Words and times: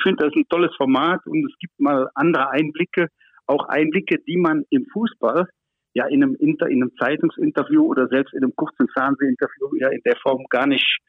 ich 0.00 0.02
finde 0.02 0.24
das 0.24 0.34
ein 0.34 0.48
tolles 0.48 0.74
Format 0.76 1.26
und 1.26 1.44
es 1.44 1.58
gibt 1.58 1.78
mal 1.78 2.08
andere 2.14 2.50
Einblicke, 2.50 3.08
auch 3.46 3.68
Einblicke, 3.68 4.18
die 4.26 4.38
man 4.38 4.64
im 4.70 4.86
Fußball 4.92 5.46
ja 5.92 6.06
in 6.06 6.22
einem, 6.22 6.36
Inter, 6.36 6.68
in 6.68 6.82
einem 6.82 6.92
Zeitungsinterview 6.96 7.84
oder 7.84 8.08
selbst 8.08 8.32
in 8.32 8.42
einem 8.42 8.54
kurzen 8.56 8.88
Fernsehinterview 8.88 9.76
ja 9.78 9.88
in 9.88 10.00
der 10.04 10.16
Form 10.22 10.44
gar 10.48 10.66
nicht, 10.66 11.00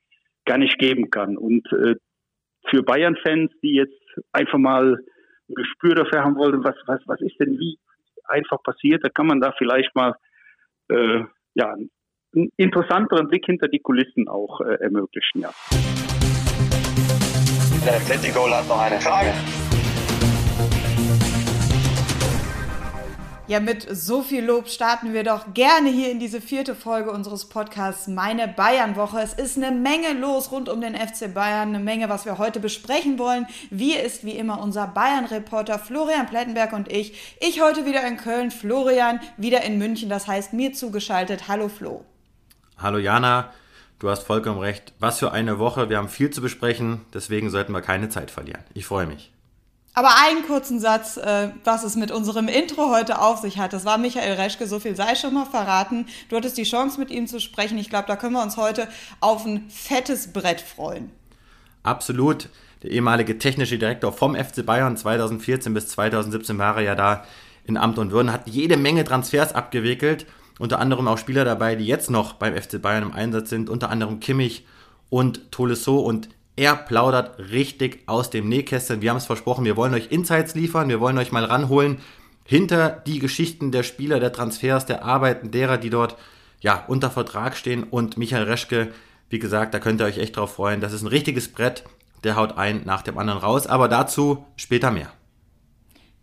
gar 0.46 0.58
nicht 0.58 0.78
geben 0.78 1.10
kann. 1.10 1.38
Und 1.38 1.66
äh, 1.72 1.96
für 2.70 2.84
Bayern-Fans, 2.84 3.52
die 3.64 3.76
jetzt 3.76 4.02
einfach 4.34 4.58
mal 4.58 4.96
ein 5.50 5.56
Gespür 5.56 5.96
dafür 5.96 6.24
haben 6.24 6.36
wollen, 6.36 6.64
was, 6.64 6.76
was, 6.88 7.00
was 7.06 7.22
ist 7.22 7.40
denn 7.40 7.58
wie 7.60 7.78
einfach 8.26 8.62
passiert, 8.64 9.06
da 9.06 9.10
kann 9.10 9.28
man 9.28 9.40
da 9.40 9.54
vielleicht 9.58 9.96
mal 9.96 10.16
äh, 10.90 11.24
ja, 11.54 11.74
einen 11.74 12.50
interessanteren 12.58 13.30
Blick 13.30 13.46
hinter 13.46 13.68
die 13.68 13.80
Kulissen 13.80 14.28
auch 14.28 14.62
äh, 14.62 14.76
ermöglichen. 14.82 15.42
Ja. 15.42 15.52
Der 17.86 17.96
Atletico 17.96 18.48
hat 18.48 18.68
noch 18.68 18.80
eine 18.80 19.02
Frage. 19.02 19.34
Ja, 23.48 23.60
mit 23.60 23.88
so 23.92 24.22
viel 24.22 24.46
Lob 24.46 24.70
starten 24.70 25.14
wir 25.14 25.24
doch 25.24 25.56
gerne 25.56 25.90
hier 25.90 26.12
in 26.12 26.20
diese 26.20 26.42
vierte 26.42 26.76
Folge 26.76 27.10
unseres 27.10 27.50
Podcasts 27.50 28.08
Meine 28.08 28.48
Bayern-Woche. 28.48 29.20
Es 29.20 29.34
ist 29.34 29.58
eine 29.58 29.72
Menge 29.72 30.14
los 30.14 30.52
rund 30.52 30.70
um 30.70 30.80
den 30.80 30.96
FC 30.96 31.34
Bayern, 31.34 31.70
eine 31.70 31.80
Menge, 31.80 32.08
was 32.08 32.26
wir 32.26 32.38
heute 32.38 32.60
besprechen 32.60 33.18
wollen. 33.18 33.48
Wir 33.72 34.04
ist 34.04 34.24
wie 34.24 34.38
immer 34.38 34.62
unser 34.62 34.86
Bayern-Reporter 34.86 35.80
Florian 35.80 36.28
Plettenberg 36.28 36.74
und 36.74 36.92
ich. 36.92 37.36
Ich 37.40 37.62
heute 37.62 37.88
wieder 37.88 38.06
in 38.06 38.18
Köln, 38.18 38.52
Florian 38.52 39.20
wieder 39.38 39.64
in 39.64 39.80
München, 39.80 40.08
das 40.08 40.28
heißt 40.28 40.54
mir 40.54 40.72
zugeschaltet. 40.74 41.48
Hallo 41.48 41.68
Flo. 41.68 42.06
Hallo 42.78 43.00
Jana, 43.00 43.52
du 44.02 44.10
hast 44.10 44.24
vollkommen 44.24 44.60
recht. 44.60 44.94
Was 45.00 45.20
für 45.20 45.32
eine 45.32 45.60
Woche, 45.60 45.90
wir 45.90 45.98
haben 45.98 46.10
viel 46.10 46.32
zu 46.32 46.42
besprechen, 46.42 47.02
deswegen 47.14 47.50
sollten 47.50 47.72
wir 47.72 47.82
keine 47.82 48.10
Zeit 48.10 48.32
verlieren. 48.32 48.64
Ich 48.74 48.86
freue 48.86 49.06
mich. 49.06 49.32
Aber 49.94 50.10
einen 50.26 50.46
kurzen 50.48 50.80
Satz, 50.80 51.18
äh, 51.18 51.50
was 51.64 51.84
es 51.84 51.96
mit 51.96 52.12
unserem 52.12 52.48
Intro 52.48 52.90
heute 52.90 53.22
auf 53.22 53.40
sich 53.40 53.60
hat. 53.60 53.74
Das 53.74 53.86
war 53.86 53.98
Michael 53.98 54.34
Reschke, 54.34 54.66
so 54.66 54.80
viel 54.80 54.96
sei 54.96 55.16
schon 55.16 55.34
mal 55.34 55.46
verraten. 55.46 56.08
Du 56.30 56.38
hattest 56.38 56.58
die 56.58 56.64
Chance, 56.64 57.00
mit 57.00 57.12
ihm 57.12 57.28
zu 57.28 57.40
sprechen. 57.40 57.78
Ich 57.78 57.90
glaube, 57.90 58.08
da 58.08 58.16
können 58.16 58.34
wir 58.34 58.42
uns 58.42 58.58
heute 58.58 58.88
auf 59.20 59.46
ein 59.46 59.70
fettes 59.70 60.32
Brett 60.32 60.62
freuen. 60.62 61.12
Absolut. 61.84 62.50
Der 62.84 62.92
ehemalige 62.92 63.38
technische 63.38 63.78
Direktor 63.78 64.14
vom 64.14 64.34
FC 64.34 64.66
Bayern 64.66 64.98
2014 64.98 65.74
bis 65.74 65.90
2017 65.90 66.58
war 66.58 66.78
er 66.78 66.84
ja 66.84 66.96
da 66.96 67.26
in 67.66 67.78
Amt 67.78 68.00
und 68.00 68.12
Würden, 68.12 68.32
hat 68.32 68.48
jede 68.48 68.78
Menge 68.78 69.04
Transfers 69.04 69.54
abgewickelt. 69.54 70.26
Unter 70.62 70.78
anderem 70.78 71.08
auch 71.08 71.18
Spieler 71.18 71.44
dabei, 71.44 71.76
die 71.76 71.88
jetzt 71.88 72.12
noch 72.12 72.34
beim 72.34 72.56
FC 72.56 72.80
Bayern 72.80 73.02
im 73.02 73.14
Einsatz 73.14 73.50
sind. 73.50 73.68
Unter 73.68 73.90
anderem 73.90 74.20
Kimmich 74.20 74.64
und 75.10 75.52
Tolisso. 75.52 75.98
Und 75.98 76.30
er 76.56 76.76
plaudert 76.76 77.40
richtig 77.50 78.04
aus 78.06 78.30
dem 78.30 78.48
Nähkästchen. 78.48 79.02
Wir 79.02 79.10
haben 79.10 79.18
es 79.18 79.26
versprochen, 79.26 79.66
wir 79.66 79.76
wollen 79.76 79.96
euch 79.96 80.12
Insights 80.12 80.54
liefern, 80.54 80.88
wir 80.88 81.00
wollen 81.00 81.18
euch 81.18 81.32
mal 81.32 81.46
ranholen 81.46 81.98
hinter 82.44 82.90
die 83.08 83.18
Geschichten 83.18 83.72
der 83.72 83.82
Spieler, 83.82 84.20
der 84.20 84.34
Transfers, 84.34 84.86
der 84.86 85.04
Arbeiten 85.04 85.50
derer, 85.50 85.80
die 85.80 85.90
dort 85.90 86.16
ja 86.60 86.86
unter 86.88 87.10
Vertrag 87.10 87.58
stehen. 87.58 87.82
Und 87.82 88.20
Michael 88.20 88.44
Reschke, 88.44 88.90
wie 89.32 89.40
gesagt, 89.40 89.74
da 89.74 89.80
könnt 89.80 90.00
ihr 90.00 90.06
euch 90.06 90.20
echt 90.20 90.38
drauf 90.38 90.54
freuen. 90.54 90.80
Das 90.80 90.94
ist 90.94 91.02
ein 91.02 91.08
richtiges 91.08 91.52
Brett. 91.52 91.86
Der 92.24 92.36
haut 92.36 92.60
ein 92.60 92.84
nach 92.86 93.02
dem 93.02 93.18
anderen 93.18 93.40
raus. 93.40 93.66
Aber 93.66 93.88
dazu 93.88 94.46
später 94.58 94.92
mehr. 94.92 95.12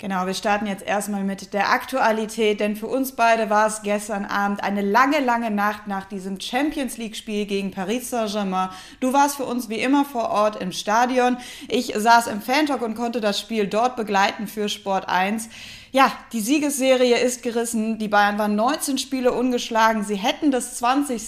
Genau, 0.00 0.26
wir 0.26 0.34
starten 0.34 0.68
jetzt 0.68 0.86
erstmal 0.86 1.24
mit 1.24 1.52
der 1.52 1.70
Aktualität, 1.70 2.60
denn 2.60 2.76
für 2.76 2.86
uns 2.86 3.16
beide 3.16 3.50
war 3.50 3.66
es 3.66 3.82
gestern 3.82 4.24
Abend 4.26 4.62
eine 4.62 4.80
lange, 4.80 5.18
lange 5.18 5.50
Nacht 5.50 5.88
nach 5.88 6.04
diesem 6.04 6.40
Champions 6.40 6.98
League-Spiel 6.98 7.46
gegen 7.46 7.72
Paris 7.72 8.10
Saint-Germain. 8.10 8.68
Du 9.00 9.12
warst 9.12 9.34
für 9.34 9.44
uns 9.44 9.68
wie 9.68 9.80
immer 9.80 10.04
vor 10.04 10.30
Ort 10.30 10.62
im 10.62 10.70
Stadion. 10.70 11.36
Ich 11.66 11.94
saß 11.96 12.28
im 12.28 12.40
Fantalk 12.40 12.80
und 12.82 12.94
konnte 12.94 13.20
das 13.20 13.40
Spiel 13.40 13.66
dort 13.66 13.96
begleiten 13.96 14.46
für 14.46 14.68
Sport 14.68 15.08
1. 15.08 15.48
Ja, 15.90 16.12
die 16.32 16.42
Siegesserie 16.42 17.18
ist 17.18 17.42
gerissen. 17.42 17.98
Die 17.98 18.06
Bayern 18.06 18.38
waren 18.38 18.54
19 18.54 18.98
Spiele 18.98 19.32
ungeschlagen. 19.32 20.04
Sie 20.04 20.14
hätten 20.14 20.52
das 20.52 20.76
20 20.76 21.20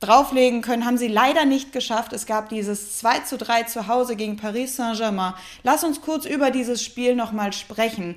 drauflegen 0.00 0.62
können, 0.62 0.84
haben 0.84 0.98
sie 0.98 1.08
leider 1.08 1.44
nicht 1.44 1.72
geschafft. 1.72 2.12
Es 2.12 2.26
gab 2.26 2.48
dieses 2.48 2.98
2 2.98 3.20
zu 3.20 3.38
3 3.38 3.64
zu 3.64 3.88
Hause 3.88 4.16
gegen 4.16 4.36
Paris 4.36 4.76
Saint-Germain. 4.76 5.34
Lass 5.62 5.84
uns 5.84 6.00
kurz 6.00 6.26
über 6.26 6.50
dieses 6.50 6.82
Spiel 6.82 7.14
nochmal 7.14 7.52
sprechen. 7.52 8.16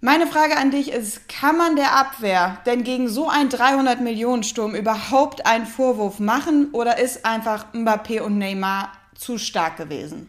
Meine 0.00 0.26
Frage 0.26 0.56
an 0.56 0.70
dich 0.70 0.92
ist, 0.92 1.28
kann 1.28 1.56
man 1.56 1.74
der 1.74 1.96
Abwehr 1.96 2.58
denn 2.66 2.84
gegen 2.84 3.08
so 3.08 3.28
einen 3.28 3.48
300 3.48 4.00
Millionen 4.00 4.42
Sturm 4.42 4.74
überhaupt 4.74 5.46
einen 5.46 5.66
Vorwurf 5.66 6.18
machen 6.18 6.68
oder 6.72 6.98
ist 6.98 7.24
einfach 7.24 7.72
Mbappé 7.72 8.20
und 8.20 8.38
Neymar 8.38 8.92
zu 9.14 9.38
stark 9.38 9.78
gewesen? 9.78 10.28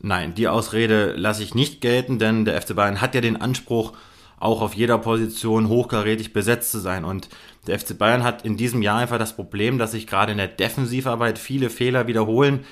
Nein, 0.00 0.34
die 0.34 0.48
Ausrede 0.48 1.12
lasse 1.12 1.42
ich 1.42 1.54
nicht 1.54 1.80
gelten, 1.80 2.18
denn 2.18 2.44
der 2.44 2.60
FC 2.60 2.74
Bayern 2.74 3.00
hat 3.00 3.14
ja 3.14 3.20
den 3.20 3.40
Anspruch, 3.40 3.92
auch 4.40 4.62
auf 4.62 4.74
jeder 4.74 4.98
Position 4.98 5.68
hochkarätig 5.68 6.32
besetzt 6.32 6.72
zu 6.72 6.78
sein. 6.78 7.04
Und 7.04 7.28
der 7.66 7.78
FC 7.78 7.96
Bayern 7.96 8.24
hat 8.24 8.44
in 8.44 8.56
diesem 8.56 8.82
Jahr 8.82 8.98
einfach 8.98 9.18
das 9.18 9.36
Problem, 9.36 9.78
dass 9.78 9.92
sich 9.92 10.06
gerade 10.06 10.32
in 10.32 10.38
der 10.38 10.48
Defensivarbeit 10.48 11.38
viele 11.38 11.70
Fehler 11.70 12.06
wiederholen. 12.06 12.64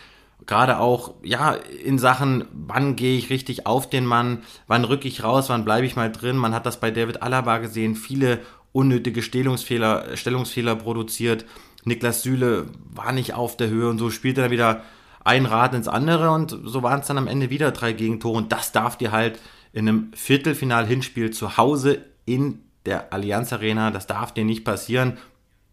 Gerade 0.47 0.78
auch, 0.78 1.15
ja, 1.22 1.53
in 1.84 1.99
Sachen, 1.99 2.47
wann 2.53 2.97
gehe 2.97 3.19
ich 3.19 3.28
richtig 3.28 3.66
auf 3.66 3.91
den 3.91 4.06
Mann, 4.06 4.43
wann 4.66 4.84
rücke 4.84 5.09
ich 5.09 5.25
raus, 5.25 5.50
wann 5.50 5.65
bleibe 5.65 5.87
ich 5.87 5.97
mal 5.97 6.10
drin. 6.10 6.37
Man 6.37 6.54
hat 6.54 6.65
das 6.65 6.81
bei 6.81 6.91
David 6.91 7.22
Alaba 7.22 7.59
gesehen, 7.59 7.97
viele 7.97 8.41
unnötige 8.72 9.22
Stellungsfehler, 9.22 10.16
Stellungsfehler 10.16 10.77
produziert. 10.77 11.44
Niklas 11.84 12.22
Süle 12.22 12.66
war 12.94 13.12
nicht 13.12 13.34
auf 13.34 13.56
der 13.56 13.69
Höhe 13.69 13.88
und 13.88 13.98
so 13.98 14.10
spielt 14.10 14.38
er 14.38 14.50
wieder 14.50 14.82
ein 15.25 15.47
Rad 15.47 15.75
ins 15.75 15.88
andere 15.88 16.31
und 16.31 16.56
so 16.65 16.82
waren 16.82 17.00
es 17.00 17.06
dann 17.06 17.19
am 17.19 17.27
Ende 17.27 17.50
wieder 17.50 17.71
drei 17.72 17.93
Gegentore 17.93 18.38
und 18.38 18.53
das 18.53 18.72
darf 18.72 18.97
dir 18.97 19.12
halt 19.12 19.38
in 19.72 19.88
einem 19.88 20.12
Viertelfinal-Hinspiel 20.15 21.31
zu 21.31 21.56
Hause 21.56 22.04
in 22.25 22.62
der 22.87 23.12
Allianz 23.12 23.53
Arena. 23.53 23.91
Das 23.91 24.06
darf 24.06 24.33
dir 24.33 24.44
nicht 24.44 24.65
passieren. 24.65 25.19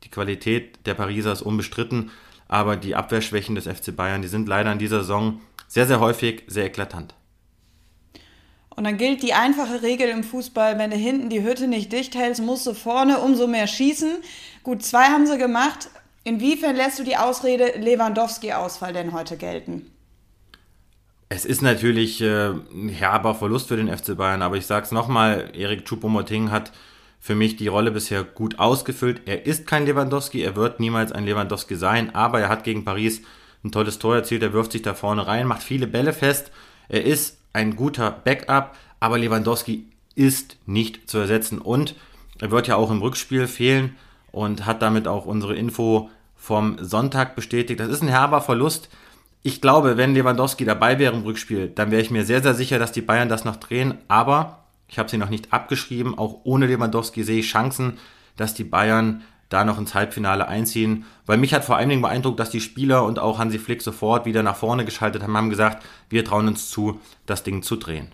Die 0.04 0.10
Qualität 0.10 0.86
der 0.86 0.94
Pariser 0.94 1.32
ist 1.32 1.42
unbestritten, 1.42 2.12
aber 2.48 2.76
die 2.76 2.96
Abwehrschwächen 2.96 3.56
des 3.56 3.66
FC 3.66 3.96
Bayern, 3.96 4.22
die 4.22 4.28
sind 4.28 4.48
leider 4.48 4.72
in 4.72 4.80
dieser 4.80 5.00
Saison 5.00 5.42
sehr, 5.68 5.88
sehr 5.88 6.00
häufig 6.00 6.44
sehr 6.48 6.66
eklatant. 6.66 7.16
Und 8.76 8.84
dann 8.84 8.98
gilt 8.98 9.24
die 9.24 9.34
einfache 9.34 9.82
Regel 9.82 10.10
im 10.10 10.24
Fußball, 10.24 10.78
wenn 10.78 10.92
du 10.92 10.98
hinten 10.98 11.30
die 11.30 11.44
Hütte 11.44 11.68
nicht 11.68 11.94
dicht 11.94 12.14
hältst, 12.14 12.42
musst 12.42 12.68
du 12.68 12.74
vorne 12.74 13.20
umso 13.20 13.48
mehr 13.48 13.68
schießen. 13.68 14.18
Gut, 14.64 14.84
zwei 14.84 15.06
haben 15.06 15.26
sie 15.26 15.38
gemacht. 15.38 15.90
Inwiefern 16.24 16.76
lässt 16.76 17.00
du 17.00 17.04
die 17.04 17.18
Ausrede 17.18 17.80
Lewandowski-Ausfall 17.80 18.94
denn 18.94 19.14
heute 19.14 19.38
gelten? 19.38 19.92
Es 21.30 21.46
ist 21.46 21.62
natürlich 21.62 22.22
äh, 22.22 22.50
ein 22.50 22.90
herber 22.90 23.34
Verlust 23.34 23.70
für 23.70 23.78
den 23.78 23.96
FC 23.96 24.16
Bayern, 24.16 24.42
aber 24.42 24.58
ich 24.58 24.66
sage 24.66 24.86
es 24.86 24.92
nochmal, 24.92 25.52
Erik 25.54 25.86
Choupo-Moting 25.88 26.52
hat 26.52 26.72
für 27.26 27.34
mich 27.34 27.56
die 27.56 27.70
Rolle 27.70 27.90
bisher 27.90 28.24
gut 28.24 28.60
ausgefüllt. 28.60 29.24
Er 29.26 29.48
ist 29.48 29.66
kein 29.66 29.88
Lewandowski, 29.88 30.44
er 30.44 30.56
wird 30.56 30.80
niemals 30.80 31.12
ein 31.12 31.26
Lewandowski 31.26 31.76
sein, 31.76 32.14
aber 32.14 32.40
er 32.40 32.50
hat 32.50 32.64
gegen 32.64 32.86
Paris 32.86 33.24
ein 33.64 33.72
tolles 33.72 33.98
Tor 33.98 34.14
erzielt, 34.14 34.44
er 34.44 34.54
wirft 34.54 34.74
sich 34.74 34.84
da 34.84 34.94
vorne 34.94 35.26
rein, 35.26 35.48
macht 35.48 35.64
viele 35.64 35.88
Bälle 35.88 36.14
fest. 36.14 36.52
Er 36.88 37.04
ist 37.04 37.40
ein 37.52 37.76
guter 37.76 38.12
Backup, 38.12 38.76
aber 39.00 39.18
Lewandowski 39.18 39.88
ist 40.14 40.58
nicht 40.68 41.10
zu 41.10 41.18
ersetzen 41.18 41.58
und 41.58 41.96
er 42.40 42.52
wird 42.52 42.68
ja 42.68 42.76
auch 42.76 42.92
im 42.92 43.02
Rückspiel 43.02 43.48
fehlen 43.48 43.96
und 44.32 44.68
hat 44.68 44.84
damit 44.84 45.08
auch 45.08 45.26
unsere 45.26 45.56
Info 45.56 46.12
vom 46.36 46.78
Sonntag 46.80 47.36
bestätigt. 47.36 47.80
Das 47.80 47.90
ist 47.90 48.04
ein 48.04 48.08
herber 48.08 48.40
Verlust 48.40 48.88
ich 49.48 49.62
glaube, 49.62 49.96
wenn 49.96 50.16
Lewandowski 50.16 50.66
dabei 50.66 50.98
wäre 50.98 51.14
im 51.14 51.22
Rückspiel, 51.22 51.68
dann 51.70 51.92
wäre 51.92 52.02
ich 52.02 52.10
mir 52.10 52.26
sehr, 52.26 52.42
sehr 52.42 52.56
sicher, 52.56 52.80
dass 52.80 52.92
die 52.92 53.04
Bayern 53.04 53.30
das 53.30 53.46
noch 53.46 53.58
drehen. 53.58 54.00
Aber 54.08 54.65
ich 54.88 55.00
habe 55.00 55.10
sie 55.10 55.18
noch 55.18 55.30
nicht 55.30 55.54
abgeschrieben. 55.54 56.18
Auch 56.18 56.42
ohne 56.44 56.68
Lewandowski 56.68 57.24
sehe 57.24 57.40
ich 57.40 57.50
Chancen, 57.50 57.98
dass 58.38 58.54
die 58.54 58.64
Bayern 58.64 59.24
da 59.50 59.64
noch 59.64 59.78
ins 59.78 59.94
Halbfinale 59.94 60.48
einziehen. 60.48 61.06
Weil 61.26 61.38
mich 61.38 61.54
hat 61.54 61.66
vor 61.66 61.78
allen 61.78 61.90
Dingen 61.90 62.02
beeindruckt, 62.02 62.40
dass 62.40 62.50
die 62.50 62.62
Spieler 62.62 63.04
und 63.04 63.20
auch 63.20 63.40
Hansi 63.40 63.60
Flick 63.60 63.82
sofort 63.82 64.26
wieder 64.26 64.44
nach 64.44 64.56
vorne 64.56 64.86
geschaltet 64.86 65.24
haben, 65.24 65.38
haben 65.38 65.50
gesagt, 65.50 65.86
wir 66.10 66.26
trauen 66.26 66.48
uns 66.48 66.70
zu, 66.70 67.00
das 67.26 67.44
Ding 67.44 67.62
zu 67.62 67.76
drehen. 67.76 68.12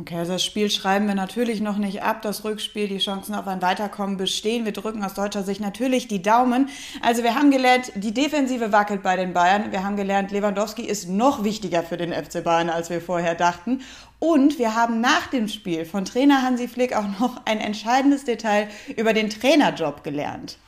Okay, 0.00 0.16
also 0.16 0.32
das 0.32 0.42
Spiel 0.42 0.70
schreiben 0.70 1.06
wir 1.06 1.14
natürlich 1.14 1.60
noch 1.60 1.76
nicht 1.76 2.02
ab. 2.02 2.22
Das 2.22 2.44
Rückspiel, 2.44 2.88
die 2.88 2.96
Chancen 2.96 3.34
auf 3.34 3.46
ein 3.46 3.60
Weiterkommen 3.60 4.16
bestehen. 4.16 4.64
Wir 4.64 4.72
drücken 4.72 5.04
aus 5.04 5.12
deutscher 5.12 5.42
Sicht 5.42 5.60
natürlich 5.60 6.08
die 6.08 6.22
Daumen. 6.22 6.70
Also 7.02 7.22
wir 7.22 7.34
haben 7.34 7.50
gelernt, 7.50 7.92
die 7.96 8.14
Defensive 8.14 8.72
wackelt 8.72 9.02
bei 9.02 9.16
den 9.16 9.34
Bayern. 9.34 9.70
Wir 9.70 9.84
haben 9.84 9.96
gelernt, 9.96 10.30
Lewandowski 10.30 10.80
ist 10.80 11.10
noch 11.10 11.44
wichtiger 11.44 11.82
für 11.82 11.98
den 11.98 12.14
FC 12.14 12.42
Bayern, 12.42 12.70
als 12.70 12.88
wir 12.88 13.02
vorher 13.02 13.34
dachten. 13.34 13.82
Und 14.24 14.60
wir 14.60 14.76
haben 14.76 15.00
nach 15.00 15.26
dem 15.26 15.48
Spiel 15.48 15.84
von 15.84 16.04
Trainer 16.04 16.42
Hansi 16.42 16.68
Flick 16.68 16.94
auch 16.94 17.18
noch 17.18 17.40
ein 17.44 17.58
entscheidendes 17.58 18.24
Detail 18.24 18.68
über 18.96 19.14
den 19.14 19.30
Trainerjob 19.30 20.04
gelernt. 20.04 20.58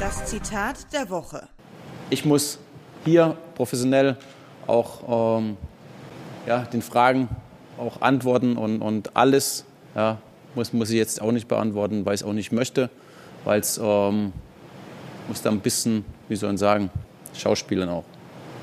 Das 0.00 0.24
Zitat 0.24 0.92
der 0.92 1.10
Woche. 1.10 1.46
Ich 2.10 2.24
muss 2.24 2.58
hier 3.04 3.36
professionell 3.54 4.16
auch 4.66 5.38
ähm, 5.38 5.56
ja, 6.48 6.62
den 6.62 6.82
Fragen 6.82 7.28
auch 7.78 8.00
antworten 8.00 8.56
und, 8.56 8.82
und 8.82 9.16
alles 9.16 9.66
ja, 9.94 10.18
muss, 10.56 10.72
muss 10.72 10.90
ich 10.90 10.96
jetzt 10.96 11.22
auch 11.22 11.30
nicht 11.30 11.46
beantworten, 11.46 12.04
weil 12.04 12.16
ich 12.16 12.22
es 12.22 12.26
auch 12.26 12.32
nicht 12.32 12.50
möchte, 12.50 12.90
weil 13.44 13.60
es 13.60 13.78
ähm, 13.80 14.32
muss 15.28 15.42
da 15.42 15.50
ein 15.50 15.60
bisschen, 15.60 16.04
wie 16.28 16.34
soll 16.34 16.48
man 16.48 16.58
sagen, 16.58 16.90
Schauspielern 17.34 17.88
auch. 17.88 18.04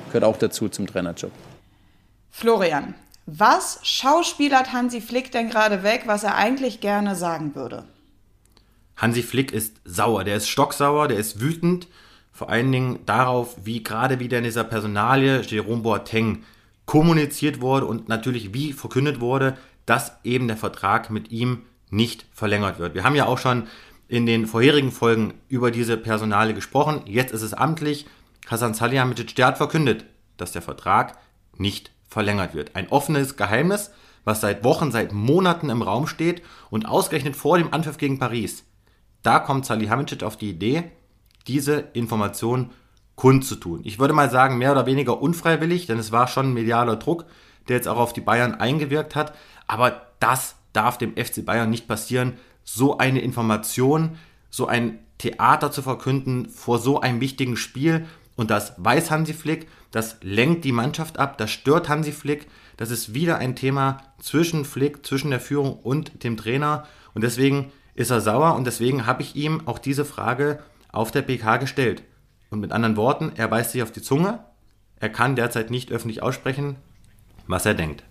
gehört 0.08 0.26
auch 0.26 0.36
dazu 0.36 0.68
zum 0.68 0.86
Trainerjob. 0.86 1.32
Florian, 2.32 2.96
was 3.26 3.80
schauspielert 3.84 4.74
Hansi 4.74 5.02
Flick 5.02 5.32
denn 5.32 5.50
gerade 5.50 5.84
weg, 5.84 6.04
was 6.06 6.24
er 6.24 6.36
eigentlich 6.36 6.80
gerne 6.80 7.16
sagen 7.16 7.54
würde? 7.54 7.84
Hansi 8.96 9.22
Flick 9.22 9.52
ist 9.52 9.82
sauer, 9.84 10.24
der 10.24 10.38
ist 10.38 10.48
stocksauer, 10.48 11.08
der 11.08 11.18
ist 11.18 11.40
wütend, 11.42 11.88
vor 12.32 12.50
allen 12.50 12.72
Dingen 12.72 13.00
darauf, 13.06 13.58
wie 13.64 13.84
gerade 13.84 14.20
wieder 14.20 14.38
in 14.38 14.44
dieser 14.44 14.64
Personalie 14.64 15.42
Jerome 15.42 15.82
Boateng 15.82 16.44
kommuniziert 16.86 17.62
wurde 17.62 17.86
und 17.86 18.10
natürlich 18.10 18.54
wie 18.54 18.74
verkündet 18.74 19.20
wurde, 19.20 19.58
dass 19.86 20.14
eben 20.24 20.48
der 20.48 20.58
Vertrag 20.58 21.10
mit 21.10 21.32
ihm 21.32 21.64
nicht 21.90 22.26
verlängert 22.32 22.80
wird. 22.80 22.96
Wir 22.96 23.04
haben 23.04 23.16
ja 23.16 23.26
auch 23.26 23.38
schon 23.38 23.68
in 24.08 24.26
den 24.26 24.46
vorherigen 24.46 24.92
Folgen 24.92 25.34
über 25.50 25.72
diese 25.72 25.98
Personale 25.98 26.54
gesprochen. 26.54 27.02
Jetzt 27.06 27.34
ist 27.34 27.42
es 27.42 27.54
amtlich. 27.54 28.06
Hasan 28.48 28.74
Salihamidzic, 28.74 29.36
der 29.36 29.48
hat 29.48 29.58
verkündet, 29.58 30.06
dass 30.38 30.52
der 30.52 30.62
Vertrag 30.62 31.18
nicht 31.58 31.92
verlängert 32.12 32.54
wird. 32.54 32.76
Ein 32.76 32.90
offenes 32.90 33.38
Geheimnis, 33.38 33.90
was 34.26 34.42
seit 34.42 34.64
Wochen, 34.64 34.92
seit 34.92 35.14
Monaten 35.14 35.70
im 35.70 35.82
Raum 35.82 36.06
steht 36.06 36.44
und 36.70 36.86
ausgerechnet 36.86 37.36
vor 37.36 37.58
dem 37.58 37.74
Anpfiff 37.74 37.98
gegen 37.98 38.20
Paris. 38.20 38.66
Da 39.24 39.40
kommt 39.40 39.66
Salihamidzic 39.66 40.22
auf 40.22 40.38
die 40.38 40.50
Idee, 40.50 40.92
diese 41.48 41.80
Information 41.94 42.72
kundzutun. 43.16 43.82
Ich 43.84 43.98
würde 43.98 44.14
mal 44.14 44.30
sagen, 44.30 44.58
mehr 44.58 44.72
oder 44.74 44.86
weniger 44.86 45.22
unfreiwillig, 45.22 45.88
denn 45.88 45.98
es 45.98 46.12
war 46.12 46.28
schon 46.28 46.48
ein 46.48 46.54
medialer 46.54 46.98
Druck, 46.98 47.26
der 47.68 47.78
jetzt 47.78 47.88
auch 47.88 47.98
auf 47.98 48.14
die 48.14 48.22
Bayern 48.22 48.56
eingewirkt 48.56 49.16
hat. 49.16 49.34
Aber 49.68 50.08
das 50.20 50.56
darf 50.74 50.98
dem 50.98 51.16
FC 51.16 51.46
Bayern 51.46 51.70
nicht 51.70 51.88
passieren, 51.88 52.34
so 52.64 52.98
eine 52.98 53.22
Information, 53.22 54.18
so 54.50 54.68
ein 54.68 55.00
Theater 55.18 55.72
zu 55.72 55.82
verkünden 55.82 56.50
vor 56.50 56.80
so 56.80 57.00
einem 57.00 57.22
wichtigen 57.22 57.56
Spiel. 57.56 58.08
Und 58.42 58.50
das 58.50 58.74
weiß 58.78 59.12
Hansi 59.12 59.36
Flick, 59.36 59.68
das 59.92 60.18
lenkt 60.22 60.66
die 60.66 60.72
Mannschaft 60.72 61.20
ab, 61.20 61.38
das 61.38 61.52
stört 61.52 61.90
Hansi 61.90 62.12
Flick. 62.12 62.48
Das 62.76 62.90
ist 62.90 63.14
wieder 63.14 63.38
ein 63.38 63.56
Thema 63.56 63.98
zwischen 64.20 64.66
Flick, 64.66 65.06
zwischen 65.06 65.30
der 65.30 65.40
Führung 65.40 65.74
und 65.74 66.24
dem 66.24 66.38
Trainer. 66.38 66.88
Und 67.14 67.24
deswegen 67.24 67.72
ist 67.94 68.10
er 68.10 68.20
sauer 68.20 68.56
und 68.56 68.66
deswegen 68.66 69.06
habe 69.06 69.22
ich 69.22 69.36
ihm 69.36 69.68
auch 69.68 69.78
diese 69.78 70.06
Frage 70.06 70.58
auf 70.92 71.12
der 71.12 71.22
PK 71.22 71.58
gestellt. 71.58 72.02
Und 72.50 72.62
mit 72.62 72.72
anderen 72.72 72.98
Worten, 72.98 73.32
er 73.36 73.48
beißt 73.48 73.74
sich 73.74 73.84
auf 73.84 73.92
die 73.92 74.02
Zunge. 74.02 74.40
Er 75.00 75.10
kann 75.10 75.36
derzeit 75.36 75.70
nicht 75.70 75.92
öffentlich 75.92 76.24
aussprechen, 76.24 76.78
was 77.46 77.68
er 77.68 77.76
denkt. 77.76 78.04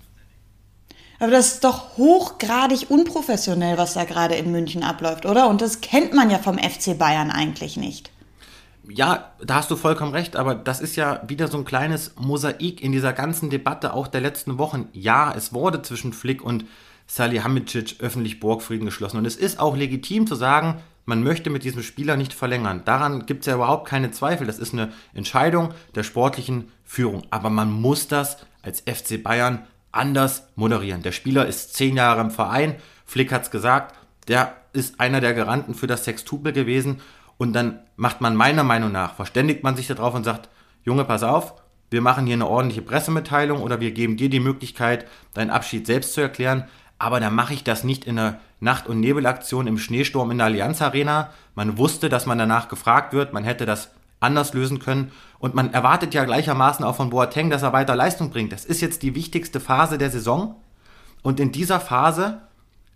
Aber 1.18 1.32
das 1.32 1.54
ist 1.54 1.64
doch 1.64 1.96
hochgradig 1.96 2.88
unprofessionell, 2.88 3.78
was 3.78 3.94
da 3.94 4.04
gerade 4.04 4.36
in 4.36 4.52
München 4.52 4.84
abläuft, 4.84 5.26
oder? 5.26 5.48
Und 5.48 5.60
das 5.60 5.80
kennt 5.80 6.14
man 6.14 6.30
ja 6.30 6.38
vom 6.38 6.56
FC 6.56 6.96
Bayern 6.96 7.32
eigentlich 7.32 7.76
nicht. 7.76 8.12
Ja, 8.88 9.32
da 9.44 9.56
hast 9.56 9.70
du 9.70 9.76
vollkommen 9.76 10.12
recht, 10.12 10.36
aber 10.36 10.54
das 10.54 10.80
ist 10.80 10.96
ja 10.96 11.22
wieder 11.26 11.48
so 11.48 11.58
ein 11.58 11.64
kleines 11.64 12.14
Mosaik 12.18 12.82
in 12.82 12.92
dieser 12.92 13.12
ganzen 13.12 13.50
Debatte 13.50 13.92
auch 13.92 14.08
der 14.08 14.20
letzten 14.20 14.58
Wochen. 14.58 14.88
Ja, 14.92 15.32
es 15.36 15.52
wurde 15.52 15.82
zwischen 15.82 16.12
Flick 16.12 16.42
und 16.42 16.64
Salihamidzic 17.06 17.96
öffentlich 18.00 18.40
Borgfrieden 18.40 18.86
geschlossen 18.86 19.18
und 19.18 19.26
es 19.26 19.36
ist 19.36 19.58
auch 19.58 19.76
legitim 19.76 20.26
zu 20.26 20.34
sagen, 20.34 20.80
man 21.10 21.24
möchte 21.24 21.50
mit 21.50 21.64
diesem 21.64 21.82
Spieler 21.82 22.16
nicht 22.16 22.32
verlängern. 22.32 22.82
Daran 22.84 23.26
gibt 23.26 23.40
es 23.40 23.46
ja 23.46 23.56
überhaupt 23.56 23.88
keine 23.88 24.12
Zweifel. 24.12 24.46
Das 24.46 24.60
ist 24.60 24.72
eine 24.72 24.92
Entscheidung 25.12 25.74
der 25.94 26.04
sportlichen 26.04 26.70
Führung. 26.84 27.24
Aber 27.30 27.50
man 27.50 27.72
muss 27.72 28.06
das 28.06 28.36
als 28.62 28.82
FC 28.82 29.20
Bayern 29.20 29.66
anders 29.90 30.46
moderieren. 30.54 31.02
Der 31.02 31.10
Spieler 31.10 31.46
ist 31.46 31.74
zehn 31.74 31.96
Jahre 31.96 32.20
im 32.20 32.30
Verein. 32.30 32.76
Flick 33.06 33.32
hat 33.32 33.42
es 33.42 33.50
gesagt. 33.50 33.96
Der 34.28 34.54
ist 34.72 35.00
einer 35.00 35.20
der 35.20 35.34
Garanten 35.34 35.74
für 35.74 35.88
das 35.88 36.04
Sextupel 36.04 36.52
gewesen. 36.52 37.00
Und 37.40 37.54
dann 37.54 37.78
macht 37.96 38.20
man 38.20 38.36
meiner 38.36 38.64
Meinung 38.64 38.92
nach, 38.92 39.14
verständigt 39.14 39.62
man 39.62 39.74
sich 39.74 39.86
darauf 39.86 40.14
und 40.14 40.24
sagt, 40.24 40.50
Junge, 40.84 41.06
pass 41.06 41.22
auf, 41.22 41.54
wir 41.88 42.02
machen 42.02 42.26
hier 42.26 42.34
eine 42.34 42.46
ordentliche 42.46 42.82
Pressemitteilung 42.82 43.62
oder 43.62 43.80
wir 43.80 43.92
geben 43.92 44.18
dir 44.18 44.28
die 44.28 44.40
Möglichkeit, 44.40 45.06
deinen 45.32 45.48
Abschied 45.48 45.86
selbst 45.86 46.12
zu 46.12 46.20
erklären. 46.20 46.64
Aber 46.98 47.18
dann 47.18 47.34
mache 47.34 47.54
ich 47.54 47.64
das 47.64 47.82
nicht 47.82 48.04
in 48.04 48.18
einer 48.18 48.40
Nacht- 48.60 48.88
und 48.88 49.00
Nebelaktion 49.00 49.66
im 49.66 49.78
Schneesturm 49.78 50.30
in 50.30 50.36
der 50.36 50.48
Allianz 50.48 50.82
Arena. 50.82 51.30
Man 51.54 51.78
wusste, 51.78 52.10
dass 52.10 52.26
man 52.26 52.36
danach 52.36 52.68
gefragt 52.68 53.14
wird. 53.14 53.32
Man 53.32 53.44
hätte 53.44 53.64
das 53.64 53.90
anders 54.20 54.52
lösen 54.52 54.78
können. 54.78 55.10
Und 55.38 55.54
man 55.54 55.72
erwartet 55.72 56.12
ja 56.12 56.26
gleichermaßen 56.26 56.84
auch 56.84 56.96
von 56.96 57.08
Boateng, 57.08 57.48
dass 57.48 57.62
er 57.62 57.72
weiter 57.72 57.96
Leistung 57.96 58.28
bringt. 58.28 58.52
Das 58.52 58.66
ist 58.66 58.82
jetzt 58.82 59.02
die 59.02 59.14
wichtigste 59.14 59.60
Phase 59.60 59.96
der 59.96 60.10
Saison. 60.10 60.56
Und 61.22 61.40
in 61.40 61.52
dieser 61.52 61.80
Phase, 61.80 62.42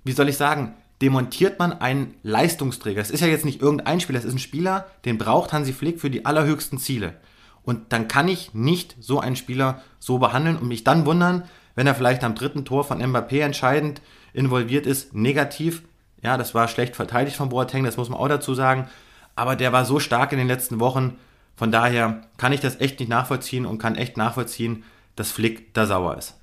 wie 0.04 0.12
soll 0.12 0.28
ich 0.28 0.36
sagen, 0.36 0.74
demontiert 1.02 1.58
man 1.58 1.72
einen 1.72 2.14
Leistungsträger. 2.22 3.00
Es 3.00 3.10
ist 3.10 3.20
ja 3.20 3.26
jetzt 3.26 3.44
nicht 3.44 3.60
irgendein 3.60 4.00
Spieler, 4.00 4.18
es 4.18 4.24
ist 4.24 4.34
ein 4.34 4.38
Spieler, 4.38 4.86
den 5.04 5.18
braucht 5.18 5.52
Hansi 5.52 5.72
Flick 5.72 6.00
für 6.00 6.10
die 6.10 6.24
allerhöchsten 6.24 6.78
Ziele. 6.78 7.14
Und 7.62 7.92
dann 7.92 8.08
kann 8.08 8.28
ich 8.28 8.54
nicht 8.54 8.96
so 9.00 9.20
einen 9.20 9.36
Spieler 9.36 9.82
so 9.98 10.18
behandeln 10.18 10.56
und 10.56 10.68
mich 10.68 10.84
dann 10.84 11.06
wundern, 11.06 11.44
wenn 11.74 11.86
er 11.86 11.94
vielleicht 11.94 12.22
am 12.22 12.34
dritten 12.34 12.64
Tor 12.64 12.84
von 12.84 13.02
Mbappé 13.02 13.40
entscheidend 13.40 14.00
involviert 14.32 14.86
ist, 14.86 15.14
negativ. 15.14 15.82
Ja, 16.22 16.36
das 16.36 16.54
war 16.54 16.68
schlecht 16.68 16.94
verteidigt 16.94 17.36
von 17.36 17.48
Boateng, 17.48 17.84
das 17.84 17.96
muss 17.96 18.08
man 18.08 18.18
auch 18.18 18.28
dazu 18.28 18.54
sagen. 18.54 18.88
Aber 19.34 19.56
der 19.56 19.72
war 19.72 19.84
so 19.84 19.98
stark 19.98 20.32
in 20.32 20.38
den 20.38 20.46
letzten 20.46 20.78
Wochen. 20.78 21.18
Von 21.56 21.72
daher 21.72 22.22
kann 22.36 22.52
ich 22.52 22.60
das 22.60 22.80
echt 22.80 23.00
nicht 23.00 23.08
nachvollziehen 23.08 23.66
und 23.66 23.78
kann 23.78 23.96
echt 23.96 24.16
nachvollziehen, 24.16 24.84
dass 25.16 25.32
Flick 25.32 25.74
da 25.74 25.86
sauer 25.86 26.16
ist. 26.16 26.34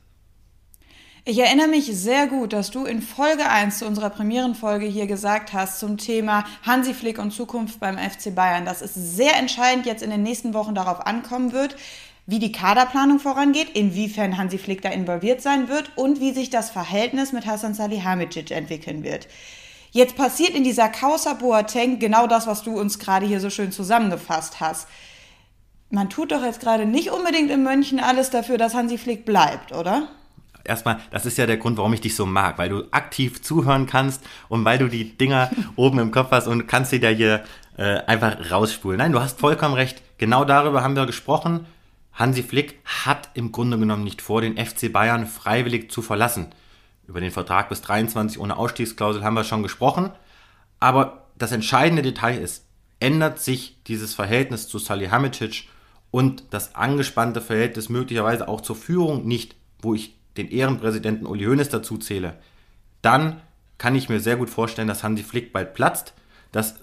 Ich 1.23 1.38
erinnere 1.38 1.68
mich 1.68 1.85
sehr 1.85 2.25
gut, 2.25 2.51
dass 2.51 2.71
du 2.71 2.85
in 2.85 3.00
Folge 3.00 3.47
1 3.47 3.77
zu 3.77 3.85
unserer 3.85 4.09
Premierenfolge 4.09 4.88
hier 4.88 5.06
gesagt 5.06 5.53
hast 5.53 5.79
zum 5.79 5.97
Thema 5.97 6.45
Hansi 6.63 6.95
Flick 6.95 7.19
und 7.19 7.29
Zukunft 7.29 7.79
beim 7.79 8.00
FC 8.00 8.33
Bayern, 8.33 8.65
dass 8.65 8.81
es 8.81 8.95
sehr 8.95 9.38
entscheidend 9.38 9.85
jetzt 9.85 10.01
in 10.01 10.09
den 10.09 10.23
nächsten 10.23 10.56
Wochen 10.56 10.73
darauf 10.73 11.06
ankommen 11.06 11.51
wird, 11.51 11.75
wie 12.25 12.39
die 12.39 12.51
Kaderplanung 12.51 13.19
vorangeht, 13.19 13.69
inwiefern 13.75 14.35
Hansi 14.35 14.57
Flick 14.57 14.81
da 14.81 14.89
involviert 14.89 15.44
sein 15.44 15.69
wird 15.69 15.95
und 15.95 16.19
wie 16.19 16.31
sich 16.31 16.50
das 16.50 16.71
Verhältnis 16.71 17.33
mit 17.33 17.45
Hasan 17.45 17.75
Salihamidzic 17.75 18.50
entwickeln 18.50 19.03
wird. 19.03 19.27
Jetzt 19.91 20.15
passiert 20.15 20.56
in 20.56 20.63
dieser 20.63 20.89
Causa 20.89 21.33
Boateng 21.33 22.00
genau 22.00 22.25
das, 22.25 22.47
was 22.47 22.63
du 22.63 22.79
uns 22.79 22.97
gerade 22.97 23.27
hier 23.27 23.39
so 23.39 23.51
schön 23.51 23.71
zusammengefasst 23.71 24.59
hast. 24.59 24.88
Man 25.91 26.09
tut 26.09 26.31
doch 26.31 26.44
jetzt 26.44 26.62
gerade 26.62 26.88
nicht 26.88 27.12
unbedingt 27.12 27.51
in 27.51 27.62
München 27.62 28.00
alles 28.00 28.31
dafür, 28.31 28.57
dass 28.57 28.74
Hansi 28.74 28.97
Flick 28.97 29.24
bleibt, 29.24 29.71
oder? 29.71 30.07
Erstmal, 30.63 31.00
das 31.12 31.25
ist 31.25 31.38
ja 31.38 31.46
der 31.46 31.58
Grund, 31.58 31.78
warum 31.78 31.94
ich 31.94 32.02
dich 32.02 32.16
so 32.16 32.25
mag, 32.25 32.58
weil 32.58 32.69
du 32.69 32.84
aktiv 32.92 33.42
zuhören 33.42 33.88
kannst 33.88 34.24
und 34.50 34.66
weil 34.66 34.78
du 34.78 34.88
die 34.88 35.18
Dinger 35.18 35.52
oben 35.75 36.00
im 36.00 36.12
Kopf 36.12 36.31
hast 36.31 36.48
und 36.48 36.68
kannst 36.68 36.92
sie 36.92 37.00
da 37.00 37.10
hier 37.10 37.44
äh, 37.78 38.00
einfach 38.06 38.52
rausspulen. 38.52 38.98
Nein, 38.98 39.12
du 39.12 39.19
hast 39.19 39.40
vollkommen 39.40 39.74
recht. 39.74 40.02
Genau 40.18 40.46
darüber 40.46 40.84
haben 40.84 40.96
wir 40.96 41.06
gesprochen. 41.06 41.66
Hansi 42.13 42.44
Flick 42.44 42.80
hat 42.86 43.30
im 43.34 43.52
Grunde 43.52 43.80
genommen 43.80 44.04
nicht 44.04 44.22
vor, 44.22 44.42
den 44.42 44.58
FC 44.58 44.92
Bayern 44.92 45.25
freiwillig 45.25 45.91
zu 45.91 46.01
verlassen. 46.01 46.48
Über 47.08 47.22
den 47.22 47.32
Vertrag 47.32 47.70
bis 47.70 47.82
23 47.82 48.39
ohne 48.39 48.58
Ausstiegsklausel 48.58 49.24
haben 49.24 49.34
wir 49.34 49.44
schon 49.44 49.63
gesprochen. 49.63 50.12
Aber 50.80 51.27
das 51.38 51.51
entscheidende 51.51 52.01
Detail 52.01 52.38
ist, 52.38 52.65
ändert 53.00 53.39
sich 53.39 53.82
dieses 53.88 54.13
Verhältnis 54.13 54.68
zu 54.68 54.77
Salihamidzic 54.77 55.68
und 56.12 56.44
das 56.51 56.75
angespannte 56.75 57.41
Verhältnis 57.41 57.89
möglicherweise 57.89 58.48
auch 58.48 58.62
zur 58.62 58.75
Führung 58.75 59.25
nicht, 59.25 59.56
wo 59.82 59.96
ich 59.96 60.20
den 60.38 60.50
Ehrenpräsidenten 60.50 61.25
Uli 61.25 61.45
Hoeneß 61.45 61.69
dazu 61.69 61.97
zähle, 61.97 62.38
dann 63.01 63.41
kann 63.77 63.95
ich 63.95 64.09
mir 64.09 64.19
sehr 64.19 64.38
gut 64.38 64.50
vorstellen, 64.50 64.88
dass 64.88 65.03
Hansi 65.03 65.23
Flick 65.23 65.53
bald 65.53 65.73
platzt, 65.73 66.13
dass 66.51 66.75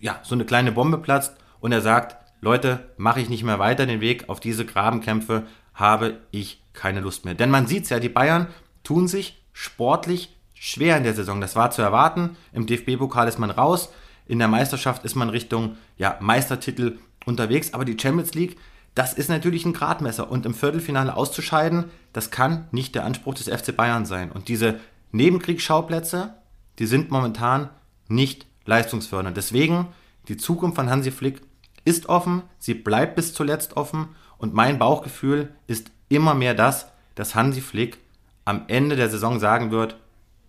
ja, 0.00 0.20
so 0.22 0.34
eine 0.34 0.44
kleine 0.44 0.72
Bombe 0.72 0.98
platzt 0.98 1.36
und 1.60 1.72
er 1.72 1.80
sagt, 1.80 2.16
Leute, 2.40 2.90
mache 2.96 3.20
ich 3.20 3.28
nicht 3.28 3.42
mehr 3.42 3.58
weiter 3.58 3.86
den 3.86 4.00
Weg 4.00 4.28
auf 4.28 4.38
diese 4.38 4.66
Grabenkämpfe, 4.66 5.46
habe 5.72 6.18
ich 6.30 6.62
keine 6.72 7.00
Lust 7.00 7.24
mehr. 7.24 7.34
Denn 7.34 7.50
man 7.50 7.66
sieht 7.66 7.84
es 7.84 7.90
ja, 7.90 7.98
die 7.98 8.08
Bayern 8.08 8.48
tun 8.82 9.08
sich 9.08 9.42
sportlich 9.52 10.36
schwer 10.54 10.96
in 10.96 11.04
der 11.04 11.14
Saison. 11.14 11.40
Das 11.40 11.56
war 11.56 11.70
zu 11.70 11.82
erwarten. 11.82 12.36
Im 12.52 12.66
DFB-Pokal 12.66 13.28
ist 13.28 13.38
man 13.38 13.50
raus. 13.50 13.92
In 14.26 14.38
der 14.38 14.48
Meisterschaft 14.48 15.04
ist 15.04 15.14
man 15.14 15.28
Richtung 15.28 15.76
ja, 15.96 16.16
Meistertitel 16.20 16.98
unterwegs. 17.26 17.74
Aber 17.74 17.84
die 17.84 17.98
Champions 17.98 18.34
League, 18.34 18.56
das 18.94 19.12
ist 19.12 19.28
natürlich 19.28 19.64
ein 19.64 19.72
Gradmesser. 19.72 20.30
Und 20.30 20.46
im 20.46 20.54
Viertelfinale 20.54 21.16
auszuscheiden, 21.16 21.86
das 22.12 22.30
kann 22.30 22.68
nicht 22.70 22.94
der 22.94 23.04
Anspruch 23.04 23.34
des 23.34 23.48
FC 23.48 23.74
Bayern 23.74 24.06
sein. 24.06 24.30
Und 24.30 24.48
diese 24.48 24.80
Nebenkriegsschauplätze, 25.12 26.34
die 26.78 26.86
sind 26.86 27.10
momentan 27.10 27.70
nicht 28.08 28.46
leistungsfördernd. 28.66 29.36
Deswegen 29.36 29.88
die 30.28 30.36
Zukunft 30.36 30.76
von 30.76 30.90
Hansi 30.90 31.10
Flick 31.10 31.42
ist 31.84 32.08
offen, 32.08 32.42
sie 32.58 32.74
bleibt 32.74 33.16
bis 33.16 33.34
zuletzt 33.34 33.76
offen 33.76 34.08
und 34.38 34.54
mein 34.54 34.78
Bauchgefühl 34.78 35.50
ist 35.66 35.90
immer 36.08 36.34
mehr 36.34 36.54
das, 36.54 36.88
dass 37.14 37.34
Hansi 37.34 37.60
Flick 37.60 37.98
am 38.44 38.64
Ende 38.68 38.96
der 38.96 39.10
Saison 39.10 39.38
sagen 39.38 39.70
wird, 39.70 39.96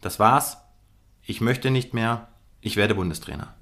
das 0.01 0.19
war's, 0.19 0.57
ich 1.23 1.41
möchte 1.41 1.71
nicht 1.71 1.93
mehr, 1.93 2.27
ich 2.61 2.77
werde 2.77 2.95
Bundestrainer. 2.95 3.53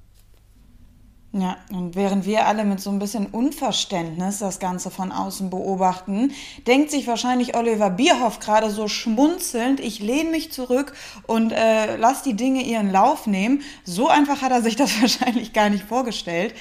Ja, 1.36 1.58
und 1.72 1.96
während 1.96 2.28
wir 2.28 2.46
alle 2.46 2.64
mit 2.64 2.80
so 2.80 2.92
ein 2.92 3.00
bisschen 3.00 3.26
Unverständnis 3.26 4.38
das 4.38 4.60
Ganze 4.60 4.92
von 4.92 5.12
außen 5.12 5.50
beobachten, 5.50 6.32
denkt 6.68 6.92
sich 6.92 7.08
wahrscheinlich 7.08 7.58
Oliver 7.58 7.90
Bierhoff 7.90 8.40
gerade 8.40 8.70
so 8.70 8.88
schmunzelnd, 8.88 9.80
ich 9.80 10.00
lehne 10.00 10.30
mich 10.30 10.52
zurück 10.52 10.94
und 11.26 11.52
äh, 11.52 11.96
lass 11.98 12.22
die 12.22 12.36
Dinge 12.36 12.62
ihren 12.62 12.92
Lauf 12.92 13.26
nehmen. 13.26 13.64
So 13.84 14.10
einfach 14.10 14.44
hat 14.44 14.52
er 14.52 14.62
sich 14.62 14.76
das 14.76 15.02
wahrscheinlich 15.02 15.54
gar 15.54 15.72
nicht 15.72 15.86
vorgestellt. 15.86 16.54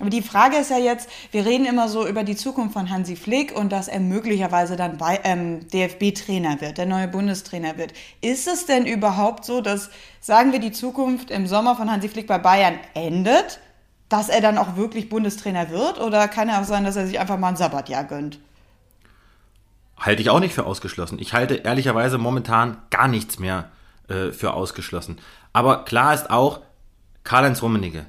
Aber 0.00 0.10
die 0.10 0.22
Frage 0.22 0.56
ist 0.56 0.70
ja 0.70 0.78
jetzt, 0.78 1.08
wir 1.30 1.46
reden 1.46 1.64
immer 1.64 1.88
so 1.88 2.04
über 2.04 2.24
die 2.24 2.34
Zukunft 2.34 2.72
von 2.72 2.90
Hansi 2.90 3.14
Flick 3.14 3.56
und 3.56 3.70
dass 3.70 3.86
er 3.86 4.00
möglicherweise 4.00 4.74
dann 4.74 4.98
bei, 4.98 5.20
ähm, 5.22 5.68
DFB-Trainer 5.68 6.60
wird, 6.60 6.78
der 6.78 6.86
neue 6.86 7.06
Bundestrainer 7.06 7.78
wird. 7.78 7.92
Ist 8.22 8.48
es 8.48 8.66
denn 8.66 8.86
überhaupt 8.86 9.44
so, 9.44 9.60
dass, 9.60 9.88
sagen 10.20 10.50
wir, 10.50 10.58
die 10.58 10.72
Zukunft 10.72 11.30
im 11.30 11.46
Sommer 11.46 11.76
von 11.76 11.90
Hansi 11.90 12.08
Flick 12.08 12.26
bei 12.26 12.38
Bayern 12.38 12.74
endet, 12.94 13.60
dass 14.08 14.28
er 14.28 14.40
dann 14.40 14.58
auch 14.58 14.76
wirklich 14.76 15.08
Bundestrainer 15.08 15.70
wird? 15.70 16.00
Oder 16.00 16.28
kann 16.28 16.48
er 16.48 16.60
auch 16.60 16.64
sein, 16.64 16.84
dass 16.84 16.96
er 16.96 17.06
sich 17.06 17.18
einfach 17.18 17.38
mal 17.38 17.48
ein 17.48 17.56
Sabbatjahr 17.56 18.04
gönnt? 18.04 18.38
Halte 19.98 20.22
ich 20.22 20.30
auch 20.30 20.40
nicht 20.40 20.54
für 20.54 20.66
ausgeschlossen. 20.66 21.18
Ich 21.18 21.32
halte 21.32 21.54
ehrlicherweise 21.54 22.18
momentan 22.18 22.76
gar 22.90 23.08
nichts 23.08 23.38
mehr 23.38 23.70
äh, 24.08 24.30
für 24.30 24.52
ausgeschlossen. 24.52 25.18
Aber 25.52 25.84
klar 25.84 26.14
ist 26.14 26.30
auch, 26.30 26.60
Karl-Heinz 27.24 27.62
Rummenigge 27.62 28.06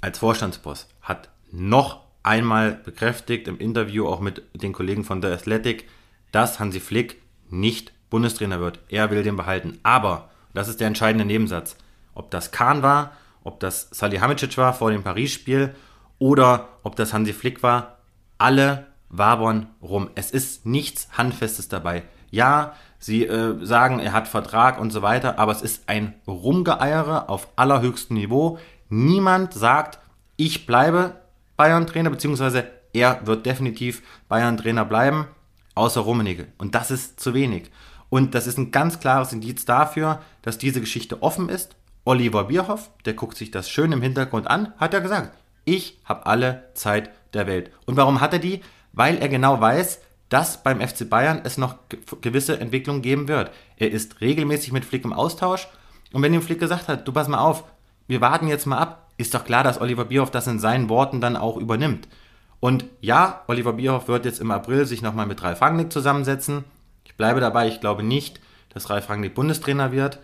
als 0.00 0.18
Vorstandsboss 0.18 0.86
hat 1.02 1.28
noch 1.50 2.00
einmal 2.22 2.72
bekräftigt 2.72 3.48
im 3.48 3.58
Interview 3.58 4.06
auch 4.06 4.20
mit 4.20 4.42
den 4.54 4.72
Kollegen 4.72 5.04
von 5.04 5.22
The 5.22 5.28
Athletic, 5.28 5.88
dass 6.30 6.60
Hansi 6.60 6.80
Flick 6.80 7.20
nicht 7.48 7.92
Bundestrainer 8.10 8.60
wird. 8.60 8.80
Er 8.88 9.10
will 9.10 9.22
den 9.22 9.36
behalten. 9.36 9.78
Aber, 9.82 10.30
das 10.54 10.68
ist 10.68 10.80
der 10.80 10.88
entscheidende 10.88 11.24
Nebensatz, 11.24 11.76
ob 12.14 12.30
das 12.30 12.50
Kahn 12.50 12.82
war, 12.82 13.12
ob 13.48 13.60
das 13.60 13.88
Salihamidzic 13.90 14.58
war 14.58 14.74
vor 14.74 14.90
dem 14.90 15.02
Paris-Spiel 15.02 15.74
oder 16.18 16.68
ob 16.82 16.96
das 16.96 17.14
Hansi 17.14 17.32
Flick 17.32 17.62
war, 17.62 17.96
alle 18.36 18.86
wabern 19.08 19.70
rum. 19.82 20.10
Es 20.14 20.30
ist 20.30 20.66
nichts 20.66 21.08
Handfestes 21.16 21.68
dabei. 21.68 22.02
Ja, 22.30 22.74
sie 22.98 23.24
äh, 23.24 23.56
sagen, 23.64 24.00
er 24.00 24.12
hat 24.12 24.28
Vertrag 24.28 24.78
und 24.78 24.90
so 24.90 25.00
weiter, 25.00 25.38
aber 25.38 25.52
es 25.52 25.62
ist 25.62 25.88
ein 25.88 26.14
Rumgeeiere 26.26 27.30
auf 27.30 27.48
allerhöchstem 27.56 28.16
Niveau. 28.18 28.58
Niemand 28.90 29.54
sagt, 29.54 29.98
ich 30.36 30.66
bleibe 30.66 31.14
Bayern-Trainer, 31.56 32.10
beziehungsweise 32.10 32.64
er 32.92 33.26
wird 33.26 33.46
definitiv 33.46 34.02
Bayern-Trainer 34.28 34.84
bleiben, 34.84 35.26
außer 35.74 36.02
Rummenigge. 36.02 36.48
Und 36.58 36.74
das 36.74 36.90
ist 36.90 37.18
zu 37.18 37.32
wenig. 37.32 37.70
Und 38.10 38.34
das 38.34 38.46
ist 38.46 38.58
ein 38.58 38.72
ganz 38.72 39.00
klares 39.00 39.32
Indiz 39.32 39.64
dafür, 39.64 40.20
dass 40.42 40.58
diese 40.58 40.80
Geschichte 40.80 41.22
offen 41.22 41.48
ist. 41.48 41.76
Oliver 42.08 42.44
Bierhoff, 42.44 42.90
der 43.04 43.12
guckt 43.12 43.36
sich 43.36 43.50
das 43.50 43.68
schön 43.68 43.92
im 43.92 44.00
Hintergrund 44.00 44.46
an, 44.48 44.72
hat 44.78 44.94
ja 44.94 45.00
gesagt, 45.00 45.36
ich 45.66 45.98
habe 46.06 46.24
alle 46.24 46.64
Zeit 46.72 47.10
der 47.34 47.46
Welt. 47.46 47.70
Und 47.84 47.98
warum 47.98 48.22
hat 48.22 48.32
er 48.32 48.38
die? 48.38 48.62
Weil 48.94 49.18
er 49.18 49.28
genau 49.28 49.60
weiß, 49.60 50.00
dass 50.30 50.62
beim 50.62 50.80
FC 50.80 51.10
Bayern 51.10 51.42
es 51.44 51.58
noch 51.58 51.76
gewisse 52.22 52.58
Entwicklungen 52.58 53.02
geben 53.02 53.28
wird. 53.28 53.50
Er 53.76 53.90
ist 53.90 54.22
regelmäßig 54.22 54.72
mit 54.72 54.86
Flick 54.86 55.04
im 55.04 55.12
Austausch. 55.12 55.68
Und 56.14 56.22
wenn 56.22 56.32
ihm 56.32 56.40
Flick 56.40 56.60
gesagt 56.60 56.88
hat, 56.88 57.06
du 57.06 57.12
pass 57.12 57.28
mal 57.28 57.40
auf, 57.40 57.64
wir 58.06 58.22
warten 58.22 58.48
jetzt 58.48 58.64
mal 58.64 58.78
ab, 58.78 59.10
ist 59.18 59.34
doch 59.34 59.44
klar, 59.44 59.62
dass 59.62 59.78
Oliver 59.78 60.06
Bierhoff 60.06 60.30
das 60.30 60.46
in 60.46 60.60
seinen 60.60 60.88
Worten 60.88 61.20
dann 61.20 61.36
auch 61.36 61.58
übernimmt. 61.58 62.08
Und 62.58 62.86
ja, 63.02 63.44
Oliver 63.48 63.74
Bierhoff 63.74 64.08
wird 64.08 64.24
jetzt 64.24 64.40
im 64.40 64.50
April 64.50 64.86
sich 64.86 65.02
nochmal 65.02 65.26
mit 65.26 65.42
Ralf 65.42 65.60
Rangnick 65.60 65.92
zusammensetzen. 65.92 66.64
Ich 67.04 67.16
bleibe 67.16 67.40
dabei, 67.40 67.68
ich 67.68 67.82
glaube 67.82 68.02
nicht, 68.02 68.40
dass 68.70 68.88
Ralf 68.88 69.10
Rangnick 69.10 69.34
Bundestrainer 69.34 69.92
wird. 69.92 70.20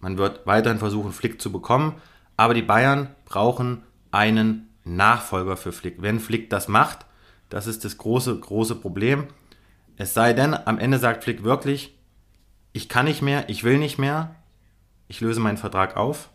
Man 0.00 0.18
wird 0.18 0.46
weiterhin 0.46 0.78
versuchen, 0.78 1.12
Flick 1.12 1.40
zu 1.40 1.52
bekommen. 1.52 1.94
Aber 2.36 2.54
die 2.54 2.62
Bayern 2.62 3.08
brauchen 3.26 3.82
einen 4.10 4.68
Nachfolger 4.84 5.56
für 5.56 5.72
Flick. 5.72 6.00
Wenn 6.00 6.20
Flick 6.20 6.50
das 6.50 6.68
macht, 6.68 7.06
das 7.48 7.66
ist 7.66 7.84
das 7.84 7.98
große, 7.98 8.38
große 8.38 8.76
Problem. 8.76 9.26
Es 9.96 10.14
sei 10.14 10.32
denn, 10.32 10.54
am 10.54 10.78
Ende 10.78 10.98
sagt 10.98 11.24
Flick 11.24 11.44
wirklich, 11.44 11.94
ich 12.72 12.88
kann 12.88 13.04
nicht 13.04 13.22
mehr, 13.22 13.48
ich 13.48 13.64
will 13.64 13.78
nicht 13.78 13.98
mehr, 13.98 14.34
ich 15.08 15.20
löse 15.20 15.40
meinen 15.40 15.58
Vertrag 15.58 15.96
auf. 15.96 16.30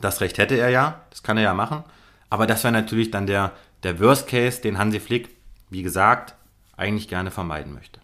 Das 0.00 0.20
Recht 0.20 0.38
hätte 0.38 0.56
er 0.56 0.70
ja, 0.70 1.02
das 1.10 1.22
kann 1.22 1.36
er 1.36 1.44
ja 1.44 1.54
machen. 1.54 1.84
Aber 2.30 2.46
das 2.46 2.64
wäre 2.64 2.72
natürlich 2.72 3.10
dann 3.10 3.26
der, 3.26 3.52
der 3.82 4.00
Worst 4.00 4.26
Case, 4.28 4.60
den 4.60 4.78
Hansi 4.78 5.00
Flick, 5.00 5.36
wie 5.70 5.82
gesagt, 5.82 6.34
eigentlich 6.76 7.08
gerne 7.08 7.30
vermeiden 7.30 7.74
möchte. 7.74 7.97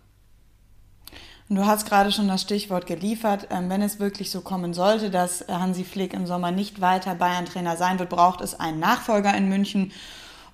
Du 1.51 1.67
hast 1.67 1.87
gerade 1.87 2.11
schon 2.11 2.27
das 2.27 2.41
Stichwort 2.41 2.87
geliefert. 2.87 3.49
Ähm, 3.51 3.69
wenn 3.69 3.83
es 3.83 4.01
wirklich 4.01 4.31
so 4.31 4.41
kommen 4.41 4.73
sollte, 4.73 5.11
dass 5.11 5.45
Hansi 5.47 5.85
Flick 5.85 6.15
im 6.15 6.27
Sommer 6.27 6.51
nicht 6.51 6.81
weiter 6.81 7.15
Bayern-Trainer 7.15 7.77
sein 7.77 7.99
wird, 7.99 8.09
braucht 8.09 8.41
es 8.41 8.59
einen 8.59 8.81
Nachfolger 8.81 9.35
in 9.37 9.51
München. 9.51 9.93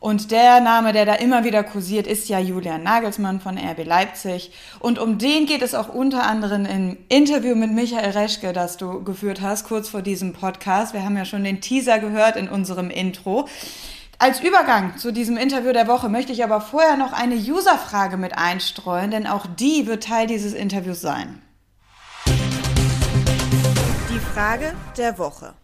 Und 0.00 0.32
der 0.32 0.60
Name, 0.60 0.92
der 0.92 1.04
da 1.04 1.14
immer 1.14 1.44
wieder 1.44 1.62
kursiert, 1.62 2.06
ist 2.08 2.28
ja 2.28 2.40
Julian 2.40 2.82
Nagelsmann 2.82 3.40
von 3.40 3.56
RB 3.56 3.84
Leipzig. 3.84 4.50
Und 4.80 4.98
um 4.98 5.18
den 5.18 5.46
geht 5.46 5.62
es 5.62 5.74
auch 5.74 5.94
unter 5.94 6.24
anderem 6.24 6.64
im 6.64 6.96
Interview 7.08 7.54
mit 7.54 7.70
Michael 7.70 8.10
Reschke, 8.10 8.52
das 8.52 8.76
du 8.76 9.04
geführt 9.04 9.42
hast, 9.42 9.68
kurz 9.68 9.90
vor 9.90 10.02
diesem 10.02 10.32
Podcast. 10.32 10.92
Wir 10.92 11.04
haben 11.04 11.16
ja 11.16 11.24
schon 11.24 11.44
den 11.44 11.60
Teaser 11.60 12.00
gehört 12.00 12.34
in 12.34 12.48
unserem 12.48 12.90
Intro. 12.90 13.46
Als 14.22 14.42
Übergang 14.42 14.98
zu 14.98 15.14
diesem 15.14 15.38
Interview 15.38 15.72
der 15.72 15.88
Woche 15.88 16.10
möchte 16.10 16.30
ich 16.30 16.44
aber 16.44 16.60
vorher 16.60 16.98
noch 16.98 17.14
eine 17.14 17.36
Userfrage 17.36 18.18
mit 18.18 18.36
einstreuen, 18.36 19.10
denn 19.10 19.26
auch 19.26 19.46
die 19.46 19.86
wird 19.86 20.04
Teil 20.04 20.26
dieses 20.26 20.52
Interviews 20.52 21.00
sein. 21.00 21.40
Die 22.26 24.18
Frage 24.34 24.74
der 24.98 25.16
Woche. 25.16 25.54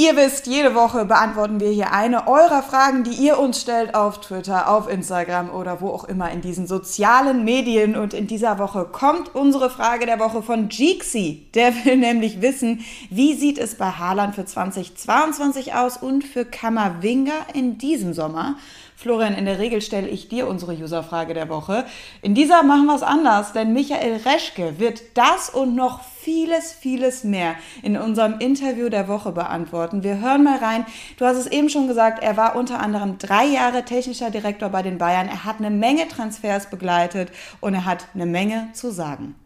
Ihr 0.00 0.14
wisst, 0.14 0.46
jede 0.46 0.76
Woche 0.76 1.04
beantworten 1.06 1.58
wir 1.58 1.70
hier 1.70 1.92
eine 1.92 2.28
eurer 2.28 2.62
Fragen, 2.62 3.02
die 3.02 3.14
ihr 3.14 3.36
uns 3.36 3.60
stellt 3.60 3.96
auf 3.96 4.20
Twitter, 4.20 4.68
auf 4.68 4.88
Instagram 4.88 5.50
oder 5.50 5.80
wo 5.80 5.88
auch 5.88 6.04
immer 6.04 6.30
in 6.30 6.40
diesen 6.40 6.68
sozialen 6.68 7.44
Medien. 7.44 7.96
Und 7.96 8.14
in 8.14 8.28
dieser 8.28 8.60
Woche 8.60 8.84
kommt 8.84 9.34
unsere 9.34 9.70
Frage 9.70 10.06
der 10.06 10.20
Woche 10.20 10.40
von 10.40 10.68
Jeeksy. 10.68 11.48
Der 11.54 11.74
will 11.84 11.96
nämlich 11.96 12.40
wissen, 12.40 12.84
wie 13.10 13.34
sieht 13.34 13.58
es 13.58 13.74
bei 13.74 13.90
Haaland 13.90 14.36
für 14.36 14.44
2022 14.44 15.74
aus 15.74 15.96
und 15.96 16.22
für 16.22 16.44
Kammerwinger 16.44 17.46
in 17.52 17.76
diesem 17.78 18.14
Sommer? 18.14 18.54
Florian, 18.94 19.34
in 19.34 19.46
der 19.46 19.58
Regel 19.58 19.80
stelle 19.80 20.08
ich 20.08 20.28
dir 20.28 20.46
unsere 20.46 20.74
Userfrage 20.74 21.34
der 21.34 21.48
Woche. 21.48 21.84
In 22.22 22.36
dieser 22.36 22.62
machen 22.62 22.86
wir 22.86 22.94
es 22.94 23.02
anders, 23.02 23.52
denn 23.52 23.72
Michael 23.72 24.20
Reschke 24.24 24.78
wird 24.78 25.02
das 25.14 25.50
und 25.50 25.74
noch 25.74 26.00
vieles, 26.28 26.74
vieles 26.74 27.24
mehr 27.24 27.54
in 27.82 27.96
unserem 27.96 28.38
Interview 28.38 28.90
der 28.90 29.08
Woche 29.08 29.32
beantworten. 29.32 30.02
Wir 30.02 30.20
hören 30.20 30.44
mal 30.44 30.58
rein. 30.58 30.84
Du 31.16 31.24
hast 31.24 31.38
es 31.38 31.46
eben 31.46 31.70
schon 31.70 31.88
gesagt, 31.88 32.22
er 32.22 32.36
war 32.36 32.54
unter 32.54 32.80
anderem 32.80 33.16
drei 33.16 33.46
Jahre 33.46 33.82
technischer 33.82 34.30
Direktor 34.30 34.68
bei 34.68 34.82
den 34.82 34.98
Bayern. 34.98 35.26
Er 35.26 35.46
hat 35.46 35.56
eine 35.58 35.70
Menge 35.70 36.06
Transfers 36.06 36.68
begleitet 36.68 37.32
und 37.62 37.72
er 37.72 37.86
hat 37.86 38.08
eine 38.14 38.26
Menge 38.26 38.68
zu 38.74 38.90
sagen. 38.90 39.36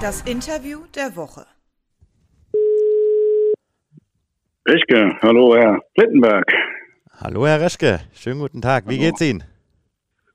Das 0.00 0.22
Interview 0.22 0.78
der 0.94 1.14
Woche. 1.14 1.44
Reschke, 4.66 5.18
hallo 5.20 5.54
Herr 5.54 5.78
Plittenberg. 5.94 6.50
Hallo 7.18 7.46
Herr 7.46 7.60
Reschke, 7.60 8.00
schönen 8.14 8.40
guten 8.40 8.62
Tag. 8.62 8.84
Wie 8.88 8.96
hallo. 8.96 9.10
geht's 9.10 9.20
Ihnen? 9.20 9.44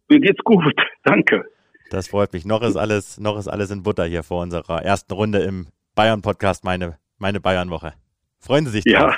Mir 0.09 0.19
geht's 0.19 0.43
gut, 0.43 0.79
danke. 1.03 1.43
Das 1.89 2.07
freut 2.07 2.33
mich. 2.33 2.45
Noch 2.45 2.61
ist 2.61 2.75
alles, 2.75 3.19
noch 3.19 3.37
ist 3.37 3.47
alles 3.47 3.71
in 3.71 3.83
Butter 3.83 4.05
hier 4.05 4.23
vor 4.23 4.41
unserer 4.41 4.83
ersten 4.83 5.13
Runde 5.13 5.39
im 5.39 5.67
Bayern-Podcast, 5.95 6.63
meine, 6.63 6.97
meine 7.17 7.39
Bayern-Woche. 7.39 7.93
Freuen 8.39 8.65
Sie 8.65 8.71
sich 8.71 8.83
drauf? 8.83 9.17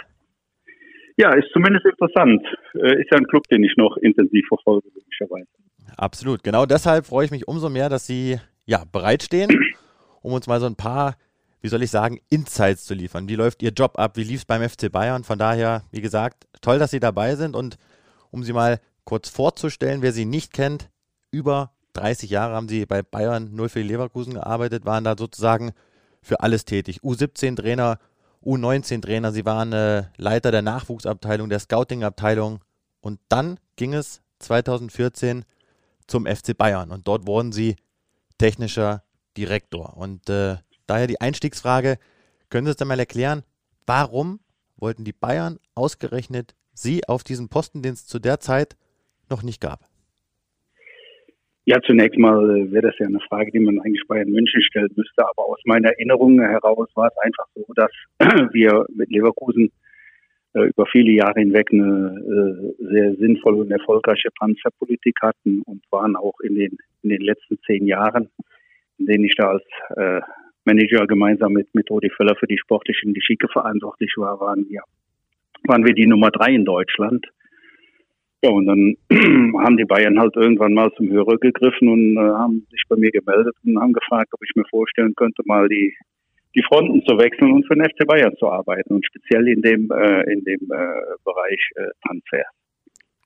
Ja. 1.17 1.31
ja, 1.31 1.35
ist 1.35 1.49
zumindest 1.53 1.85
interessant. 1.85 2.41
Äh, 2.75 3.01
ist 3.01 3.11
ja 3.11 3.17
ein 3.17 3.27
Club, 3.27 3.43
den 3.49 3.63
ich 3.63 3.73
noch 3.77 3.97
intensiv 3.97 4.45
verfolge, 4.47 4.89
logischerweise. 4.93 5.47
Absolut. 5.95 6.43
Genau 6.43 6.65
deshalb 6.65 7.05
freue 7.05 7.25
ich 7.25 7.31
mich 7.31 7.47
umso 7.47 7.69
mehr, 7.69 7.89
dass 7.89 8.05
Sie 8.05 8.37
ja, 8.65 8.83
bereitstehen, 8.91 9.49
um 10.21 10.33
uns 10.33 10.47
mal 10.47 10.59
so 10.59 10.65
ein 10.65 10.75
paar 10.75 11.15
wie 11.61 11.69
soll 11.69 11.83
ich 11.83 11.91
sagen, 11.91 12.19
Insights 12.29 12.85
zu 12.85 12.93
liefern. 12.93 13.27
Wie 13.27 13.35
läuft 13.35 13.63
Ihr 13.63 13.71
Job 13.71 13.97
ab? 13.97 14.15
Wie 14.15 14.23
lief 14.23 14.39
es 14.39 14.45
beim 14.45 14.67
FC 14.67 14.91
Bayern? 14.91 15.23
Von 15.23 15.39
daher, 15.39 15.83
wie 15.91 16.01
gesagt, 16.01 16.47
toll, 16.61 16.79
dass 16.79 16.91
Sie 16.91 16.99
dabei 16.99 17.35
sind 17.35 17.55
und 17.55 17.77
um 18.31 18.43
Sie 18.43 18.53
mal 18.53 18.79
kurz 19.03 19.29
vorzustellen, 19.29 20.01
wer 20.01 20.11
Sie 20.11 20.25
nicht 20.25 20.53
kennt, 20.53 20.89
über 21.31 21.71
30 21.97 22.29
Jahre 22.29 22.55
haben 22.55 22.69
Sie 22.69 22.85
bei 22.85 23.01
Bayern 23.01 23.53
0 23.53 23.69
für 23.69 23.81
Leverkusen 23.81 24.35
gearbeitet, 24.35 24.85
waren 24.85 25.03
da 25.03 25.15
sozusagen 25.17 25.71
für 26.21 26.41
alles 26.41 26.65
tätig. 26.65 27.01
U17-Trainer, 27.01 27.99
U19-Trainer, 28.43 29.31
Sie 29.31 29.45
waren 29.45 29.73
äh, 29.73 30.03
Leiter 30.17 30.51
der 30.51 30.61
Nachwuchsabteilung, 30.61 31.49
der 31.49 31.59
Scouting-Abteilung 31.59 32.59
und 33.01 33.19
dann 33.29 33.59
ging 33.75 33.93
es 33.93 34.21
2014 34.39 35.45
zum 36.07 36.25
FC 36.25 36.57
Bayern 36.57 36.91
und 36.91 37.07
dort 37.07 37.27
wurden 37.27 37.51
Sie 37.51 37.75
technischer 38.37 39.03
Direktor. 39.35 39.97
Und 39.97 40.29
äh, 40.29 40.57
Daher 40.87 41.07
die 41.07 41.21
Einstiegsfrage, 41.21 41.99
können 42.49 42.65
Sie 42.65 42.71
es 42.71 42.77
dann 42.77 42.87
mal 42.87 42.99
erklären, 42.99 43.43
warum 43.85 44.39
wollten 44.77 45.03
die 45.03 45.13
Bayern 45.13 45.59
ausgerechnet 45.75 46.55
Sie 46.73 47.07
auf 47.07 47.23
diesen 47.23 47.49
Posten, 47.49 47.81
den 47.81 47.93
es 47.93 48.07
zu 48.07 48.19
der 48.19 48.39
Zeit 48.39 48.77
noch 49.29 49.43
nicht 49.43 49.59
gab? 49.59 49.87
Ja, 51.69 51.81
zunächst 51.81 52.17
mal 52.17 52.49
äh, 52.49 52.71
wäre 52.71 52.87
das 52.87 52.97
ja 52.97 53.07
eine 53.07 53.19
Frage, 53.27 53.51
die 53.51 53.59
man 53.59 53.77
eigentlich 53.81 54.07
Bayern 54.07 54.29
München 54.29 54.61
stellen 54.61 54.89
müsste. 54.95 55.21
Aber 55.21 55.49
aus 55.49 55.59
meiner 55.65 55.89
Erinnerung 55.89 56.39
heraus 56.39 56.87
war 56.95 57.09
es 57.09 57.17
einfach 57.17 57.45
so, 57.55 57.65
dass 57.75 57.91
wir 58.53 58.85
mit 58.95 59.09
Leverkusen 59.09 59.73
äh, 60.53 60.69
über 60.69 60.85
viele 60.85 61.11
Jahre 61.11 61.41
hinweg 61.41 61.67
eine 61.73 62.15
äh, 62.79 62.85
sehr 62.85 63.15
sinnvolle 63.15 63.57
und 63.57 63.71
erfolgreiche 63.71 64.29
Panzerpolitik 64.39 65.17
hatten 65.21 65.61
und 65.63 65.83
waren 65.91 66.15
auch 66.15 66.39
in 66.39 66.55
den, 66.55 66.77
in 67.03 67.09
den 67.09 67.21
letzten 67.21 67.59
zehn 67.65 67.85
Jahren, 67.85 68.29
in 68.97 69.07
denen 69.07 69.25
ich 69.25 69.35
da 69.35 69.49
als 69.49 69.65
Manager 70.63 71.05
gemeinsam 71.05 71.51
mit, 71.51 71.73
mit 71.75 71.89
Rudi 71.89 72.09
Völler 72.09 72.35
für 72.35 72.47
die 72.47 72.57
sportlichen 72.57 73.13
Geschicke 73.13 73.47
verantwortlich 73.49 74.13
war, 74.17 74.39
waren 74.39 74.65
wir 74.69 74.81
waren 75.63 75.85
wir 75.85 75.93
die 75.93 76.07
Nummer 76.07 76.31
drei 76.31 76.53
in 76.53 76.65
Deutschland. 76.65 77.25
Ja, 78.43 78.51
und 78.51 78.67
dann 78.67 78.95
haben 79.63 79.77
die 79.77 79.85
Bayern 79.85 80.19
halt 80.19 80.35
irgendwann 80.35 80.73
mal 80.73 80.91
zum 80.95 81.09
Hörer 81.09 81.37
gegriffen 81.37 81.89
und 81.89 82.17
äh, 82.17 82.19
haben 82.19 82.67
sich 82.69 82.83
bei 82.87 82.95
mir 82.95 83.11
gemeldet 83.11 83.55
und 83.65 83.79
haben 83.79 83.93
gefragt, 83.93 84.29
ob 84.31 84.43
ich 84.43 84.51
mir 84.55 84.65
vorstellen 84.69 85.13
könnte, 85.15 85.41
mal 85.45 85.67
die, 85.67 85.95
die 86.55 86.63
Fronten 86.63 87.03
zu 87.05 87.17
wechseln 87.17 87.51
und 87.51 87.65
für 87.65 87.75
den 87.75 87.85
FC 87.85 88.05
Bayern 88.05 88.35
zu 88.37 88.47
arbeiten 88.47 88.93
und 88.93 89.05
speziell 89.05 89.47
in 89.47 89.61
dem, 89.61 89.89
äh, 89.91 90.21
in 90.31 90.43
dem 90.43 90.61
äh, 90.71 91.17
Bereich 91.23 91.69
äh, 91.75 91.87
Transfer. 92.05 92.43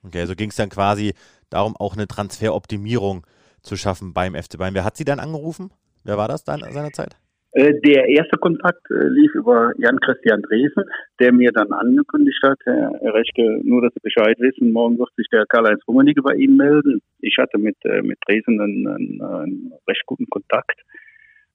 Okay, 0.04 0.20
also 0.22 0.36
ging 0.36 0.50
es 0.50 0.56
dann 0.56 0.70
quasi 0.70 1.14
darum, 1.50 1.76
auch 1.76 1.96
eine 1.96 2.08
Transferoptimierung 2.08 3.26
zu 3.62 3.76
schaffen 3.76 4.14
beim 4.14 4.34
FC 4.34 4.58
Bayern. 4.58 4.74
Wer 4.74 4.86
hat 4.86 4.98
Sie 4.98 5.06
dann 5.06 5.20
angerufen? 5.20 5.72
Wer 6.04 6.18
war 6.18 6.28
das 6.30 6.44
dann 6.44 6.62
seinerzeit? 6.72 7.21
Äh, 7.54 7.74
der 7.82 8.08
erste 8.08 8.38
Kontakt 8.38 8.90
äh, 8.90 9.10
lief 9.10 9.36
über 9.36 9.74
Jan-Christian 9.78 10.42
Dresen, 10.42 10.86
der 11.20 11.34
mir 11.34 11.52
dann 11.52 11.74
angekündigt 11.74 12.40
hat, 12.44 12.58
Herr 12.64 13.14
Rechke, 13.14 13.60
nur 13.64 13.82
dass 13.82 13.94
Sie 13.94 14.00
Bescheid 14.02 14.40
wissen, 14.40 14.72
morgen 14.72 14.98
wird 14.98 15.10
sich 15.18 15.28
der 15.32 15.46
Karl-Heinz 15.48 15.86
Rummenigge 15.86 16.22
bei 16.22 16.36
Ihnen 16.36 16.56
melden. 16.56 17.02
Ich 17.20 17.36
hatte 17.38 17.58
mit, 17.58 17.76
äh, 17.84 18.02
mit 18.02 18.20
Dresen 18.26 18.62
einen, 18.62 19.22
einen, 19.22 19.74
recht 19.88 20.06
guten 20.06 20.28
Kontakt 20.30 20.80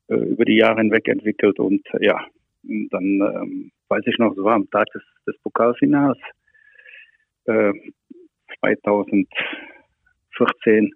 über 0.09 0.45
die 0.45 0.59
Jahre 0.59 0.79
hinweg 0.79 1.09
entwickelt 1.09 1.59
und 1.59 1.85
ja, 1.99 2.17
dann 2.63 3.03
ähm, 3.03 3.73
weiß 3.89 4.05
ich 4.07 4.19
noch, 4.19 4.37
es 4.37 4.45
war 4.45 4.55
am 4.55 4.71
Tag 4.71 4.87
des, 4.95 5.03
des 5.27 5.37
Pokalfinals 5.43 6.17
äh, 7.47 7.73
2014 8.61 10.95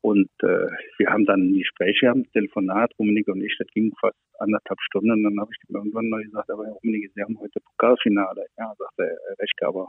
und 0.00 0.30
äh, 0.42 0.66
wir 0.98 1.08
haben 1.08 1.26
dann 1.26 1.48
ein 1.48 1.58
Gespräch 1.58 2.00
gehabt, 2.00 2.32
Telefonat, 2.32 2.92
Rummenigge 2.98 3.32
und 3.32 3.42
ich, 3.42 3.54
das 3.58 3.66
ging 3.68 3.92
fast 4.00 4.16
anderthalb 4.38 4.80
Stunden. 4.80 5.10
Und 5.10 5.24
dann 5.24 5.40
habe 5.40 5.50
ich 5.52 5.58
irgendwann 5.68 6.08
mal 6.08 6.22
gesagt, 6.22 6.50
aber 6.50 6.66
Herr 6.66 6.72
Rummenigge, 6.72 7.10
Sie 7.14 7.22
haben 7.22 7.38
heute 7.40 7.60
Pokalfinale. 7.60 8.46
Ja, 8.56 8.72
sagte 8.78 9.02
Herr 9.02 9.38
Rechke, 9.38 9.66
aber 9.66 9.88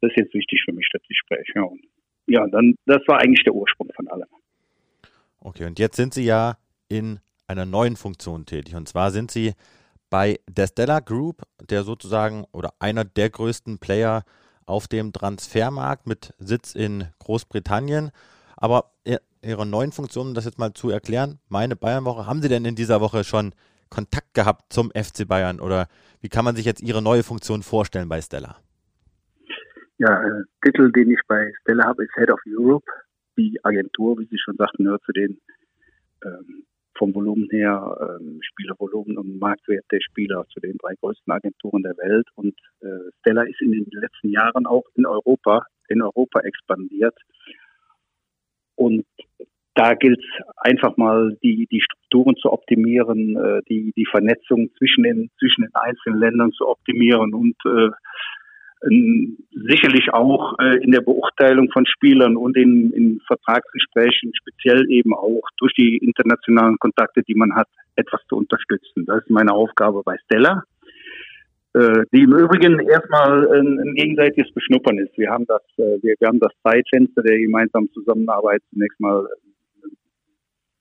das 0.00 0.10
ist 0.10 0.16
jetzt 0.16 0.34
wichtig 0.34 0.62
für 0.64 0.72
mich, 0.72 0.88
das 0.92 1.02
Gespräch. 1.06 1.46
Ja, 1.54 1.62
und 1.62 1.80
ja, 2.26 2.46
dann, 2.46 2.74
das 2.86 3.02
war 3.06 3.20
eigentlich 3.20 3.42
der 3.44 3.54
Ursprung 3.54 3.90
von 3.94 4.08
allem. 4.08 4.28
Okay, 5.40 5.66
und 5.66 5.78
jetzt 5.78 5.96
sind 5.96 6.14
Sie 6.14 6.24
ja 6.24 6.56
in 6.88 7.20
einer 7.46 7.64
neuen 7.64 7.96
Funktion 7.96 8.44
tätig. 8.46 8.74
Und 8.74 8.88
zwar 8.88 9.10
sind 9.10 9.30
Sie 9.30 9.52
bei 10.10 10.38
der 10.48 10.66
Stella 10.66 11.00
Group, 11.00 11.42
der 11.68 11.82
sozusagen 11.82 12.44
oder 12.52 12.72
einer 12.78 13.04
der 13.04 13.30
größten 13.30 13.78
Player 13.78 14.24
auf 14.66 14.88
dem 14.88 15.12
Transfermarkt 15.12 16.06
mit 16.06 16.34
Sitz 16.38 16.74
in 16.74 17.06
Großbritannien. 17.18 18.10
Aber 18.60 18.92
Ihre 19.42 19.66
neuen 19.66 19.92
Funktionen, 19.92 20.30
um 20.30 20.34
das 20.34 20.44
jetzt 20.44 20.58
mal 20.58 20.72
zu 20.72 20.90
erklären, 20.90 21.38
meine 21.48 21.76
Bayernwoche, 21.76 22.26
haben 22.26 22.42
Sie 22.42 22.48
denn 22.48 22.64
in 22.64 22.74
dieser 22.74 23.00
Woche 23.00 23.24
schon 23.24 23.52
Kontakt 23.88 24.34
gehabt 24.34 24.72
zum 24.72 24.90
FC 24.90 25.26
Bayern 25.26 25.60
oder 25.60 25.86
wie 26.20 26.28
kann 26.28 26.44
man 26.44 26.56
sich 26.56 26.66
jetzt 26.66 26.82
Ihre 26.82 27.00
neue 27.00 27.22
Funktion 27.22 27.62
vorstellen 27.62 28.08
bei 28.08 28.20
Stella? 28.20 28.56
Ja, 29.98 30.22
äh, 30.22 30.42
Titel, 30.64 30.92
den 30.92 31.10
ich 31.10 31.20
bei 31.26 31.52
Stella 31.62 31.84
habe, 31.86 32.04
ist 32.04 32.14
Head 32.16 32.30
of 32.30 32.40
Europe. 32.46 32.86
Die 33.36 33.58
Agentur, 33.62 34.18
wie 34.18 34.26
Sie 34.26 34.38
schon 34.38 34.56
sagten, 34.56 34.84
gehört 34.84 35.02
zu 35.04 35.12
den 35.12 35.40
ähm, 36.24 36.64
vom 36.98 37.14
Volumen 37.14 37.48
her, 37.50 38.18
ähm, 38.20 38.40
Spielervolumen 38.42 39.16
und 39.16 39.38
Marktwert 39.38 39.84
der 39.92 40.00
Spieler 40.00 40.44
zu 40.52 40.58
den 40.60 40.76
drei 40.78 40.94
größten 41.00 41.32
Agenturen 41.32 41.84
der 41.84 41.96
Welt. 41.96 42.26
Und 42.34 42.54
äh, 42.80 43.10
Stella 43.20 43.42
ist 43.42 43.60
in 43.60 43.70
den 43.70 43.86
letzten 43.92 44.30
Jahren 44.30 44.66
auch 44.66 44.84
in 44.94 45.06
Europa, 45.06 45.64
in 45.88 46.02
Europa 46.02 46.40
expandiert 46.40 47.16
und 48.78 49.04
da 49.74 49.94
gilt 49.94 50.18
es 50.18 50.46
einfach 50.56 50.96
mal, 50.96 51.36
die, 51.42 51.68
die 51.70 51.80
Strukturen 51.80 52.36
zu 52.36 52.52
optimieren, 52.52 53.36
äh, 53.36 53.60
die, 53.68 53.92
die 53.96 54.06
Vernetzung 54.06 54.70
zwischen 54.76 55.04
den, 55.04 55.30
zwischen 55.38 55.62
den 55.62 55.74
einzelnen 55.74 56.18
Ländern 56.18 56.52
zu 56.52 56.66
optimieren 56.66 57.32
und 57.32 57.54
äh, 57.64 57.90
sicherlich 59.68 60.12
auch 60.12 60.58
äh, 60.58 60.82
in 60.82 60.92
der 60.92 61.00
Beurteilung 61.00 61.70
von 61.70 61.84
Spielern 61.86 62.36
und 62.36 62.56
in, 62.56 62.92
in 62.92 63.20
Vertragsgesprächen, 63.26 64.32
speziell 64.34 64.88
eben 64.90 65.14
auch 65.14 65.42
durch 65.58 65.72
die 65.74 65.96
internationalen 65.98 66.78
Kontakte, 66.78 67.22
die 67.22 67.34
man 67.34 67.54
hat, 67.54 67.68
etwas 67.96 68.20
zu 68.28 68.36
unterstützen. 68.36 69.04
Das 69.06 69.18
ist 69.18 69.30
meine 69.30 69.52
Aufgabe 69.52 70.02
bei 70.04 70.16
Stella. 70.24 70.62
Äh, 71.78 72.04
die 72.12 72.22
im 72.22 72.34
Übrigen 72.34 72.80
erstmal 72.80 73.46
ein, 73.52 73.78
ein, 73.78 73.94
gegenseitiges 73.94 74.52
Beschnuppern 74.52 74.98
ist. 74.98 75.16
Wir 75.16 75.30
haben 75.30 75.46
das, 75.46 75.62
äh, 75.76 76.02
wir, 76.02 76.14
wir 76.18 76.26
haben 76.26 76.40
das 76.40 76.52
Zeitfenster 76.64 77.22
der 77.22 77.38
gemeinsamen 77.38 77.88
Zusammenarbeit 77.92 78.62
zunächst 78.70 78.98
mal 78.98 79.28
ein 79.84 79.96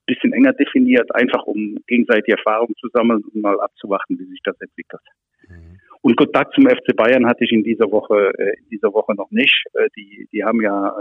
bisschen 0.07 0.33
enger 0.33 0.53
definiert, 0.53 1.13
einfach 1.13 1.43
um 1.43 1.77
gegenseitige 1.86 2.38
Erfahrungen 2.38 2.73
zu 2.79 2.88
sammeln 2.93 3.21
und 3.23 3.41
mal 3.41 3.60
abzuwarten, 3.60 4.17
wie 4.17 4.25
sich 4.25 4.39
das 4.43 4.60
entwickelt. 4.60 5.01
Mhm. 5.47 5.77
Und 6.01 6.17
Kontakt 6.17 6.55
zum 6.55 6.67
FC 6.67 6.95
Bayern 6.95 7.27
hatte 7.27 7.43
ich 7.43 7.51
in 7.51 7.63
dieser 7.63 7.91
Woche, 7.91 8.31
äh, 8.38 8.57
in 8.57 8.69
dieser 8.71 8.91
Woche 8.91 9.13
noch 9.13 9.29
nicht. 9.29 9.65
die, 9.95 10.27
die 10.31 10.43
haben 10.43 10.62
ja 10.62 10.95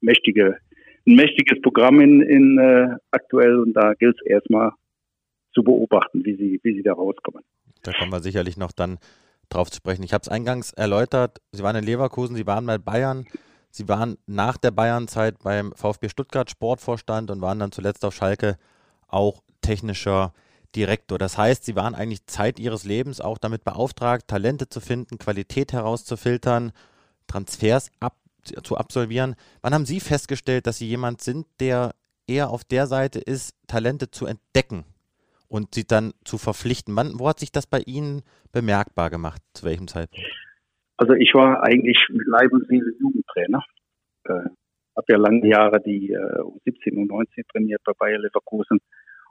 mächtige, 0.00 0.56
ein 1.06 1.16
mächtiges 1.16 1.60
Programm 1.60 2.00
in, 2.00 2.22
in 2.22 2.58
äh, 2.58 2.96
aktuell 3.10 3.58
und 3.58 3.74
da 3.74 3.92
gilt 3.92 4.16
es 4.20 4.26
erstmal 4.26 4.70
zu 5.52 5.62
beobachten, 5.62 6.24
wie 6.24 6.36
sie, 6.36 6.60
wie 6.62 6.76
sie 6.76 6.82
da 6.82 6.94
rauskommen. 6.94 7.42
Da 7.82 7.92
kommen 7.92 8.12
wir 8.12 8.20
sicherlich 8.20 8.56
noch 8.56 8.72
dann 8.72 8.98
drauf 9.48 9.70
zu 9.70 9.76
sprechen. 9.76 10.02
Ich 10.02 10.12
habe 10.12 10.22
es 10.22 10.28
eingangs 10.28 10.72
erläutert, 10.72 11.40
Sie 11.52 11.62
waren 11.62 11.76
in 11.76 11.84
Leverkusen, 11.84 12.36
Sie 12.36 12.46
waren 12.46 12.66
bei 12.66 12.78
Bayern, 12.78 13.26
Sie 13.70 13.88
waren 13.88 14.18
nach 14.26 14.56
der 14.56 14.70
Bayernzeit 14.70 15.42
beim 15.42 15.72
VfB 15.74 16.08
Stuttgart 16.08 16.50
Sportvorstand 16.50 17.30
und 17.30 17.40
waren 17.40 17.58
dann 17.58 17.72
zuletzt 17.72 18.04
auf 18.04 18.14
Schalke 18.14 18.56
auch 19.08 19.42
technischer 19.62 20.32
Direktor. 20.76 21.18
Das 21.18 21.38
heißt, 21.38 21.64
Sie 21.64 21.76
waren 21.76 21.94
eigentlich 21.94 22.26
Zeit 22.26 22.58
Ihres 22.58 22.84
Lebens 22.84 23.20
auch 23.20 23.38
damit 23.38 23.64
beauftragt, 23.64 24.28
Talente 24.28 24.68
zu 24.68 24.80
finden, 24.80 25.18
Qualität 25.18 25.72
herauszufiltern, 25.72 26.72
Transfers 27.26 27.90
ab, 28.00 28.16
zu 28.62 28.76
absolvieren. 28.76 29.34
Wann 29.62 29.74
haben 29.74 29.86
Sie 29.86 30.00
festgestellt, 30.00 30.66
dass 30.66 30.78
Sie 30.78 30.88
jemand 30.88 31.22
sind, 31.22 31.46
der 31.60 31.94
eher 32.26 32.50
auf 32.50 32.64
der 32.64 32.86
Seite 32.86 33.18
ist, 33.18 33.54
Talente 33.66 34.10
zu 34.10 34.26
entdecken 34.26 34.84
und 35.54 35.72
sie 35.72 35.84
dann 35.86 36.14
zu 36.24 36.36
verpflichten. 36.36 36.96
Wann, 36.96 37.12
wo 37.20 37.28
hat 37.28 37.38
sich 37.38 37.52
das 37.52 37.68
bei 37.68 37.78
Ihnen 37.86 38.22
bemerkbar 38.52 39.08
gemacht? 39.08 39.40
Zu 39.52 39.64
welchem 39.66 39.86
Zeitpunkt? 39.86 40.26
Also 40.96 41.12
ich 41.12 41.32
war 41.32 41.62
eigentlich 41.62 41.96
mit 42.10 42.26
Leib 42.26 42.52
und 42.52 42.66
Seele 42.66 42.90
Jugendtrainer. 42.98 43.62
Äh, 44.24 44.50
habe 44.96 45.06
ja 45.08 45.16
lange 45.16 45.46
Jahre 45.46 45.80
die 45.80 46.10
äh, 46.10 46.42
17 46.64 46.96
und 46.96 47.06
19 47.06 47.44
trainiert 47.52 47.80
bei 47.84 47.92
Bayer 47.96 48.18
Leverkusen. 48.18 48.80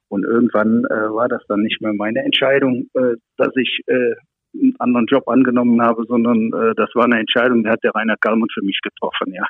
Und 0.08 0.24
irgendwann 0.24 0.86
äh, 0.86 1.14
war 1.14 1.28
das 1.28 1.42
dann 1.50 1.60
nicht 1.60 1.82
mehr 1.82 1.94
meine 1.94 2.24
Entscheidung, 2.24 2.88
äh, 2.94 3.16
dass 3.36 3.54
ich 3.58 3.82
äh, 3.88 4.16
einen 4.54 4.76
anderen 4.80 5.08
Job 5.08 5.28
angenommen 5.28 5.82
habe, 5.82 6.06
sondern 6.08 6.54
äh, 6.54 6.74
das 6.76 6.90
war 6.94 7.04
eine 7.04 7.20
Entscheidung, 7.20 7.64
die 7.64 7.70
hat 7.70 7.84
der 7.84 7.96
Rainer 7.96 8.16
Kallmann 8.16 8.50
für 8.54 8.64
mich 8.64 8.80
getroffen, 8.82 9.34
ja 9.34 9.44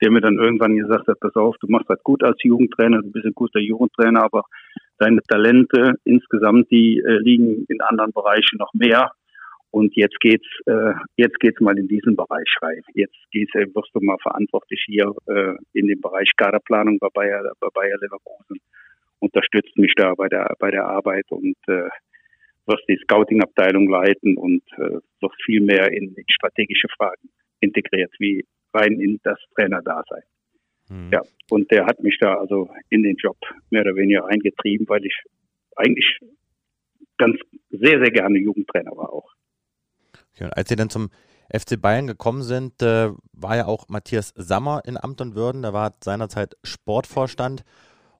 der 0.00 0.10
mir 0.10 0.20
dann 0.20 0.38
irgendwann 0.38 0.76
gesagt 0.76 1.08
hat, 1.08 1.20
pass 1.20 1.34
auf, 1.34 1.56
du 1.58 1.66
machst 1.68 1.90
das 1.90 2.02
gut 2.02 2.22
als 2.22 2.36
Jugendtrainer, 2.42 3.02
du 3.02 3.10
bist 3.10 3.26
ein 3.26 3.34
guter 3.34 3.60
Jugendtrainer, 3.60 4.22
aber 4.22 4.44
deine 4.98 5.22
Talente 5.22 5.94
insgesamt, 6.04 6.70
die 6.70 6.98
äh, 6.98 7.18
liegen 7.18 7.64
in 7.68 7.80
anderen 7.80 8.12
Bereichen 8.12 8.58
noch 8.58 8.72
mehr. 8.74 9.12
Und 9.70 9.94
jetzt 9.96 10.18
geht's, 10.20 10.46
äh, 10.66 10.94
jetzt 11.16 11.38
geht's 11.40 11.60
mal 11.60 11.78
in 11.78 11.88
diesen 11.88 12.16
Bereich 12.16 12.48
rein. 12.62 12.82
Jetzt 12.94 13.18
geht's, 13.30 13.54
äh, 13.54 13.66
wirst 13.74 13.90
du 13.94 14.00
mal 14.00 14.16
verantwortlich 14.22 14.82
hier 14.86 15.12
äh, 15.26 15.54
in 15.74 15.88
dem 15.88 16.00
Bereich 16.00 16.30
Kaderplanung 16.36 16.98
bei 16.98 17.08
Bayer, 17.12 17.52
bei 17.60 17.68
Bayer 17.74 17.98
Leverkusen. 18.00 18.58
Unterstützt 19.20 19.76
mich 19.76 19.92
da 19.96 20.14
bei 20.14 20.28
der 20.28 20.54
bei 20.58 20.70
der 20.70 20.86
Arbeit 20.86 21.26
und 21.30 21.56
äh, 21.66 21.88
wirst 22.66 22.84
die 22.88 22.98
Scouting-Abteilung 23.02 23.88
leiten 23.88 24.36
und 24.36 24.62
äh, 24.76 25.00
wirst 25.20 25.42
viel 25.44 25.60
mehr 25.60 25.90
in, 25.92 26.14
in 26.14 26.24
strategische 26.28 26.88
Fragen 26.96 27.28
integriert, 27.60 28.12
wie 28.18 28.44
rein 28.72 29.00
in 29.00 29.18
das 29.24 29.38
Trainerdasein. 29.54 30.22
Mhm. 30.88 31.10
Ja, 31.12 31.22
und 31.50 31.70
der 31.70 31.86
hat 31.86 32.00
mich 32.00 32.18
da 32.20 32.34
also 32.34 32.68
in 32.88 33.02
den 33.02 33.16
Job 33.16 33.36
mehr 33.70 33.82
oder 33.82 33.94
weniger 33.96 34.26
eingetrieben, 34.26 34.88
weil 34.88 35.04
ich 35.04 35.14
eigentlich 35.76 36.18
ganz 37.16 37.36
sehr, 37.70 37.98
sehr 37.98 38.10
gerne 38.10 38.38
Jugendtrainer 38.38 38.92
war 38.96 39.12
auch. 39.12 39.32
Und 40.40 40.56
als 40.56 40.68
Sie 40.68 40.76
dann 40.76 40.90
zum 40.90 41.10
FC 41.52 41.80
Bayern 41.80 42.06
gekommen 42.06 42.42
sind, 42.42 42.82
äh, 42.82 43.10
war 43.32 43.56
ja 43.56 43.66
auch 43.66 43.88
Matthias 43.88 44.32
Sammer 44.36 44.82
in 44.84 44.96
Amt 44.96 45.20
und 45.20 45.34
Würden. 45.34 45.62
Der 45.62 45.72
war 45.72 45.94
seinerzeit 46.02 46.56
Sportvorstand. 46.62 47.64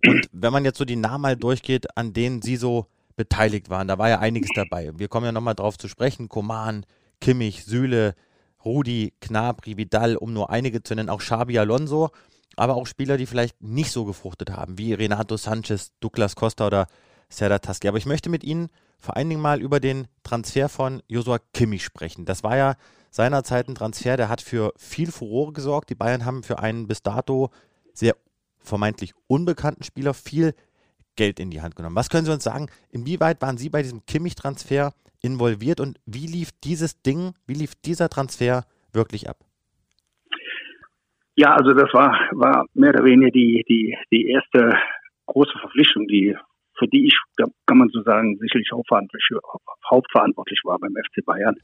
Und 0.04 0.28
wenn 0.32 0.52
man 0.52 0.64
jetzt 0.64 0.78
so 0.78 0.84
die 0.84 0.96
Namen 0.96 1.22
mal 1.22 1.36
durchgeht, 1.36 1.96
an 1.96 2.12
denen 2.12 2.42
Sie 2.42 2.56
so 2.56 2.86
beteiligt 3.16 3.68
waren, 3.68 3.88
da 3.88 3.98
war 3.98 4.08
ja 4.08 4.20
einiges 4.20 4.50
dabei. 4.54 4.92
Wir 4.96 5.08
kommen 5.08 5.26
ja 5.26 5.32
nochmal 5.32 5.54
drauf 5.54 5.76
zu 5.76 5.88
sprechen. 5.88 6.28
Koman, 6.28 6.86
Kimmich, 7.20 7.64
Süle, 7.64 8.14
Rudi, 8.64 9.12
Knabri, 9.20 9.76
Vidal, 9.76 10.16
um 10.16 10.32
nur 10.32 10.50
einige 10.50 10.82
zu 10.82 10.94
nennen, 10.94 11.08
auch 11.08 11.20
Xabi 11.20 11.58
Alonso, 11.58 12.10
aber 12.58 12.74
auch 12.74 12.86
Spieler, 12.86 13.16
die 13.16 13.26
vielleicht 13.26 13.62
nicht 13.62 13.92
so 13.92 14.04
gefruchtet 14.04 14.50
haben, 14.50 14.78
wie 14.78 14.92
Renato 14.92 15.36
Sanchez, 15.36 15.92
Douglas 16.00 16.34
Costa 16.34 16.66
oder 16.66 16.86
Serdar 17.28 17.60
Taski. 17.60 17.88
Aber 17.88 17.98
ich 17.98 18.06
möchte 18.06 18.30
mit 18.30 18.42
Ihnen 18.42 18.68
vor 18.98 19.16
allen 19.16 19.28
Dingen 19.28 19.40
mal 19.40 19.60
über 19.60 19.78
den 19.80 20.08
Transfer 20.24 20.68
von 20.68 21.02
Josua 21.06 21.38
Kimmich 21.52 21.84
sprechen. 21.84 22.24
Das 22.24 22.42
war 22.42 22.56
ja 22.56 22.74
seinerzeit 23.10 23.68
ein 23.68 23.74
Transfer, 23.74 24.16
der 24.16 24.28
hat 24.28 24.40
für 24.40 24.72
viel 24.76 25.12
Furore 25.12 25.52
gesorgt. 25.52 25.90
Die 25.90 25.94
Bayern 25.94 26.24
haben 26.24 26.42
für 26.42 26.58
einen 26.58 26.88
bis 26.88 27.02
dato 27.02 27.50
sehr 27.94 28.16
vermeintlich 28.58 29.14
unbekannten 29.28 29.84
Spieler 29.84 30.12
viel 30.12 30.54
Geld 31.14 31.38
in 31.38 31.50
die 31.50 31.62
Hand 31.62 31.76
genommen. 31.76 31.96
Was 31.96 32.10
können 32.10 32.26
Sie 32.26 32.32
uns 32.32 32.44
sagen? 32.44 32.68
Inwieweit 32.90 33.40
waren 33.40 33.56
Sie 33.56 33.68
bei 33.68 33.82
diesem 33.82 34.04
Kimmich-Transfer 34.04 34.92
involviert 35.20 35.80
und 35.80 36.00
wie 36.06 36.26
lief 36.26 36.50
dieses 36.64 37.02
Ding, 37.02 37.34
wie 37.46 37.54
lief 37.54 37.74
dieser 37.76 38.08
Transfer 38.08 38.64
wirklich 38.92 39.28
ab? 39.28 39.47
Ja, 41.38 41.54
also 41.54 41.72
das 41.72 41.94
war, 41.94 42.18
war 42.32 42.66
mehr 42.74 42.90
oder 42.90 43.04
weniger 43.04 43.30
die, 43.30 43.62
die, 43.68 43.96
die 44.10 44.26
erste 44.26 44.76
große 45.26 45.56
Verpflichtung, 45.60 46.08
die, 46.08 46.36
für 46.76 46.88
die 46.88 47.06
ich, 47.06 47.16
kann 47.64 47.78
man 47.78 47.88
so 47.90 48.02
sagen, 48.02 48.36
sicherlich 48.40 48.68
hauptverantwortlich, 48.72 49.28
hauptverantwortlich 49.88 50.60
war 50.64 50.80
beim 50.80 50.96
FC 50.96 51.24
Bayern. 51.24 51.54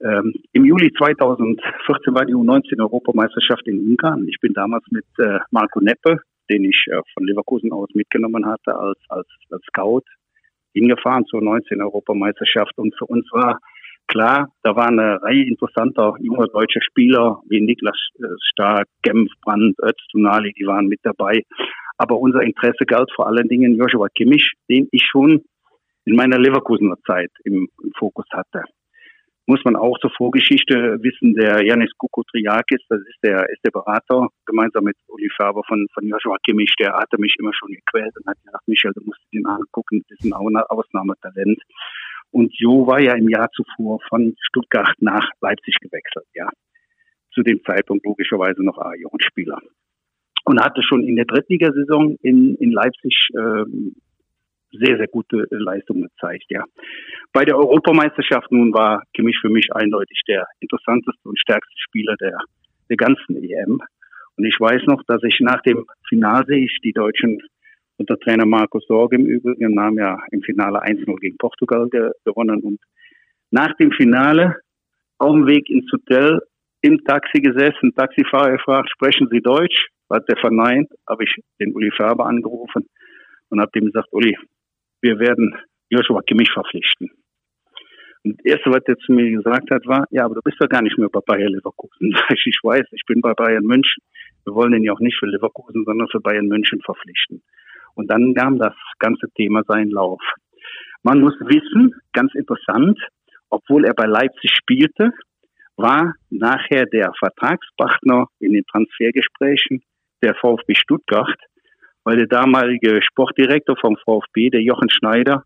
Ähm, 0.00 0.32
Im 0.52 0.64
Juli 0.64 0.92
2014 0.96 2.14
war 2.14 2.24
die 2.24 2.36
U19-Europameisterschaft 2.36 3.66
in 3.66 3.80
Ungarn. 3.80 4.28
Ich 4.28 4.38
bin 4.40 4.52
damals 4.52 4.84
mit 4.92 5.06
äh, 5.18 5.40
Marco 5.50 5.80
Neppe, 5.80 6.20
den 6.48 6.62
ich 6.62 6.86
äh, 6.86 7.00
von 7.14 7.26
Leverkusen 7.26 7.72
aus 7.72 7.88
mitgenommen 7.94 8.46
hatte 8.46 8.78
als, 8.78 9.00
als, 9.08 9.26
als 9.50 9.64
Scout, 9.70 10.04
hingefahren 10.72 11.26
zur 11.26 11.40
19-Europameisterschaft. 11.40 12.78
Und 12.78 12.94
für 12.96 13.06
uns 13.06 13.26
war 13.32 13.58
klar, 14.08 14.48
da 14.62 14.74
war 14.74 14.88
eine 14.88 15.22
Reihe 15.22 15.46
interessanter 15.46 16.14
junger 16.20 16.48
deutscher 16.48 16.82
Spieler 16.82 17.40
wie 17.48 17.60
Niklas 17.60 17.96
äh, 18.18 18.26
Stark, 18.50 18.88
Genf, 19.02 19.30
Brandt, 19.42 19.76
Öztunali, 19.80 20.52
die 20.58 20.66
waren 20.66 20.86
mit 20.86 21.00
dabei. 21.02 21.42
Aber 21.96 22.18
unser 22.18 22.42
Interesse 22.42 22.84
galt 22.86 23.10
vor 23.14 23.26
allen 23.26 23.48
Dingen 23.48 23.76
Joshua 23.76 24.08
Kimmich, 24.08 24.54
den 24.68 24.88
ich 24.90 25.04
schon 25.04 25.44
in 26.04 26.16
meiner 26.16 26.38
Leverkusener 26.38 26.96
Zeit 27.06 27.30
im, 27.44 27.68
im 27.82 27.92
Fokus 27.98 28.26
hatte 28.32 28.64
muss 29.48 29.64
man 29.64 29.76
auch 29.76 29.98
zur 30.00 30.10
Vorgeschichte 30.10 30.98
wissen, 31.00 31.32
der 31.32 31.64
Janis 31.64 31.90
Kukotriakis, 31.96 32.84
das 32.90 33.00
ist 33.00 33.18
der, 33.22 33.48
ist 33.48 33.64
der 33.64 33.70
Berater, 33.70 34.28
gemeinsam 34.44 34.84
mit 34.84 34.96
Uli 35.08 35.30
Faber 35.34 35.62
von, 35.66 35.86
von 35.94 36.06
Joshua 36.06 36.36
Kimmich, 36.44 36.74
der 36.78 36.92
hatte 36.92 37.16
mich 37.18 37.34
immer 37.38 37.52
schon 37.54 37.70
gequält 37.70 38.14
und 38.18 38.26
hat 38.26 38.36
gesagt, 38.44 38.68
Michael, 38.68 38.92
du 38.92 39.04
musst 39.06 39.20
den 39.32 39.46
angucken, 39.46 40.04
das 40.06 40.18
ist 40.18 40.30
ein 40.30 40.34
Ausnahmetalent. 40.34 41.58
Und 42.30 42.52
Jo 42.58 42.86
war 42.86 43.00
ja 43.00 43.14
im 43.14 43.28
Jahr 43.28 43.48
zuvor 43.52 44.00
von 44.08 44.34
Stuttgart 44.48 44.94
nach 44.98 45.28
Leipzig 45.40 45.76
gewechselt, 45.80 46.26
ja. 46.34 46.48
Zu 47.32 47.42
dem 47.42 47.62
Zeitpunkt 47.64 48.04
logischerweise 48.04 48.64
noch 48.64 48.78
A-Jugendspieler. 48.78 49.58
Und 50.44 50.60
hatte 50.60 50.82
schon 50.82 51.04
in 51.04 51.16
der 51.16 51.26
Drittligasaison 51.26 52.16
in, 52.22 52.54
in 52.56 52.72
Leipzig 52.72 53.28
ähm, 53.36 53.94
sehr, 54.72 54.96
sehr 54.96 55.08
gute 55.08 55.46
Leistung 55.50 56.02
gezeigt, 56.02 56.44
ja. 56.48 56.64
Bei 57.32 57.44
der 57.44 57.56
Europameisterschaft 57.56 58.50
nun 58.52 58.72
war 58.72 59.02
Kimmich 59.14 59.38
für 59.40 59.48
mich 59.48 59.68
eindeutig 59.74 60.20
der 60.28 60.46
interessanteste 60.60 61.28
und 61.28 61.38
stärkste 61.38 61.78
Spieler 61.78 62.16
der, 62.20 62.38
der 62.90 62.96
ganzen 62.96 63.36
EM. 63.36 63.80
Und 64.36 64.44
ich 64.44 64.56
weiß 64.58 64.82
noch, 64.86 65.02
dass 65.06 65.22
ich 65.24 65.38
nach 65.40 65.62
dem 65.62 65.86
Finalsieg 66.08 66.70
die 66.84 66.92
Deutschen 66.92 67.40
unter 67.98 68.18
Trainer 68.18 68.46
Markus 68.46 68.86
Sorge 68.86 69.16
im 69.16 69.26
Übrigen 69.26 69.78
haben 69.80 69.98
ja 69.98 70.18
im 70.30 70.40
Finale 70.42 70.82
1-0 70.82 71.14
gegen 71.20 71.36
Portugal 71.36 71.88
ge 71.90 72.10
gewonnen 72.24 72.60
und 72.62 72.80
nach 73.50 73.74
dem 73.76 73.90
Finale 73.92 74.56
auf 75.18 75.32
dem 75.32 75.46
Weg 75.46 75.68
ins 75.68 75.90
Hotel 75.92 76.40
im 76.80 77.02
Taxi 77.04 77.40
gesessen, 77.40 77.92
Taxifahrer 77.94 78.52
gefragt, 78.52 78.88
sprechen 78.90 79.28
Sie 79.30 79.40
Deutsch? 79.40 79.88
Hat 80.10 80.28
der 80.28 80.38
verneint, 80.38 80.88
habe 81.08 81.24
ich 81.24 81.34
den 81.60 81.74
Uli 81.74 81.90
Faber 81.90 82.26
angerufen 82.26 82.86
und 83.50 83.60
habe 83.60 83.70
dem 83.74 83.86
gesagt, 83.86 84.08
Uli, 84.12 84.36
wir 85.02 85.18
werden 85.18 85.54
Joshua 85.90 86.22
Kimmich 86.22 86.50
verpflichten. 86.50 87.10
Und 88.24 88.38
das 88.38 88.44
Erste, 88.44 88.70
was 88.70 88.82
er 88.86 88.96
zu 88.98 89.12
mir 89.12 89.30
gesagt 89.30 89.70
hat, 89.70 89.86
war, 89.86 90.06
ja, 90.10 90.24
aber 90.24 90.36
du 90.36 90.40
bist 90.42 90.56
doch 90.60 90.68
gar 90.68 90.82
nicht 90.82 90.96
mehr 90.98 91.08
bei 91.08 91.20
Bayern 91.20 91.52
Leverkusen. 91.52 92.16
Ich 92.44 92.58
weiß, 92.62 92.86
ich 92.92 93.02
bin 93.06 93.20
bei 93.20 93.32
Bayern 93.34 93.64
München. 93.64 94.02
Wir 94.44 94.54
wollen 94.54 94.72
den 94.72 94.84
ja 94.84 94.92
auch 94.92 95.00
nicht 95.00 95.18
für 95.18 95.26
Leverkusen, 95.26 95.84
sondern 95.84 96.08
für 96.08 96.20
Bayern 96.20 96.46
München 96.46 96.80
verpflichten. 96.80 97.42
Und 97.94 98.10
dann 98.10 98.32
nahm 98.32 98.58
das 98.58 98.74
ganze 98.98 99.28
Thema 99.36 99.62
seinen 99.66 99.90
Lauf. 99.90 100.20
Man 101.02 101.20
muss 101.20 101.34
wissen, 101.40 101.94
ganz 102.12 102.34
interessant, 102.34 102.98
obwohl 103.50 103.84
er 103.84 103.94
bei 103.94 104.06
Leipzig 104.06 104.50
spielte, 104.54 105.10
war 105.76 106.14
nachher 106.30 106.86
der 106.86 107.12
Vertragspartner 107.18 108.26
in 108.40 108.52
den 108.52 108.64
Transfergesprächen 108.66 109.82
der 110.22 110.34
VfB 110.34 110.74
Stuttgart 110.74 111.38
weil 112.08 112.16
der 112.16 112.26
damalige 112.26 113.02
Sportdirektor 113.02 113.76
vom 113.76 113.98
VfB, 114.02 114.48
der 114.48 114.62
Jochen 114.62 114.88
Schneider, 114.88 115.42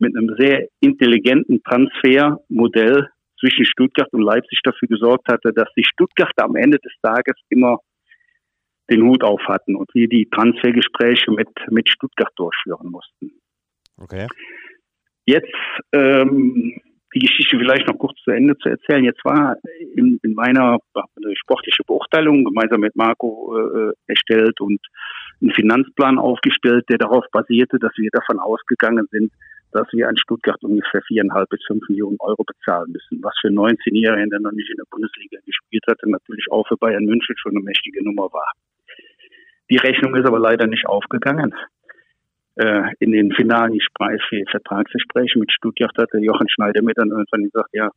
mit 0.00 0.16
einem 0.16 0.34
sehr 0.36 0.66
intelligenten 0.80 1.62
Transfermodell 1.62 3.06
zwischen 3.38 3.64
Stuttgart 3.64 4.12
und 4.12 4.22
Leipzig 4.22 4.58
dafür 4.64 4.88
gesorgt 4.88 5.28
hatte, 5.28 5.52
dass 5.52 5.68
die 5.76 5.84
Stuttgarter 5.84 6.46
am 6.46 6.56
Ende 6.56 6.78
des 6.78 6.92
Tages 7.00 7.36
immer 7.48 7.78
den 8.90 9.02
Hut 9.02 9.22
auf 9.22 9.40
hatten 9.46 9.76
und 9.76 9.88
wir 9.94 10.08
die 10.08 10.28
Transfergespräche 10.30 11.30
mit, 11.30 11.48
mit 11.70 11.88
Stuttgart 11.88 12.32
durchführen 12.36 12.90
mussten. 12.90 13.32
Okay. 13.98 14.26
Jetzt 15.26 15.54
ähm, 15.92 16.80
die 17.14 17.20
Geschichte 17.20 17.58
vielleicht 17.58 17.86
noch 17.88 17.98
kurz 17.98 18.18
zu 18.22 18.30
Ende 18.30 18.56
zu 18.58 18.68
erzählen. 18.68 19.04
Jetzt 19.04 19.24
war 19.24 19.56
in, 19.94 20.18
in 20.22 20.34
meiner 20.34 20.78
sportliche 21.34 21.82
Beurteilung 21.84 22.44
gemeinsam 22.44 22.80
mit 22.80 22.94
Marco 22.94 23.56
äh, 23.56 23.92
erstellt 24.06 24.60
und 24.60 24.80
einen 25.40 25.52
Finanzplan 25.52 26.18
aufgestellt, 26.18 26.84
der 26.88 26.98
darauf 26.98 27.24
basierte, 27.32 27.78
dass 27.78 27.92
wir 27.96 28.10
davon 28.12 28.38
ausgegangen 28.38 29.06
sind, 29.10 29.32
dass 29.72 29.86
wir 29.92 30.08
an 30.08 30.16
Stuttgart 30.18 30.62
ungefähr 30.62 31.00
viereinhalb 31.06 31.48
bis 31.48 31.60
fünf 31.66 31.88
Millionen 31.88 32.16
Euro 32.20 32.42
bezahlen 32.44 32.90
müssen, 32.92 33.22
was 33.22 33.34
für 33.40 33.48
19-Jährigen, 33.48 34.30
der 34.30 34.40
noch 34.40 34.52
nicht 34.52 34.70
in 34.70 34.76
der 34.76 34.86
Bundesliga 34.90 35.38
gespielt 35.46 35.84
hatte, 35.88 36.10
natürlich 36.10 36.46
auch 36.50 36.66
für 36.66 36.76
Bayern 36.76 37.04
München 37.04 37.36
schon 37.38 37.52
eine 37.52 37.64
mächtige 37.64 38.04
Nummer 38.04 38.32
war. 38.32 38.52
Die 39.70 39.76
Rechnung 39.76 40.14
ist 40.16 40.26
aber 40.26 40.40
leider 40.40 40.66
nicht 40.66 40.86
aufgegangen. 40.86 41.54
Äh, 42.56 42.90
in 42.98 43.12
den 43.12 43.32
finalen 43.32 43.78
Vertragsgesprächen 44.50 45.40
mit 45.40 45.52
Stuttgart 45.52 45.96
hat 45.96 46.12
der 46.12 46.20
Jochen 46.20 46.48
Schneider 46.48 46.82
mir 46.82 46.94
dann 46.94 47.10
irgendwann 47.10 47.44
gesagt, 47.44 47.70
ja, 47.72 47.90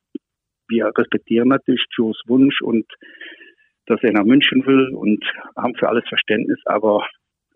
wir 0.68 0.92
respektieren 0.96 1.50
natürlich 1.50 1.84
Joes 1.98 2.22
Wunsch 2.28 2.62
und 2.62 2.86
dass 3.88 4.02
er 4.04 4.14
nach 4.14 4.24
München 4.24 4.66
will 4.66 4.94
und 4.96 5.24
haben 5.58 5.76
für 5.76 5.90
alles 5.90 6.08
Verständnis, 6.08 6.60
aber 6.66 7.06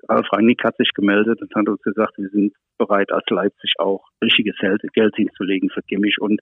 Ralf 0.09 0.27
Rangnick 0.33 0.63
hat 0.63 0.75
sich 0.77 0.91
gemeldet 0.93 1.41
und 1.41 1.53
hat 1.55 1.69
uns 1.69 1.81
gesagt, 1.81 2.17
wir 2.17 2.29
sind 2.29 2.53
bereit, 2.77 3.11
als 3.11 3.25
Leipzig 3.29 3.73
auch 3.79 4.03
richtiges 4.21 4.55
Geld 4.93 5.15
hinzulegen 5.15 5.69
für 5.69 5.81
Kimmich 5.83 6.17
und 6.19 6.41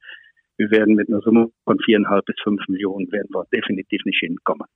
wir 0.58 0.72
werden 0.72 0.96
mit 0.96 1.10
einer 1.10 1.22
Summe 1.22 1.50
von 1.66 1.80
viereinhalb 1.80 2.26
bis 2.26 2.36
fünf 2.42 2.68
Millionen 2.68 3.12
werden 3.12 3.30
wir 3.32 3.46
definitiv 3.54 4.04
nicht 4.06 4.20
hinkommen. 4.20 4.68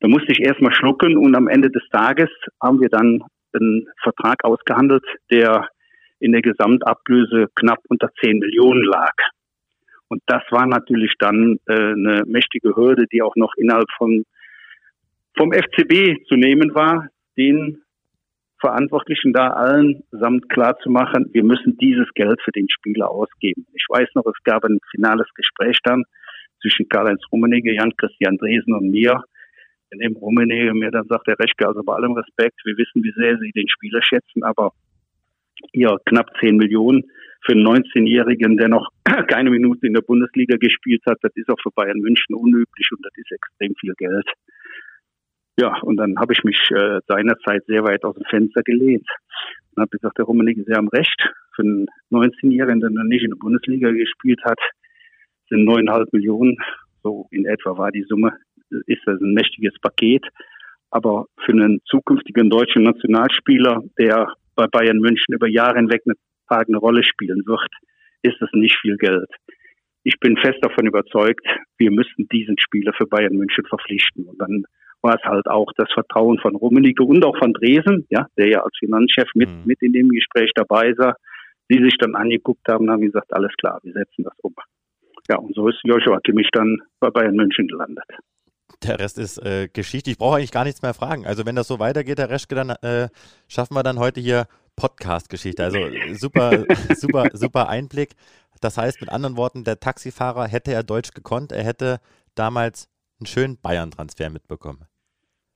Da 0.00 0.08
musste 0.08 0.32
ich 0.32 0.40
erstmal 0.40 0.74
schlucken 0.74 1.16
und 1.16 1.36
am 1.36 1.48
Ende 1.48 1.70
des 1.70 1.86
Tages 1.90 2.30
haben 2.62 2.80
wir 2.80 2.88
dann 2.88 3.22
einen 3.52 3.86
Vertrag 4.02 4.44
ausgehandelt, 4.44 5.04
der 5.30 5.68
in 6.20 6.32
der 6.32 6.42
Gesamtablöse 6.42 7.48
knapp 7.54 7.80
unter 7.88 8.10
zehn 8.20 8.38
Millionen 8.38 8.84
lag. 8.84 9.14
Und 10.08 10.22
das 10.26 10.42
war 10.50 10.66
natürlich 10.66 11.14
dann 11.18 11.58
äh, 11.66 11.72
eine 11.72 12.22
mächtige 12.26 12.74
Hürde, 12.74 13.06
die 13.12 13.22
auch 13.22 13.36
noch 13.36 13.52
innerhalb 13.56 13.88
von 13.96 14.24
vom 15.36 15.52
FCB 15.52 16.26
zu 16.26 16.34
nehmen 16.34 16.74
war, 16.74 17.08
den 17.36 17.82
Verantwortlichen 18.60 19.32
da 19.32 19.48
allen 19.48 20.02
samt 20.10 20.50
klar 20.50 20.76
zu 20.82 20.90
machen, 20.90 21.30
wir 21.32 21.44
müssen 21.44 21.78
dieses 21.78 22.08
Geld 22.14 22.40
für 22.44 22.52
den 22.52 22.68
Spieler 22.68 23.10
ausgeben. 23.10 23.66
Ich 23.72 23.86
weiß 23.88 24.08
noch, 24.14 24.26
es 24.26 24.42
gab 24.44 24.64
ein 24.64 24.78
finales 24.90 25.28
Gespräch 25.34 25.78
dann 25.82 26.04
zwischen 26.60 26.88
Karl-Heinz 26.88 27.22
Rummenigge, 27.32 27.74
Jan-Christian 27.74 28.36
Dresen 28.36 28.74
und 28.74 28.90
mir, 28.90 29.22
in 29.90 29.98
dem 29.98 30.16
Rummenigge 30.16 30.74
mir 30.74 30.90
dann 30.90 31.06
sagt, 31.06 31.26
der 31.26 31.38
Reschke, 31.38 31.66
also 31.66 31.82
bei 31.82 31.94
allem 31.94 32.12
Respekt, 32.12 32.60
wir 32.64 32.76
wissen, 32.76 33.02
wie 33.02 33.12
sehr 33.16 33.38
Sie 33.38 33.52
den 33.52 33.68
Spieler 33.68 34.00
schätzen, 34.02 34.42
aber 34.42 34.72
ihr 35.72 35.96
knapp 36.06 36.30
10 36.40 36.56
Millionen 36.56 37.04
für 37.44 37.52
einen 37.52 37.66
19-Jährigen, 37.66 38.56
der 38.56 38.68
noch 38.68 38.88
keine 39.28 39.50
Minute 39.50 39.86
in 39.86 39.94
der 39.94 40.02
Bundesliga 40.02 40.56
gespielt 40.56 41.02
hat, 41.06 41.18
das 41.22 41.32
ist 41.34 41.48
auch 41.48 41.60
für 41.62 41.70
Bayern 41.70 41.98
München 41.98 42.34
unüblich 42.34 42.88
und 42.92 43.04
das 43.04 43.12
ist 43.16 43.32
extrem 43.32 43.74
viel 43.76 43.94
Geld. 43.96 44.26
Ja, 45.58 45.76
und 45.82 45.96
dann 45.96 46.14
habe 46.18 46.32
ich 46.32 46.42
mich 46.44 46.58
äh, 46.70 47.00
seinerzeit 47.06 47.64
sehr 47.66 47.84
weit 47.84 48.04
aus 48.04 48.14
dem 48.14 48.24
Fenster 48.30 48.62
gelehnt. 48.62 49.06
Und 49.74 49.82
habe 49.82 49.90
gesagt, 49.90 50.18
der 50.18 50.24
Rummenigge, 50.24 50.64
Sie 50.66 50.72
haben 50.72 50.88
recht. 50.88 51.28
Für 51.54 51.62
einen 51.62 51.86
19-Jährigen, 52.10 52.80
der 52.80 52.90
noch 52.90 53.04
nicht 53.04 53.24
in 53.24 53.30
der 53.30 53.36
Bundesliga 53.36 53.90
gespielt 53.90 54.40
hat, 54.44 54.58
sind 55.48 55.64
neuneinhalb 55.64 56.10
Millionen, 56.12 56.56
so 57.02 57.26
in 57.30 57.44
etwa 57.44 57.76
war 57.76 57.90
die 57.90 58.04
Summe, 58.08 58.32
ist 58.86 59.02
das 59.06 59.20
ein 59.20 59.34
mächtiges 59.34 59.74
Paket. 59.80 60.24
Aber 60.90 61.26
für 61.44 61.52
einen 61.52 61.80
zukünftigen 61.86 62.50
deutschen 62.50 62.82
Nationalspieler, 62.82 63.82
der 63.98 64.32
bei 64.56 64.66
Bayern 64.66 64.98
München 64.98 65.34
über 65.34 65.48
Jahre 65.48 65.76
hinweg 65.76 66.02
eine 66.04 66.16
tragende 66.48 66.78
Rolle 66.78 67.04
spielen 67.04 67.42
wird, 67.46 67.70
ist 68.22 68.36
das 68.40 68.50
nicht 68.52 68.76
viel 68.80 68.96
Geld. 68.96 69.30
Ich 70.02 70.18
bin 70.18 70.36
fest 70.36 70.58
davon 70.62 70.86
überzeugt, 70.86 71.46
wir 71.78 71.90
müssen 71.90 72.26
diesen 72.32 72.58
Spieler 72.58 72.92
für 72.94 73.06
Bayern 73.06 73.34
München 73.34 73.64
verpflichten. 73.66 74.24
Und 74.24 74.40
dann 74.40 74.64
war 75.02 75.14
es 75.14 75.22
halt 75.22 75.46
auch 75.46 75.70
das 75.76 75.90
Vertrauen 75.92 76.38
von 76.38 76.56
Rummenigge 76.56 77.02
und 77.02 77.24
auch 77.24 77.36
von 77.38 77.52
Dresen, 77.52 78.06
ja, 78.10 78.26
der 78.36 78.48
ja 78.48 78.62
als 78.62 78.76
Finanzchef 78.78 79.28
mit, 79.34 79.48
mhm. 79.48 79.62
mit 79.64 79.80
in 79.82 79.92
dem 79.92 80.08
Gespräch 80.08 80.50
dabei 80.54 80.96
war, 80.98 81.16
die 81.70 81.82
sich 81.82 81.96
dann 81.98 82.14
angeguckt 82.14 82.66
haben 82.68 82.86
und 82.86 82.90
haben 82.90 83.02
gesagt, 83.02 83.32
alles 83.32 83.52
klar, 83.58 83.78
wir 83.82 83.92
setzen 83.92 84.24
das 84.24 84.38
um. 84.42 84.54
Ja, 85.28 85.38
und 85.38 85.54
so 85.54 85.68
ist 85.68 85.78
Joshua 85.84 86.20
Kimmich 86.20 86.48
dann 86.52 86.78
bei 86.98 87.10
Bayern 87.10 87.36
München 87.36 87.68
gelandet. 87.68 88.04
Der 88.82 88.98
Rest 88.98 89.18
ist 89.18 89.38
äh, 89.38 89.68
Geschichte. 89.72 90.10
Ich 90.10 90.18
brauche 90.18 90.36
eigentlich 90.36 90.52
gar 90.52 90.64
nichts 90.64 90.82
mehr 90.82 90.94
fragen. 90.94 91.26
Also 91.26 91.44
wenn 91.46 91.56
das 91.56 91.68
so 91.68 91.78
weitergeht, 91.78 92.18
Herr 92.18 92.30
Reschke, 92.30 92.54
dann 92.54 92.70
äh, 92.70 93.08
schaffen 93.48 93.74
wir 93.74 93.82
dann 93.82 93.98
heute 93.98 94.20
hier 94.20 94.46
Podcast-Geschichte. 94.76 95.62
Also 95.62 95.78
super, 96.14 96.64
super, 96.94 97.26
super 97.32 97.68
Einblick. 97.68 98.10
Das 98.60 98.78
heißt, 98.78 99.00
mit 99.00 99.10
anderen 99.10 99.36
Worten, 99.36 99.64
der 99.64 99.80
Taxifahrer 99.80 100.46
hätte 100.46 100.72
er 100.72 100.82
Deutsch 100.82 101.12
gekonnt, 101.12 101.52
er 101.52 101.64
hätte 101.64 101.98
damals 102.34 102.88
einen 103.20 103.26
schönen 103.26 103.60
Bayern-Transfer 103.60 104.30
mitbekommen. 104.30 104.86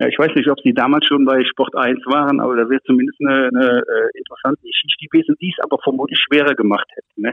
Ja, 0.01 0.09
ich 0.09 0.19
weiß 0.19 0.35
nicht, 0.35 0.49
ob 0.49 0.61
Sie 0.61 0.73
damals 0.73 1.07
schon 1.07 1.25
bei 1.25 1.45
Sport 1.45 1.77
1 1.77 2.01
waren, 2.07 2.41
aber 2.41 2.57
da 2.57 2.69
wäre 2.69 2.83
zumindest 2.83 3.19
eine, 3.21 3.49
eine 3.49 3.79
äh, 3.79 4.19
interessante 4.19 4.63
Geschichte 4.63 5.07
gewesen, 5.09 5.37
die 5.41 5.55
es 5.57 5.65
aber 5.65 5.79
vermutlich 5.83 6.19
schwerer 6.19 6.55
gemacht 6.55 6.89
hätte. 6.95 7.21
Ne? 7.21 7.33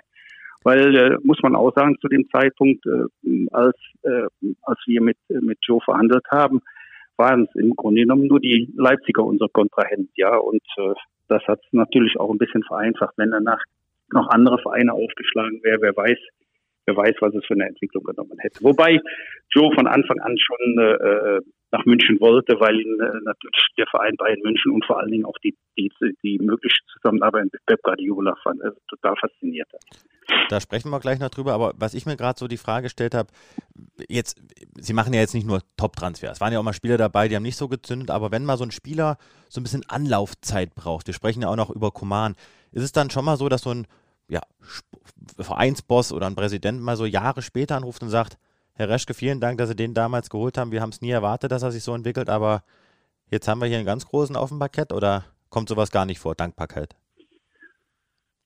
Weil, 0.63 0.95
äh, 0.95 1.17
muss 1.23 1.41
man 1.41 1.55
auch 1.55 1.73
sagen, 1.75 1.97
zu 2.01 2.07
dem 2.07 2.29
Zeitpunkt, 2.29 2.85
äh, 2.85 3.47
als, 3.51 3.77
äh, 4.03 4.27
als 4.61 4.79
wir 4.85 5.01
mit, 5.01 5.17
mit 5.29 5.57
Joe 5.61 5.81
verhandelt 5.83 6.25
haben, 6.29 6.61
waren 7.17 7.43
es 7.43 7.55
im 7.55 7.75
Grunde 7.75 8.01
genommen 8.01 8.27
nur 8.27 8.39
die 8.39 8.71
Leipziger 8.75 9.23
unser 9.23 9.47
Kontrahent, 9.49 10.09
ja. 10.15 10.35
Und 10.37 10.63
äh, 10.77 10.93
das 11.27 11.43
hat 11.47 11.59
es 11.59 11.73
natürlich 11.73 12.19
auch 12.19 12.31
ein 12.31 12.37
bisschen 12.37 12.63
vereinfacht. 12.63 13.13
Wenn 13.17 13.31
danach 13.31 13.61
noch 14.11 14.27
andere 14.29 14.57
Vereine 14.59 14.93
aufgeschlagen 14.93 15.61
wäre, 15.63 15.81
wer 15.81 15.95
weiß, 15.95 16.17
wer 16.85 16.97
weiß, 16.97 17.15
was 17.21 17.33
es 17.35 17.45
für 17.45 17.53
eine 17.53 17.67
Entwicklung 17.67 18.03
genommen 18.03 18.37
hätte. 18.39 18.63
Wobei 18.63 18.99
Joe 19.51 19.73
von 19.73 19.87
Anfang 19.87 20.19
an 20.19 20.37
schon 20.37 20.79
äh, 20.79 21.39
nach 21.71 21.85
München 21.85 22.19
wollte, 22.19 22.59
weil 22.59 22.79
ihn 22.79 22.99
äh, 22.99 23.21
natürlich 23.23 23.65
der 23.77 23.87
Verein 23.87 24.15
Bayern 24.17 24.39
München 24.43 24.71
und 24.71 24.85
vor 24.85 24.99
allen 24.99 25.11
Dingen 25.11 25.25
auch 25.25 25.37
die, 25.43 25.55
die, 25.77 25.91
die 26.23 26.37
mögliche 26.39 26.77
Zusammenarbeit 26.93 27.45
mit 27.45 27.65
Pep 27.65 27.81
Guardiola 27.81 28.35
fand, 28.43 28.61
äh, 28.61 28.71
total 28.89 29.15
fasziniert 29.17 29.69
hat. 29.73 29.81
Da 30.49 30.59
sprechen 30.59 30.89
wir 30.89 30.99
gleich 30.99 31.19
noch 31.19 31.29
drüber, 31.29 31.53
aber 31.53 31.73
was 31.77 31.93
ich 31.93 32.05
mir 32.05 32.17
gerade 32.17 32.37
so 32.37 32.47
die 32.47 32.57
Frage 32.57 32.83
gestellt 32.83 33.15
habe, 33.15 33.29
jetzt, 34.07 34.41
Sie 34.75 34.93
machen 34.93 35.13
ja 35.13 35.21
jetzt 35.21 35.33
nicht 35.33 35.47
nur 35.47 35.61
Top-Transfers, 35.77 36.33
es 36.33 36.41
waren 36.41 36.53
ja 36.53 36.59
auch 36.59 36.63
mal 36.63 36.73
Spieler 36.73 36.97
dabei, 36.97 37.27
die 37.27 37.35
haben 37.35 37.43
nicht 37.43 37.57
so 37.57 37.67
gezündet, 37.67 38.11
aber 38.11 38.31
wenn 38.31 38.45
mal 38.45 38.57
so 38.57 38.63
ein 38.63 38.71
Spieler 38.71 39.17
so 39.49 39.59
ein 39.59 39.63
bisschen 39.63 39.83
Anlaufzeit 39.87 40.75
braucht, 40.75 41.07
wir 41.07 41.13
sprechen 41.13 41.41
ja 41.41 41.47
auch 41.47 41.55
noch 41.55 41.69
über 41.69 41.91
Koman, 41.91 42.35
ist 42.71 42.83
es 42.83 42.91
dann 42.91 43.09
schon 43.09 43.25
mal 43.25 43.37
so, 43.37 43.49
dass 43.49 43.61
so 43.61 43.71
ein 43.71 43.87
ja, 44.27 44.41
Vereinsboss 45.37 46.13
oder 46.13 46.27
ein 46.27 46.35
Präsident 46.35 46.81
mal 46.81 46.95
so 46.95 47.05
Jahre 47.05 47.41
später 47.41 47.75
anruft 47.75 48.01
und 48.01 48.09
sagt, 48.09 48.37
Herr 48.75 48.89
Reschke, 48.89 49.13
vielen 49.13 49.39
Dank, 49.39 49.57
dass 49.57 49.69
Sie 49.69 49.75
den 49.75 49.93
damals 49.93 50.29
geholt 50.29 50.57
haben. 50.57 50.71
Wir 50.71 50.81
haben 50.81 50.89
es 50.89 51.01
nie 51.01 51.11
erwartet, 51.11 51.51
dass 51.51 51.63
er 51.63 51.71
sich 51.71 51.83
so 51.83 51.93
entwickelt, 51.93 52.29
aber 52.29 52.63
jetzt 53.29 53.47
haben 53.47 53.59
wir 53.59 53.67
hier 53.67 53.77
einen 53.77 53.85
ganz 53.85 54.05
großen 54.05 54.35
Parkett 54.59 54.93
oder 54.93 55.25
kommt 55.49 55.69
sowas 55.69 55.91
gar 55.91 56.05
nicht 56.05 56.19
vor, 56.19 56.35
Dankbarkeit? 56.35 56.95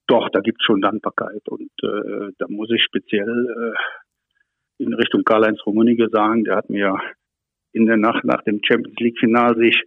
Doch, 0.08 0.28
da 0.30 0.40
gibt 0.40 0.60
es 0.60 0.66
schon 0.66 0.80
Dankbarkeit 0.80 1.48
und 1.48 1.70
äh, 1.82 2.32
da 2.38 2.46
muss 2.48 2.70
ich 2.70 2.82
speziell 2.84 3.74
äh, 3.76 4.82
in 4.82 4.92
Richtung 4.94 5.24
Karl-Heinz 5.24 5.60
Rummenigge 5.66 6.08
sagen, 6.12 6.44
der 6.44 6.56
hat 6.56 6.70
mir 6.70 6.96
in 7.72 7.86
der 7.86 7.96
Nacht 7.96 8.24
nach 8.24 8.42
dem 8.42 8.60
Champions 8.62 8.98
League-Final 8.98 9.56
sich, 9.56 9.82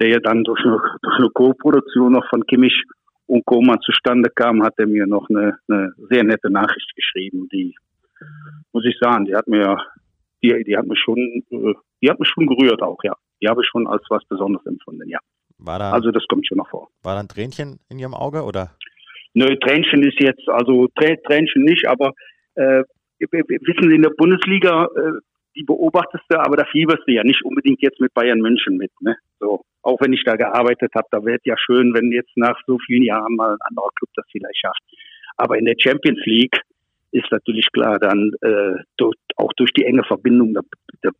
der 0.00 0.08
ja 0.08 0.18
dann 0.20 0.44
durch 0.44 0.60
eine, 0.64 0.80
eine 1.02 1.28
Co-Produktion 1.30 2.12
noch 2.12 2.28
von 2.30 2.46
Kimmich 2.46 2.84
und 3.26 3.44
Koma 3.44 3.78
zustande 3.80 4.30
kam, 4.30 4.62
hat 4.62 4.74
er 4.78 4.86
mir 4.86 5.06
noch 5.06 5.28
eine, 5.28 5.58
eine 5.68 5.92
sehr 6.08 6.24
nette 6.24 6.50
Nachricht 6.50 6.94
geschrieben, 6.96 7.48
die 7.52 7.74
muss 8.72 8.84
ich 8.84 8.96
sagen, 9.00 9.24
die 9.24 9.34
hat 9.34 9.48
mir, 9.48 9.76
die, 10.42 10.64
die 10.64 10.76
hat 10.76 10.86
mich 10.86 10.98
schon, 10.98 11.18
äh, 11.18 11.74
die 12.02 12.10
hat 12.10 12.18
mich 12.18 12.28
schon 12.28 12.46
gerührt 12.46 12.82
auch, 12.82 12.98
ja. 13.02 13.14
Die 13.40 13.48
habe 13.48 13.62
ich 13.62 13.68
schon 13.68 13.86
als 13.86 14.02
was 14.08 14.24
Besonderes 14.26 14.66
empfunden, 14.66 15.08
ja. 15.08 15.18
War 15.58 15.78
da, 15.78 15.90
also 15.92 16.10
das 16.10 16.24
kommt 16.28 16.46
schon 16.46 16.58
noch 16.58 16.68
vor. 16.68 16.88
War 17.02 17.14
da 17.14 17.20
ein 17.20 17.28
Tränchen 17.28 17.80
in 17.88 17.98
Ihrem 17.98 18.14
Auge 18.14 18.42
oder? 18.42 18.70
Nö, 19.34 19.56
Tränchen 19.56 20.02
ist 20.02 20.20
jetzt, 20.20 20.48
also 20.48 20.88
Tränchen 20.96 21.64
nicht, 21.64 21.86
aber 21.86 22.12
äh, 22.54 22.84
wissen 23.18 23.90
Sie, 23.90 23.96
in 23.96 24.02
der 24.02 24.14
Bundesliga, 24.16 24.84
äh, 24.84 25.20
die 25.56 25.64
beobachtest 25.64 26.24
du, 26.28 26.38
aber 26.38 26.56
da 26.56 26.64
fieberst 26.70 27.02
du 27.06 27.12
ja 27.12 27.24
nicht 27.24 27.44
unbedingt 27.44 27.82
jetzt 27.82 28.00
mit 28.00 28.14
Bayern 28.14 28.40
München 28.40 28.76
mit. 28.76 28.92
Ne? 29.00 29.16
So, 29.40 29.62
auch 29.82 30.00
wenn 30.00 30.12
ich 30.12 30.22
da 30.24 30.36
gearbeitet 30.36 30.92
habe, 30.94 31.08
da 31.10 31.24
wäre 31.24 31.38
es 31.38 31.44
ja 31.44 31.56
schön, 31.58 31.94
wenn 31.94 32.12
jetzt 32.12 32.36
nach 32.36 32.58
so 32.66 32.78
vielen 32.86 33.02
Jahren 33.02 33.34
mal 33.34 33.52
ein 33.52 33.62
anderer 33.68 33.90
Club 33.96 34.10
das 34.14 34.26
vielleicht 34.30 34.58
schafft. 34.58 34.80
Aber 35.36 35.58
in 35.58 35.64
der 35.64 35.74
Champions 35.78 36.20
League 36.24 36.60
ist 37.10 37.30
natürlich 37.30 37.70
klar 37.72 37.98
dann 37.98 38.32
äh, 38.40 38.82
durch, 38.96 39.16
auch 39.36 39.52
durch 39.54 39.72
die 39.72 39.84
enge 39.84 40.04
Verbindung, 40.04 40.54
da, 40.54 40.60
da, 41.02 41.10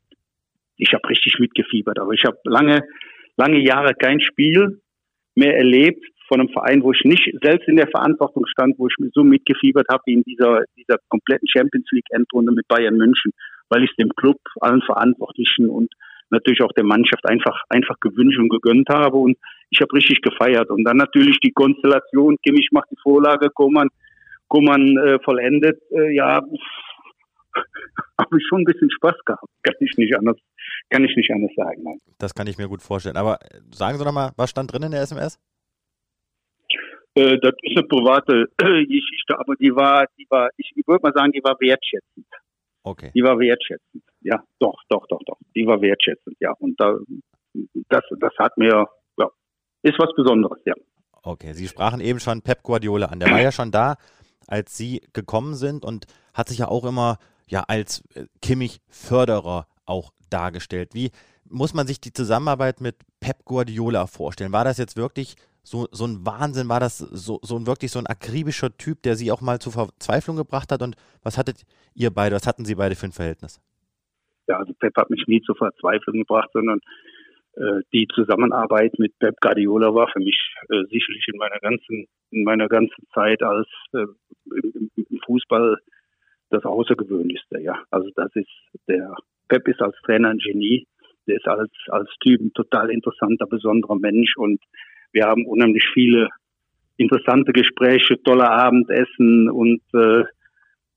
ich 0.76 0.92
habe 0.92 1.08
richtig 1.08 1.38
mitgefiebert. 1.38 1.98
Aber 1.98 2.12
ich 2.12 2.24
habe 2.24 2.38
lange, 2.44 2.82
lange 3.36 3.58
Jahre 3.58 3.94
kein 3.94 4.20
Spiel 4.20 4.80
mehr 5.34 5.56
erlebt 5.56 6.04
von 6.28 6.40
einem 6.40 6.50
Verein, 6.50 6.82
wo 6.82 6.92
ich 6.92 7.02
nicht 7.04 7.32
selbst 7.42 7.68
in 7.68 7.76
der 7.76 7.88
Verantwortung 7.88 8.46
stand, 8.46 8.78
wo 8.78 8.86
ich 8.86 8.94
mir 8.98 9.10
so 9.14 9.24
mitgefiebert 9.24 9.86
habe 9.90 10.02
wie 10.06 10.14
in 10.14 10.22
dieser, 10.24 10.64
dieser 10.76 10.98
kompletten 11.08 11.48
Champions 11.48 11.86
League 11.90 12.10
Endrunde 12.10 12.52
mit 12.52 12.68
Bayern 12.68 12.96
München, 12.96 13.32
weil 13.70 13.84
ich 13.84 13.90
es 13.90 13.96
dem 13.96 14.10
Club, 14.10 14.38
allen 14.60 14.82
Verantwortlichen 14.82 15.70
und 15.70 15.90
natürlich 16.30 16.62
auch 16.62 16.72
der 16.72 16.84
Mannschaft 16.84 17.26
einfach, 17.26 17.62
einfach 17.70 17.98
gewünscht 18.00 18.38
und 18.38 18.50
gegönnt 18.50 18.88
habe 18.90 19.16
und 19.16 19.38
ich 19.70 19.80
habe 19.80 19.92
richtig 19.94 20.20
gefeiert. 20.20 20.70
Und 20.70 20.84
dann 20.84 20.98
natürlich 20.98 21.40
die 21.40 21.52
Konstellation, 21.52 22.36
Kimmich 22.44 22.68
macht 22.72 22.90
die 22.90 23.00
Vorlage, 23.02 23.48
Koman, 23.50 23.88
Koman 24.48 24.96
äh, 24.98 25.18
vollendet, 25.24 25.80
äh, 25.90 26.14
ja, 26.14 26.40
habe 28.18 28.38
ich 28.38 28.46
schon 28.48 28.62
ein 28.62 28.64
bisschen 28.64 28.90
Spaß 28.90 29.16
gehabt. 29.24 29.48
Kann 29.62 29.74
ich 29.80 29.96
nicht 29.96 30.16
anders, 30.16 30.36
kann 30.90 31.04
ich 31.04 31.14
nicht 31.16 31.30
anders 31.30 31.52
sagen. 31.56 31.82
Nein. 31.82 31.98
Das 32.18 32.34
kann 32.34 32.46
ich 32.46 32.58
mir 32.58 32.68
gut 32.68 32.82
vorstellen. 32.82 33.16
Aber 33.16 33.38
äh, 33.42 33.60
sagen 33.72 33.98
Sie 33.98 34.04
doch 34.04 34.12
mal, 34.12 34.32
was 34.36 34.50
stand 34.50 34.72
drin 34.72 34.82
in 34.82 34.92
der 34.92 35.02
SMS? 35.02 35.38
Äh, 37.14 37.38
das 37.40 37.52
ist 37.62 37.76
eine 37.76 37.86
private 37.86 38.46
äh, 38.58 38.84
Geschichte, 38.86 39.38
aber 39.38 39.54
die 39.56 39.74
war, 39.74 40.06
die 40.18 40.26
war, 40.30 40.50
ich, 40.56 40.72
ich 40.74 40.86
würde 40.86 41.02
mal 41.02 41.12
sagen, 41.12 41.32
die 41.32 41.42
war 41.42 41.56
wertschätzend. 41.60 42.26
Okay. 42.82 43.10
Die 43.14 43.22
war 43.22 43.38
wertschätzend. 43.38 44.02
Ja, 44.20 44.42
doch, 44.58 44.80
doch, 44.88 45.06
doch, 45.08 45.20
doch. 45.26 45.38
Die 45.54 45.66
war 45.66 45.80
wertschätzend, 45.80 46.36
ja. 46.40 46.52
Und 46.58 46.80
da, 46.80 46.96
das, 47.88 48.02
das 48.18 48.32
hat 48.38 48.56
mir, 48.56 48.86
ja, 49.18 49.30
ist 49.82 49.98
was 49.98 50.14
Besonderes, 50.14 50.58
ja. 50.64 50.74
Okay, 51.22 51.52
Sie 51.52 51.66
sprachen 51.66 52.00
eben 52.00 52.20
schon 52.20 52.42
Pep 52.42 52.62
Guardiola 52.62 53.06
an. 53.06 53.20
Der 53.20 53.30
war 53.30 53.40
ja 53.40 53.52
schon 53.52 53.70
da, 53.70 53.96
als 54.48 54.76
Sie 54.76 55.02
gekommen 55.12 55.54
sind 55.54 55.84
und 55.84 56.06
hat 56.34 56.48
sich 56.48 56.58
ja 56.58 56.68
auch 56.68 56.84
immer 56.84 57.18
ja 57.46 57.64
als 57.68 58.02
äh, 58.14 58.26
Kimmich-Förderer 58.42 59.66
auch 59.84 60.12
dargestellt. 60.30 60.90
Wie 60.94 61.10
muss 61.48 61.74
man 61.74 61.86
sich 61.86 62.00
die 62.00 62.12
Zusammenarbeit 62.12 62.80
mit 62.80 62.96
Pep 63.20 63.44
Guardiola 63.44 64.06
vorstellen? 64.06 64.52
War 64.52 64.64
das 64.64 64.78
jetzt 64.78 64.96
wirklich 64.96 65.36
so, 65.62 65.86
so 65.90 66.06
ein 66.06 66.24
Wahnsinn? 66.26 66.68
War 66.68 66.80
das 66.80 66.98
so, 66.98 67.40
so 67.42 67.56
ein 67.56 67.66
wirklich 67.66 67.90
so 67.90 67.98
ein 67.98 68.06
akribischer 68.06 68.76
Typ, 68.76 69.02
der 69.02 69.16
Sie 69.16 69.32
auch 69.32 69.40
mal 69.40 69.58
zur 69.58 69.72
Verzweiflung 69.72 70.36
gebracht 70.36 70.72
hat? 70.72 70.82
Und 70.82 70.96
was 71.22 71.38
hattet 71.38 71.62
ihr 71.94 72.10
beide, 72.10 72.36
was 72.36 72.46
hatten 72.46 72.64
Sie 72.64 72.74
beide 72.74 72.96
für 72.96 73.06
ein 73.06 73.12
Verhältnis? 73.12 73.60
Ja, 74.46 74.58
also 74.58 74.72
Pep 74.74 74.96
hat 74.96 75.10
mich 75.10 75.24
nie 75.26 75.42
zur 75.42 75.56
Verzweiflung 75.56 76.18
gebracht, 76.18 76.48
sondern 76.52 76.80
die 77.92 78.06
Zusammenarbeit 78.14 78.98
mit 78.98 79.18
Pep 79.18 79.34
Guardiola 79.40 79.94
war 79.94 80.08
für 80.08 80.20
mich 80.20 80.38
äh, 80.70 80.84
sicherlich 80.90 81.26
in 81.28 81.38
meiner 81.38 81.58
ganzen, 81.58 82.06
in 82.30 82.44
meiner 82.44 82.68
ganzen 82.68 83.06
Zeit 83.12 83.42
als 83.42 83.66
äh, 83.94 84.06
im, 84.46 84.90
im 84.96 85.20
Fußball 85.24 85.78
das 86.50 86.64
Außergewöhnlichste, 86.64 87.60
ja. 87.60 87.82
Also 87.90 88.10
das 88.14 88.34
ist 88.34 88.48
der 88.88 89.14
Pep 89.48 89.66
ist 89.68 89.80
als 89.80 89.96
Trainer 90.04 90.30
ein 90.30 90.38
Genie, 90.38 90.86
der 91.26 91.36
ist 91.36 91.48
als, 91.48 91.70
als 91.88 92.10
Typ 92.20 92.40
ein 92.40 92.52
total 92.52 92.90
interessanter, 92.90 93.46
besonderer 93.46 93.96
Mensch 93.96 94.36
und 94.36 94.60
wir 95.12 95.24
haben 95.24 95.46
unheimlich 95.46 95.84
viele 95.92 96.28
interessante 96.96 97.52
Gespräche, 97.52 98.22
tolle 98.22 98.50
Abendessen 98.50 99.48
und 99.48 99.80
äh, 99.94 100.24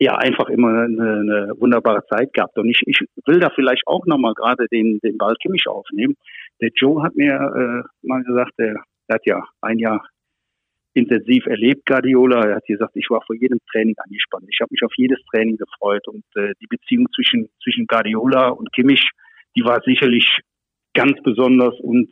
ja, 0.02 0.16
einfach 0.16 0.50
immer 0.50 0.70
eine, 0.82 1.20
eine 1.20 1.54
wunderbare 1.60 2.04
Zeit 2.08 2.34
gehabt. 2.34 2.58
Und 2.58 2.70
ich, 2.70 2.82
ich 2.88 3.00
will 3.28 3.40
da 3.40 3.52
vielleicht 3.54 3.84
auch 3.86 4.04
nochmal 4.08 4.34
gerade 4.34 4.66
den, 4.72 5.00
den 5.04 5.16
Ball 5.20 5.36
Kimmich 5.36 5.68
aufnehmen. 5.68 6.16
Der 6.60 6.70
Joe 6.76 7.04
hat 7.04 7.16
mir 7.16 7.36
äh, 7.36 8.08
mal 8.08 8.24
gesagt, 8.24 8.54
der, 8.58 8.82
der 9.08 9.14
hat 9.14 9.26
ja 9.28 9.44
ein 9.62 9.78
Jahr 9.78 10.04
intensiv 10.96 11.46
erlebt, 11.46 11.86
Guardiola. 11.86 12.48
Er 12.48 12.56
hat 12.56 12.66
gesagt, 12.66 12.96
ich 12.96 13.12
war 13.12 13.22
vor 13.28 13.36
jedem 13.36 13.60
Training 13.72 13.94
angespannt. 13.98 14.46
Ich 14.50 14.60
habe 14.60 14.70
mich 14.72 14.82
auf 14.84 14.92
jedes 14.98 15.20
Training 15.32 15.58
gefreut. 15.58 16.08
Und 16.08 16.26
äh, 16.34 16.54
die 16.60 16.68
Beziehung 16.68 17.06
zwischen, 17.14 17.50
zwischen 17.62 17.86
Guardiola 17.86 18.50
und 18.50 18.74
Kimmich, 18.74 19.08
die 19.56 19.64
war 19.64 19.84
sicherlich 19.86 20.40
ganz 20.96 21.22
besonders. 21.22 21.80
Und 21.80 22.10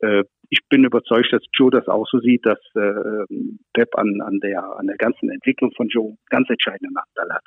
äh, 0.00 0.24
ich 0.50 0.60
bin 0.68 0.84
überzeugt, 0.84 1.32
dass 1.32 1.42
Joe 1.52 1.70
das 1.70 1.88
auch 1.88 2.06
so 2.10 2.18
sieht, 2.20 2.44
dass 2.46 2.58
äh, 2.74 3.24
Pep 3.72 3.96
an, 3.96 4.20
an, 4.22 4.40
der, 4.40 4.62
an 4.78 4.86
der 4.86 4.96
ganzen 4.96 5.30
Entwicklung 5.30 5.72
von 5.76 5.88
Joe 5.88 6.16
ganz 6.28 6.48
entscheidenden 6.48 6.96
Anteil 6.96 7.34
hat. 7.34 7.44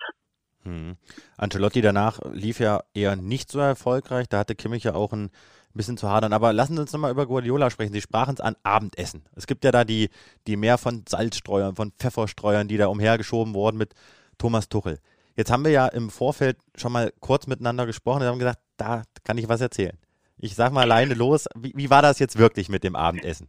Hm. 0.63 0.97
Ancelotti 1.37 1.81
danach 1.81 2.19
lief 2.33 2.59
ja 2.59 2.81
eher 2.93 3.15
nicht 3.15 3.49
so 3.49 3.59
erfolgreich. 3.59 4.27
Da 4.27 4.39
hatte 4.39 4.55
Kimmich 4.55 4.83
ja 4.83 4.93
auch 4.93 5.13
ein 5.13 5.29
bisschen 5.73 5.97
zu 5.97 6.09
hadern. 6.09 6.33
Aber 6.33 6.53
lassen 6.53 6.75
Sie 6.75 6.81
uns 6.81 6.93
nochmal 6.93 7.11
über 7.11 7.25
Guardiola 7.25 7.69
sprechen. 7.69 7.93
Sie 7.93 8.01
sprachen 8.01 8.35
es 8.35 8.41
an 8.41 8.55
Abendessen. 8.63 9.23
Es 9.35 9.47
gibt 9.47 9.63
ja 9.63 9.71
da 9.71 9.85
die, 9.85 10.09
die 10.47 10.57
mehr 10.57 10.77
von 10.77 11.03
Salzstreuern, 11.07 11.75
von 11.75 11.91
Pfefferstreuern, 11.97 12.67
die 12.67 12.77
da 12.77 12.87
umhergeschoben 12.87 13.53
wurden 13.53 13.77
mit 13.77 13.93
Thomas 14.37 14.69
Tuchel. 14.69 14.99
Jetzt 15.35 15.51
haben 15.51 15.63
wir 15.63 15.71
ja 15.71 15.87
im 15.87 16.09
Vorfeld 16.09 16.57
schon 16.75 16.91
mal 16.91 17.13
kurz 17.21 17.47
miteinander 17.47 17.85
gesprochen 17.85 18.23
und 18.23 18.27
haben 18.27 18.39
gesagt, 18.39 18.59
da 18.77 19.03
kann 19.23 19.37
ich 19.37 19.47
was 19.47 19.61
erzählen. 19.61 19.97
Ich 20.41 20.55
sag 20.55 20.71
mal 20.71 20.83
alleine 20.83 21.13
los, 21.13 21.47
wie, 21.55 21.73
wie 21.75 21.89
war 21.89 22.01
das 22.01 22.19
jetzt 22.19 22.39
wirklich 22.39 22.69
mit 22.69 22.83
dem 22.83 22.95
Abendessen? 22.95 23.47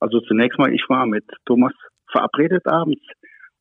Also 0.00 0.20
zunächst 0.20 0.58
mal, 0.58 0.72
ich 0.72 0.84
war 0.88 1.06
mit 1.06 1.24
Thomas 1.46 1.72
verabredet 2.10 2.66
abends 2.66 3.00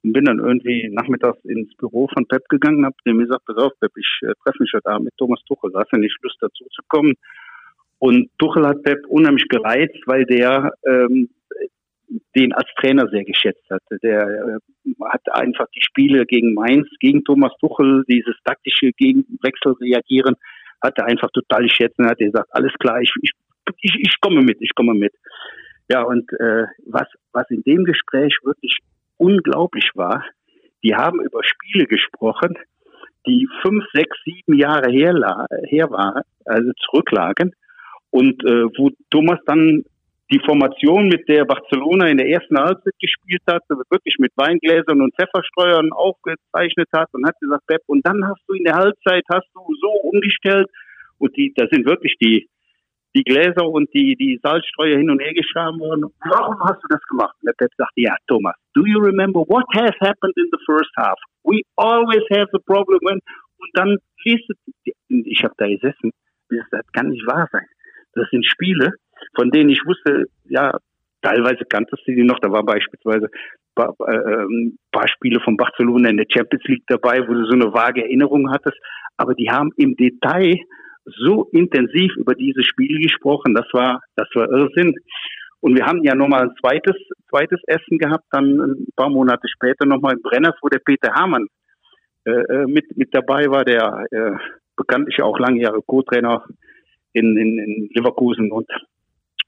und 0.04 0.14
bin 0.14 0.26
dann 0.26 0.40
irgendwie 0.40 0.90
nachmittags 0.92 1.44
ins 1.46 1.74
Büro 1.78 2.08
von 2.14 2.28
Pep 2.28 2.48
gegangen, 2.50 2.86
habe 2.86 2.96
dem 3.06 3.20
gesagt, 3.20 3.46
pass 3.46 3.58
auf 3.58 3.72
Pep, 3.80 3.92
ich 3.96 4.20
äh, 4.24 4.34
treffe 4.44 4.62
mich 4.62 4.72
heute 4.74 4.90
Abend 4.90 5.06
mit 5.06 5.18
Thomas 5.18 5.42
Tuchel, 5.48 5.72
hast 5.76 5.94
du 5.94 5.98
nicht 5.98 6.18
Lust 6.22 6.38
dazu 6.42 6.66
zu 6.66 6.82
kommen? 6.88 7.14
Und 8.00 8.30
Tuchel 8.38 8.68
hat 8.68 8.84
Pep 8.84 9.06
unheimlich 9.08 9.48
gereizt, 9.48 10.02
weil 10.08 10.26
der 10.26 10.74
ähm, 10.86 11.30
den 12.36 12.54
als 12.54 12.68
Trainer 12.80 13.08
sehr 13.10 13.24
geschätzt 13.24 13.64
hatte. 13.70 13.98
Der 14.02 14.22
äh, 14.22 14.94
hat 15.06 15.22
einfach 15.32 15.68
die 15.76 15.82
Spiele 15.82 16.26
gegen 16.26 16.54
Mainz, 16.54 16.88
gegen 17.00 17.24
Thomas 17.24 17.54
Tuchel, 17.60 18.04
dieses 18.10 18.36
taktische 18.44 18.92
Gegenwechsel 18.92 19.74
reagieren, 19.80 20.36
hat 20.84 20.98
er 20.98 21.06
einfach 21.06 21.32
total 21.32 21.64
geschätzt 21.64 21.98
und 21.98 22.10
hat 22.10 22.18
gesagt, 22.18 22.50
alles 22.52 22.74
klar, 22.80 23.02
ich, 23.02 23.12
ich, 23.22 23.32
ich, 23.82 24.16
komme 24.20 24.42
mit, 24.42 24.58
ich 24.62 24.76
komme 24.76 24.94
mit. 24.94 25.14
Ja, 25.90 26.04
und 26.04 26.32
äh, 26.34 26.66
was, 26.86 27.08
was 27.32 27.50
in 27.50 27.64
dem 27.64 27.86
Gespräch 27.86 28.38
wirklich 28.44 28.78
unglaublich 29.18 29.90
war, 29.96 30.26
die 30.84 30.94
haben 30.96 31.22
über 31.22 31.42
Spiele 31.44 31.86
gesprochen, 31.86 32.58
die 33.26 33.48
fünf, 33.62 33.86
sechs, 33.94 34.18
sieben 34.26 34.58
Jahre 34.58 34.92
her, 34.92 35.14
her 35.70 35.90
waren, 35.92 36.24
also 36.46 36.72
zurücklagen 36.86 37.54
und 38.10 38.44
äh, 38.44 38.66
wo 38.78 38.92
Thomas 39.10 39.40
dann 39.46 39.86
die 40.34 40.42
Formation, 40.46 41.08
mit 41.08 41.30
der 41.30 41.46
Barcelona 41.46 42.08
in 42.08 42.18
der 42.18 42.28
ersten 42.28 42.58
Halbzeit 42.58 42.94
gespielt 43.00 43.44
hat, 43.48 43.62
wirklich 43.70 44.16
mit 44.18 44.32
Weingläsern 44.36 45.00
und 45.02 45.14
Pfefferstreuern 45.16 45.92
aufgezeichnet 45.94 46.90
hat 46.92 47.08
und 47.14 47.28
hat 47.28 47.40
gesagt, 47.40 47.68
Pep, 47.68 47.82
und 47.86 48.06
dann 48.06 48.26
hast 48.28 48.42
du 48.48 48.56
in 48.56 48.64
der 48.64 48.74
Halbzeit 48.76 49.24
hast 49.32 49.48
du 49.54 49.62
so 49.80 49.92
umgestellt 50.10 50.68
und 51.20 51.38
die, 51.38 51.54
da 51.56 51.68
sind 51.72 51.86
wirklich 51.86 52.16
die 52.20 52.48
die 53.16 53.24
Gläser 53.24 53.70
und 53.70 53.94
die, 53.94 54.16
die 54.16 54.40
Salzstreuer 54.42 54.98
hin 54.98 55.12
und 55.12 55.22
her 55.22 55.36
geschaben 55.36 55.80
worden. 55.80 56.06
Warum 56.26 56.60
hast 56.62 56.82
du 56.82 56.88
das 56.90 57.02
gemacht? 57.04 57.36
Und 57.42 57.48
der 57.48 57.54
Pep 57.54 57.70
sagte, 57.78 58.02
ja, 58.02 58.16
Thomas, 58.26 58.56
do 58.74 58.86
you 58.88 59.00
remember 59.00 59.42
what 59.42 59.66
has 59.76 59.94
happened 60.02 60.34
in 60.36 60.50
the 60.52 60.58
first 60.66 60.90
half? 60.98 61.20
We 61.44 61.62
always 61.76 62.24
have 62.32 62.50
the 62.52 62.60
problem 62.66 63.00
when, 63.04 63.20
und 63.60 63.70
dann 63.74 63.98
liest 64.26 64.50
ich 65.10 65.44
habe 65.44 65.54
da 65.58 65.68
gesessen, 65.68 66.12
das 66.50 66.92
kann 66.94 67.10
nicht 67.10 67.26
wahr 67.28 67.48
sein. 67.52 67.66
Das 68.14 68.28
sind 68.32 68.46
Spiele, 68.46 68.94
von 69.36 69.52
denen 69.52 69.70
ich 69.70 69.82
wusste, 69.86 70.26
ja, 70.46 70.78
teilweise 71.22 71.66
kanntest 71.66 72.08
du 72.08 72.14
die 72.14 72.24
noch, 72.24 72.40
da 72.40 72.52
war 72.52 72.64
beispielsweise 72.64 73.26
ein 73.26 73.76
paar, 73.76 73.96
äh, 74.08 74.72
paar 74.92 75.08
Spiele 75.08 75.40
von 75.40 75.58
Barcelona 75.58 76.10
in 76.10 76.18
der 76.18 76.28
Champions 76.30 76.64
League 76.66 76.84
dabei, 76.88 77.28
wo 77.28 77.34
du 77.34 77.46
so 77.46 77.54
eine 77.54 77.74
vage 77.74 78.04
Erinnerung 78.04 78.52
hattest, 78.52 78.78
aber 79.18 79.34
die 79.34 79.50
haben 79.50 79.72
im 79.78 79.96
Detail 79.96 80.58
so 81.06 81.50
intensiv 81.52 82.16
über 82.18 82.36
diese 82.36 82.64
Spiele 82.64 83.00
gesprochen, 83.00 83.54
das 83.54 83.68
war, 83.74 84.02
das 84.16 84.28
war 84.36 84.50
Irrsinn. 84.50 84.96
Und 85.60 85.78
wir 85.78 85.86
haben 85.86 86.04
ja 86.04 86.14
nochmal 86.14 86.44
ein 86.44 86.56
zweites, 86.60 86.96
zweites 87.30 87.62
Essen 87.68 87.98
gehabt, 87.98 88.26
dann 88.32 88.60
ein 88.60 88.88
paar 88.96 89.10
Monate 89.10 89.48
später 89.48 89.86
nochmal 89.86 90.16
in 90.16 90.22
Brenners, 90.22 90.56
wo 90.62 90.68
der 90.68 90.80
Peter 90.80 91.14
Hamann 91.14 91.48
äh, 92.26 92.32
äh, 92.32 92.66
mit, 92.68 92.86
mit 92.98 93.14
dabei 93.14 93.48
war, 93.48 93.64
der 93.64 94.06
äh, 94.12 94.32
bekanntlich 94.76 95.22
auch 95.22 95.40
lange 95.40 95.62
Jahre 95.62 95.82
Co-Trainer 95.82 96.44
in, 97.14 97.38
in, 97.38 97.60
in 97.60 97.90
Leverkusen. 97.94 98.52
Und, 98.52 98.70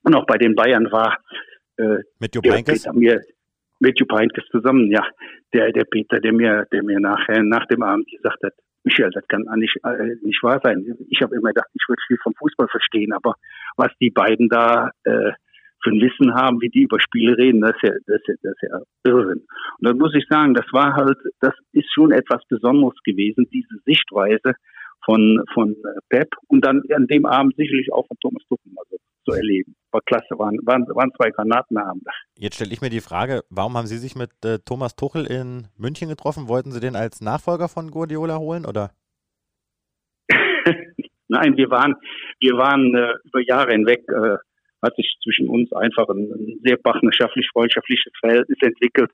und 0.06 0.16
auch 0.16 0.26
bei 0.26 0.38
den 0.38 0.56
Bayern 0.56 0.92
war. 0.92 1.18
Äh, 1.78 2.04
mit 2.20 2.36
Jupp 2.36 2.48
Heynckes? 2.48 2.88
Mir, 2.94 3.22
mit 3.80 4.00
Jupp 4.00 4.14
Heynckes 4.14 4.46
zusammen, 4.52 4.90
ja. 4.92 5.06
Der, 5.54 5.72
der 5.72 5.84
Peter, 5.86 6.20
der 6.20 6.34
mir, 6.34 6.66
der 6.72 6.84
mir 6.84 7.00
nachher, 7.00 7.42
nach 7.44 7.66
dem 7.68 7.84
Abend 7.84 8.10
gesagt 8.10 8.42
hat, 8.44 8.54
Michael, 8.84 9.10
das 9.12 9.28
kann 9.28 9.46
nicht, 9.58 9.76
äh, 9.84 10.16
nicht 10.22 10.42
wahr 10.44 10.62
sein. 10.64 10.86
Ich 11.10 11.22
habe 11.22 11.36
immer 11.36 11.50
gedacht, 11.50 11.70
ich 11.74 11.84
würde 11.88 12.02
viel 12.08 12.18
vom 12.22 12.34
Fußball 12.36 12.68
verstehen, 12.68 13.14
aber 13.14 13.36
was 13.78 13.92
die 14.00 14.12
beiden 14.12 14.48
da 14.48 14.92
äh, 15.04 15.32
für 15.84 15.90
ein 15.90 16.02
Wissen 16.02 16.34
haben, 16.36 16.62
wie 16.62 16.70
die 16.70 16.84
über 16.84 17.00
Spiele 17.00 17.38
reden, 17.38 17.62
das 17.62 17.76
ist 17.76 17.84
ja, 17.84 17.94
das 18.06 18.22
ist 18.22 18.28
ja, 18.28 18.36
das 18.44 18.54
ist 18.54 18.62
ja 18.62 19.12
Irrsinn. 19.12 19.44
Und 19.80 19.88
dann 19.88 19.98
muss 19.98 20.14
ich 20.16 20.26
sagen, 20.30 20.54
das 20.54 20.66
war 20.72 20.96
halt, 20.96 21.18
das 21.40 21.54
ist 21.74 21.92
schon 21.94 22.12
etwas 22.12 22.46
Besonderes 22.48 22.98
gewesen, 23.04 23.48
diese 23.52 23.76
Sichtweise 23.86 24.54
von, 25.06 25.44
von 25.54 25.76
Pep 26.10 26.30
und 26.48 26.66
dann 26.66 26.82
an 26.94 27.08
dem 27.08 27.26
Abend 27.26 27.56
sicherlich 27.56 27.92
auch 27.94 28.06
von 28.08 28.18
Thomas 28.22 28.44
Tuchel 28.50 28.72
also 28.78 28.98
zu 29.26 29.32
erleben. 29.36 29.76
War 29.92 30.02
klasse, 30.06 30.38
waren, 30.38 30.58
waren, 30.64 30.86
waren 30.88 31.12
zwei 31.16 31.30
Granatenabende. 31.30 32.10
Jetzt 32.38 32.56
stelle 32.56 32.74
ich 32.74 32.82
mir 32.82 32.90
die 32.90 33.02
Frage, 33.02 33.44
warum 33.50 33.78
haben 33.78 33.88
Sie 33.88 33.98
sich 33.98 34.16
mit 34.16 34.32
äh, 34.44 34.60
Thomas 34.66 34.96
Tuchel 34.96 35.26
in 35.26 35.68
München 35.78 36.10
getroffen? 36.10 36.48
Wollten 36.48 36.72
Sie 36.72 36.80
den 36.80 36.96
als 36.96 37.22
Nachfolger 37.22 37.70
von 37.70 37.92
Guardiola 37.92 38.38
holen 38.38 38.66
oder? 38.66 38.92
Nein, 41.28 41.58
wir 41.58 41.70
waren, 41.70 41.96
wir 42.40 42.54
waren 42.54 42.94
äh, 42.96 43.14
über 43.26 43.42
Jahre 43.42 43.72
hinweg, 43.72 44.04
äh, 44.10 44.38
hat 44.82 44.96
sich 44.96 45.16
zwischen 45.24 45.50
uns 45.50 45.72
einfach 45.74 46.08
ein, 46.10 46.32
ein 46.32 46.60
sehr 46.64 46.78
partnerschaftlich, 46.78 47.48
freundschaftliches 47.52 48.12
Verhältnis 48.20 48.58
entwickelt. 48.62 49.12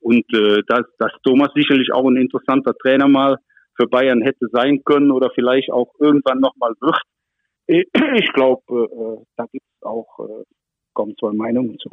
Und 0.00 0.24
äh, 0.34 0.62
dass, 0.66 0.82
dass 0.98 1.12
Thomas 1.22 1.50
sicherlich 1.54 1.92
auch 1.92 2.08
ein 2.08 2.16
interessanter 2.16 2.74
Trainer 2.74 3.06
mal 3.06 3.36
für 3.76 3.86
Bayern 3.86 4.22
hätte 4.22 4.48
sein 4.52 4.82
können 4.84 5.10
oder 5.10 5.30
vielleicht 5.34 5.70
auch 5.70 5.94
irgendwann 5.98 6.40
nochmal 6.40 6.72
wird, 6.80 7.00
ich 7.66 8.32
glaube, 8.34 8.62
äh, 8.68 9.24
da 9.36 9.46
gibt 9.50 9.64
es 9.64 9.82
auch 9.82 10.18
äh, 10.18 10.44
kaum 10.94 11.14
zwei 11.18 11.32
Meinungen 11.32 11.78
zu. 11.78 11.90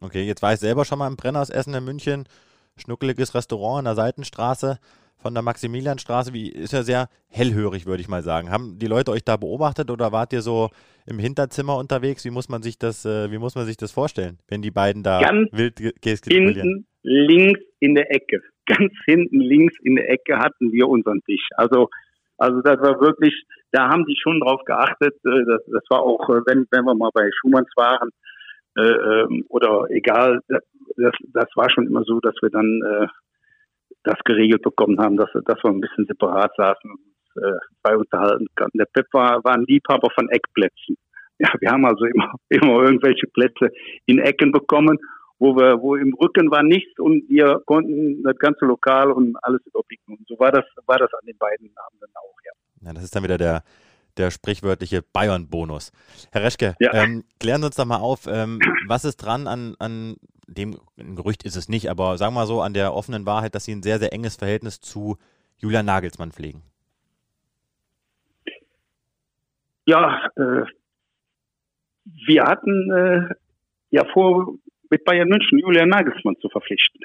Okay, 0.00 0.22
jetzt 0.22 0.42
war 0.42 0.54
ich 0.54 0.60
selber 0.60 0.84
schon 0.84 0.98
mal 0.98 1.08
im 1.08 1.16
Brenners 1.16 1.50
Essen 1.50 1.74
in 1.74 1.84
München. 1.84 2.24
Schnuckeliges 2.76 3.34
Restaurant 3.34 3.80
an 3.80 3.84
der 3.84 3.94
Seitenstraße 3.96 4.78
von 5.18 5.34
der 5.34 5.42
Maximilianstraße. 5.42 6.32
Wie 6.32 6.48
ist 6.48 6.72
ja 6.72 6.82
sehr 6.82 7.08
hellhörig, 7.28 7.84
würde 7.84 8.00
ich 8.00 8.08
mal 8.08 8.22
sagen. 8.22 8.50
Haben 8.50 8.78
die 8.78 8.86
Leute 8.86 9.10
euch 9.10 9.24
da 9.24 9.36
beobachtet 9.36 9.90
oder 9.90 10.12
wart 10.12 10.32
ihr 10.32 10.40
so 10.40 10.70
im 11.06 11.18
Hinterzimmer 11.18 11.76
unterwegs? 11.76 12.24
Wie 12.24 12.30
muss 12.30 12.48
man 12.48 12.62
sich 12.62 12.78
das, 12.78 13.04
äh, 13.04 13.30
wie 13.30 13.38
muss 13.38 13.54
man 13.54 13.66
sich 13.66 13.76
das 13.76 13.92
vorstellen, 13.92 14.38
wenn 14.48 14.62
die 14.62 14.70
beiden 14.70 15.02
da 15.02 15.20
Ganz 15.20 15.50
wild 15.52 15.76
gestikulieren? 16.00 16.54
Hinten 16.54 16.86
links 17.02 17.60
in 17.80 17.94
der 17.94 18.14
Ecke. 18.14 18.40
Ganz 18.76 18.92
hinten 19.04 19.40
links 19.40 19.74
in 19.82 19.96
der 19.96 20.10
Ecke 20.10 20.38
hatten 20.38 20.72
wir 20.72 20.88
unseren 20.88 21.20
Tisch. 21.22 21.46
Also 21.56 21.88
also 22.40 22.62
das 22.62 22.80
war 22.80 22.98
wirklich, 23.02 23.34
da 23.70 23.90
haben 23.90 24.06
die 24.06 24.16
schon 24.16 24.40
drauf 24.40 24.64
geachtet. 24.64 25.14
Äh, 25.26 25.44
das, 25.46 25.60
das 25.66 25.84
war 25.90 26.00
auch, 26.00 26.26
äh, 26.30 26.40
wenn, 26.46 26.66
wenn 26.70 26.84
wir 26.84 26.94
mal 26.94 27.10
bei 27.12 27.28
Schumanns 27.38 27.70
waren 27.76 28.08
äh, 28.78 28.80
ähm, 28.80 29.44
oder 29.50 29.84
egal, 29.90 30.40
das, 30.48 31.12
das 31.34 31.48
war 31.54 31.68
schon 31.70 31.86
immer 31.86 32.02
so, 32.04 32.18
dass 32.20 32.34
wir 32.40 32.48
dann 32.48 32.80
äh, 32.82 33.06
das 34.04 34.18
geregelt 34.24 34.62
bekommen 34.62 34.98
haben, 34.98 35.18
dass, 35.18 35.28
dass 35.44 35.62
wir 35.62 35.70
ein 35.70 35.82
bisschen 35.82 36.06
separat 36.06 36.50
saßen 36.56 36.90
und 36.90 37.42
äh, 37.42 37.58
bei 37.82 37.94
unterhalten 37.94 38.46
konnten. 38.56 38.78
Der 38.78 38.88
Pep 38.90 39.06
war, 39.12 39.44
war 39.44 39.54
ein 39.54 39.66
Liebhaber 39.66 40.08
von 40.14 40.30
Eckplätzen. 40.30 40.96
Ja, 41.38 41.52
wir 41.60 41.70
haben 41.70 41.84
also 41.84 42.06
immer, 42.06 42.32
immer 42.48 42.82
irgendwelche 42.84 43.26
Plätze 43.26 43.70
in 44.06 44.18
Ecken 44.18 44.50
bekommen 44.50 44.98
wo 45.40 45.56
wir, 45.56 45.80
wo 45.80 45.96
im 45.96 46.14
Rücken 46.14 46.50
war 46.50 46.62
nichts 46.62 47.00
und 47.00 47.28
wir 47.28 47.60
konnten 47.64 48.22
das 48.22 48.36
ganze 48.36 48.66
Lokal 48.66 49.10
und 49.10 49.36
alles 49.42 49.62
überblicken. 49.66 50.18
Und 50.18 50.28
so 50.28 50.38
war 50.38 50.52
das, 50.52 50.64
war 50.86 50.98
das 50.98 51.12
an 51.14 51.26
den 51.26 51.38
beiden 51.38 51.72
Abenden 51.76 52.10
auch, 52.14 52.36
ja. 52.44 52.86
Ja, 52.86 52.92
das 52.92 53.04
ist 53.04 53.16
dann 53.16 53.24
wieder 53.24 53.38
der, 53.38 53.62
der 54.18 54.30
sprichwörtliche 54.30 55.02
Bayern-Bonus. 55.02 55.92
Herr 56.30 56.42
Reschke, 56.42 56.74
ja. 56.78 56.92
ähm, 56.92 57.24
klären 57.40 57.62
Sie 57.62 57.66
uns 57.66 57.76
doch 57.76 57.86
mal 57.86 57.96
auf, 57.96 58.26
ähm, 58.30 58.60
was 58.86 59.06
ist 59.06 59.16
dran 59.16 59.46
an, 59.46 59.76
an 59.78 60.16
dem, 60.46 60.78
ein 60.98 61.16
Gerücht 61.16 61.42
ist 61.44 61.56
es 61.56 61.70
nicht, 61.70 61.88
aber 61.88 62.18
sagen 62.18 62.34
wir 62.34 62.40
mal 62.40 62.46
so, 62.46 62.60
an 62.60 62.74
der 62.74 62.92
offenen 62.92 63.24
Wahrheit, 63.24 63.54
dass 63.54 63.64
Sie 63.64 63.72
ein 63.72 63.82
sehr, 63.82 63.98
sehr 63.98 64.12
enges 64.12 64.36
Verhältnis 64.36 64.80
zu 64.80 65.16
Julian 65.56 65.86
Nagelsmann 65.86 66.32
pflegen? 66.32 66.62
Ja, 69.86 70.26
äh, 70.36 70.64
wir 72.26 72.44
hatten 72.44 72.90
äh, 72.90 73.34
ja 73.90 74.04
vor 74.12 74.54
mit 74.90 75.04
Bayern 75.04 75.28
München 75.28 75.58
Julian 75.58 75.88
Nagelsmann 75.88 76.36
zu 76.40 76.48
verpflichten. 76.48 77.00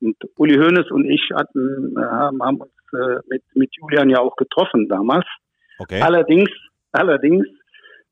Und 0.00 0.16
Uli 0.36 0.56
Hoeneß 0.56 0.90
und 0.90 1.06
ich 1.06 1.22
hatten, 1.34 1.94
äh, 1.96 2.00
haben, 2.00 2.42
haben 2.42 2.60
uns 2.60 2.72
äh, 2.92 3.20
mit, 3.28 3.42
mit 3.54 3.70
Julian 3.76 4.10
ja 4.10 4.18
auch 4.18 4.36
getroffen 4.36 4.88
damals. 4.88 5.26
Okay. 5.78 6.00
Allerdings, 6.00 6.50
allerdings, 6.92 7.46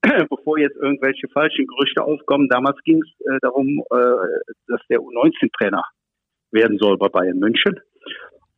bevor 0.31 0.59
jetzt 0.59 0.77
irgendwelche 0.77 1.29
falschen 1.29 1.67
Gerüchte 1.67 2.03
aufkommen, 2.03 2.49
damals 2.49 2.79
ging 2.85 3.03
es 3.03 3.27
äh, 3.27 3.39
darum, 3.41 3.83
äh, 3.91 4.53
dass 4.69 4.81
der 4.89 5.01
U19-Trainer 5.01 5.83
werden 6.53 6.79
soll 6.79 6.97
bei 6.97 7.09
Bayern 7.09 7.39
München. 7.39 7.81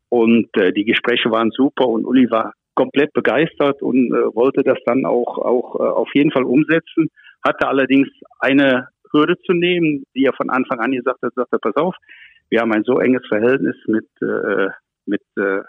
Und 0.09 0.49
äh, 0.57 0.73
die 0.73 0.85
Gespräche 0.85 1.31
waren 1.31 1.51
super 1.51 1.89
und 1.89 2.05
Uli 2.05 2.31
war 2.31 2.53
komplett 2.75 3.13
begeistert 3.13 3.83
und 3.83 4.13
äh, 4.13 4.35
wollte 4.35 4.63
das 4.63 4.79
dann 4.85 5.05
auch, 5.05 5.39
auch 5.39 5.75
auf 5.75 6.11
jeden 6.15 6.31
Fall 6.31 6.45
umsetzen, 6.45 7.09
hatte 7.45 7.67
allerdings 7.67 8.09
eine 8.39 8.89
Hürde 9.17 9.39
zu 9.39 9.53
nehmen, 9.53 10.05
die 10.15 10.25
er 10.25 10.33
von 10.35 10.51
Anfang 10.51 10.81
an 10.81 10.93
gesagt 10.93 11.23
hat, 11.23 11.35
sagt 11.35 11.53
er, 11.53 11.59
pass 11.59 11.77
auf, 11.77 11.95
wir 12.51 12.61
haben 12.61 12.73
ein 12.73 12.85
so 12.85 12.99
enges 12.99 13.27
Verhältnis 13.27 13.77
mit, 13.87 14.07
äh, 14.23 14.69
mit, 15.07 15.23
äh, 15.37 15.63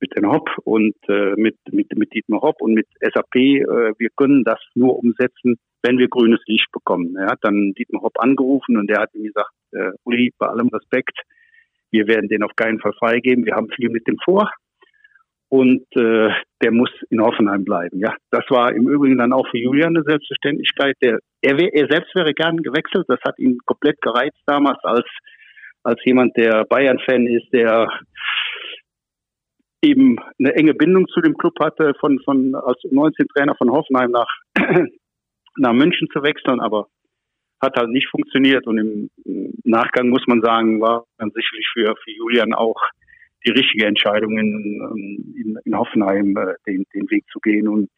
mit 0.00 0.16
den 0.16 0.30
Hopp 0.30 0.48
und 0.64 0.94
äh, 1.08 1.34
mit, 1.36 1.56
mit, 1.72 1.96
mit 1.96 2.12
Dietmar 2.14 2.42
Hopp 2.42 2.60
und 2.60 2.74
mit 2.74 2.86
SAP. 3.00 3.34
Äh, 3.34 3.92
wir 3.98 4.08
können 4.16 4.44
das 4.44 4.60
nur 4.74 4.98
umsetzen, 4.98 5.58
wenn 5.82 5.98
wir 5.98 6.08
grünes 6.08 6.40
Licht 6.46 6.70
bekommen. 6.72 7.16
Er 7.16 7.26
hat 7.26 7.38
dann 7.42 7.72
Dietmar 7.74 8.02
Hopp 8.02 8.18
angerufen 8.20 8.76
und 8.76 8.88
der 8.88 9.00
hat 9.00 9.14
ihm 9.14 9.24
gesagt, 9.24 9.50
äh, 9.72 9.90
Uli, 10.04 10.32
bei 10.38 10.46
allem 10.46 10.68
Respekt, 10.68 11.18
wir 11.90 12.06
werden 12.06 12.28
den 12.28 12.42
auf 12.42 12.54
keinen 12.56 12.78
Fall 12.78 12.92
freigeben. 12.92 13.46
Wir 13.46 13.54
haben 13.54 13.70
viel 13.70 13.88
mit 13.88 14.06
dem 14.06 14.16
vor 14.24 14.50
und 15.48 15.84
äh, 15.96 16.30
der 16.62 16.72
muss 16.72 16.90
in 17.10 17.20
Hoffenheim 17.20 17.64
bleiben. 17.64 18.00
Ja, 18.00 18.14
das 18.30 18.44
war 18.48 18.72
im 18.72 18.88
Übrigen 18.88 19.18
dann 19.18 19.32
auch 19.32 19.48
für 19.48 19.58
Julian 19.58 19.96
eine 19.96 20.04
Selbstverständlichkeit. 20.04 20.96
Der, 21.02 21.18
er, 21.42 21.58
er 21.58 21.86
selbst 21.88 22.14
wäre 22.14 22.34
gern 22.34 22.58
gewechselt. 22.58 23.04
Das 23.08 23.20
hat 23.24 23.38
ihn 23.38 23.58
komplett 23.64 24.00
gereizt 24.00 24.40
damals 24.46 24.82
als 24.82 25.06
als 25.86 26.00
jemand, 26.04 26.36
der 26.36 26.64
Bayern-Fan 26.64 27.28
ist, 27.28 27.46
der 27.52 27.88
eben 29.82 30.16
eine 30.40 30.52
enge 30.54 30.74
Bindung 30.74 31.06
zu 31.06 31.20
dem 31.20 31.36
Club 31.36 31.54
hatte, 31.60 31.94
von 32.00 32.18
von 32.24 32.56
als 32.56 32.78
19 32.90 33.28
Trainer 33.28 33.54
von 33.56 33.70
Hoffenheim 33.70 34.10
nach 34.10 34.28
nach 35.58 35.72
München 35.72 36.08
zu 36.12 36.24
wechseln. 36.24 36.58
Aber 36.60 36.88
hat 37.62 37.76
halt 37.76 37.90
nicht 37.90 38.08
funktioniert 38.08 38.66
und 38.66 38.78
im 38.78 39.10
Nachgang 39.64 40.08
muss 40.08 40.26
man 40.26 40.42
sagen, 40.42 40.80
war 40.80 41.04
dann 41.18 41.30
sicherlich 41.30 41.66
für, 41.72 41.94
für 42.02 42.10
Julian 42.10 42.52
auch 42.52 42.80
die 43.44 43.50
richtige 43.50 43.86
Entscheidung 43.86 44.38
in, 44.38 45.34
in, 45.36 45.58
in 45.64 45.76
Hoffenheim 45.76 46.36
äh, 46.36 46.54
den, 46.66 46.84
den 46.94 47.10
Weg 47.10 47.24
zu 47.30 47.40
gehen 47.40 47.68
und 47.68 47.90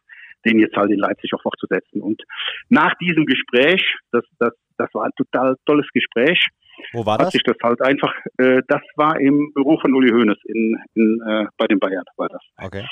den 0.47 0.59
jetzt 0.61 0.77
halt 0.77 0.91
in 0.91 0.99
Leipzig 0.99 1.33
auch 1.35 1.43
fortzusetzen. 1.43 2.01
Und 2.01 2.23
nach 2.69 2.95
diesem 2.99 3.27
Gespräch, 3.27 3.83
das, 4.13 4.25
das, 4.39 4.53
das 4.77 4.89
war 4.95 5.05
ein 5.05 5.13
total 5.17 5.57
tolles 5.67 5.89
Gespräch, 5.93 6.49
wo 6.93 7.05
war 7.05 7.19
das? 7.19 7.27
Hat 7.27 7.33
sich 7.33 7.43
das 7.43 7.57
halt 7.63 7.83
einfach, 7.83 8.15
äh, 8.39 8.63
das 8.69 8.83
war 8.97 9.19
im 9.19 9.53
Büro 9.53 9.79
von 9.81 9.95
Uli 9.95 10.11
Hoeneß 10.11 10.39
in, 10.45 10.77
in, 10.95 11.21
äh, 11.27 11.47
bei 11.57 11.67
den 11.67 11.79
Bayern 11.79 12.05
war 12.17 12.29
das. 12.29 12.43
Okay. 12.57 12.85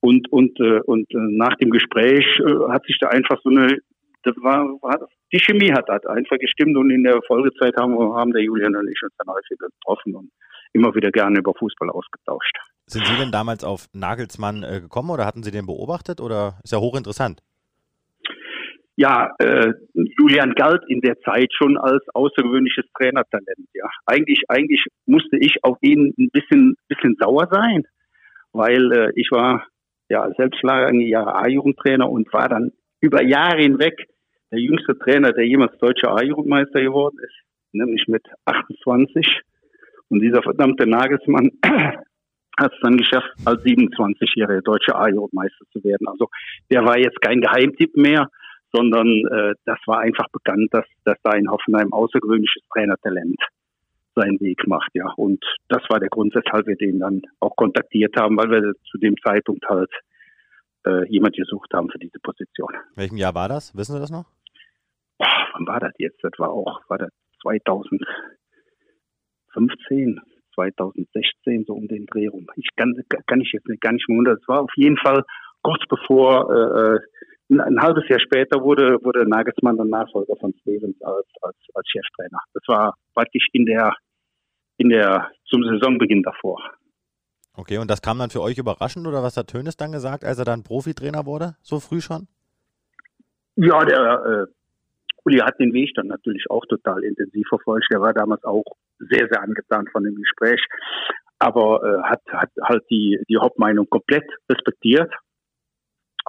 Und, 0.00 0.30
und, 0.32 0.58
äh, 0.60 0.80
und 0.80 1.10
äh, 1.12 1.18
nach 1.18 1.54
dem 1.56 1.70
Gespräch 1.70 2.24
äh, 2.38 2.72
hat 2.72 2.84
sich 2.86 2.98
da 3.00 3.08
einfach 3.08 3.40
so 3.42 3.50
eine, 3.50 3.78
das 4.22 4.36
war, 4.36 4.64
war 4.82 5.08
die 5.32 5.40
Chemie 5.40 5.72
hat, 5.72 5.88
hat 5.88 6.06
einfach 6.06 6.38
gestimmt 6.38 6.76
und 6.76 6.90
in 6.90 7.02
der 7.02 7.20
Folgezeit 7.26 7.74
haben, 7.76 7.96
haben 8.14 8.32
der 8.32 8.42
Julian 8.42 8.76
und 8.76 8.88
ich 8.88 9.02
uns 9.02 9.14
dann 9.18 9.34
häufiger 9.34 9.66
getroffen 9.66 10.14
und 10.14 10.30
immer 10.72 10.94
wieder 10.94 11.10
gerne 11.10 11.38
über 11.38 11.54
Fußball 11.54 11.90
ausgetauscht. 11.90 12.56
Sind 12.86 13.06
Sie 13.06 13.16
denn 13.16 13.32
damals 13.32 13.64
auf 13.64 13.86
Nagelsmann 13.92 14.62
äh, 14.62 14.80
gekommen 14.80 15.10
oder 15.10 15.24
hatten 15.24 15.42
Sie 15.42 15.50
den 15.50 15.66
beobachtet 15.66 16.20
oder 16.20 16.58
ist 16.62 16.72
ja 16.72 16.78
hochinteressant? 16.78 17.42
ja, 18.96 19.34
äh, 19.38 19.72
Julian 19.94 20.54
galt 20.54 20.82
in 20.88 21.00
der 21.00 21.18
Zeit 21.20 21.50
schon 21.52 21.78
als 21.78 22.04
außergewöhnliches 22.14 22.84
Trainertalent. 22.96 23.68
Ja, 23.74 23.88
eigentlich, 24.06 24.42
eigentlich 24.48 24.84
musste 25.06 25.38
ich 25.38 25.64
auf 25.64 25.78
ihn 25.80 26.14
ein 26.18 26.28
bisschen, 26.30 26.76
bisschen 26.88 27.16
sauer 27.18 27.48
sein, 27.50 27.84
weil 28.52 28.92
äh, 28.92 29.12
ich 29.16 29.28
war 29.30 29.66
ja 30.08 30.30
selbst 30.36 30.62
lange 30.62 31.04
Jahre 31.04 31.34
A-Jugendtrainer 31.36 32.08
und 32.08 32.32
war 32.32 32.48
dann 32.48 32.72
über 33.00 33.22
Jahre 33.22 33.62
hinweg 33.62 34.08
der 34.50 34.60
jüngste 34.60 34.98
Trainer, 34.98 35.32
der 35.32 35.46
jemals 35.46 35.76
deutscher 35.78 36.14
A-Jugendmeister 36.14 36.82
geworden 36.82 37.16
ist, 37.24 37.34
nämlich 37.72 38.06
mit 38.08 38.22
28. 38.44 39.40
Und 40.12 40.20
dieser 40.20 40.42
verdammte 40.42 40.86
Nagelsmann 40.86 41.50
hat 42.58 42.72
es 42.72 42.80
dann 42.82 42.98
geschafft, 42.98 43.30
als 43.44 43.62
27-jähriger 43.64 44.62
deutscher 44.62 45.00
A-Jugendmeister 45.00 45.64
zu 45.72 45.82
werden. 45.82 46.06
Also 46.06 46.28
der 46.70 46.84
war 46.84 46.98
jetzt 46.98 47.20
kein 47.20 47.40
Geheimtipp 47.40 47.96
mehr 47.96 48.28
sondern 48.72 49.06
äh, 49.06 49.54
das 49.66 49.78
war 49.86 50.00
einfach 50.00 50.28
bekannt, 50.32 50.68
dass, 50.72 50.86
dass 51.04 51.16
da 51.22 51.32
in 51.32 51.50
Hoffenheim 51.50 51.92
außergewöhnliches 51.92 52.62
Trainertalent 52.72 53.36
seinen 54.14 54.40
Weg 54.40 54.66
macht, 54.66 54.90
ja. 54.94 55.10
Und 55.16 55.44
das 55.68 55.82
war 55.88 56.00
der 56.00 56.08
Grund, 56.08 56.34
weshalb 56.34 56.66
wir 56.66 56.76
den 56.76 57.00
dann 57.00 57.22
auch 57.40 57.56
kontaktiert 57.56 58.14
haben, 58.16 58.36
weil 58.36 58.50
wir 58.50 58.74
zu 58.90 58.98
dem 58.98 59.14
Zeitpunkt 59.22 59.64
halt 59.68 59.90
äh, 60.86 61.06
jemand 61.08 61.36
gesucht 61.36 61.72
haben 61.72 61.88
für 61.90 61.98
diese 61.98 62.18
Position. 62.22 62.72
Welchem 62.94 63.16
Jahr 63.16 63.34
war 63.34 63.48
das? 63.48 63.76
Wissen 63.76 63.94
Sie 63.94 64.00
das 64.00 64.10
noch? 64.10 64.26
Boah, 65.18 65.48
wann 65.54 65.66
war 65.66 65.80
das 65.80 65.92
jetzt? 65.98 66.22
Das 66.22 66.32
war 66.38 66.50
auch, 66.50 66.80
war 66.88 66.98
das 66.98 67.10
2015, 69.52 70.20
2016, 70.54 71.64
so 71.66 71.74
um 71.74 71.88
den 71.88 72.06
Dreh 72.06 72.28
rum. 72.28 72.46
Ich 72.56 72.68
kann, 72.76 72.94
kann 73.26 73.40
ich 73.40 73.52
jetzt 73.52 73.68
nicht, 73.68 73.80
gar 73.80 73.92
nicht 73.92 74.08
mehr 74.08 74.18
wundern. 74.18 74.38
Es 74.40 74.48
war 74.48 74.62
auf 74.62 74.72
jeden 74.76 74.96
Fall 74.98 75.24
kurz 75.62 75.82
bevor 75.88 76.50
äh, 76.50 76.96
äh 76.96 77.00
ein, 77.50 77.80
halbes 77.80 78.08
Jahr 78.08 78.20
später 78.20 78.62
wurde, 78.62 78.98
wurde 79.02 79.28
Nagelsmann 79.28 79.76
dann 79.76 79.90
Nachfolger 79.90 80.34
von 80.40 80.54
Stevens 80.60 80.96
als, 81.02 81.26
als, 81.42 81.56
als 81.74 81.86
Cheftrainer. 81.86 82.38
Das 82.54 82.62
war 82.66 82.94
praktisch 83.14 83.46
in 83.52 83.66
der, 83.66 83.94
in 84.78 84.88
der, 84.88 85.30
zum 85.46 85.62
Saisonbeginn 85.62 86.22
davor. 86.22 86.58
Okay, 87.54 87.78
und 87.78 87.90
das 87.90 88.00
kam 88.00 88.18
dann 88.18 88.30
für 88.30 88.40
euch 88.40 88.56
überraschend 88.56 89.06
oder 89.06 89.22
was 89.22 89.36
hat 89.36 89.48
Tönes 89.48 89.76
dann 89.76 89.92
gesagt, 89.92 90.24
als 90.24 90.38
er 90.38 90.46
dann 90.46 90.62
Profitrainer 90.62 91.26
wurde, 91.26 91.56
so 91.60 91.80
früh 91.80 92.00
schon? 92.00 92.26
Ja, 93.56 93.84
der 93.84 94.48
äh, 94.48 94.52
Uli 95.24 95.38
hat 95.38 95.58
den 95.58 95.72
Weg 95.72 95.94
dann 95.94 96.08
natürlich 96.08 96.50
auch 96.50 96.64
total 96.66 97.04
intensiv 97.04 97.46
verfolgt. 97.48 97.86
Er 97.90 98.00
war 98.00 98.12
damals 98.12 98.42
auch 98.44 98.64
sehr, 98.98 99.28
sehr 99.30 99.42
angetan 99.42 99.86
von 99.92 100.04
dem 100.04 100.16
Gespräch, 100.16 100.64
aber 101.38 101.82
äh, 101.82 102.02
hat, 102.08 102.20
hat 102.28 102.50
halt 102.62 102.84
die, 102.90 103.20
die 103.28 103.36
Hauptmeinung 103.36 103.88
komplett 103.88 104.24
respektiert. 104.50 105.12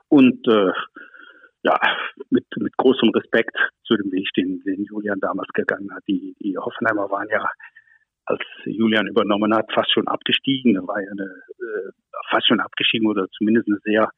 Und 0.10 0.48
äh, 0.48 0.72
ja, 1.64 1.80
mit, 2.30 2.46
mit 2.58 2.76
großem 2.78 3.10
Respekt 3.10 3.56
zu 3.84 3.96
dem 3.96 4.12
Weg, 4.12 4.28
den, 4.36 4.62
den 4.66 4.84
Julian 4.84 5.20
damals 5.20 5.48
gegangen 5.54 5.94
hat. 5.94 6.04
Die, 6.08 6.36
die 6.42 6.58
Hoffenheimer 6.58 7.10
waren 7.10 7.30
ja, 7.30 7.50
als 8.26 8.42
Julian 8.66 9.08
übernommen 9.08 9.54
hat, 9.56 9.72
fast 9.74 9.92
schon 9.92 10.08
abgestiegen. 10.08 10.76
Da 10.76 10.86
war 10.86 11.02
ja 11.02 11.10
eine, 11.12 11.24
äh, 11.24 11.92
fast 12.30 12.48
schon 12.48 12.60
abgestiegen 12.60 13.08
oder 13.08 13.28
zumindest 13.38 13.68
eine 13.68 13.80
sehr, 13.84 14.10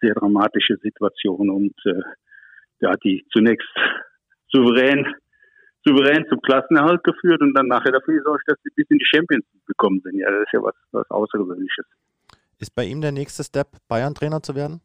sehr 0.00 0.14
dramatische 0.14 0.76
Situation. 0.82 1.50
Und 1.50 1.74
äh, 1.86 2.86
hat 2.86 3.02
die 3.04 3.24
zunächst 3.32 3.68
souverän, 4.48 5.04
souverän 5.86 6.24
zum 6.28 6.40
Klassenerhalt 6.40 7.02
geführt 7.04 7.40
und 7.40 7.54
dann 7.54 7.68
nachher 7.68 7.92
dafür 7.92 8.18
gesorgt, 8.18 8.44
dass 8.46 8.58
sie 8.62 8.70
bis 8.74 8.86
in 8.90 8.98
die 8.98 9.06
Champions 9.06 9.44
gekommen 9.66 10.00
sind. 10.04 10.18
Ja, 10.18 10.30
das 10.30 10.42
ist 10.42 10.52
ja 10.52 10.62
was, 10.62 10.74
was 10.92 11.10
Außergewöhnliches. 11.10 11.86
Ist 12.58 12.74
bei 12.74 12.84
ihm 12.84 13.00
der 13.00 13.12
nächste 13.12 13.44
Step, 13.44 13.68
Bayern-Trainer 13.88 14.42
zu 14.42 14.54
werden? 14.54 14.80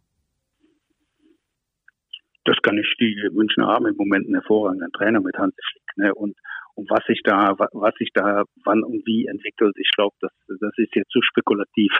das 2.45 2.57
kann 2.61 2.77
ich 2.77 2.93
die 2.99 3.29
Münchner 3.31 3.67
haben 3.67 3.87
im 3.87 3.95
Moment 3.95 4.25
einen 4.25 4.35
hervorragenden 4.35 4.91
Trainer 4.91 5.21
mit 5.21 5.37
Hans 5.37 5.55
Flick. 5.71 5.97
Ne? 5.97 6.13
Und, 6.13 6.35
und 6.75 6.89
was 6.89 7.05
sich 7.05 7.21
da, 7.23 7.55
was 7.57 7.95
sich 7.95 8.09
da 8.13 8.43
wann 8.65 8.83
und 8.83 9.05
wie 9.05 9.27
entwickelt, 9.27 9.75
ich 9.77 9.89
glaube, 9.95 10.15
das, 10.19 10.31
das 10.47 10.73
ist 10.77 10.95
jetzt 10.95 11.11
zu 11.11 11.21
spekulativ. 11.21 11.91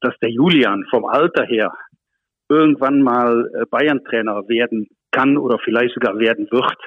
Dass 0.00 0.14
der 0.20 0.30
Julian 0.30 0.84
vom 0.90 1.04
Alter 1.04 1.44
her 1.44 1.72
irgendwann 2.48 3.02
mal 3.02 3.50
äh, 3.54 3.66
Bayern-Trainer 3.66 4.48
werden 4.48 4.88
kann 5.12 5.36
oder 5.36 5.58
vielleicht 5.58 5.94
sogar 5.94 6.18
werden 6.18 6.50
wird, 6.50 6.78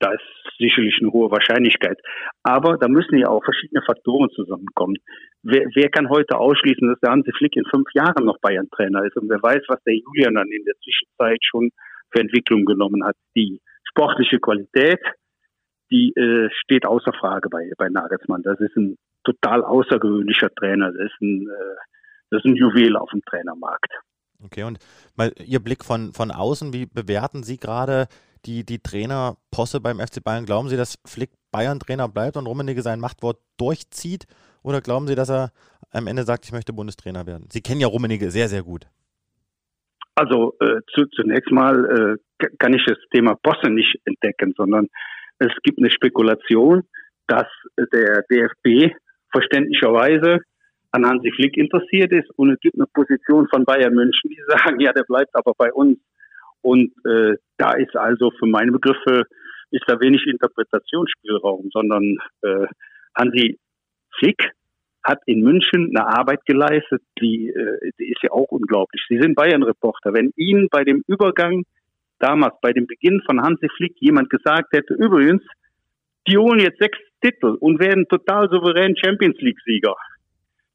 da 0.00 0.12
ist 0.12 0.22
sicherlich 0.58 0.96
eine 1.00 1.12
hohe 1.12 1.30
Wahrscheinlichkeit. 1.30 1.98
Aber 2.42 2.76
da 2.76 2.88
müssen 2.88 3.18
ja 3.18 3.28
auch 3.28 3.44
verschiedene 3.44 3.82
Faktoren 3.82 4.30
zusammenkommen. 4.30 4.96
Wer, 5.42 5.66
wer 5.74 5.90
kann 5.90 6.08
heute 6.08 6.38
ausschließen, 6.38 6.88
dass 6.88 7.00
der 7.00 7.10
Hansi 7.10 7.32
Flick 7.36 7.56
in 7.56 7.64
fünf 7.66 7.86
Jahren 7.94 8.24
noch 8.24 8.38
Bayern-Trainer 8.40 9.04
ist? 9.04 9.16
Und 9.16 9.28
wer 9.28 9.42
weiß, 9.42 9.62
was 9.68 9.82
der 9.84 9.94
Julian 9.94 10.34
dann 10.34 10.48
in 10.48 10.64
der 10.64 10.74
Zwischenzeit 10.82 11.38
schon 11.42 11.70
für 12.10 12.20
Entwicklung 12.20 12.64
genommen 12.64 13.04
hat. 13.04 13.16
Die 13.36 13.60
sportliche 13.88 14.38
Qualität, 14.38 15.00
die 15.90 16.12
äh, 16.16 16.48
steht 16.62 16.86
außer 16.86 17.12
Frage 17.12 17.48
bei, 17.48 17.70
bei 17.76 17.88
Nagelsmann. 17.88 18.42
Das 18.42 18.60
ist 18.60 18.76
ein 18.76 18.96
total 19.24 19.62
außergewöhnlicher 19.64 20.50
Trainer. 20.54 20.92
Das 20.92 21.06
ist 21.06 21.20
ein, 21.20 21.48
äh, 21.48 21.76
das 22.30 22.44
ist 22.44 22.46
ein 22.46 22.56
Juwel 22.56 22.96
auf 22.96 23.10
dem 23.10 23.22
Trainermarkt. 23.22 23.92
Okay, 24.44 24.62
und 24.62 24.78
mal 25.16 25.32
Ihr 25.44 25.58
Blick 25.58 25.84
von, 25.84 26.12
von 26.12 26.30
außen, 26.30 26.72
wie 26.72 26.86
bewerten 26.86 27.42
Sie 27.42 27.56
gerade 27.56 28.06
die, 28.48 28.64
die 28.64 28.78
Trainerposse 28.78 29.80
beim 29.80 29.98
FC 29.98 30.24
Bayern? 30.24 30.46
Glauben 30.46 30.68
Sie, 30.68 30.76
dass 30.76 30.98
Flick 31.04 31.30
Bayern-Trainer 31.52 32.08
bleibt 32.08 32.36
und 32.36 32.46
Rummenigge 32.46 32.82
sein 32.82 33.00
Machtwort 33.00 33.38
durchzieht? 33.58 34.26
Oder 34.62 34.80
glauben 34.80 35.06
Sie, 35.06 35.14
dass 35.14 35.30
er 35.30 35.52
am 35.92 36.06
Ende 36.06 36.22
sagt, 36.24 36.46
ich 36.46 36.52
möchte 36.52 36.72
Bundestrainer 36.72 37.26
werden? 37.26 37.46
Sie 37.50 37.60
kennen 37.60 37.80
ja 37.80 37.86
Rummenigge 37.86 38.30
sehr, 38.30 38.48
sehr 38.48 38.62
gut. 38.62 38.86
Also 40.14 40.54
äh, 40.60 40.80
zu, 40.94 41.06
zunächst 41.14 41.52
mal 41.52 42.18
äh, 42.40 42.46
kann 42.58 42.74
ich 42.74 42.84
das 42.86 42.98
Thema 43.12 43.36
Posse 43.36 43.70
nicht 43.70 44.00
entdecken, 44.04 44.52
sondern 44.56 44.88
es 45.38 45.52
gibt 45.62 45.78
eine 45.78 45.90
Spekulation, 45.90 46.82
dass 47.28 47.46
der 47.76 48.24
DFB 48.30 48.94
verständlicherweise 49.30 50.40
an 50.90 51.06
Hansi 51.06 51.30
Flick 51.36 51.56
interessiert 51.56 52.12
ist 52.12 52.30
und 52.36 52.50
es 52.50 52.60
gibt 52.60 52.76
eine 52.76 52.86
Position 52.92 53.46
von 53.48 53.64
Bayern 53.64 53.94
München, 53.94 54.30
die 54.30 54.42
sagen, 54.48 54.80
ja, 54.80 54.92
der 54.92 55.04
bleibt 55.04 55.34
aber 55.34 55.52
bei 55.56 55.72
uns. 55.72 55.98
Und 56.62 56.92
äh, 57.04 57.36
da 57.56 57.72
ist 57.72 57.96
also 57.96 58.30
für 58.38 58.46
meine 58.46 58.72
Begriffe 58.72 59.24
ist 59.70 59.84
da 59.86 60.00
wenig 60.00 60.26
Interpretationsspielraum, 60.26 61.68
sondern 61.72 62.16
äh, 62.42 62.66
Hansi 63.14 63.58
Flick 64.18 64.52
hat 65.04 65.20
in 65.26 65.40
München 65.40 65.96
eine 65.96 66.06
Arbeit 66.06 66.44
geleistet, 66.44 67.02
die, 67.20 67.48
äh, 67.48 67.90
die 67.98 68.10
ist 68.10 68.22
ja 68.22 68.30
auch 68.30 68.48
unglaublich. 68.50 69.02
Sie 69.08 69.18
sind 69.20 69.34
Bayern-Reporter. 69.34 70.12
Wenn 70.12 70.32
Ihnen 70.36 70.68
bei 70.70 70.84
dem 70.84 71.02
Übergang 71.06 71.64
damals, 72.18 72.54
bei 72.60 72.72
dem 72.72 72.86
Beginn 72.86 73.22
von 73.24 73.40
Hansi 73.40 73.68
Flick 73.76 73.94
jemand 74.00 74.30
gesagt 74.30 74.72
hätte, 74.72 74.94
übrigens, 74.94 75.42
die 76.26 76.36
holen 76.36 76.60
jetzt 76.60 76.78
sechs 76.78 76.98
Titel 77.22 77.56
und 77.60 77.80
werden 77.80 78.06
total 78.08 78.48
souverän 78.50 78.96
Champions 78.96 79.38
League-Sieger, 79.40 79.94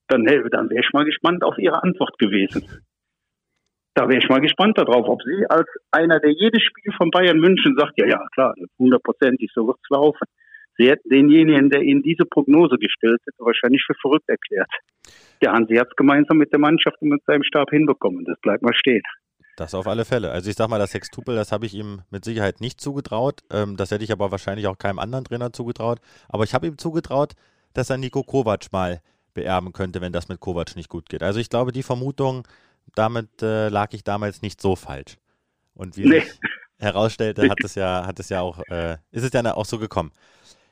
dann, 0.07 0.25
dann 0.25 0.69
wäre 0.69 0.81
ich 0.81 0.93
mal 0.93 1.05
gespannt 1.05 1.43
auf 1.43 1.57
Ihre 1.57 1.83
Antwort 1.83 2.17
gewesen. 2.17 2.63
Da 3.95 4.07
wäre 4.09 4.17
ich 4.17 4.29
mal 4.29 4.41
gespannt 4.41 4.77
darauf, 4.77 5.07
ob 5.07 5.21
Sie 5.21 5.45
als 5.49 5.67
einer, 5.91 6.19
der 6.19 6.31
jedes 6.31 6.63
Spiel 6.63 6.91
von 6.97 7.11
Bayern 7.11 7.37
München 7.37 7.75
sagt, 7.77 7.93
ja, 7.97 8.07
ja, 8.07 8.25
klar, 8.33 8.55
hundertprozentig, 8.79 9.51
so 9.53 9.67
wird's 9.67 9.87
laufen. 9.89 10.27
Sie 10.77 10.89
hätten 10.89 11.07
denjenigen, 11.09 11.69
der 11.69 11.81
Ihnen 11.81 12.01
diese 12.01 12.25
Prognose 12.25 12.77
gestellt 12.77 13.21
hat, 13.27 13.33
wahrscheinlich 13.37 13.83
für 13.85 13.93
verrückt 14.01 14.27
erklärt. 14.27 14.69
Der 15.41 15.51
Hansi 15.51 15.75
hat 15.75 15.89
es 15.89 15.95
gemeinsam 15.95 16.37
mit 16.37 16.51
der 16.51 16.59
Mannschaft 16.59 16.97
und 17.01 17.09
mit 17.09 17.23
seinem 17.25 17.43
Stab 17.43 17.69
hinbekommen. 17.69 18.25
Das 18.25 18.39
bleibt 18.41 18.63
mal 18.63 18.73
stehen. 18.73 19.03
Das 19.55 19.75
auf 19.75 19.87
alle 19.87 20.05
Fälle. 20.05 20.31
Also 20.31 20.49
ich 20.49 20.55
sag 20.55 20.67
mal, 20.69 20.79
das 20.79 20.91
Sextupel, 20.91 21.35
das 21.35 21.51
habe 21.51 21.67
ich 21.67 21.75
ihm 21.75 22.01
mit 22.09 22.25
Sicherheit 22.25 22.59
nicht 22.59 22.81
zugetraut. 22.81 23.41
Ähm, 23.51 23.77
das 23.77 23.91
hätte 23.91 24.03
ich 24.03 24.11
aber 24.11 24.31
wahrscheinlich 24.31 24.65
auch 24.65 24.79
keinem 24.79 24.97
anderen 24.97 25.25
Trainer 25.25 25.53
zugetraut. 25.53 25.99
Aber 26.27 26.43
ich 26.43 26.55
habe 26.55 26.65
ihm 26.65 26.79
zugetraut, 26.79 27.33
dass 27.75 27.91
er 27.91 27.97
Nico 27.97 28.23
Kovac 28.23 28.71
mal 28.71 29.01
beerben 29.35 29.71
könnte, 29.73 30.01
wenn 30.01 30.11
das 30.11 30.27
mit 30.27 30.39
Kovac 30.39 30.75
nicht 30.75 30.89
gut 30.89 31.07
geht. 31.07 31.21
Also 31.21 31.39
ich 31.39 31.49
glaube, 31.49 31.71
die 31.71 31.83
Vermutung, 31.83 32.47
damit 32.95 33.41
äh, 33.41 33.69
lag 33.69 33.93
ich 33.93 34.03
damals 34.03 34.41
nicht 34.41 34.61
so 34.61 34.75
falsch. 34.75 35.17
Und 35.73 35.97
wie, 35.97 36.05
nee. 36.05 36.19
sich, 36.19 36.39
herausstellte, 36.79 37.49
hat 37.49 37.63
es 37.63 37.75
ja, 37.75 38.05
hat 38.05 38.19
es 38.19 38.29
ja 38.29 38.41
auch, 38.41 38.59
äh, 38.69 38.97
ist 39.11 39.23
es 39.23 39.33
ja 39.33 39.53
auch 39.53 39.65
so 39.65 39.79
gekommen. 39.79 40.11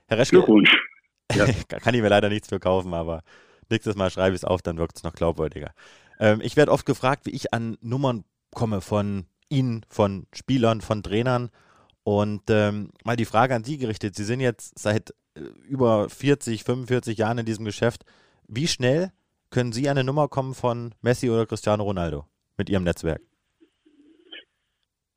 Herr 0.07 0.17
Reschke, 0.17 0.37
Glückwunsch. 0.37 0.71
Ja. 1.33 1.45
kann 1.79 1.93
ich 1.93 2.01
mir 2.01 2.09
leider 2.09 2.27
nichts 2.27 2.49
für 2.49 2.59
kaufen, 2.59 2.93
aber 2.93 3.23
nächstes 3.69 3.95
Mal 3.95 4.09
schreibe 4.11 4.35
ich 4.35 4.41
es 4.41 4.43
auf, 4.43 4.61
dann 4.61 4.77
wirkt 4.77 4.97
es 4.97 5.03
noch 5.03 5.13
glaubwürdiger. 5.13 5.73
Ähm, 6.19 6.41
ich 6.41 6.57
werde 6.57 6.73
oft 6.73 6.85
gefragt, 6.85 7.25
wie 7.25 7.29
ich 7.29 7.53
an 7.53 7.77
Nummern 7.79 8.25
komme 8.53 8.81
von 8.81 9.27
Ihnen, 9.47 9.85
von 9.87 10.27
Spielern, 10.33 10.81
von 10.81 11.03
Trainern. 11.03 11.49
Und 12.03 12.49
ähm, 12.49 12.91
mal 13.05 13.15
die 13.15 13.23
Frage 13.23 13.55
an 13.55 13.63
Sie 13.63 13.77
gerichtet. 13.77 14.15
Sie 14.15 14.25
sind 14.25 14.41
jetzt 14.41 14.77
seit 14.77 15.11
äh, 15.35 15.41
über 15.67 16.09
40, 16.09 16.65
45 16.65 17.17
Jahren 17.17 17.37
in 17.37 17.45
diesem 17.45 17.63
Geschäft. 17.63 18.03
Wie 18.47 18.67
schnell 18.67 19.13
können 19.51 19.73
Sie 19.73 19.89
eine 19.89 20.03
Nummer 20.03 20.27
kommen 20.27 20.53
von 20.53 20.93
Messi 21.01 21.29
oder 21.29 21.45
Cristiano 21.45 21.83
Ronaldo 21.83 22.25
mit 22.57 22.69
Ihrem 22.69 22.83
Netzwerk? 22.83 23.21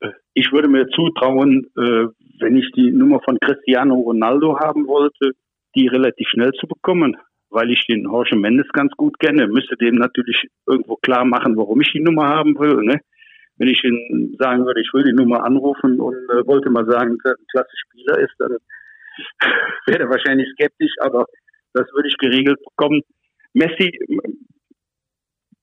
Äh, 0.01 0.09
ich 0.33 0.51
würde 0.51 0.67
mir 0.67 0.87
zutrauen, 0.89 1.65
äh, 1.77 2.07
wenn 2.39 2.57
ich 2.57 2.69
die 2.73 2.91
Nummer 2.91 3.21
von 3.23 3.39
Cristiano 3.39 3.95
Ronaldo 3.95 4.59
haben 4.59 4.87
wollte, 4.87 5.31
die 5.75 5.87
relativ 5.87 6.27
schnell 6.29 6.51
zu 6.51 6.67
bekommen, 6.67 7.17
weil 7.49 7.71
ich 7.71 7.85
den 7.87 8.03
Jorge 8.03 8.35
Mendes 8.35 8.67
ganz 8.73 8.91
gut 8.97 9.17
kenne. 9.19 9.47
Müsste 9.47 9.77
dem 9.77 9.95
natürlich 9.95 10.47
irgendwo 10.67 10.97
klar 10.97 11.25
machen, 11.25 11.55
warum 11.57 11.79
ich 11.81 11.91
die 11.93 12.01
Nummer 12.01 12.27
haben 12.27 12.59
will. 12.59 12.83
Ne? 12.83 12.99
Wenn 13.57 13.69
ich 13.69 13.81
ihn 13.83 14.35
sagen 14.37 14.65
würde, 14.65 14.81
ich 14.81 14.91
will 14.93 15.03
die 15.03 15.13
Nummer 15.13 15.43
anrufen 15.45 15.99
und 15.99 16.15
äh, 16.29 16.45
wollte 16.45 16.69
mal 16.69 16.85
sagen, 16.85 17.17
dass 17.23 17.31
er 17.31 17.39
ein 17.39 17.47
klasse 17.51 17.77
Spieler 17.87 18.19
ist, 18.19 18.35
dann 18.39 18.51
wäre 19.87 20.03
er 20.03 20.09
wahrscheinlich 20.09 20.49
skeptisch, 20.51 20.93
aber 20.99 21.25
das 21.73 21.85
würde 21.93 22.09
ich 22.09 22.17
geregelt 22.17 22.59
bekommen. 22.63 23.01
Messi, 23.55 23.89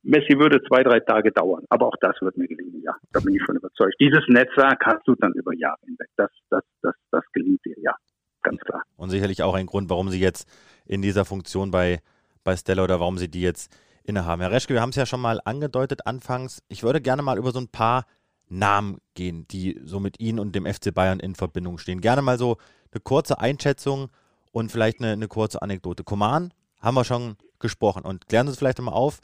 Messi 0.02 0.38
würde 0.38 0.62
zwei, 0.66 0.82
drei 0.82 1.00
Tage 1.00 1.30
dauern, 1.30 1.64
aber 1.68 1.86
auch 1.86 1.96
das 2.00 2.16
wird 2.22 2.38
mir 2.38 2.48
gelingen, 2.48 2.82
ja. 2.82 2.96
Da 3.12 3.20
bin 3.20 3.34
ich 3.34 3.42
von 3.44 3.54
überzeugt. 3.54 3.94
Dieses 4.00 4.22
Netzwerk 4.28 4.82
hast 4.86 5.06
du 5.06 5.14
dann 5.14 5.32
über 5.34 5.54
Jahre 5.54 5.78
hinweg. 5.84 6.08
Das, 6.16 6.30
das, 6.48 6.64
das, 6.80 6.94
das 7.10 7.22
gelingt 7.32 7.64
dir, 7.66 7.76
ja. 7.82 7.94
Ganz 8.42 8.60
klar. 8.62 8.82
Und 8.96 9.10
sicherlich 9.10 9.42
auch 9.42 9.54
ein 9.54 9.66
Grund, 9.66 9.90
warum 9.90 10.08
Sie 10.08 10.18
jetzt 10.18 10.48
in 10.86 11.02
dieser 11.02 11.24
Funktion 11.24 11.70
bei, 11.70 12.00
bei 12.42 12.56
Stella 12.56 12.82
oder 12.82 12.98
warum 12.98 13.18
Sie 13.18 13.28
die 13.28 13.42
jetzt 13.42 13.70
innehaben. 14.04 14.40
Herr 14.40 14.50
Reschke, 14.50 14.72
wir 14.72 14.80
haben 14.80 14.90
es 14.90 14.96
ja 14.96 15.06
schon 15.06 15.20
mal 15.20 15.40
angedeutet 15.44 16.06
anfangs. 16.06 16.62
Ich 16.68 16.82
würde 16.82 17.00
gerne 17.00 17.22
mal 17.22 17.38
über 17.38 17.52
so 17.52 17.60
ein 17.60 17.68
paar 17.68 18.06
Namen 18.48 18.98
gehen, 19.14 19.46
die 19.48 19.78
so 19.84 20.00
mit 20.00 20.18
Ihnen 20.18 20.40
und 20.40 20.56
dem 20.56 20.66
FC 20.66 20.92
Bayern 20.94 21.20
in 21.20 21.34
Verbindung 21.34 21.76
stehen. 21.78 22.00
Gerne 22.00 22.22
mal 22.22 22.38
so 22.38 22.56
eine 22.90 23.00
kurze 23.02 23.38
Einschätzung 23.38 24.08
und 24.50 24.72
vielleicht 24.72 25.00
eine, 25.00 25.12
eine 25.12 25.28
kurze 25.28 25.60
Anekdote. 25.60 26.04
Koman 26.04 26.52
haben 26.82 26.94
wir 26.94 27.04
schon 27.04 27.36
gesprochen 27.60 28.04
und 28.04 28.28
klären 28.28 28.46
Sie 28.46 28.52
es 28.52 28.58
vielleicht 28.58 28.80
mal 28.80 28.92
auf. 28.92 29.20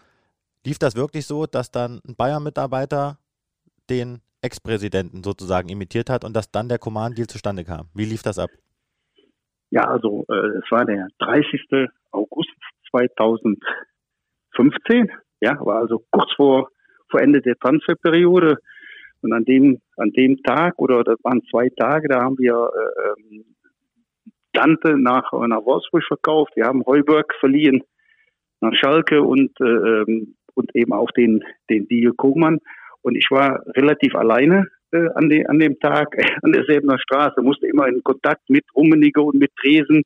Lief 0.65 0.79
das 0.79 0.97
wirklich 0.97 1.27
so, 1.27 1.47
dass 1.47 1.71
dann 1.71 2.01
ein 2.07 2.15
Bayern-Mitarbeiter 2.17 3.19
den 3.91 4.21
Ex-Präsidenten 4.43 5.25
sozusagen 5.25 5.69
imitiert 5.69 6.11
hat 6.11 6.25
und 6.25 6.35
dass 6.35 6.51
dann 6.51 6.69
der 6.69 6.79
Command-Deal 6.79 7.27
zustande 7.27 7.65
kam? 7.65 7.89
Wie 7.95 8.05
lief 8.05 8.23
das 8.23 8.39
ab? 8.39 8.51
Ja, 9.71 9.83
also 9.83 10.25
äh, 10.29 10.59
es 10.59 10.71
war 10.71 10.85
der 10.85 11.09
30. 11.19 11.89
August 12.13 12.51
2000. 12.91 13.59
15, 14.57 15.11
ja, 15.41 15.57
war 15.65 15.81
also 15.81 16.05
kurz 16.11 16.33
vor, 16.35 16.71
vor 17.11 17.21
Ende 17.21 17.41
der 17.41 17.57
Transferperiode. 17.57 18.57
Und 19.21 19.33
an 19.33 19.45
dem, 19.45 19.81
an 19.97 20.11
dem 20.11 20.37
Tag, 20.43 20.79
oder 20.79 21.03
das 21.03 21.19
waren 21.25 21.43
zwei 21.51 21.69
Tage, 21.71 22.09
da 22.09 22.23
haben 22.23 22.39
wir 22.39 22.55
äh, 22.55 23.09
ähm, 23.09 23.45
Dante 24.59 24.99
nach, 24.99 25.31
nach 25.33 25.65
Wolfsburg 25.65 26.05
verkauft. 26.05 26.53
Wir 26.57 26.65
haben 26.65 26.85
Heuberg 26.85 27.33
verliehen 27.39 27.83
nach 28.61 28.75
Schalke 28.75 29.23
und, 29.23 29.53
äh, 29.61 29.65
ähm, 29.65 30.35
und 30.55 30.75
eben 30.75 30.93
auch 30.93 31.11
den, 31.13 31.45
den 31.71 31.87
Dio 31.87 32.13
Kogmann. 32.15 32.59
Und 33.03 33.17
ich 33.17 33.31
war 33.31 33.63
relativ 33.77 34.17
alleine 34.17 34.67
äh, 34.91 35.09
an, 35.15 35.29
de, 35.29 35.47
an 35.47 35.61
dem 35.61 35.79
Tag 35.79 36.17
an 36.43 36.53
derselben 36.53 36.91
Straße, 36.99 37.41
musste 37.41 37.69
immer 37.69 37.87
in 37.87 38.03
Kontakt 38.03 38.51
mit 38.51 38.65
Rummenigge 38.75 39.23
und 39.23 39.39
mit 39.39 39.55
Tresen. 39.61 40.03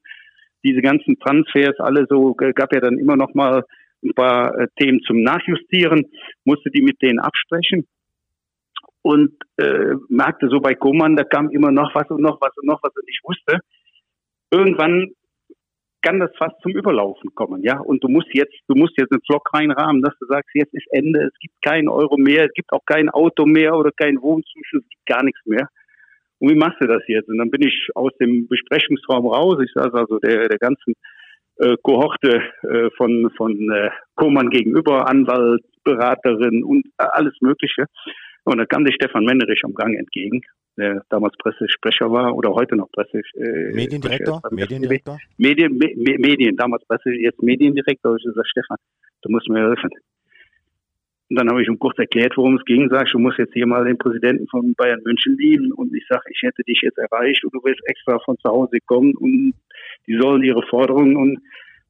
Diese 0.63 0.83
ganzen 0.83 1.19
Transfers, 1.19 1.79
alle 1.79 2.07
so, 2.09 2.35
gab 2.35 2.75
ja 2.75 2.81
dann 2.81 2.99
immer 2.99 3.17
noch 3.17 3.33
mal 3.35 3.65
ein 4.05 4.13
paar 4.15 4.55
äh, 4.59 4.69
Themen 4.79 5.01
zum 5.07 5.23
Nachjustieren, 5.23 6.11
musste 6.45 6.71
die 6.71 6.83
mit 6.83 7.01
denen 7.01 7.21
absprechen 7.21 7.87
und 9.01 9.33
äh, 9.57 9.95
merkte 10.09 10.49
so 10.49 10.61
bei 10.61 10.75
Koman, 10.75 11.17
da 11.17 11.25
kam 11.25 11.49
immer 11.51 11.73
noch 11.73 11.95
was 11.95 12.09
und 12.11 12.21
noch 12.21 12.41
was 12.41 12.57
und 12.59 12.67
noch 12.67 12.83
was 12.83 12.95
und 12.95 13.09
ich 13.09 13.21
wusste, 13.25 13.61
irgendwann 14.53 15.13
kann 16.03 16.19
das 16.19 16.31
fast 16.37 16.61
zum 16.63 16.73
Überlaufen 16.73 17.35
kommen, 17.35 17.63
ja. 17.63 17.79
Und 17.79 18.03
du 18.03 18.09
musst 18.09 18.29
jetzt, 18.33 18.55
du 18.69 18.75
musst 18.75 18.95
jetzt 18.99 19.13
einen 19.13 19.23
Vlog 19.23 19.49
reinrahmen, 19.55 20.03
dass 20.03 20.15
du 20.19 20.27
sagst, 20.27 20.51
jetzt 20.55 20.75
ist 20.75 20.87
Ende, 20.91 21.31
es 21.33 21.39
gibt 21.39 21.55
keinen 21.63 21.89
Euro 21.89 22.17
mehr, 22.17 22.45
es 22.45 22.53
gibt 22.55 22.73
auch 22.73 22.85
kein 22.85 23.09
Auto 23.09 23.47
mehr 23.47 23.77
oder 23.77 23.91
kein 23.97 24.21
Wohnzuschuss, 24.21 24.83
es 24.83 24.89
gibt 24.89 25.07
gar 25.07 25.23
nichts 25.23 25.41
mehr. 25.47 25.69
Und 26.41 26.51
wie 26.51 26.57
machst 26.57 26.81
du 26.81 26.89
das 26.89 27.03
jetzt? 27.07 27.29
Und 27.29 27.39
dann 27.39 27.51
bin 27.51 27.63
ich 27.63 27.89
aus 27.95 28.11
dem 28.21 28.49
Besprechungsraum 28.49 29.27
raus. 29.29 29.63
Ich 29.65 29.73
saß 29.75 29.95
also 29.95 30.19
der, 30.19 30.49
der 30.49 30.59
ganzen 30.59 30.95
äh, 31.59 31.77
Kohorte 31.83 32.43
äh, 32.63 32.91
von, 32.97 33.31
von 33.37 33.53
äh, 33.71 33.91
Koman 34.17 34.51
gegenüber, 34.51 35.09
Anwalt, 35.09 35.63
Beraterin 35.85 36.65
und 36.65 36.85
alles 36.97 37.35
Mögliche. 37.41 37.85
Und 38.45 38.59
da 38.59 38.67
kam 38.67 38.85
der 38.85 38.93
Stefan 38.93 39.25
Mennerich 39.25 39.61
am 39.65 39.75
Gang 39.75 39.97
entgegen, 39.97 40.41
der 40.77 41.05
damals 41.11 41.37
Pressesprecher 41.37 42.11
war 42.11 42.35
oder 42.35 42.51
heute 42.55 42.77
noch 42.77 42.91
Presse. 42.91 43.23
Äh, 43.35 43.73
Mediendirektor? 43.75 44.41
Mediendirektor? 44.51 45.19
Medien, 45.37 45.77
Me 45.77 46.19
Medien, 46.19 46.57
damals 46.57 46.85
Presse, 46.87 47.11
jetzt 47.11 47.43
Mediendirektor. 47.43 48.17
Ich 48.17 48.25
sage, 48.25 48.49
Stefan, 48.49 48.79
du 49.23 49.31
musst 49.31 49.49
mir 49.49 49.61
helfen. 49.61 49.91
Und 51.33 51.39
dann 51.39 51.49
habe 51.49 51.63
ich 51.63 51.69
ihm 51.69 51.79
kurz 51.79 51.99
erklärt, 51.99 52.37
worum 52.37 52.57
es 52.57 52.65
ging. 52.67 52.91
Sag, 52.91 53.11
du 53.11 53.19
musst 53.19 53.39
jetzt 53.39 53.55
hier 53.55 53.67
mal 53.67 53.85
den 53.87 53.97
Präsidenten 53.97 54.47
von 54.49 54.75
Bayern 54.75 55.01
München 55.03 55.37
lieben. 55.39 55.73
Und 55.73 55.95
ich 55.95 56.07
sage, 56.07 56.25
ich 56.29 56.43
hätte 56.43 56.63
dich 56.63 56.81
jetzt 56.83 56.99
erreicht 56.99 57.43
und 57.45 57.55
du 57.55 57.61
willst 57.65 57.81
extra 57.87 58.19
von 58.19 58.37
zu 58.39 58.51
Hause 58.51 58.79
kommen 58.85 59.15
und 59.17 59.55
die 60.07 60.19
sollen 60.19 60.43
ihre 60.43 60.63
Forderungen 60.69 61.17
und 61.17 61.39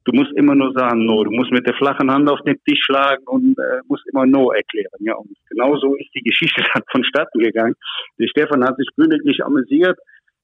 du 0.04 0.12
musst 0.12 0.32
immer 0.32 0.54
nur 0.54 0.72
sagen 0.72 1.04
No. 1.04 1.24
Du 1.24 1.30
musst 1.30 1.50
mit 1.50 1.66
der 1.66 1.74
flachen 1.74 2.10
Hand 2.10 2.28
auf 2.28 2.40
den 2.42 2.62
Tisch 2.64 2.80
schlagen 2.84 3.24
und 3.26 3.58
äh, 3.58 3.80
musst 3.86 4.06
immer 4.08 4.26
No 4.26 4.52
erklären. 4.52 4.90
Ja, 5.00 5.14
und 5.14 5.30
genau 5.48 5.76
so 5.76 5.94
ist 5.96 6.10
die 6.14 6.22
Geschichte 6.22 6.62
dann 6.74 6.82
vonstatten 6.90 7.38
gegangen. 7.38 7.74
Der 8.18 8.28
Stefan 8.28 8.64
hat 8.64 8.76
sich 8.76 8.88
königlich 8.96 9.44
amüsiert. 9.44 9.98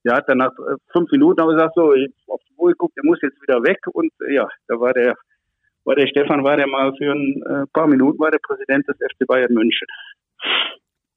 Der 0.05 0.15
hat 0.15 0.29
dann 0.29 0.37
nach 0.37 0.51
äh, 0.51 0.75
fünf 0.91 1.11
Minuten 1.11 1.41
aber 1.41 1.53
gesagt, 1.53 1.75
so, 1.75 1.93
auf 2.27 2.41
die 2.49 2.55
Uhr 2.57 2.69
geguckt, 2.69 2.95
der 2.97 3.05
muss 3.05 3.19
jetzt 3.21 3.41
wieder 3.41 3.61
weg. 3.63 3.79
Und 3.91 4.11
äh, 4.27 4.35
ja, 4.35 4.47
da 4.67 4.79
war 4.79 4.93
der, 4.93 5.15
war 5.83 5.95
der 5.95 6.07
Stefan, 6.07 6.43
war 6.43 6.57
der 6.57 6.67
mal 6.67 6.93
für 6.97 7.11
ein 7.11 7.43
äh, 7.43 7.65
paar 7.73 7.87
Minuten 7.87 8.19
war 8.19 8.31
der 8.31 8.39
Präsident 8.39 8.87
des 8.87 8.95
FC 8.97 9.27
Bayern 9.27 9.53
München. 9.53 9.87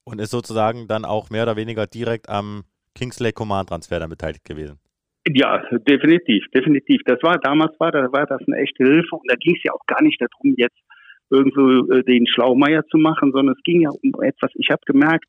Und 0.05 0.20
ist 0.20 0.30
sozusagen 0.32 0.88
dann 0.88 1.05
auch 1.05 1.30
mehr 1.30 1.45
oder 1.45 1.57
weniger 1.57 1.86
direkt 1.86 2.28
am 2.28 2.64
Kingsley 2.95 3.32
Command 3.32 3.68
Transfer 3.68 4.01
dann 4.01 4.11
beteiligt 4.11 4.45
gewesen. 4.45 4.80
Ja, 5.27 5.62
definitiv, 5.87 6.45
definitiv. 6.53 7.01
Das 7.05 7.23
war 7.23 7.39
damals 7.39 7.79
war, 7.79 7.93
da 7.93 8.11
war 8.12 8.27
das 8.27 8.41
eine 8.47 8.57
echte 8.59 8.85
Hilfe 8.85 9.14
und 9.14 9.31
da 9.31 9.37
ging 9.37 9.55
es 9.57 9.62
ja 9.62 9.73
auch 9.73 9.87
gar 9.87 10.03
nicht 10.03 10.20
darum, 10.20 10.55
jetzt 10.57 10.79
irgendwo 11.31 11.93
äh, 11.93 12.03
den 12.03 12.27
Schlaumeier 12.27 12.85
zu 12.91 12.99
machen, 12.99 13.33
sondern 13.33 13.55
es 13.57 13.62
ging 13.62 13.83
ja 13.83 13.91
um 13.91 14.23
etwas. 14.23 14.51
Ich 14.55 14.68
habe 14.70 14.83
gemerkt, 14.85 15.25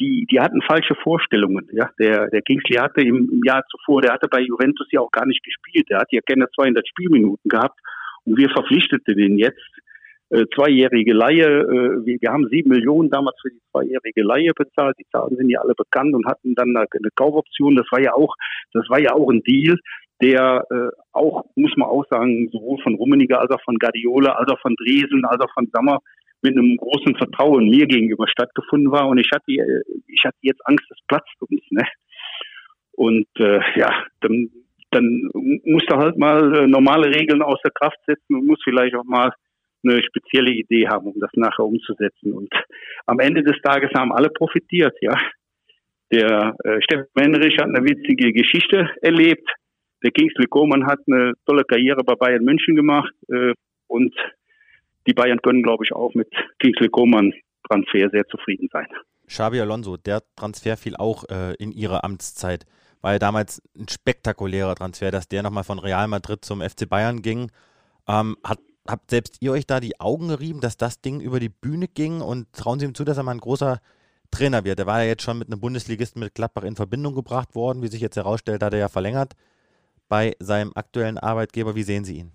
die, 0.00 0.26
die 0.30 0.40
hatten 0.40 0.62
falsche 0.62 0.94
Vorstellungen. 0.94 1.68
Ja, 1.72 1.90
der, 1.98 2.28
der 2.28 2.42
Kingsley 2.42 2.76
hatte 2.76 3.02
im, 3.02 3.28
im 3.30 3.40
Jahr 3.44 3.62
zuvor, 3.70 4.00
der 4.00 4.12
hatte 4.14 4.28
bei 4.28 4.40
Juventus 4.40 4.86
ja 4.90 5.00
auch 5.00 5.10
gar 5.10 5.26
nicht 5.26 5.42
gespielt. 5.44 5.90
Der 5.90 5.98
hat 5.98 6.08
ja 6.10 6.20
keine 6.26 6.46
200 6.54 6.86
Spielminuten 6.88 7.48
gehabt 7.48 7.78
und 8.24 8.38
wir 8.38 8.48
verpflichteten 8.48 9.16
den 9.16 9.38
jetzt 9.38 9.60
äh, 10.32 10.46
zweijährige 10.54 11.12
Laie. 11.12 11.44
Äh, 11.44 12.06
wir, 12.06 12.16
wir 12.20 12.32
haben 12.32 12.48
sieben 12.50 12.70
Millionen 12.70 13.10
damals 13.10 13.36
für 13.42 13.50
die 13.50 13.60
zweijährige 13.70 14.22
Laie 14.22 14.52
bezahlt. 14.56 14.96
Die 14.98 15.06
Zahlen 15.12 15.36
sind 15.36 15.50
ja 15.50 15.60
alle 15.60 15.74
bekannt 15.74 16.14
und 16.14 16.26
hatten 16.26 16.54
dann 16.54 16.74
eine, 16.74 16.86
Kaufoption. 17.14 17.76
Das 17.76 17.86
war 17.90 18.00
ja 18.00 18.14
auch, 18.14 18.34
das 18.72 18.88
war 18.88 18.98
ja 18.98 19.12
auch 19.12 19.30
ein 19.30 19.42
Deal, 19.42 19.76
der 20.22 20.64
äh, 20.70 20.88
auch, 21.12 21.44
muss 21.54 21.76
man 21.76 21.88
auch 21.88 22.04
sagen, 22.08 22.48
sowohl 22.50 22.80
von 22.82 22.94
Rummeniger 22.94 23.40
als 23.40 23.50
auch 23.50 23.62
von 23.62 23.76
Guardiola, 23.76 24.32
als 24.32 24.50
auch 24.50 24.60
von 24.60 24.74
Dresen, 24.76 25.24
als 25.26 25.40
auch 25.42 25.52
von 25.52 25.68
Sammer 25.70 25.98
mit 26.40 26.56
einem 26.56 26.76
großen 26.78 27.14
Vertrauen 27.16 27.68
mir 27.68 27.86
gegenüber 27.86 28.26
stattgefunden 28.26 28.90
war. 28.90 29.08
Und 29.08 29.18
ich 29.18 29.28
hatte, 29.34 29.52
äh, 29.52 29.82
ich 30.06 30.24
hatte 30.24 30.38
jetzt 30.40 30.66
Angst, 30.66 30.86
es 30.90 30.98
platzt 31.08 31.36
uns. 31.40 31.60
Ne? 31.70 31.84
Und 32.92 33.28
äh, 33.38 33.60
ja, 33.76 33.90
dann, 34.20 34.48
dann 34.92 35.28
musst 35.34 35.90
du 35.90 35.96
halt 35.96 36.16
mal 36.16 36.54
äh, 36.54 36.66
normale 36.66 37.14
Regeln 37.14 37.42
außer 37.42 37.70
Kraft 37.70 37.98
setzen 38.06 38.34
und 38.34 38.46
muss 38.46 38.60
vielleicht 38.64 38.94
auch 38.94 39.04
mal 39.04 39.30
eine 39.82 40.02
spezielle 40.02 40.52
Idee 40.52 40.88
haben, 40.88 41.06
um 41.06 41.20
das 41.20 41.30
nachher 41.34 41.64
umzusetzen. 41.64 42.32
Und 42.32 42.52
am 43.06 43.18
Ende 43.20 43.42
des 43.42 43.60
Tages 43.62 43.90
haben 43.94 44.12
alle 44.12 44.30
profitiert, 44.30 44.94
ja. 45.00 45.18
Der 46.10 46.54
äh, 46.64 46.82
Steffen 46.82 47.06
Menrich 47.14 47.56
hat 47.58 47.68
eine 47.68 47.84
witzige 47.84 48.32
Geschichte 48.32 48.90
erlebt. 49.00 49.48
Der 50.02 50.10
Kingsley 50.10 50.46
Coman 50.46 50.86
hat 50.86 50.98
eine 51.06 51.32
tolle 51.46 51.64
Karriere 51.64 52.04
bei 52.04 52.14
Bayern 52.14 52.44
München 52.44 52.76
gemacht. 52.76 53.12
Äh, 53.28 53.54
und 53.86 54.14
die 55.06 55.14
Bayern 55.14 55.40
können, 55.40 55.62
glaube 55.62 55.84
ich, 55.84 55.92
auch 55.92 56.14
mit 56.14 56.28
Kingsley 56.58 56.88
Coman 56.88 57.32
Transfer 57.68 58.10
sehr 58.10 58.26
zufrieden 58.26 58.68
sein. 58.72 58.86
Xabi 59.26 59.60
Alonso, 59.60 59.96
der 59.96 60.20
Transfer 60.36 60.76
fiel 60.76 60.96
auch 60.96 61.24
äh, 61.30 61.54
in 61.54 61.72
ihrer 61.72 62.04
Amtszeit. 62.04 62.66
War 63.00 63.12
ja 63.14 63.18
damals 63.18 63.62
ein 63.76 63.88
spektakulärer 63.88 64.74
Transfer, 64.74 65.10
dass 65.10 65.28
der 65.28 65.42
nochmal 65.42 65.64
von 65.64 65.78
Real 65.78 66.08
Madrid 66.08 66.44
zum 66.44 66.60
FC 66.60 66.88
Bayern 66.88 67.22
ging. 67.22 67.50
Ähm, 68.06 68.36
hat 68.44 68.58
habt 68.86 69.10
selbst 69.10 69.38
ihr 69.40 69.52
euch 69.52 69.66
da 69.66 69.80
die 69.80 70.00
Augen 70.00 70.28
gerieben, 70.28 70.60
dass 70.60 70.76
das 70.76 71.00
Ding 71.00 71.20
über 71.20 71.40
die 71.40 71.48
Bühne 71.48 71.88
ging 71.88 72.20
und 72.20 72.52
trauen 72.52 72.78
Sie 72.78 72.86
ihm 72.86 72.94
zu, 72.94 73.04
dass 73.04 73.16
er 73.16 73.22
mal 73.22 73.32
ein 73.32 73.38
großer 73.38 73.80
Trainer 74.30 74.64
wird. 74.64 74.80
Er 74.80 74.86
war 74.86 75.02
ja 75.02 75.08
jetzt 75.08 75.22
schon 75.22 75.38
mit 75.38 75.48
einem 75.48 75.60
Bundesligisten 75.60 76.20
mit 76.20 76.34
Gladbach 76.34 76.64
in 76.64 76.76
Verbindung 76.76 77.14
gebracht 77.14 77.54
worden. 77.54 77.82
Wie 77.82 77.88
sich 77.88 78.00
jetzt 78.00 78.16
herausstellt, 78.16 78.62
hat 78.62 78.72
er 78.72 78.80
ja 78.80 78.88
verlängert 78.88 79.34
bei 80.08 80.34
seinem 80.40 80.72
aktuellen 80.74 81.18
Arbeitgeber. 81.18 81.74
Wie 81.74 81.82
sehen 81.82 82.04
Sie 82.04 82.18
ihn? 82.18 82.32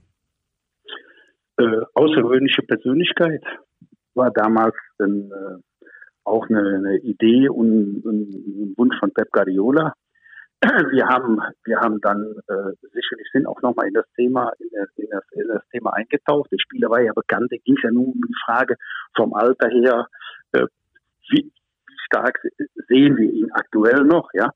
Äh, 1.58 1.82
außergewöhnliche 1.96 2.62
Persönlichkeit 2.64 3.44
war 4.14 4.32
damals 4.32 4.76
ein, 5.00 5.32
äh, 5.32 5.62
auch 6.24 6.48
eine, 6.50 6.60
eine, 6.60 6.98
Idee 7.00 7.50
und 7.50 8.04
ein 8.06 8.74
Wunsch 8.78 8.96
von 9.00 9.12
Pep 9.12 9.32
Guardiola. 9.32 9.94
Wir 10.92 11.06
haben, 11.06 11.40
wir 11.66 11.78
haben 11.78 12.02
dann 12.02 12.34
äh, 12.48 12.74
sicherlich 12.92 13.28
sind 13.32 13.46
auch 13.46 13.62
nochmal 13.62 13.88
in 13.88 13.94
das 13.94 14.08
Thema, 14.16 14.52
in 14.58 14.70
das, 14.74 14.90
in, 14.96 15.08
das, 15.12 15.24
in 15.32 15.48
das 15.48 15.62
Thema 15.70 15.94
eingetaucht. 15.94 16.52
Der 16.52 16.58
Spieler 16.58 16.90
war 16.90 17.00
ja 17.00 17.14
bekannt, 17.14 17.52
da 17.52 17.58
ging 17.64 17.78
ja 17.84 17.92
nur 17.92 18.08
um 18.08 18.22
die 18.28 18.36
Frage 18.44 18.76
vom 19.16 19.36
Alter 19.36 19.70
her, 19.70 20.08
äh, 20.54 20.66
wie, 21.30 21.52
stark 22.08 22.40
sehen 22.88 23.18
wir 23.18 23.32
ihn 23.32 23.52
aktuell 23.52 24.04
noch, 24.04 24.30
ja? 24.34 24.50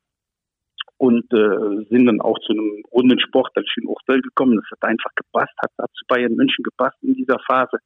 Und 0.97 1.31
äh, 1.33 1.85
sind 1.89 2.05
dann 2.05 2.21
auch 2.21 2.37
zu 2.39 2.53
einem 2.53 2.83
runden 2.91 3.19
sportlichen 3.19 3.87
Urteil 3.87 4.21
gekommen. 4.21 4.55
Das 4.55 4.71
hat 4.71 4.89
einfach 4.89 5.09
gepasst, 5.15 5.53
hat, 5.61 5.71
hat 5.79 5.91
zu 5.93 6.05
Bayern 6.07 6.35
München 6.35 6.63
gepasst 6.63 6.97
in 7.01 7.13
dieser 7.13 7.39
Phase. 7.47 7.77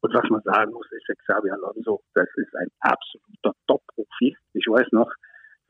Und 0.00 0.14
was 0.14 0.28
man 0.30 0.42
sagen 0.42 0.72
muss, 0.72 0.86
ist, 0.92 1.06
Xabi 1.24 1.50
Alonso, 1.50 2.02
das 2.14 2.28
ist 2.36 2.54
ein 2.56 2.68
absoluter 2.80 3.52
Top-Profi. 3.66 4.36
Ich 4.54 4.66
weiß 4.66 4.88
noch, 4.92 5.10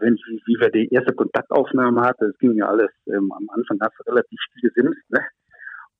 wenn, 0.00 0.14
wie, 0.14 0.42
wie 0.46 0.60
wir 0.60 0.70
die 0.70 0.88
erste 0.90 1.14
Kontaktaufnahme 1.14 2.00
hatten, 2.02 2.28
das 2.28 2.38
ging 2.38 2.54
ja 2.56 2.66
alles, 2.66 2.90
ähm, 3.06 3.32
am 3.32 3.48
Anfang 3.50 3.78
hast 3.80 3.94
du 3.98 4.10
relativ 4.10 4.40
viel 4.52 4.70
gesimst, 4.70 5.10
ne? 5.10 5.20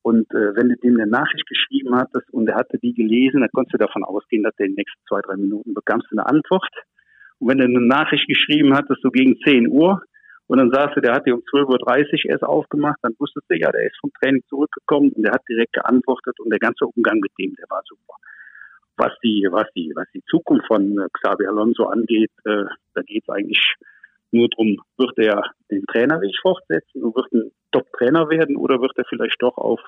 Und 0.02 0.30
äh, 0.32 0.56
wenn 0.56 0.70
du 0.70 0.76
dem 0.76 0.96
eine 0.96 1.10
Nachricht 1.10 1.46
geschrieben 1.46 1.94
hattest 1.94 2.28
und 2.32 2.48
er 2.48 2.56
hatte 2.56 2.78
die 2.78 2.94
gelesen, 2.94 3.40
dann 3.40 3.50
konntest 3.52 3.74
du 3.74 3.78
davon 3.78 4.02
ausgehen, 4.02 4.42
dass 4.42 4.56
du 4.56 4.64
in 4.64 4.70
den 4.70 4.76
nächsten 4.76 5.00
zwei, 5.06 5.20
drei 5.20 5.36
Minuten 5.36 5.74
bekamst 5.74 6.06
du 6.10 6.16
eine 6.16 6.26
Antwort. 6.26 6.72
Und 7.38 7.48
wenn 7.48 7.58
du 7.58 7.64
eine 7.64 7.86
Nachricht 7.86 8.26
geschrieben 8.26 8.74
hattest, 8.74 9.02
so 9.02 9.10
gegen 9.10 9.38
10 9.44 9.68
Uhr, 9.68 10.00
und 10.46 10.58
dann 10.58 10.72
sagst 10.72 10.96
du, 10.96 11.00
der 11.00 11.14
hat 11.14 11.26
die 11.26 11.32
um 11.32 11.40
12.30 11.40 12.26
Uhr 12.26 12.30
erst 12.32 12.42
aufgemacht, 12.42 12.98
dann 13.02 13.14
wusstest 13.20 13.46
du, 13.48 13.56
ja, 13.56 13.70
der 13.70 13.86
ist 13.86 13.96
vom 14.00 14.10
Training 14.20 14.42
zurückgekommen 14.48 15.12
und 15.12 15.22
der 15.22 15.32
hat 15.32 15.42
direkt 15.48 15.74
geantwortet 15.74 16.34
und 16.40 16.50
der 16.50 16.58
ganze 16.58 16.86
Umgang 16.86 17.20
mit 17.20 17.30
dem, 17.38 17.54
der 17.54 17.66
war 17.68 17.82
super. 17.86 18.14
Was 19.00 19.14
die, 19.24 19.48
was 19.50 19.64
die, 19.74 19.92
was 19.96 20.06
die 20.12 20.22
Zukunft 20.28 20.66
von 20.66 20.98
äh, 20.98 21.08
Xabi 21.14 21.46
Alonso 21.46 21.84
angeht, 21.84 22.30
äh, 22.44 22.64
da 22.94 23.00
geht 23.00 23.22
es 23.22 23.28
eigentlich 23.30 23.76
nur 24.30 24.46
darum, 24.50 24.76
wird 24.98 25.16
er 25.16 25.42
den 25.70 25.86
Trainerweg 25.86 26.36
fortsetzen 26.42 27.02
und 27.02 27.16
wird 27.16 27.32
ein 27.32 27.50
Top-Trainer 27.72 28.28
werden 28.28 28.58
oder 28.58 28.78
wird 28.82 28.92
er 28.96 29.06
vielleicht 29.08 29.40
doch 29.40 29.56
auf, 29.56 29.80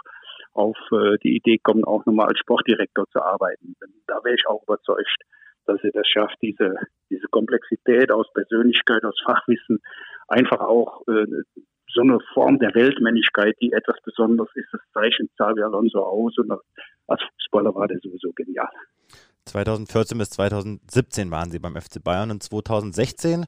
auf 0.55 0.79
äh, 0.93 1.19
die 1.23 1.37
Idee 1.37 1.59
kommen, 1.63 1.85
auch 1.85 2.07
nochmal 2.07 2.29
als 2.29 2.39
Sportdirektor 2.39 3.05
zu 3.13 3.21
arbeiten. 3.21 3.77
Da 4.07 4.25
wäre 4.25 4.35
ich 4.35 4.47
auch 4.47 4.63
überzeugt, 4.63 5.23
dass 5.67 5.85
er 5.85 5.91
das 5.93 6.09
schafft, 6.09 6.39
diese, 6.41 6.75
diese 7.11 7.29
Komplexität 7.31 8.11
aus 8.11 8.33
Persönlichkeit, 8.33 9.05
aus 9.05 9.21
Fachwissen 9.27 9.81
einfach 10.27 10.61
auch 10.61 11.07
äh, 11.07 11.27
so 11.95 12.03
eine 12.03 12.19
Form 12.33 12.59
der 12.59 12.75
Weltmännlichkeit, 12.75 13.57
die 13.61 13.73
etwas 13.73 13.97
Besonderes 14.03 14.51
ist, 14.55 14.69
das 14.73 14.81
zeichnet 14.93 15.31
Xavi 15.37 15.63
Alonso 15.63 16.01
aus 16.01 16.37
und 16.39 16.53
als 17.07 17.23
Fußballer 17.35 17.75
war 17.75 17.89
der 17.89 17.99
sowieso 18.03 18.33
genial. 18.33 18.71
2014 19.47 20.19
bis 20.19 20.31
2017 20.31 21.31
waren 21.31 21.51
sie 21.51 21.59
beim 21.59 21.77
FC 21.77 22.03
Bayern 22.03 22.31
und 22.31 22.43
2016 22.43 23.47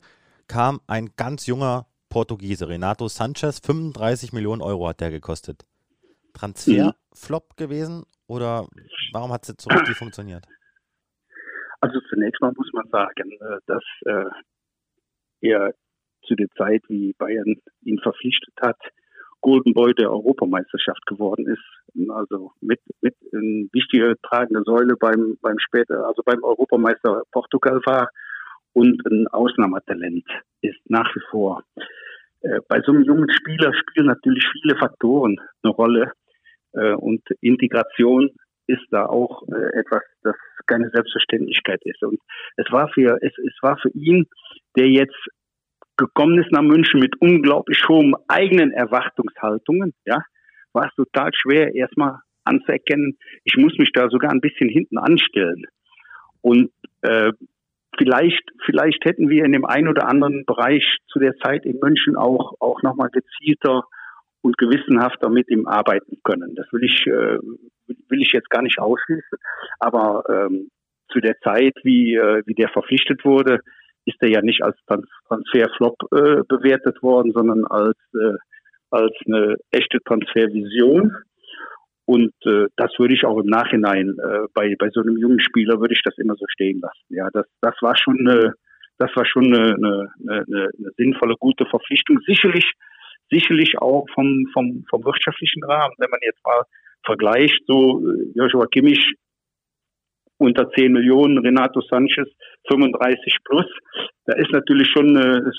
kam 0.49 0.81
ein 0.87 1.11
ganz 1.17 1.47
junger 1.47 1.87
Portugiese, 2.09 2.69
Renato 2.69 3.09
Sanchez, 3.09 3.61
35 3.61 4.33
Millionen 4.33 4.63
Euro 4.63 4.89
hat 4.89 5.01
der 5.01 5.11
gekostet. 5.11 5.65
Transferflop 6.35 7.51
mhm. 7.51 7.57
gewesen 7.57 8.05
oder 8.27 8.67
warum 9.13 9.33
hat 9.33 9.43
es 9.43 9.49
jetzt 9.49 9.63
so 9.63 9.71
richtig 9.71 9.97
funktioniert? 9.97 10.45
Also 11.81 12.01
zunächst 12.09 12.41
mal 12.41 12.53
muss 12.57 12.71
man 12.73 12.89
sagen, 12.89 13.31
äh, 13.33 13.59
dass 13.67 13.83
äh, 14.07 14.31
er 15.41 15.75
zu 16.27 16.35
der 16.35 16.49
Zeit, 16.57 16.83
wie 16.89 17.15
Bayern 17.19 17.57
ihn 17.83 17.99
verpflichtet 18.01 18.55
hat, 18.61 18.79
Golden 19.41 19.75
Boy 19.75 19.93
der 19.95 20.11
Europameisterschaft 20.11 21.05
geworden 21.07 21.47
ist. 21.47 22.11
Also 22.11 22.53
mit, 22.61 22.81
mit 23.03 23.15
eine 23.33 23.69
wichtige 23.73 24.15
tragende 24.23 24.63
Säule 24.65 24.97
beim, 24.99 25.37
beim 25.43 25.59
später, 25.59 26.07
also 26.07 26.23
beim 26.25 26.43
Europameister 26.43 27.23
Portugal 27.31 27.81
war 27.85 28.09
und 28.73 29.01
ein 29.07 29.27
Ausnahmetalent 29.29 30.25
ist 30.63 30.81
nach 30.89 31.15
wie 31.15 31.23
vor. 31.31 31.63
Äh, 32.41 32.61
bei 32.69 32.81
so 32.81 32.93
einem 32.93 33.05
jungen 33.05 33.31
Spieler 33.31 33.73
spielen 33.75 34.07
natürlich 34.07 34.47
viele 34.61 34.77
Faktoren 34.77 35.37
eine 35.63 35.73
Rolle 35.73 36.13
äh, 36.73 36.95
und 36.95 37.23
Integration 37.41 38.31
ist 38.67 38.87
da 38.91 39.07
auch 39.07 39.43
äh, 39.49 39.79
etwas, 39.79 40.03
das 40.23 40.37
keine 40.67 40.91
Selbstverständlichkeit 40.91 41.81
ist. 41.85 42.03
Und 42.03 42.19
es 42.57 42.71
war 42.71 42.89
für 42.89 43.19
es, 43.23 43.33
es 43.39 43.59
war 43.63 43.77
für 43.79 43.91
ihn, 43.91 44.27
der 44.77 44.89
jetzt 44.89 45.17
gekommen 45.97 46.43
ist 46.43 46.51
nach 46.53 46.63
München 46.63 47.01
mit 47.01 47.21
unglaublich 47.21 47.83
hohen 47.89 48.15
eigenen 48.29 48.73
Erwartungshaltungen, 48.73 49.95
ja, 50.05 50.23
war 50.73 50.87
es 50.87 50.95
total 50.95 51.31
schwer, 51.35 51.75
erstmal 51.75 52.19
anzuerkennen, 52.45 53.17
ich 53.45 53.57
muss 53.57 53.77
mich 53.79 53.91
da 53.93 54.09
sogar 54.09 54.31
ein 54.31 54.41
bisschen 54.41 54.69
hinten 54.69 54.99
anstellen. 54.99 55.65
Und 56.43 56.71
äh, 57.03 57.33
vielleicht, 57.97 58.43
vielleicht 58.67 59.05
hätten 59.05 59.29
wir 59.29 59.45
in 59.45 59.53
dem 59.53 59.65
einen 59.65 59.89
oder 59.89 60.09
anderen 60.09 60.45
Bereich 60.47 60.99
zu 61.09 61.19
der 61.19 61.35
Zeit 61.37 61.65
in 61.65 61.79
München 61.81 62.17
auch, 62.17 62.55
auch 62.61 62.83
nochmal 62.83 63.09
gezielter 63.11 63.85
und 64.43 64.59
gewissenhafter 64.59 65.31
mit 65.31 65.49
ihm 65.49 65.67
arbeiten 65.67 66.19
können. 66.23 66.55
Das 66.55 66.67
will 66.71 66.85
ich, 66.85 67.07
äh, 67.07 67.39
will 68.09 68.21
ich 68.21 68.33
jetzt 68.33 68.51
gar 68.51 68.63
nicht 68.63 68.79
ausschließen. 68.79 69.39
Aber 69.79 70.23
ähm, 70.29 70.69
zu 71.11 71.21
der 71.21 71.39
Zeit, 71.39 71.75
wie, 71.83 72.15
äh, 72.15 72.43
wie 72.45 72.55
der 72.55 72.69
verpflichtet 72.69 73.25
wurde, 73.25 73.61
ist 74.07 74.17
er 74.21 74.29
ja 74.29 74.43
nicht 74.43 74.63
als 74.63 74.77
Transferflop 75.29 75.97
äh, 76.13 76.43
bewertet 76.49 77.03
worden, 77.03 77.33
sondern 77.33 77.65
als, 77.67 77.97
äh, 78.15 78.37
als 78.91 79.13
eine 79.27 79.57
echte 79.71 79.99
Transfervision. 80.05 81.13
Und 82.07 82.35
äh, 82.45 82.67
das 82.77 82.93
würde 82.99 83.15
ich 83.15 83.25
auch 83.25 83.39
im 83.39 83.47
Nachhinein 83.47 84.11
äh, 84.11 84.47
bei, 84.53 84.75
bei 84.79 84.91
so 84.91 85.01
einem 85.01 85.17
jungen 85.17 85.41
Spieler 85.41 85.81
würde 85.81 85.95
ich 85.95 86.03
das 86.05 86.17
immer 86.19 86.35
so 86.35 86.45
stehen 86.49 86.81
lassen. 86.81 87.07
Ja, 87.09 87.29
das, 87.33 87.47
das 87.63 87.75
war 87.81 87.97
schon 87.97 88.19
eine, 88.21 88.53
das 88.99 89.11
war 89.17 89.25
schon 89.25 89.47
eine, 89.47 89.75
eine, 89.75 90.13
eine, 90.29 90.69
eine 90.79 90.91
sinnvolle, 90.99 91.35
gute 91.41 91.65
Verpflichtung. 91.65 92.21
Sicherlich, 92.27 92.71
sicherlich 93.31 93.79
auch 93.79 94.07
vom, 94.15 94.47
vom, 94.53 94.85
vom 94.91 95.05
wirtschaftlichen 95.05 95.65
Rahmen. 95.65 95.95
Wenn 95.97 96.11
man 96.11 96.21
jetzt 96.23 96.45
mal 96.45 96.63
vergleicht, 97.05 97.63
so 97.67 98.07
äh, 98.07 98.33
Joshua 98.35 98.67
Kimmich 98.67 99.15
unter 100.45 100.71
10 100.71 100.93
Millionen, 100.93 101.39
Renato 101.39 101.81
Sanchez 101.81 102.29
35 102.69 103.37
plus. 103.45 103.67
Da 104.27 104.35
ist 104.37 104.51
natürlich 104.53 104.89
schon 104.89 105.17
eine, 105.17 105.51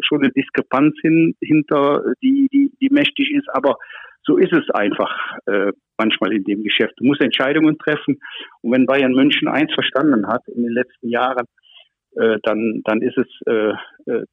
schon 0.00 0.22
eine 0.22 0.32
Diskrepanz 0.32 0.94
hin, 1.02 1.34
hinter, 1.40 2.04
die, 2.22 2.48
die, 2.52 2.70
die 2.80 2.90
mächtig 2.90 3.32
ist, 3.32 3.48
aber 3.52 3.76
so 4.26 4.36
ist 4.38 4.52
es 4.52 4.68
einfach 4.70 5.10
äh, 5.46 5.72
manchmal 5.98 6.32
in 6.32 6.44
dem 6.44 6.62
Geschäft. 6.62 6.94
Du 6.96 7.04
musst 7.04 7.20
Entscheidungen 7.20 7.78
treffen 7.78 8.18
und 8.62 8.72
wenn 8.72 8.86
Bayern 8.86 9.12
München 9.12 9.48
eins 9.48 9.72
verstanden 9.74 10.26
hat 10.26 10.42
in 10.48 10.62
den 10.62 10.72
letzten 10.72 11.08
Jahren, 11.08 11.46
äh, 12.16 12.38
dann, 12.42 12.82
dann 12.84 13.02
ist 13.02 13.18
es 13.18 13.26
äh, 13.46 13.74
äh, 14.10 14.24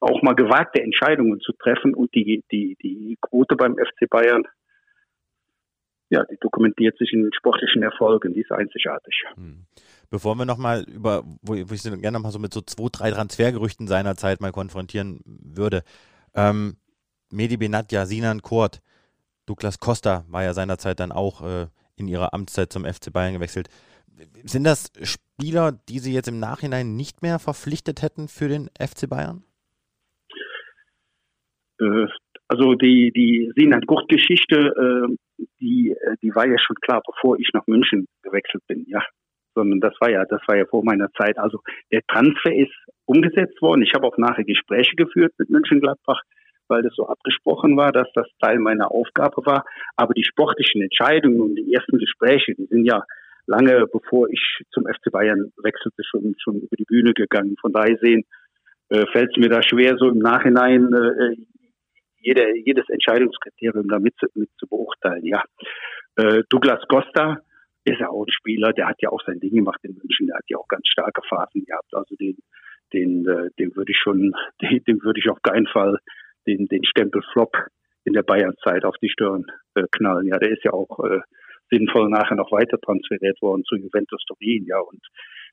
auch 0.00 0.22
mal 0.22 0.34
gewagte 0.34 0.82
Entscheidungen 0.82 1.40
zu 1.40 1.52
treffen 1.52 1.94
und 1.94 2.14
die, 2.14 2.42
die, 2.50 2.76
die 2.82 3.16
Quote 3.20 3.56
beim 3.56 3.76
FC 3.76 4.08
Bayern 4.08 4.44
ja, 6.14 6.24
die 6.24 6.38
dokumentiert 6.40 6.96
sich 6.96 7.12
in 7.12 7.22
den 7.22 7.32
sportlichen 7.32 7.82
Erfolgen, 7.82 8.34
die 8.34 8.40
ist 8.40 8.52
einzigartig. 8.52 9.24
Hm. 9.34 9.66
Bevor 10.10 10.36
wir 10.36 10.44
nochmal 10.44 10.84
über, 10.84 11.24
wo, 11.42 11.54
ich 11.54 11.82
Sie 11.82 11.90
gerne 11.98 12.16
nochmal 12.16 12.30
so 12.30 12.38
mit 12.38 12.54
so 12.54 12.60
zwei, 12.60 12.88
drei 12.90 13.10
Transfergerüchten 13.10 13.88
seiner 13.88 14.14
Zeit 14.14 14.40
mal 14.40 14.52
konfrontieren 14.52 15.20
würde. 15.24 15.82
Ähm, 16.34 16.76
Medi 17.32 17.56
Benatja, 17.56 18.06
Sinan 18.06 18.42
Kurt, 18.42 18.80
Douglas 19.46 19.80
Costa 19.80 20.24
war 20.28 20.44
ja 20.44 20.54
seinerzeit 20.54 21.00
dann 21.00 21.10
auch 21.10 21.42
äh, 21.42 21.66
in 21.96 22.06
ihrer 22.06 22.32
Amtszeit 22.32 22.72
zum 22.72 22.84
FC 22.84 23.12
Bayern 23.12 23.34
gewechselt. 23.34 23.68
Sind 24.44 24.62
das 24.62 24.92
Spieler, 25.02 25.72
die 25.88 25.98
Sie 25.98 26.14
jetzt 26.14 26.28
im 26.28 26.38
Nachhinein 26.38 26.94
nicht 26.94 27.22
mehr 27.22 27.40
verpflichtet 27.40 28.02
hätten 28.02 28.28
für 28.28 28.48
den 28.48 28.70
FC 28.78 29.08
Bayern? 29.08 29.42
Also 32.48 32.74
die, 32.74 33.10
die 33.12 33.50
Sinan-Kurt-Geschichte, 33.56 34.56
äh, 34.56 35.44
die, 35.60 35.90
äh, 35.90 36.16
die 36.22 36.34
war 36.34 36.46
ja 36.46 36.58
schon 36.58 36.76
klar, 36.76 37.02
bevor 37.06 37.38
ich 37.38 37.48
nach 37.54 37.66
München 37.66 38.06
gewechselt 38.22 38.62
bin, 38.66 38.84
ja. 38.86 39.02
Sondern 39.54 39.80
das 39.80 39.94
war 40.00 40.10
ja, 40.10 40.24
das 40.24 40.40
war 40.46 40.56
ja 40.56 40.64
vor 40.66 40.84
meiner 40.84 41.10
Zeit. 41.12 41.38
Also 41.38 41.60
der 41.92 42.02
Transfer 42.08 42.54
ist 42.54 42.74
umgesetzt 43.06 43.60
worden. 43.62 43.82
Ich 43.82 43.94
habe 43.94 44.06
auch 44.06 44.18
nachher 44.18 44.44
Gespräche 44.44 44.96
geführt 44.96 45.32
mit 45.38 45.48
München-Gladbach, 45.48 46.20
weil 46.68 46.82
das 46.82 46.94
so 46.94 47.06
abgesprochen 47.06 47.76
war, 47.76 47.92
dass 47.92 48.08
das 48.14 48.26
Teil 48.40 48.58
meiner 48.58 48.90
Aufgabe 48.90 49.46
war. 49.46 49.64
Aber 49.96 50.12
die 50.12 50.24
sportlichen 50.24 50.82
Entscheidungen 50.82 51.40
und 51.40 51.54
die 51.54 51.72
ersten 51.72 51.98
Gespräche, 51.98 52.54
die 52.56 52.66
sind 52.66 52.84
ja 52.84 53.04
lange 53.46 53.86
bevor 53.92 54.28
ich 54.30 54.40
zum 54.72 54.84
FC 54.84 55.10
Bayern 55.12 55.52
wechselte, 55.62 56.02
schon, 56.04 56.34
schon 56.42 56.56
über 56.56 56.76
die 56.76 56.84
Bühne 56.84 57.12
gegangen. 57.12 57.56
Von 57.60 57.72
daher 57.72 57.96
sehen, 58.00 58.24
äh, 58.88 59.04
fällt 59.12 59.30
es 59.30 59.36
mir 59.36 59.48
da 59.48 59.62
schwer, 59.62 59.96
so 59.98 60.08
im 60.08 60.18
Nachhinein 60.18 60.92
äh, 60.92 61.36
jede, 62.24 62.56
jedes 62.64 62.88
Entscheidungskriterium 62.88 63.88
da 63.88 63.98
mit, 63.98 64.14
mit 64.34 64.50
zu 64.58 64.66
beurteilen. 64.66 65.24
Ja, 65.24 65.42
äh, 66.16 66.42
Douglas 66.48 66.82
Costa 66.88 67.38
ist 67.84 68.00
er 68.00 68.10
auch 68.10 68.24
ein 68.24 68.32
Spieler, 68.32 68.72
der 68.72 68.88
hat 68.88 69.00
ja 69.02 69.10
auch 69.10 69.22
sein 69.26 69.40
Ding 69.40 69.54
gemacht 69.54 69.80
in 69.82 69.94
München, 69.94 70.26
der 70.26 70.36
hat 70.36 70.44
ja 70.48 70.56
auch 70.58 70.68
ganz 70.68 70.88
starke 70.88 71.20
Phasen 71.28 71.64
gehabt. 71.64 71.92
Also 71.92 72.16
den, 72.16 72.38
den, 72.92 73.26
äh, 73.26 73.50
den 73.58 73.76
würde 73.76 73.92
ich 73.92 73.98
schon, 73.98 74.32
den, 74.62 74.82
den 74.84 75.02
würde 75.02 75.20
ich 75.20 75.28
auf 75.28 75.42
keinen 75.42 75.66
Fall 75.66 75.98
den, 76.46 76.66
den 76.66 76.84
Stempel 76.84 77.22
Flop 77.32 77.56
in 78.04 78.12
der 78.12 78.22
Bayern-Zeit 78.22 78.84
auf 78.84 78.96
die 79.02 79.10
Stirn 79.10 79.44
äh, 79.74 79.84
knallen. 79.92 80.26
Ja, 80.26 80.38
der 80.38 80.50
ist 80.50 80.64
ja 80.64 80.72
auch 80.72 81.04
äh, 81.04 81.20
sinnvoll 81.70 82.08
nachher 82.08 82.36
noch 82.36 82.52
weiter 82.52 82.78
transferiert 82.80 83.40
worden 83.40 83.64
zu 83.64 83.76
Juventus 83.76 84.22
Turin, 84.26 84.64
ja, 84.66 84.78
und 84.78 85.00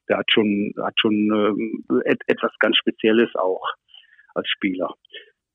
der 0.09 0.17
hat 0.17 0.31
schon, 0.31 0.73
hat 0.77 0.99
schon 0.99 1.13
ähm, 1.13 1.85
et, 2.05 2.21
etwas 2.27 2.51
ganz 2.59 2.75
Spezielles 2.77 3.29
auch 3.35 3.63
als 4.33 4.47
Spieler. 4.49 4.93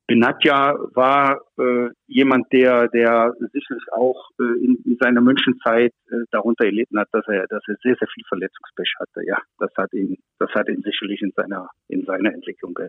Benatja 0.07 0.75
war 0.95 1.41
äh, 1.59 1.89
jemand, 2.07 2.47
der, 2.53 2.89
der 2.89 3.35
sicherlich 3.53 3.85
auch 3.93 4.31
äh, 4.39 4.65
in, 4.65 4.79
in 4.85 4.97
seiner 5.01 5.21
Münchenzeit 5.21 5.93
äh, 6.11 6.25
darunter 6.31 6.65
erlitten 6.65 6.99
hat, 6.99 7.09
dass 7.11 7.27
er, 7.27 7.47
dass 7.49 7.63
er 7.67 7.75
sehr, 7.83 7.97
sehr 7.99 8.09
viel 8.15 8.23
Verletzungspech 8.29 8.93
hatte. 9.01 9.27
Ja, 9.27 9.39
das 9.59 9.71
hat 9.77 9.93
ihn, 9.93 10.17
das 10.39 10.51
hat 10.55 10.69
ihn 10.69 10.83
sicherlich 10.83 11.21
in 11.23 11.33
seiner, 11.35 11.69
in 11.89 12.05
seiner 12.05 12.33
Entwicklung 12.33 12.73
ge, 12.75 12.89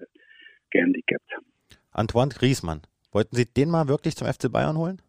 gehandicapt. 0.70 1.39
Antoine 1.91 2.32
Griezmann, 2.38 2.82
wollten 3.11 3.36
Sie 3.36 3.45
den 3.45 3.72
mal 3.72 3.88
wirklich 3.88 4.15
zum 4.15 4.28
FC 4.28 4.51
Bayern 4.51 4.78
holen? 4.78 5.01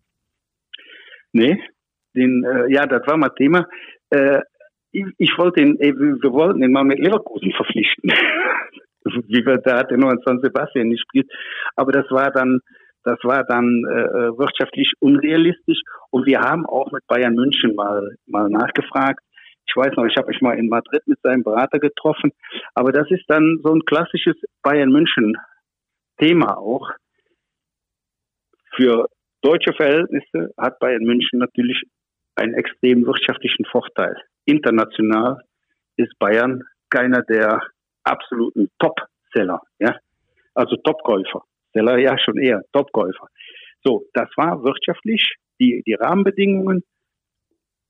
Nee, 1.32 1.62
den, 2.14 2.42
äh, 2.44 2.72
ja, 2.72 2.86
das 2.86 3.06
war 3.06 3.18
mal 3.18 3.28
Thema. 3.30 3.68
Äh, 4.09 4.40
ich, 4.92 5.04
ich 5.18 5.32
wollte 5.36 5.61
ihn, 5.61 5.76
ey, 5.78 5.94
wir 5.94 6.32
wollten 6.32 6.62
ihn 6.62 6.72
mal 6.72 6.84
mit 6.84 6.98
Leverkusen 6.98 7.52
verpflichten. 7.52 8.11
wie 9.26 9.44
wir 9.44 9.59
da 9.59 9.78
hat 9.78 9.90
er 9.90 9.98
nur 9.98 10.11
in 10.12 10.20
San 10.24 10.40
Sebastian 10.40 10.90
gespielt. 10.90 11.30
Aber 11.76 11.92
das 11.92 12.11
war 12.11 12.30
dann, 12.30 12.61
das 13.04 13.18
war 13.22 13.44
dann 13.44 13.84
äh, 13.88 14.00
äh, 14.00 14.38
wirtschaftlich 14.38 14.92
unrealistisch. 15.00 15.80
Und 16.11 16.26
wir 16.26 16.40
haben 16.40 16.66
auch 16.66 16.90
mit 16.92 17.06
Bayern 17.06 17.34
München 17.34 17.74
mal, 17.74 18.16
mal 18.26 18.48
nachgefragt. 18.48 19.20
Ich 19.66 19.76
weiß 19.76 19.94
noch, 19.96 20.06
ich 20.06 20.16
habe 20.16 20.28
mich 20.28 20.40
mal 20.40 20.59
in 20.59 20.68
Madrid 20.68 21.02
mit 21.06 21.18
seinem 21.22 21.42
Berater 21.42 21.78
getroffen. 21.78 22.32
Aber 22.74 22.92
das 22.92 23.11
ist 23.11 23.24
dann 23.28 23.61
so 23.62 23.74
ein 23.74 23.84
klassisches 23.84 24.36
Bayern 24.62 24.90
München 24.90 25.36
Thema 26.18 26.56
auch. 26.56 26.90
Für 28.74 29.09
deutsche 29.42 29.72
Verhältnisse 29.72 30.52
hat 30.56 30.78
Bayern 30.78 31.04
München 31.04 31.38
natürlich 31.38 31.82
einen 32.34 32.54
extrem 32.54 33.04
wirtschaftlichen 33.04 33.64
Vorteil. 33.66 34.16
International 34.44 35.42
ist 35.96 36.18
Bayern 36.18 36.62
keiner 36.90 37.22
der 37.22 37.61
absoluten 38.11 38.70
Top-Seller, 38.78 39.61
ja. 39.78 39.96
Also 40.54 40.76
Topkäufer. 40.76 41.44
Seller 41.72 41.98
ja 41.98 42.18
schon 42.18 42.38
eher 42.38 42.62
Topkäufer. 42.72 43.28
So, 43.84 44.04
das 44.14 44.28
war 44.36 44.64
wirtschaftlich 44.64 45.36
die, 45.61 45.82
die 45.86 45.94
Rahmenbedingungen. 45.94 46.82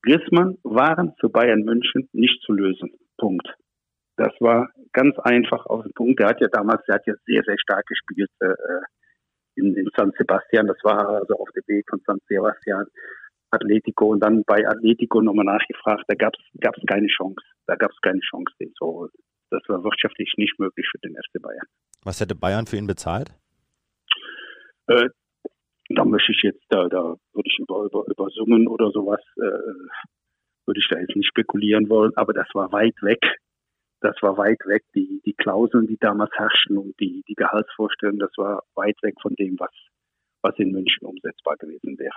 Griezmann 0.02 0.58
waren 0.62 1.14
für 1.20 1.28
Bayern 1.28 1.62
München 1.62 2.08
nicht 2.12 2.42
zu 2.42 2.52
lösen. 2.52 2.90
Punkt. 3.16 3.46
Das 4.16 4.32
war 4.40 4.68
ganz 4.92 5.18
einfach 5.20 5.66
auf 5.66 5.82
den 5.82 5.92
Punkt. 5.92 6.20
Der 6.20 6.28
hat 6.28 6.40
ja 6.40 6.48
damals, 6.48 6.84
der 6.86 6.96
hat 6.96 7.06
ja 7.06 7.14
sehr, 7.24 7.42
sehr 7.44 7.58
stark 7.58 7.86
gespielt 7.86 8.30
äh, 8.40 8.54
in, 9.56 9.74
in 9.76 9.88
San 9.96 10.12
Sebastian. 10.18 10.66
Das 10.66 10.78
war 10.82 11.08
also 11.08 11.34
auf 11.34 11.48
dem 11.52 11.62
Weg 11.66 11.86
von 11.88 12.00
San 12.06 12.18
Sebastian 12.28 12.84
Atletico 13.50 14.08
und 14.08 14.20
dann 14.20 14.42
bei 14.44 14.66
Atletico 14.66 15.22
nochmal 15.22 15.46
nachgefragt. 15.46 16.04
Da 16.08 16.14
gab 16.14 16.34
es 16.34 16.86
keine 16.86 17.06
Chance. 17.06 17.44
Da 17.66 17.76
gab 17.76 17.90
es 17.90 18.00
keine 18.00 18.20
Chance, 18.20 18.52
den 18.60 18.72
zu 18.74 18.86
holen. 18.86 19.10
Das 19.51 19.62
war 19.68 19.82
wirtschaftlich 19.82 20.32
nicht 20.36 20.59
möglich 20.59 20.86
für 20.90 20.99
den 20.99 21.14
FC 21.14 21.40
Bayern. 21.40 21.66
Was 22.05 22.20
hätte 22.20 22.34
Bayern 22.34 22.66
für 22.66 22.76
ihn 22.76 22.86
bezahlt? 22.86 23.30
Äh, 24.88 25.09
da 25.90 26.05
möchte 26.05 26.32
ich 26.32 26.42
jetzt, 26.42 26.62
da, 26.68 26.88
da 26.88 27.16
würde 27.32 27.49
ich 27.49 27.59
über, 27.59 27.84
über, 27.84 28.05
über 28.07 28.28
Summen 28.30 28.68
oder 28.68 28.90
sowas, 28.90 29.20
äh, 29.36 29.40
würde 30.66 30.80
ich 30.80 30.88
da 30.90 30.99
jetzt 30.99 31.16
nicht 31.16 31.28
spekulieren 31.28 31.88
wollen, 31.88 32.12
aber 32.16 32.32
das 32.32 32.49
war 32.53 32.70
weit 32.72 33.01
weg. 33.03 33.20
Das 34.01 34.14
war 34.20 34.36
weit 34.36 34.61
weg, 34.66 34.84
die, 34.94 35.20
die 35.26 35.32
Klauseln, 35.32 35.88
die 35.88 35.96
damals 35.99 36.30
herrschten 36.36 36.78
und 36.78 36.99
die, 37.01 37.24
die 37.26 37.34
Gehaltsvorstellungen, 37.34 38.20
das 38.20 38.30
war 38.36 38.62
weit 38.74 38.96
weg 39.03 39.14
von 39.20 39.34
dem, 39.34 39.59
was, 39.59 39.72
was 40.42 40.57
in 40.59 40.70
München 40.70 41.05
umsetzbar 41.05 41.57
gewesen 41.57 41.99
wäre. 41.99 42.14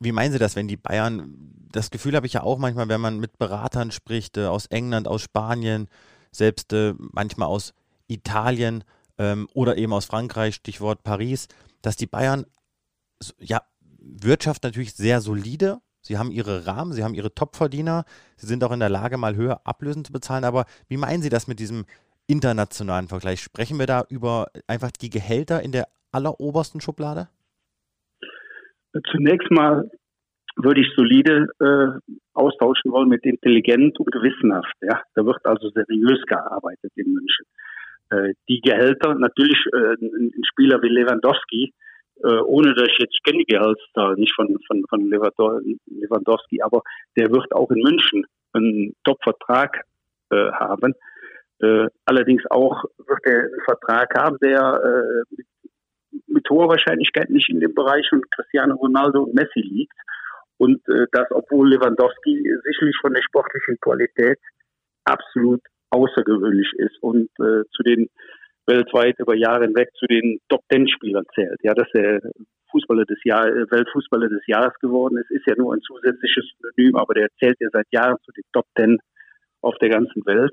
Wie 0.00 0.12
meinen 0.12 0.32
Sie 0.32 0.38
das, 0.38 0.56
wenn 0.56 0.66
die 0.66 0.78
Bayern, 0.78 1.52
das 1.70 1.90
Gefühl 1.90 2.14
habe 2.14 2.26
ich 2.26 2.32
ja 2.32 2.42
auch 2.42 2.58
manchmal, 2.58 2.88
wenn 2.88 3.02
man 3.02 3.20
mit 3.20 3.38
Beratern 3.38 3.90
spricht, 3.90 4.38
äh, 4.38 4.46
aus 4.46 4.66
England, 4.66 5.06
aus 5.06 5.22
Spanien, 5.22 5.88
selbst 6.34 6.72
äh, 6.72 6.94
manchmal 6.98 7.48
aus 7.48 7.74
Italien 8.06 8.84
ähm, 9.18 9.48
oder 9.54 9.76
eben 9.76 9.92
aus 9.92 10.04
Frankreich, 10.04 10.56
Stichwort 10.56 11.02
Paris, 11.02 11.48
dass 11.82 11.96
die 11.96 12.06
Bayern, 12.06 12.46
ja, 13.38 13.62
Wirtschaft 13.98 14.64
natürlich 14.64 14.94
sehr 14.94 15.20
solide. 15.20 15.78
Sie 16.02 16.18
haben 16.18 16.30
ihre 16.30 16.66
Rahmen, 16.66 16.92
sie 16.92 17.02
haben 17.02 17.14
ihre 17.14 17.34
Topverdiener, 17.34 18.04
sie 18.36 18.46
sind 18.46 18.62
auch 18.62 18.72
in 18.72 18.80
der 18.80 18.90
Lage, 18.90 19.16
mal 19.16 19.36
höher 19.36 19.62
Ablösen 19.64 20.04
zu 20.04 20.12
bezahlen. 20.12 20.44
Aber 20.44 20.66
wie 20.88 20.98
meinen 20.98 21.22
Sie 21.22 21.30
das 21.30 21.46
mit 21.46 21.58
diesem 21.58 21.86
internationalen 22.26 23.08
Vergleich? 23.08 23.40
Sprechen 23.40 23.78
wir 23.78 23.86
da 23.86 24.04
über 24.10 24.48
einfach 24.66 24.90
die 24.90 25.08
Gehälter 25.08 25.62
in 25.62 25.72
der 25.72 25.88
allerobersten 26.12 26.82
Schublade? 26.82 27.28
Zunächst 29.10 29.50
mal 29.50 29.90
würde 30.56 30.82
ich 30.82 30.88
solide 30.94 31.48
äh, 31.60 32.14
austauschen 32.34 32.92
wollen 32.92 33.08
mit 33.08 33.24
intelligent 33.24 33.98
und 33.98 34.10
gewissenhaft. 34.10 34.74
Ja, 34.82 35.02
da 35.14 35.24
wird 35.24 35.44
also 35.44 35.70
seriös 35.70 36.20
gearbeitet 36.26 36.92
in 36.96 37.12
München. 37.12 37.46
Äh, 38.10 38.34
die 38.48 38.60
Gehälter, 38.60 39.14
natürlich 39.14 39.58
äh, 39.72 39.94
ein 40.02 40.32
Spieler 40.50 40.82
wie 40.82 40.88
Lewandowski, 40.88 41.72
äh, 42.22 42.38
ohne 42.44 42.74
dass 42.74 42.88
ich 42.88 42.98
jetzt 42.98 43.24
kenne 43.24 43.38
die 43.38 43.52
Gehaltszahl 43.52 44.14
nicht 44.16 44.34
von 44.34 44.56
von 44.66 44.84
von 44.88 45.10
Lewandowski, 45.10 46.62
aber 46.62 46.82
der 47.16 47.30
wird 47.30 47.52
auch 47.52 47.70
in 47.70 47.82
München 47.82 48.26
einen 48.52 48.94
Top-Vertrag 49.04 49.82
äh, 50.30 50.50
haben. 50.52 50.94
Äh, 51.60 51.88
allerdings 52.04 52.42
auch 52.50 52.84
wird 52.98 53.20
er 53.24 53.40
einen 53.40 53.64
Vertrag 53.64 54.14
haben, 54.16 54.38
der 54.42 54.80
äh, 54.84 55.34
mit, 55.36 55.46
mit 56.26 56.50
hoher 56.50 56.68
Wahrscheinlichkeit 56.68 57.30
nicht 57.30 57.48
in 57.48 57.60
dem 57.60 57.74
Bereich 57.74 58.08
von 58.08 58.22
Cristiano 58.30 58.74
Ronaldo 58.76 59.22
und 59.22 59.34
Messi 59.34 59.60
liegt. 59.60 59.96
Und 60.58 60.80
äh, 60.88 61.06
das, 61.12 61.26
obwohl 61.30 61.70
Lewandowski 61.70 62.42
sicherlich 62.64 62.96
von 63.00 63.12
der 63.12 63.22
sportlichen 63.22 63.76
Qualität 63.80 64.38
absolut 65.04 65.60
außergewöhnlich 65.90 66.72
ist 66.78 66.96
und 67.02 67.28
äh, 67.38 67.64
zu 67.74 67.82
den 67.84 68.08
weltweit 68.66 69.18
über 69.18 69.36
Jahre 69.36 69.64
hinweg 69.64 69.90
zu 69.98 70.06
den 70.06 70.38
Top 70.48 70.62
Ten 70.68 70.88
Spielern 70.88 71.24
zählt. 71.34 71.58
Ja, 71.62 71.74
dass 71.74 71.88
er 71.94 72.20
Fußballer 72.70 73.04
des 73.04 73.18
Jahr, 73.24 73.46
äh, 73.46 73.70
Weltfußballer 73.70 74.28
des 74.28 74.46
Jahres 74.46 74.74
geworden 74.80 75.18
ist, 75.18 75.30
ist 75.30 75.46
ja 75.46 75.54
nur 75.56 75.74
ein 75.74 75.82
zusätzliches 75.82 76.44
Synonym, 76.58 76.96
aber 76.96 77.14
der 77.14 77.28
zählt 77.38 77.56
ja 77.60 77.68
seit 77.72 77.86
Jahren 77.92 78.16
zu 78.24 78.32
den 78.32 78.44
Top 78.52 78.66
Ten 78.74 78.98
auf 79.60 79.76
der 79.78 79.90
ganzen 79.90 80.24
Welt. 80.26 80.52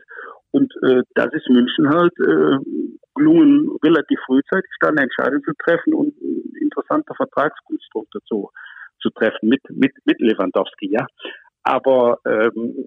Und 0.51 0.71
äh, 0.83 1.01
das 1.15 1.33
ist 1.33 1.49
München 1.49 1.89
halt 1.89 2.13
äh, 2.19 2.57
gelungen, 3.15 3.71
relativ 3.83 4.19
frühzeitig 4.25 4.71
dann 4.79 4.97
eine 4.97 5.03
Entscheidung 5.03 5.41
zu 5.43 5.51
treffen 5.63 5.93
und 5.93 6.15
ein 6.21 6.53
interessanter 6.61 7.15
Vertragskonstrukt 7.15 8.13
dazu 8.13 8.49
zu 9.01 9.09
treffen 9.09 9.49
mit, 9.49 9.61
mit, 9.69 9.93
mit 10.05 10.19
Lewandowski, 10.19 10.91
ja. 10.91 11.05
Aber 11.63 12.19
ähm, 12.25 12.85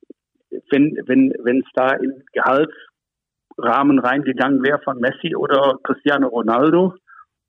wenn 0.71 0.97
wenn 1.07 1.33
wenn 1.43 1.61
es 1.61 1.69
da 1.75 1.93
in 1.93 2.25
Gehaltsrahmen 2.33 3.99
reingegangen 3.99 4.62
wäre 4.62 4.81
von 4.83 4.99
Messi 4.99 5.35
oder 5.37 5.79
Cristiano 5.83 6.29
Ronaldo, 6.29 6.95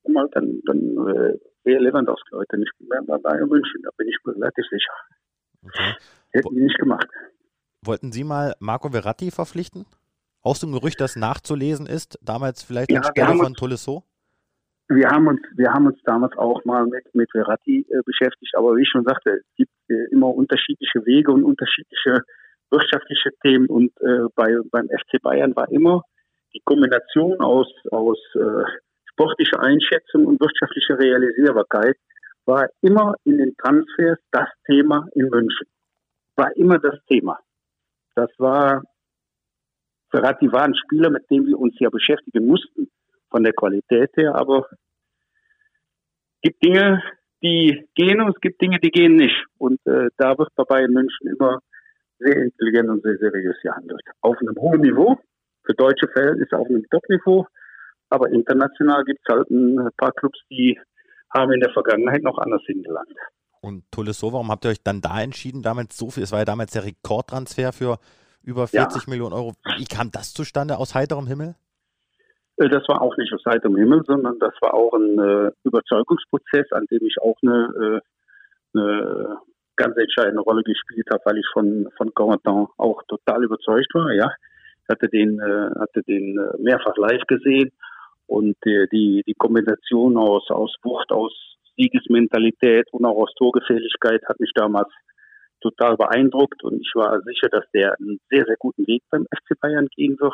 dann, 0.04 0.62
dann 0.66 0.80
äh, 1.08 1.38
wäre 1.64 1.84
Lewandowski 1.84 2.36
heute 2.36 2.58
nicht 2.58 2.74
mehr 2.80 3.02
bei 3.06 3.18
Bayern 3.18 3.50
München, 3.50 3.82
da 3.84 3.90
bin 3.98 4.08
ich 4.08 4.18
mir 4.24 4.36
relativ 4.36 4.66
sicher. 4.70 4.94
Okay. 5.64 5.94
Hätten 6.32 6.56
die 6.56 6.62
nicht 6.62 6.78
gemacht. 6.78 7.08
Wollten 7.84 8.12
Sie 8.12 8.24
mal 8.24 8.56
Marco 8.60 8.90
Verratti 8.90 9.32
verpflichten? 9.32 9.86
Auch 10.42 10.56
so 10.56 10.68
ein 10.68 10.74
Gerücht, 10.74 11.02
das 11.02 11.16
nachzulesen 11.16 11.88
ist, 11.88 12.20
damals 12.22 12.62
vielleicht 12.64 12.92
ja, 12.92 13.00
anstelle 13.00 13.36
von 13.36 13.54
Tolisso? 13.56 14.04
Wir 14.88 15.08
haben 15.10 15.28
uns, 15.28 15.42
wir 15.56 15.72
haben 15.74 15.88
uns 15.88 16.00
damals 16.04 16.38
auch 16.38 16.64
mal 16.66 16.86
mit, 16.86 17.04
mit 17.14 17.30
Verratti 17.32 17.86
äh, 17.90 18.02
beschäftigt, 18.06 18.54
aber 18.56 18.76
wie 18.76 18.84
ich 18.84 18.90
schon 18.90 19.04
sagte, 19.04 19.32
es 19.32 19.56
gibt 19.56 19.72
äh, 19.90 20.06
immer 20.12 20.28
unterschiedliche 20.28 21.06
Wege 21.06 21.32
und 21.32 21.44
unterschiedliche 21.44 22.22
wirtschaftliche 22.70 23.32
Themen 23.42 23.68
und 23.68 23.92
äh, 24.02 24.28
bei, 24.36 24.58
beim 24.72 24.88
FC 24.88 25.22
Bayern 25.22 25.56
war 25.56 25.70
immer 25.72 26.04
die 26.54 26.62
Kombination 26.64 27.40
aus, 27.42 27.68
aus 27.92 28.18
äh, 28.36 28.64
sportlicher 29.12 29.60
Einschätzung 29.60 30.26
und 30.26 30.40
wirtschaftlicher 30.40 31.00
Realisierbarkeit 31.00 31.96
war 32.46 32.68
immer 32.82 33.16
in 33.24 33.38
den 33.38 33.56
Transfers 33.58 34.20
das 34.32 34.50
Thema 34.68 35.08
in 35.16 35.30
München. 35.30 35.68
War 36.36 36.56
immer 36.56 36.78
das 36.78 37.00
Thema. 37.08 37.40
Das 38.14 38.30
war, 38.38 38.84
Verratti 40.12 40.52
war 40.52 40.64
ein 40.64 40.76
Spieler, 40.76 41.10
mit 41.10 41.30
dem 41.32 41.48
wir 41.48 41.58
uns 41.58 41.74
ja 41.80 41.90
beschäftigen 41.90 42.46
mussten 42.46 42.92
von 43.36 43.44
der 43.44 43.52
Qualität 43.52 44.12
her, 44.16 44.34
aber 44.34 44.66
es 44.70 46.42
gibt 46.42 46.64
Dinge, 46.64 47.04
die 47.44 47.86
gehen 47.94 48.22
und 48.22 48.30
es 48.30 48.40
gibt 48.40 48.62
Dinge, 48.62 48.80
die 48.80 48.92
gehen 48.92 49.18
nicht. 49.18 49.36
Und 49.58 49.86
äh, 49.86 50.08
da 50.16 50.38
wird 50.38 50.56
bei 50.56 50.64
Bayern 50.64 50.94
München 50.94 51.28
immer 51.28 51.60
sehr 52.18 52.38
intelligent 52.38 52.90
und 52.90 53.04
sehr 53.04 53.18
seriös 53.18 53.58
gehandelt. 53.62 54.00
Auf 54.22 54.38
einem 54.40 54.56
hohen 54.56 54.80
Niveau, 54.80 55.20
für 55.66 55.74
deutsche 55.74 56.08
Verhältnisse 56.08 56.58
auf 56.58 56.70
einem 56.70 56.86
Top-Niveau, 56.90 57.46
aber 58.10 58.30
international 58.30 59.04
gibt 59.04 59.20
es 59.26 59.36
halt 59.36 59.50
ein 59.50 59.90
paar 59.98 60.14
Clubs, 60.14 60.40
die 60.50 60.80
haben 61.36 61.52
in 61.52 61.60
der 61.60 61.74
Vergangenheit 61.74 62.24
noch 62.24 62.38
anders 62.38 62.62
hingelangt. 62.66 63.18
Und 63.60 63.84
Tolisso, 63.92 64.32
warum 64.32 64.50
habt 64.50 64.64
ihr 64.64 64.72
euch 64.72 64.82
dann 64.82 65.02
da 65.02 65.22
entschieden, 65.22 65.62
damals 65.62 65.98
so 65.98 66.10
viel? 66.10 66.24
Es 66.24 66.32
war 66.32 66.40
ja 66.40 66.46
damals 66.46 66.72
der 66.72 66.86
Rekordtransfer 66.86 67.74
für 67.74 68.00
über 68.44 68.66
40 68.68 69.04
ja. 69.04 69.10
Millionen 69.10 69.34
Euro. 69.34 69.56
Wie 69.78 69.86
kam 69.86 70.10
das 70.12 70.34
zustande 70.34 70.78
aus 70.78 70.96
heiterem 70.96 71.28
Himmel? 71.28 71.56
Äh, 72.58 72.70
das 72.70 72.88
war 72.88 73.02
auch 73.02 73.16
nicht 73.18 73.34
aus 73.34 73.44
heiterem 73.46 73.76
Himmel, 73.76 74.04
sondern 74.06 74.40
das 74.40 74.54
war 74.62 74.74
auch 74.74 74.94
ein 74.94 75.20
äh, 75.20 75.52
Überzeugungsprozess, 75.64 76.72
an 76.72 76.86
dem 76.92 77.06
ich 77.06 77.16
auch 77.22 77.38
eine, 77.42 78.02
äh, 78.76 78.78
eine 78.78 79.38
ganz 79.76 79.98
entscheidende 79.98 80.42
Rolle 80.42 80.64
gespielt 80.64 81.08
habe, 81.12 81.22
weil 81.26 81.38
ich 81.38 81.48
von, 81.54 81.90
von 81.98 82.14
Corentin 82.14 82.68
auch 82.78 83.04
total 83.08 83.44
überzeugt 83.44 83.94
war. 83.94 84.12
Ja, 84.14 84.32
ich 84.84 84.90
hatte 84.90 85.10
den, 85.10 85.40
äh, 85.40 85.70
hatte 85.80 86.04
den 86.04 86.38
äh, 86.38 86.62
mehrfach 86.62 86.96
live 86.98 87.24
gesehen 87.28 87.72
und 88.28 88.56
äh, 88.66 88.88
die, 88.92 89.24
die 89.28 89.34
Kombination 89.34 90.18
aus, 90.18 90.50
aus 90.50 90.76
Wucht, 90.84 91.12
aus 91.12 91.34
Siegesmentalität 91.78 92.88
und 92.94 93.06
auch 93.06 93.24
aus 93.24 93.34
Torgefährlichkeit 93.36 94.22
hat 94.28 94.40
mich 94.40 94.52
damals 94.56 94.90
total 95.62 95.98
beeindruckt 95.98 96.64
und 96.64 96.80
ich 96.80 96.92
war 96.96 97.20
sicher, 97.22 97.50
dass 97.50 97.66
der 97.74 97.96
einen 98.00 98.20
sehr, 98.30 98.46
sehr 98.46 98.56
guten 98.58 98.88
Weg 98.88 99.04
beim 99.10 99.26
FC 99.26 99.60
Bayern 99.60 99.88
gehen 99.96 100.18
wird. 100.20 100.34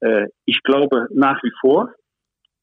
Äh, 0.00 0.28
ich 0.44 0.62
glaube 0.62 1.08
nach 1.10 1.42
wie 1.42 1.52
vor, 1.60 1.92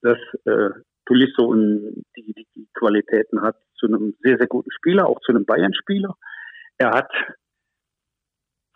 dass 0.01 0.17
äh, 0.45 0.69
Tulisso 1.05 1.53
die, 1.53 2.33
die, 2.33 2.47
die 2.55 2.67
Qualitäten 2.73 3.41
hat 3.41 3.57
zu 3.77 3.87
einem 3.87 4.15
sehr, 4.21 4.37
sehr 4.37 4.47
guten 4.47 4.71
Spieler, 4.71 5.07
auch 5.07 5.19
zu 5.21 5.31
einem 5.31 5.45
Bayern-Spieler. 5.45 6.15
Er 6.77 6.91
hat 6.91 7.11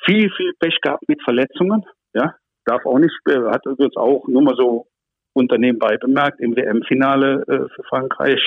viel, 0.06 0.32
viel 0.32 0.54
Pech 0.60 0.80
gehabt 0.82 1.08
mit 1.08 1.22
Verletzungen. 1.24 1.84
Ja, 2.14 2.36
darf 2.66 2.86
auch 2.86 3.00
nicht, 3.00 3.16
er 3.26 3.52
hat 3.52 3.66
übrigens 3.66 3.98
auch 3.98 4.28
nur 4.28 4.42
mal 4.42 4.56
so 4.56 4.88
Unternehmen 5.34 5.80
bei 5.80 5.98
bemerkt, 5.98 6.40
im 6.40 6.56
WM-Finale 6.56 7.44
äh, 7.48 7.70
für 7.74 7.84
Frankreich, 7.88 8.42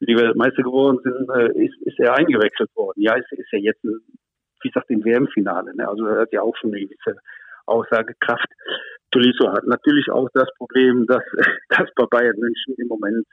die 0.00 0.16
Weltmeister 0.16 0.62
geworden 0.62 0.98
sind, 1.02 1.28
äh, 1.30 1.64
ist, 1.64 1.80
ist 1.82 1.98
er 1.98 2.14
eingewechselt 2.14 2.70
worden. 2.74 3.00
Ja, 3.00 3.14
ist, 3.14 3.30
ist 3.32 3.52
er 3.52 3.60
jetzt, 3.60 3.82
wie 3.82 4.68
gesagt, 4.68 4.90
im 4.90 5.04
WM-Finale. 5.04 5.74
Ne? 5.74 5.88
Also 5.88 6.06
er 6.06 6.22
hat 6.22 6.32
ja 6.32 6.42
auch 6.42 6.56
schon 6.56 6.72
eine 6.72 6.80
gewisse 6.80 7.16
Aussagekraft. 7.66 8.48
Tolisso 9.10 9.52
hat 9.52 9.66
natürlich 9.66 10.10
auch 10.10 10.28
das 10.34 10.48
Problem, 10.56 11.06
dass, 11.06 11.22
dass 11.68 11.88
bei 11.94 12.04
Bayern 12.10 12.38
München 12.38 12.74
im 12.78 12.88
Moment 12.88 13.26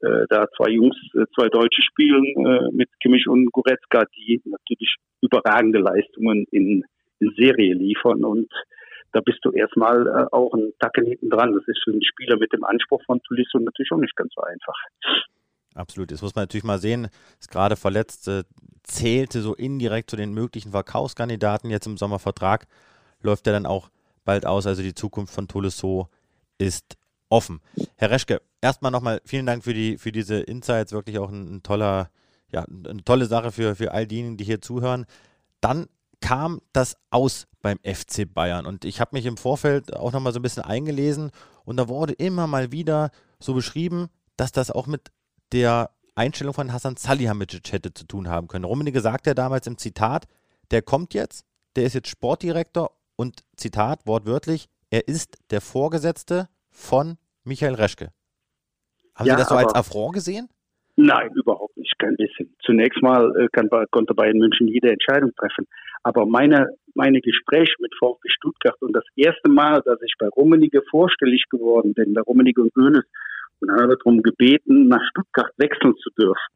äh, 0.00 0.26
da 0.28 0.46
zwei 0.56 0.70
Jungs, 0.70 0.96
äh, 1.14 1.24
zwei 1.34 1.48
Deutsche 1.48 1.82
spielen 1.82 2.24
äh, 2.24 2.70
mit 2.72 2.88
Kimmich 3.02 3.26
und 3.26 3.50
Goretzka, 3.52 4.04
die 4.16 4.40
natürlich 4.44 4.96
überragende 5.22 5.80
Leistungen 5.80 6.46
in, 6.50 6.84
in 7.18 7.34
Serie 7.36 7.74
liefern 7.74 8.24
und 8.24 8.48
da 9.12 9.20
bist 9.20 9.38
du 9.42 9.50
erstmal 9.52 10.06
äh, 10.06 10.26
auch 10.32 10.52
ein 10.52 10.72
Tacken 10.80 11.06
hinten 11.06 11.30
dran. 11.30 11.54
Das 11.54 11.66
ist 11.66 11.82
für 11.82 11.92
einen 11.92 12.04
Spieler 12.04 12.36
mit 12.36 12.52
dem 12.52 12.64
Anspruch 12.64 13.02
von 13.06 13.20
Tolisso 13.22 13.58
natürlich 13.58 13.90
auch 13.90 13.98
nicht 13.98 14.14
ganz 14.16 14.32
so 14.34 14.42
einfach. 14.42 14.74
Absolut. 15.74 16.10
Jetzt 16.10 16.22
muss 16.22 16.34
man 16.34 16.42
natürlich 16.42 16.64
mal 16.64 16.78
sehen, 16.78 17.08
ist 17.40 17.50
gerade 17.50 17.76
verletzt, 17.76 18.28
äh, 18.28 18.44
zählte 18.82 19.40
so 19.40 19.54
indirekt 19.54 20.10
zu 20.10 20.16
den 20.16 20.32
möglichen 20.32 20.72
Verkaufskandidaten 20.72 21.70
jetzt 21.70 21.86
im 21.86 21.96
Sommervertrag. 21.96 22.66
Läuft 23.20 23.46
er 23.46 23.52
dann 23.52 23.66
auch 23.66 23.90
bald 24.24 24.46
aus. 24.46 24.66
Also 24.66 24.82
die 24.82 24.94
Zukunft 24.94 25.34
von 25.34 25.48
Tolisso 25.48 26.08
ist 26.58 26.96
offen. 27.28 27.60
Herr 27.96 28.10
Reschke, 28.10 28.40
erstmal 28.60 28.90
nochmal 28.90 29.20
vielen 29.24 29.46
Dank 29.46 29.64
für, 29.64 29.74
die, 29.74 29.98
für 29.98 30.12
diese 30.12 30.40
Insights. 30.40 30.92
Wirklich 30.92 31.18
auch 31.18 31.30
ein, 31.30 31.56
ein 31.56 31.62
toller, 31.62 32.10
ja, 32.50 32.64
eine 32.64 33.04
tolle 33.04 33.26
Sache 33.26 33.52
für, 33.52 33.76
für 33.76 33.92
all 33.92 34.06
diejenigen, 34.06 34.36
die 34.36 34.44
hier 34.44 34.60
zuhören. 34.60 35.06
Dann 35.60 35.86
kam 36.20 36.60
das 36.72 36.96
aus 37.10 37.46
beim 37.62 37.78
FC 37.78 38.32
Bayern. 38.32 38.66
Und 38.66 38.84
ich 38.84 39.00
habe 39.00 39.16
mich 39.16 39.26
im 39.26 39.36
Vorfeld 39.36 39.94
auch 39.94 40.12
nochmal 40.12 40.32
so 40.32 40.38
ein 40.38 40.42
bisschen 40.42 40.62
eingelesen 40.62 41.30
und 41.64 41.76
da 41.76 41.88
wurde 41.88 42.12
immer 42.12 42.46
mal 42.46 42.72
wieder 42.72 43.10
so 43.38 43.54
beschrieben, 43.54 44.08
dass 44.36 44.52
das 44.52 44.70
auch 44.70 44.86
mit 44.86 45.10
der 45.52 45.90
Einstellung 46.14 46.54
von 46.54 46.72
Hassan 46.72 46.96
Salihamidzic 46.96 47.72
hätte 47.72 47.94
zu 47.94 48.04
tun 48.04 48.28
haben 48.28 48.48
können. 48.48 48.64
Rummenigge 48.64 49.00
sagte 49.00 49.30
ja 49.30 49.34
damals 49.34 49.66
im 49.66 49.78
Zitat, 49.78 50.26
der 50.70 50.82
kommt 50.82 51.14
jetzt, 51.14 51.44
der 51.76 51.84
ist 51.84 51.94
jetzt 51.94 52.08
Sportdirektor 52.08 52.90
und 53.18 53.42
Zitat 53.56 54.06
wortwörtlich, 54.06 54.68
er 54.90 55.06
ist 55.08 55.38
der 55.50 55.60
Vorgesetzte 55.60 56.48
von 56.70 57.18
Michael 57.44 57.74
Reschke. 57.74 58.10
Haben 59.14 59.26
ja, 59.26 59.34
Sie 59.34 59.40
das 59.40 59.48
so 59.48 59.56
als 59.56 59.74
Affront 59.74 60.14
gesehen? 60.14 60.48
Nein, 60.96 61.30
überhaupt 61.34 61.76
nicht, 61.76 61.98
kein 61.98 62.16
bisschen. 62.16 62.54
Zunächst 62.64 63.02
mal 63.02 63.30
äh, 63.36 63.48
kann, 63.52 63.68
konnte 63.90 64.14
Bayern 64.14 64.38
München 64.38 64.68
jede 64.68 64.90
Entscheidung 64.90 65.32
treffen. 65.36 65.66
Aber 66.02 66.26
meine, 66.26 66.68
meine 66.94 67.20
Gespräche 67.20 67.74
mit 67.80 67.92
VfB 67.98 68.28
Stuttgart 68.28 68.80
und 68.80 68.92
das 68.94 69.04
erste 69.16 69.50
Mal, 69.50 69.82
dass 69.82 70.00
ich 70.02 70.14
bei 70.18 70.28
Rummenigge 70.28 70.82
vorstellig 70.90 71.44
geworden 71.50 71.94
bin, 71.94 72.14
bei 72.14 72.20
Rummenigge 72.20 72.62
und 72.62 72.74
Böhnes, 72.74 73.04
und 73.60 73.70
habe 73.72 73.96
darum 73.96 74.22
gebeten, 74.22 74.86
nach 74.88 75.02
Stuttgart 75.10 75.50
wechseln 75.56 75.96
zu 75.96 76.10
dürfen. 76.10 76.54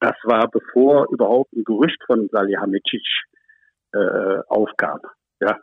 Das 0.00 0.16
war 0.24 0.48
bevor 0.50 1.06
überhaupt 1.12 1.52
ein 1.52 1.64
Gerücht 1.64 2.02
von 2.06 2.28
Salihamidzic 2.32 3.06
äh, 3.92 4.38
aufkam. 4.48 5.00
Ja. 5.42 5.58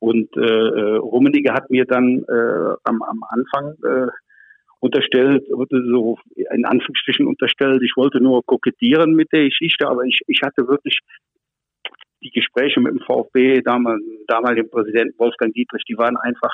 Und 0.00 0.36
äh, 0.36 0.40
äh, 0.40 0.96
Rummenigge 0.96 1.52
hat 1.52 1.70
mir 1.70 1.84
dann 1.84 2.24
äh, 2.26 2.74
am, 2.84 3.02
am 3.02 3.22
Anfang 3.28 3.74
äh, 3.84 4.08
unterstellt, 4.80 5.44
so 5.48 6.18
in 6.34 6.64
Anführungsstrichen 6.64 7.26
unterstellt, 7.26 7.82
ich 7.82 7.92
wollte 7.96 8.18
nur 8.18 8.42
kokettieren 8.44 9.12
mit 9.12 9.30
der 9.30 9.44
Geschichte, 9.44 9.86
aber 9.86 10.04
ich, 10.04 10.20
ich 10.26 10.40
hatte 10.42 10.66
wirklich 10.66 11.00
die 12.22 12.30
Gespräche 12.30 12.80
mit 12.80 12.92
dem 12.92 13.00
VfB, 13.00 13.60
damals, 13.60 14.02
damaligen 14.26 14.70
Präsidenten 14.70 15.18
Wolfgang 15.18 15.52
Dietrich, 15.54 15.84
die 15.86 15.98
waren 15.98 16.16
einfach, 16.16 16.52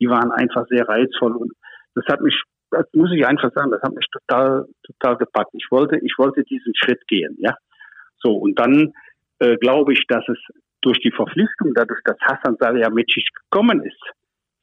die 0.00 0.08
waren 0.08 0.32
einfach 0.32 0.66
sehr 0.68 0.88
reizvoll 0.88 1.36
und 1.36 1.52
das 1.94 2.06
hat 2.06 2.22
mich, 2.22 2.42
das 2.70 2.86
muss 2.94 3.12
ich 3.12 3.26
einfach 3.26 3.52
sagen, 3.54 3.70
das 3.70 3.82
hat 3.82 3.94
mich 3.94 4.06
total, 4.10 4.66
total 4.82 5.16
gepackt. 5.18 5.50
Ich 5.52 5.66
wollte, 5.70 5.98
ich 5.98 6.14
wollte 6.18 6.44
diesen 6.44 6.74
Schritt 6.74 7.06
gehen, 7.06 7.36
ja. 7.38 7.54
So, 8.18 8.34
und 8.34 8.58
dann 8.58 8.94
äh, 9.38 9.56
glaube 9.56 9.92
ich, 9.92 10.06
dass 10.08 10.26
es 10.28 10.38
durch 10.86 11.00
die 11.00 11.10
Verpflichtung, 11.10 11.74
dadurch, 11.74 12.00
dass 12.04 12.16
Hassan 12.20 12.56
Salihamidzic 12.60 13.26
gekommen 13.50 13.82
ist, 13.82 14.00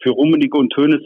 für 0.01 0.11
Rummenigge 0.11 0.57
und 0.57 0.73
Hönes 0.75 1.01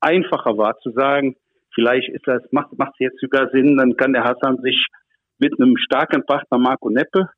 einfacher 0.00 0.58
war 0.58 0.76
zu 0.80 0.90
sagen, 0.90 1.36
vielleicht 1.72 2.08
ist 2.08 2.26
das, 2.26 2.42
macht, 2.50 2.76
macht 2.76 2.92
es 2.94 2.98
jetzt 2.98 3.20
sogar 3.20 3.48
Sinn, 3.52 3.76
dann 3.76 3.96
kann 3.96 4.12
der 4.12 4.24
Hassan 4.24 4.60
sich 4.62 4.86
mit 5.38 5.58
einem 5.58 5.76
starken 5.76 6.26
Partner 6.26 6.58
Marco 6.58 6.90
Neppe 6.90 7.30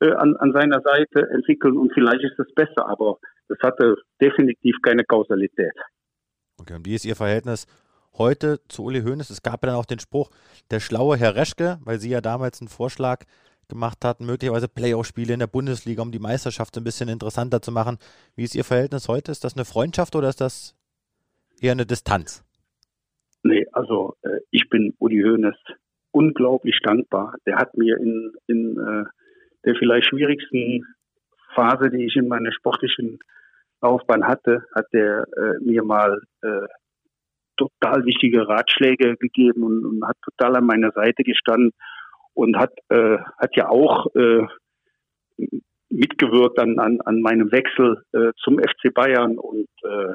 äh, 0.00 0.12
an, 0.12 0.36
an 0.36 0.52
seiner 0.52 0.80
Seite 0.80 1.28
entwickeln 1.30 1.76
und 1.76 1.92
vielleicht 1.92 2.22
ist 2.22 2.38
das 2.38 2.46
besser, 2.54 2.88
aber 2.88 3.18
das 3.48 3.58
hatte 3.64 3.96
definitiv 4.20 4.76
keine 4.82 5.02
Kausalität. 5.02 5.74
Okay, 6.60 6.74
und 6.74 6.86
wie 6.86 6.94
ist 6.94 7.04
Ihr 7.04 7.16
Verhältnis 7.16 7.66
heute 8.16 8.60
zu 8.68 8.84
Uli 8.84 9.00
Hoeneß? 9.02 9.30
Es 9.30 9.42
gab 9.42 9.64
ja 9.64 9.70
dann 9.70 9.76
auch 9.76 9.86
den 9.86 9.98
Spruch, 9.98 10.30
der 10.70 10.78
schlaue 10.78 11.16
Herr 11.16 11.34
Reschke, 11.34 11.80
weil 11.84 11.98
Sie 11.98 12.10
ja 12.10 12.20
damals 12.20 12.60
einen 12.60 12.68
Vorschlag 12.68 13.24
gemacht 13.70 14.04
hatten, 14.04 14.26
möglicherweise 14.26 14.68
Playoff-Spiele 14.68 15.32
in 15.32 15.40
der 15.40 15.46
Bundesliga, 15.46 16.02
um 16.02 16.12
die 16.12 16.18
Meisterschaft 16.18 16.76
ein 16.76 16.84
bisschen 16.84 17.08
interessanter 17.08 17.62
zu 17.62 17.72
machen. 17.72 17.98
Wie 18.36 18.44
ist 18.44 18.54
Ihr 18.54 18.64
Verhältnis 18.64 19.08
heute? 19.08 19.32
Ist 19.32 19.44
das 19.44 19.56
eine 19.56 19.64
Freundschaft 19.64 20.14
oder 20.14 20.28
ist 20.28 20.40
das 20.40 20.76
eher 21.60 21.72
eine 21.72 21.86
Distanz? 21.86 22.44
Nee, 23.42 23.66
also 23.72 24.16
äh, 24.22 24.40
ich 24.50 24.68
bin 24.68 24.94
Uli 24.98 25.22
Hoeneß 25.22 25.56
unglaublich 26.12 26.78
dankbar. 26.82 27.34
Der 27.46 27.56
hat 27.56 27.76
mir 27.76 27.96
in, 27.96 28.32
in 28.46 28.76
äh, 28.78 29.04
der 29.64 29.74
vielleicht 29.76 30.08
schwierigsten 30.08 30.84
Phase, 31.54 31.90
die 31.90 32.04
ich 32.04 32.16
in 32.16 32.28
meiner 32.28 32.52
sportlichen 32.52 33.18
Laufbahn 33.80 34.26
hatte, 34.26 34.64
hat 34.74 34.86
der 34.92 35.26
äh, 35.36 35.64
mir 35.64 35.82
mal 35.82 36.20
äh, 36.42 36.66
total 37.56 38.04
wichtige 38.04 38.46
Ratschläge 38.46 39.16
gegeben 39.16 39.62
und, 39.62 39.84
und, 39.84 40.06
hat 40.06 40.16
total 40.22 40.56
an 40.56 40.66
meiner 40.66 40.92
Seite 40.92 41.22
gestanden 41.22 41.72
und 42.34 42.56
hat, 42.56 42.72
äh, 42.88 43.18
hat 43.38 43.56
ja 43.56 43.68
auch 43.68 44.06
äh, 44.14 44.46
mitgewirkt 45.90 46.58
an, 46.58 46.78
an, 46.78 47.00
an 47.02 47.20
meinem 47.20 47.50
Wechsel 47.52 48.02
äh, 48.12 48.32
zum 48.42 48.58
FC 48.58 48.94
Bayern 48.94 49.38
und 49.38 49.68
äh, 49.82 50.14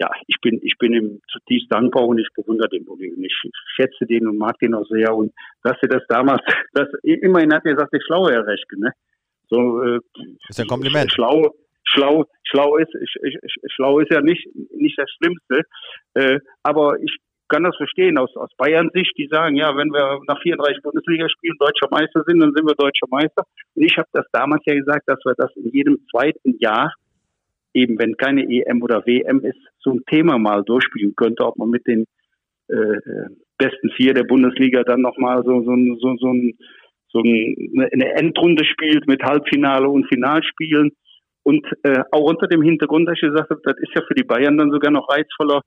ja, 0.00 0.10
ich 0.26 0.36
bin, 0.40 0.58
ich 0.62 0.76
bin 0.78 0.92
ihm 0.92 1.20
zutiefst 1.30 1.70
dankbar 1.70 2.04
und 2.04 2.18
ich 2.18 2.28
bewundere 2.34 2.68
den 2.68 2.88
und 2.88 3.00
ich 3.00 3.34
schätze 3.76 4.04
den 4.06 4.26
und 4.26 4.36
mag 4.36 4.58
den 4.58 4.74
auch 4.74 4.86
sehr 4.88 5.14
und 5.14 5.32
dass 5.62 5.76
er 5.82 5.88
das 5.88 6.02
damals, 6.08 6.42
das, 6.72 6.88
immerhin 7.02 7.54
hat 7.54 7.64
er 7.64 7.74
gesagt, 7.74 7.92
der 7.92 8.00
schlaue 8.00 8.32
Herr 8.32 8.46
Reschke, 8.46 8.80
ne? 8.80 8.92
So, 9.48 9.82
äh, 9.82 10.00
ist 10.48 10.60
ein 10.60 10.66
Kompliment. 10.66 11.12
Schlau, 11.14 11.54
schlau, 11.84 12.24
schlau 12.42 12.76
ist, 12.78 12.94
ich, 12.94 13.14
ich, 13.22 13.36
schlau 13.74 14.00
ist 14.00 14.10
ja 14.10 14.20
nicht, 14.20 14.48
nicht 14.74 14.98
das 14.98 15.10
Schlimmste, 15.10 15.62
äh, 16.14 16.40
aber 16.62 16.98
ich 17.00 17.18
kann 17.52 17.64
das 17.64 17.76
verstehen 17.76 18.16
aus, 18.16 18.34
aus 18.36 18.48
Bayern 18.56 18.90
Sicht, 18.94 19.12
die 19.18 19.28
sagen, 19.30 19.56
ja, 19.56 19.76
wenn 19.76 19.90
wir 19.90 20.20
nach 20.26 20.40
34 20.40 20.82
Bundesligaspielen 20.82 21.58
deutscher 21.58 21.88
Meister 21.90 22.24
sind, 22.26 22.40
dann 22.40 22.54
sind 22.54 22.66
wir 22.66 22.74
deutscher 22.74 23.06
Meister. 23.10 23.44
Und 23.74 23.84
ich 23.84 23.96
habe 23.98 24.08
das 24.12 24.24
damals 24.32 24.62
ja 24.64 24.74
gesagt, 24.74 25.02
dass 25.06 25.20
wir 25.24 25.34
das 25.36 25.54
in 25.56 25.68
jedem 25.70 25.98
zweiten 26.10 26.56
Jahr, 26.60 26.94
eben 27.74 27.98
wenn 27.98 28.16
keine 28.16 28.42
EM 28.48 28.82
oder 28.82 29.04
WM 29.06 29.40
ist, 29.44 29.60
so 29.80 29.90
ein 29.90 30.02
Thema 30.10 30.38
mal 30.38 30.64
durchspielen 30.64 31.14
könnte, 31.14 31.44
ob 31.44 31.58
man 31.58 31.68
mit 31.68 31.86
den 31.86 32.06
äh, 32.68 32.98
besten 33.58 33.90
vier 33.90 34.14
der 34.14 34.24
Bundesliga 34.24 34.82
dann 34.82 35.02
nochmal 35.02 35.42
so, 35.44 35.62
so, 35.62 35.74
so, 36.00 36.16
so, 36.16 36.32
ein, 36.32 36.54
so 37.10 37.18
eine 37.20 38.14
Endrunde 38.14 38.64
spielt 38.64 39.06
mit 39.06 39.22
Halbfinale 39.22 39.88
und 39.88 40.08
Finalspielen. 40.08 40.92
Und 41.44 41.66
äh, 41.82 42.02
auch 42.12 42.30
unter 42.30 42.46
dem 42.46 42.62
Hintergrund, 42.62 43.08
dass 43.08 43.16
ich 43.16 43.28
gesagt 43.28 43.50
habe, 43.50 43.60
das 43.64 43.76
ist 43.78 43.94
ja 43.94 44.02
für 44.06 44.14
die 44.14 44.24
Bayern 44.24 44.56
dann 44.56 44.70
sogar 44.70 44.90
noch 44.90 45.08
reizvoller, 45.10 45.60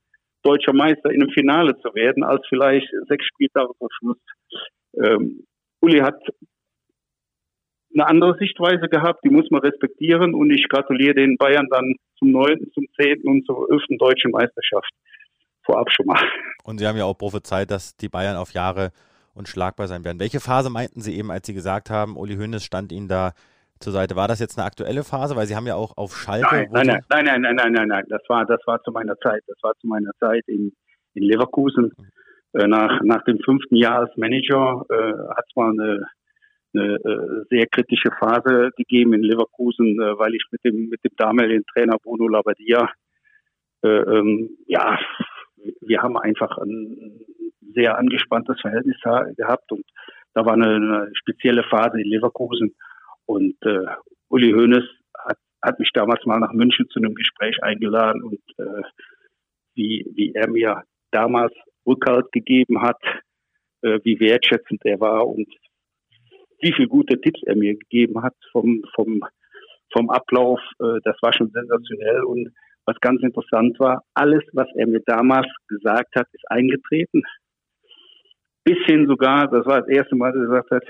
deutscher 0.46 0.72
Meister 0.72 1.10
in 1.10 1.22
einem 1.22 1.32
Finale 1.32 1.76
zu 1.80 1.94
werden, 1.94 2.22
als 2.22 2.46
vielleicht 2.48 2.88
sechs 3.08 3.24
Spieltage 3.26 3.72
vor 3.78 3.88
Schluss. 3.98 4.18
Ähm, 4.94 5.44
Uli 5.80 5.98
hat 6.00 6.16
eine 7.94 8.06
andere 8.06 8.36
Sichtweise 8.38 8.88
gehabt, 8.88 9.24
die 9.24 9.30
muss 9.30 9.50
man 9.50 9.62
respektieren 9.62 10.34
und 10.34 10.50
ich 10.50 10.68
gratuliere 10.68 11.14
den 11.14 11.36
Bayern 11.36 11.66
dann 11.70 11.94
zum 12.18 12.30
neunten, 12.30 12.70
zum 12.72 12.86
zehnten 12.98 13.28
und 13.28 13.46
zur 13.46 13.66
elften 13.70 13.98
deutschen 13.98 14.30
Meisterschaft 14.30 14.90
vorab 15.64 15.90
schon 15.90 16.06
mal. 16.06 16.20
Und 16.64 16.78
Sie 16.78 16.86
haben 16.86 16.96
ja 16.96 17.04
auch 17.04 17.18
prophezeit, 17.18 17.70
dass 17.70 17.96
die 17.96 18.08
Bayern 18.08 18.36
auf 18.36 18.52
Jahre 18.52 18.92
unschlagbar 19.34 19.88
sein 19.88 20.04
werden. 20.04 20.20
Welche 20.20 20.40
Phase 20.40 20.70
meinten 20.70 21.00
Sie 21.00 21.16
eben, 21.16 21.30
als 21.30 21.46
Sie 21.46 21.54
gesagt 21.54 21.90
haben, 21.90 22.16
Uli 22.16 22.36
Hoeneß 22.36 22.64
stand 22.64 22.92
Ihnen 22.92 23.08
da 23.08 23.32
zur 23.80 23.92
Seite. 23.92 24.16
War 24.16 24.28
das 24.28 24.40
jetzt 24.40 24.58
eine 24.58 24.66
aktuelle 24.66 25.04
Phase? 25.04 25.36
Weil 25.36 25.46
Sie 25.46 25.56
haben 25.56 25.66
ja 25.66 25.74
auch 25.74 25.96
auf 25.96 26.16
Schalke. 26.16 26.68
Nein, 26.70 26.86
nein, 26.86 26.86
nein, 27.08 27.24
nein, 27.24 27.40
nein, 27.40 27.56
nein, 27.56 27.72
nein, 27.72 27.88
nein, 27.88 28.04
Das 28.08 28.22
war, 28.28 28.44
das 28.46 28.60
war 28.66 28.82
zu 28.82 28.92
meiner 28.92 29.16
Zeit. 29.18 29.42
Das 29.46 29.56
war 29.62 29.72
zu 29.80 29.86
meiner 29.86 30.10
Zeit 30.20 30.44
in, 30.46 30.72
in 31.14 31.22
Leverkusen. 31.22 31.92
Äh, 32.52 32.66
nach, 32.66 33.00
nach 33.02 33.22
dem 33.24 33.38
fünften 33.40 33.76
Jahr 33.76 34.00
als 34.00 34.16
Manager 34.16 34.84
äh, 34.88 35.12
hat 35.36 35.44
es 35.48 35.56
mal 35.56 35.70
eine, 35.70 36.06
eine 36.74 36.94
äh, 36.94 37.44
sehr 37.50 37.66
kritische 37.66 38.10
Phase 38.18 38.70
gegeben 38.76 39.14
in 39.14 39.22
Leverkusen, 39.22 40.00
äh, 40.00 40.18
weil 40.18 40.34
ich 40.34 40.44
mit 40.50 40.64
dem, 40.64 40.88
mit 40.88 41.04
dem 41.04 41.12
damaligen 41.16 41.64
Trainer 41.72 41.96
Bruno 42.02 42.28
Labbadia, 42.28 42.90
äh, 43.82 43.88
ähm, 43.88 44.56
ja, 44.66 44.98
wir 45.80 46.02
haben 46.02 46.16
einfach 46.16 46.56
ein 46.58 47.20
sehr 47.74 47.98
angespanntes 47.98 48.60
Verhältnis 48.60 48.96
gehabt 49.36 49.70
und 49.72 49.84
da 50.34 50.44
war 50.44 50.54
eine, 50.54 50.76
eine 50.76 51.10
spezielle 51.14 51.64
Phase 51.64 52.00
in 52.00 52.08
Leverkusen 52.08 52.74
und 53.26 53.56
äh, 53.62 53.86
Uli 54.28 54.52
Hoeneß 54.52 54.84
hat, 55.18 55.38
hat 55.62 55.78
mich 55.78 55.90
damals 55.92 56.24
mal 56.24 56.38
nach 56.38 56.52
München 56.52 56.88
zu 56.90 57.00
einem 57.00 57.14
Gespräch 57.14 57.62
eingeladen 57.62 58.22
und 58.22 58.40
äh, 58.58 58.82
wie, 59.74 60.06
wie 60.14 60.32
er 60.34 60.48
mir 60.48 60.82
damals 61.10 61.52
Rückhalt 61.86 62.32
gegeben 62.32 62.82
hat, 62.82 63.00
äh, 63.82 64.00
wie 64.04 64.18
wertschätzend 64.20 64.80
er 64.84 65.00
war 65.00 65.26
und 65.26 65.48
wie 66.60 66.72
viele 66.72 66.88
gute 66.88 67.20
Tipps 67.20 67.42
er 67.44 67.56
mir 67.56 67.76
gegeben 67.76 68.22
hat 68.22 68.34
vom, 68.50 68.82
vom, 68.94 69.22
vom 69.92 70.10
Ablauf, 70.10 70.60
äh, 70.80 71.00
das 71.04 71.16
war 71.20 71.32
schon 71.32 71.50
sensationell 71.50 72.22
und 72.22 72.50
was 72.86 72.96
ganz 73.00 73.20
interessant 73.22 73.78
war, 73.80 74.04
alles, 74.14 74.44
was 74.52 74.68
er 74.76 74.86
mir 74.86 75.00
damals 75.06 75.48
gesagt 75.66 76.14
hat, 76.14 76.28
ist 76.32 76.48
eingetreten. 76.50 77.22
Bis 78.64 78.78
hin 78.86 79.06
sogar, 79.08 79.48
das 79.48 79.66
war 79.66 79.80
das 79.80 79.88
erste 79.88 80.14
Mal, 80.14 80.32
dass 80.32 80.42
er 80.42 80.46
gesagt 80.46 80.70
hat, 80.70 80.84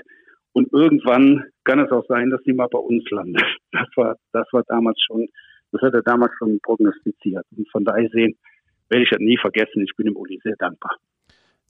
und 0.57 0.73
irgendwann 0.73 1.43
kann 1.65 1.79
es 1.79 1.91
auch 1.91 2.03
sein, 2.07 2.31
dass 2.31 2.41
die 2.41 2.51
mal 2.51 2.67
bei 2.67 2.79
uns 2.79 3.03
landet. 3.11 3.43
Das 3.71 3.87
war, 3.95 4.15
das 4.31 4.47
war 4.53 4.63
damals 4.67 4.99
schon, 5.05 5.27
das 5.71 5.81
hat 5.83 5.93
er 5.93 6.01
damals 6.01 6.31
schon 6.39 6.59
prognostiziert. 6.63 7.45
Und 7.55 7.69
von 7.69 7.85
daher 7.85 8.09
sehen, 8.11 8.35
werde 8.89 9.03
ich 9.03 9.09
das 9.11 9.19
nie 9.19 9.37
vergessen. 9.37 9.83
Ich 9.83 9.95
bin 9.95 10.07
dem 10.07 10.15
Uli 10.15 10.39
sehr 10.43 10.55
dankbar. 10.57 10.97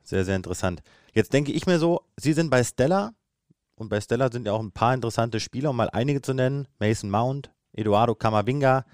Sehr, 0.04 0.24
sehr 0.24 0.38
interessant. 0.38 0.82
Jetzt 1.14 1.34
denke 1.34 1.52
ich 1.52 1.66
mir 1.66 1.80
so, 1.80 2.04
Sie 2.16 2.32
sind 2.32 2.50
bei 2.50 2.64
Stella 2.64 3.12
und 3.76 3.90
bei 3.90 4.00
Stella 4.00 4.32
sind 4.32 4.48
ja 4.48 4.54
auch 4.54 4.62
ein 4.62 4.72
paar 4.72 4.94
interessante 4.94 5.42
Spieler, 5.42 5.72
um 5.72 5.76
mal 5.76 5.90
einige 5.92 6.22
zu 6.22 6.34
nennen. 6.34 6.70
Mason 6.80 7.10
Mount, 7.10 7.52
Eduardo 7.74 8.16
Camavinga, 8.16 8.86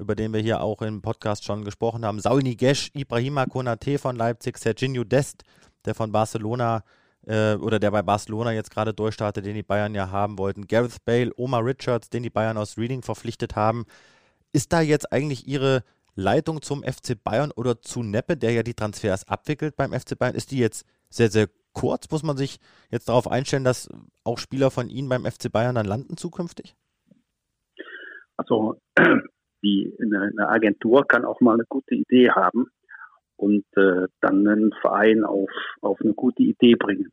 über 0.00 0.16
den 0.16 0.32
wir 0.32 0.40
hier 0.40 0.60
auch 0.60 0.82
im 0.82 1.02
Podcast 1.02 1.44
schon 1.44 1.64
gesprochen 1.64 2.04
haben. 2.04 2.18
Saul 2.18 2.42
Niguez, 2.42 2.90
Ibrahima 2.94 3.46
Konate 3.46 3.98
von 3.98 4.16
Leipzig, 4.16 4.58
Serginho 4.58 5.04
Dest, 5.04 5.44
der 5.84 5.94
von 5.94 6.10
Barcelona 6.10 6.82
äh, 7.26 7.54
oder 7.56 7.78
der 7.78 7.90
bei 7.90 8.02
Barcelona 8.02 8.52
jetzt 8.52 8.70
gerade 8.70 8.94
durchstartet, 8.94 9.44
den 9.44 9.54
die 9.54 9.62
Bayern 9.62 9.94
ja 9.94 10.10
haben 10.10 10.38
wollten. 10.38 10.66
Gareth 10.66 11.04
Bale, 11.04 11.32
Omar 11.36 11.64
Richards, 11.64 12.08
den 12.08 12.22
die 12.22 12.30
Bayern 12.30 12.56
aus 12.56 12.78
Reading 12.78 13.02
verpflichtet 13.02 13.56
haben. 13.56 13.84
Ist 14.52 14.72
da 14.72 14.80
jetzt 14.80 15.12
eigentlich 15.12 15.46
Ihre 15.46 15.82
Leitung 16.14 16.62
zum 16.62 16.82
FC 16.82 17.22
Bayern 17.22 17.50
oder 17.50 17.82
zu 17.82 18.02
Neppe, 18.02 18.36
der 18.36 18.52
ja 18.52 18.62
die 18.62 18.74
Transfers 18.74 19.28
abwickelt 19.28 19.76
beim 19.76 19.92
FC 19.92 20.18
Bayern, 20.18 20.34
ist 20.34 20.50
die 20.50 20.58
jetzt 20.58 20.86
sehr, 21.10 21.30
sehr 21.30 21.48
kurz? 21.72 22.10
Muss 22.10 22.22
man 22.22 22.36
sich 22.36 22.58
jetzt 22.90 23.08
darauf 23.08 23.28
einstellen, 23.30 23.64
dass 23.64 23.88
auch 24.24 24.38
Spieler 24.38 24.70
von 24.70 24.88
Ihnen 24.88 25.08
beim 25.08 25.24
FC 25.26 25.52
Bayern 25.52 25.74
dann 25.74 25.86
landen 25.86 26.16
zukünftig? 26.16 26.74
Also 28.38 28.80
die, 29.62 29.94
eine 30.00 30.48
Agentur 30.48 31.06
kann 31.06 31.24
auch 31.24 31.40
mal 31.40 31.54
eine 31.54 31.64
gute 31.68 31.94
Idee 31.94 32.30
haben 32.30 32.70
und 33.36 33.64
äh, 33.76 34.06
dann 34.20 34.46
einen 34.46 34.72
Verein 34.80 35.24
auf, 35.24 35.50
auf 35.80 36.00
eine 36.00 36.14
gute 36.14 36.42
Idee 36.42 36.74
bringen. 36.74 37.10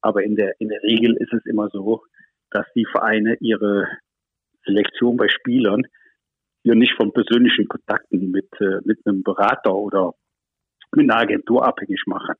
Aber 0.00 0.22
in 0.22 0.36
der, 0.36 0.54
in 0.60 0.68
der 0.68 0.82
Regel 0.82 1.16
ist 1.16 1.32
es 1.32 1.44
immer 1.46 1.68
so, 1.70 2.02
dass 2.50 2.66
die 2.74 2.86
Vereine 2.86 3.36
ihre 3.40 3.88
Selektion 4.64 5.16
bei 5.16 5.28
Spielern 5.28 5.82
hier 6.62 6.74
nicht 6.74 6.94
von 6.96 7.12
persönlichen 7.12 7.68
Kontakten 7.68 8.30
mit, 8.30 8.48
äh, 8.60 8.80
mit 8.84 8.98
einem 9.04 9.22
Berater 9.22 9.74
oder 9.74 10.12
mit 10.94 11.10
einer 11.10 11.20
Agentur 11.20 11.66
abhängig 11.66 12.02
machen. 12.06 12.34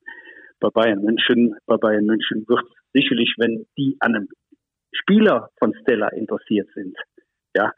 Bei 0.59 0.69
Bayern 0.69 1.01
München, 1.03 1.55
bei 1.65 1.77
Bayern 1.77 2.05
München 2.05 2.45
wird 2.47 2.65
sicherlich, 2.93 3.35
wenn 3.37 3.65
die 3.77 3.97
an 3.99 4.15
einem 4.15 4.27
Spieler 4.93 5.49
von 5.59 5.73
Stella 5.81 6.07
interessiert 6.09 6.69
sind, 6.73 6.97
ja, 7.55 7.71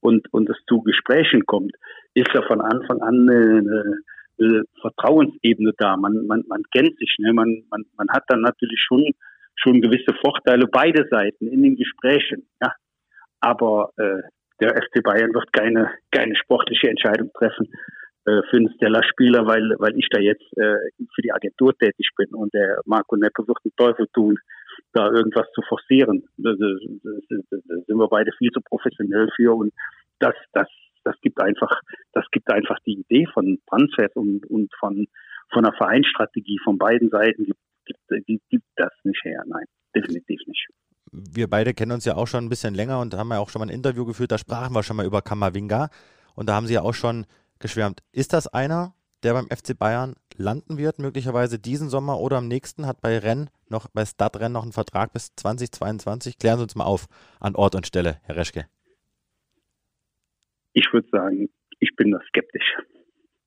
und, 0.00 0.32
und 0.32 0.48
es 0.48 0.56
zu 0.68 0.82
Gesprächen 0.82 1.46
kommt, 1.46 1.74
ist 2.14 2.32
ja 2.34 2.42
von 2.42 2.60
Anfang 2.60 3.00
an 3.00 3.28
eine, 3.28 3.58
eine 3.58 3.98
Vertrauensebene 4.80 5.72
da. 5.78 5.96
Man, 5.96 6.26
man, 6.26 6.44
man 6.48 6.62
kennt 6.72 6.96
sich, 6.98 7.16
ne? 7.18 7.32
man, 7.32 7.64
man, 7.70 7.84
man 7.96 8.08
hat 8.10 8.24
dann 8.28 8.40
natürlich 8.40 8.80
schon, 8.80 9.04
schon 9.56 9.80
gewisse 9.80 10.14
Vorteile 10.24 10.66
beide 10.70 11.06
Seiten 11.10 11.48
in 11.48 11.62
den 11.62 11.76
Gesprächen. 11.76 12.48
Ja? 12.62 12.72
Aber 13.40 13.90
äh, 13.96 14.22
der 14.60 14.70
FC 14.70 15.02
Bayern 15.02 15.34
wird 15.34 15.52
keine, 15.52 15.90
keine 16.10 16.34
sportliche 16.36 16.88
Entscheidung 16.88 17.30
treffen 17.32 17.68
äh, 18.26 18.42
für 18.50 18.56
einen 18.56 18.72
Stella-Spieler, 18.74 19.46
weil, 19.46 19.74
weil 19.78 19.96
ich 19.96 20.08
da 20.10 20.20
jetzt 20.20 20.46
äh, 20.56 20.76
für 21.14 21.22
die 21.22 21.32
Agentur 21.32 21.76
tätig 21.76 22.10
bin 22.16 22.28
und 22.34 22.52
der 22.54 22.80
Marco 22.84 23.16
Neppe 23.16 23.46
wird 23.46 23.58
den 23.64 23.74
Teufel 23.76 24.06
tun, 24.12 24.36
da 24.92 25.10
irgendwas 25.10 25.46
zu 25.54 25.62
forcieren. 25.62 26.24
Da 26.36 26.54
sind 26.54 27.96
wir 27.96 28.08
beide 28.08 28.32
viel 28.38 28.50
zu 28.50 28.60
professionell 28.60 29.28
für 29.36 29.54
und 29.54 29.72
das, 30.18 30.34
das, 30.52 30.68
das 31.08 31.16
gibt 31.22 31.40
einfach, 31.40 31.70
das 32.12 32.24
gibt 32.30 32.52
einfach 32.52 32.78
die 32.86 33.00
Idee 33.00 33.26
von 33.32 33.58
Transfers 33.68 34.12
und, 34.14 34.44
und 34.46 34.70
von, 34.78 35.06
von 35.50 35.64
einer 35.64 35.74
Vereinsstrategie 35.76 36.58
von 36.62 36.76
beiden 36.76 37.08
Seiten 37.08 37.44
gibt, 37.44 38.26
gibt, 38.26 38.48
gibt, 38.50 38.66
das 38.76 38.92
nicht 39.04 39.24
her. 39.24 39.42
Nein, 39.46 39.64
definitiv 39.94 40.40
nicht. 40.46 40.68
Wir 41.10 41.48
beide 41.48 41.72
kennen 41.72 41.92
uns 41.92 42.04
ja 42.04 42.16
auch 42.16 42.26
schon 42.26 42.44
ein 42.44 42.50
bisschen 42.50 42.74
länger 42.74 43.00
und 43.00 43.14
haben 43.14 43.30
ja 43.30 43.38
auch 43.38 43.48
schon 43.48 43.60
mal 43.60 43.66
ein 43.66 43.74
Interview 43.74 44.04
geführt, 44.04 44.30
da 44.30 44.36
sprachen 44.36 44.74
wir 44.74 44.82
schon 44.82 44.96
mal 44.96 45.06
über 45.06 45.22
Kamavinga 45.22 45.88
und 46.34 46.48
da 46.50 46.54
haben 46.54 46.66
Sie 46.66 46.74
ja 46.74 46.82
auch 46.82 46.92
schon 46.92 47.24
geschwärmt. 47.58 48.02
Ist 48.12 48.34
das 48.34 48.46
einer, 48.46 48.92
der 49.22 49.32
beim 49.32 49.46
FC 49.46 49.76
Bayern 49.78 50.14
landen 50.36 50.76
wird, 50.76 50.98
möglicherweise 50.98 51.58
diesen 51.58 51.88
Sommer 51.88 52.20
oder 52.20 52.36
am 52.36 52.46
nächsten, 52.46 52.86
hat 52.86 53.00
bei 53.00 53.18
Renn 53.18 53.48
noch, 53.70 53.88
bei 53.88 54.04
Stadtrennen 54.04 54.52
noch 54.52 54.62
einen 54.62 54.72
Vertrag 54.72 55.14
bis 55.14 55.34
2022. 55.34 56.38
Klären 56.38 56.58
Sie 56.58 56.64
uns 56.64 56.74
mal 56.74 56.84
auf 56.84 57.06
an 57.40 57.54
Ort 57.54 57.74
und 57.74 57.86
Stelle, 57.86 58.18
Herr 58.24 58.36
Reschke. 58.36 58.66
Ich 60.78 60.92
würde 60.92 61.08
sagen, 61.10 61.48
ich 61.80 61.96
bin 61.96 62.12
da 62.12 62.20
skeptisch. 62.28 62.76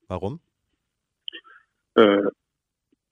Warum? 0.06 0.38
Äh, 1.94 2.24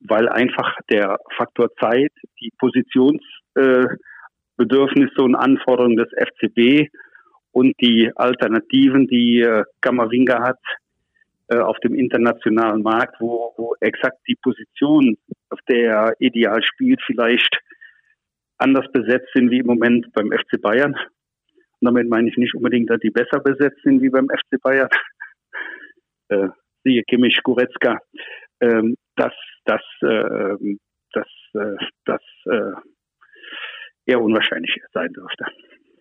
weil 0.01 0.29
einfach 0.29 0.77
der 0.91 1.19
Faktor 1.39 1.71
Zeit, 1.81 2.13
die 2.39 2.53
Positionsbedürfnisse 2.59 5.17
äh, 5.17 5.23
und 5.23 5.37
Anforderungen 5.37 5.97
des 5.97 6.11
FCB 6.11 6.91
und 7.53 7.75
die 7.81 8.13
Alternativen, 8.15 9.09
die 9.09 9.41
äh, 9.41 9.65
Kamavinga 9.81 10.43
hat, 10.43 10.61
äh, 11.49 11.57
auf 11.57 11.79
dem 11.79 11.95
internationalen 11.95 12.83
Markt, 12.83 13.19
wo, 13.21 13.55
wo 13.57 13.75
exakt 13.81 14.19
die 14.29 14.37
Position, 14.37 15.17
auf 15.49 15.61
der 15.67 15.91
er 15.91 16.13
ideal 16.19 16.63
spielt, 16.63 17.01
vielleicht 17.07 17.59
anders 18.59 18.85
besetzt 18.93 19.31
sind 19.35 19.51
wie 19.51 19.61
im 19.61 19.67
Moment 19.67 20.13
beim 20.13 20.31
FC 20.31 20.61
Bayern. 20.61 20.95
Und 21.81 21.87
damit 21.87 22.09
meine 22.09 22.29
ich 22.29 22.37
nicht 22.37 22.55
unbedingt, 22.55 22.91
dass 22.91 23.01
die 23.01 23.11
besser 23.11 23.41
besetzt 23.41 23.81
sind 23.83 24.03
wie 24.03 24.11
beim 24.11 24.29
FC 24.29 24.61
Bayern. 24.63 24.89
äh, 26.29 26.49
siehe 26.85 27.03
Kimmich, 27.05 27.39
Goretzka. 27.43 27.99
Ähm, 28.61 28.97
dass 29.17 29.33
das, 29.65 29.83
äh, 30.03 30.77
das, 31.13 31.27
äh, 31.55 31.77
das 32.05 32.21
äh, 32.47 32.73
eher 34.07 34.21
unwahrscheinlich 34.21 34.75
sein 34.93 35.13
dürfte. 35.13 35.47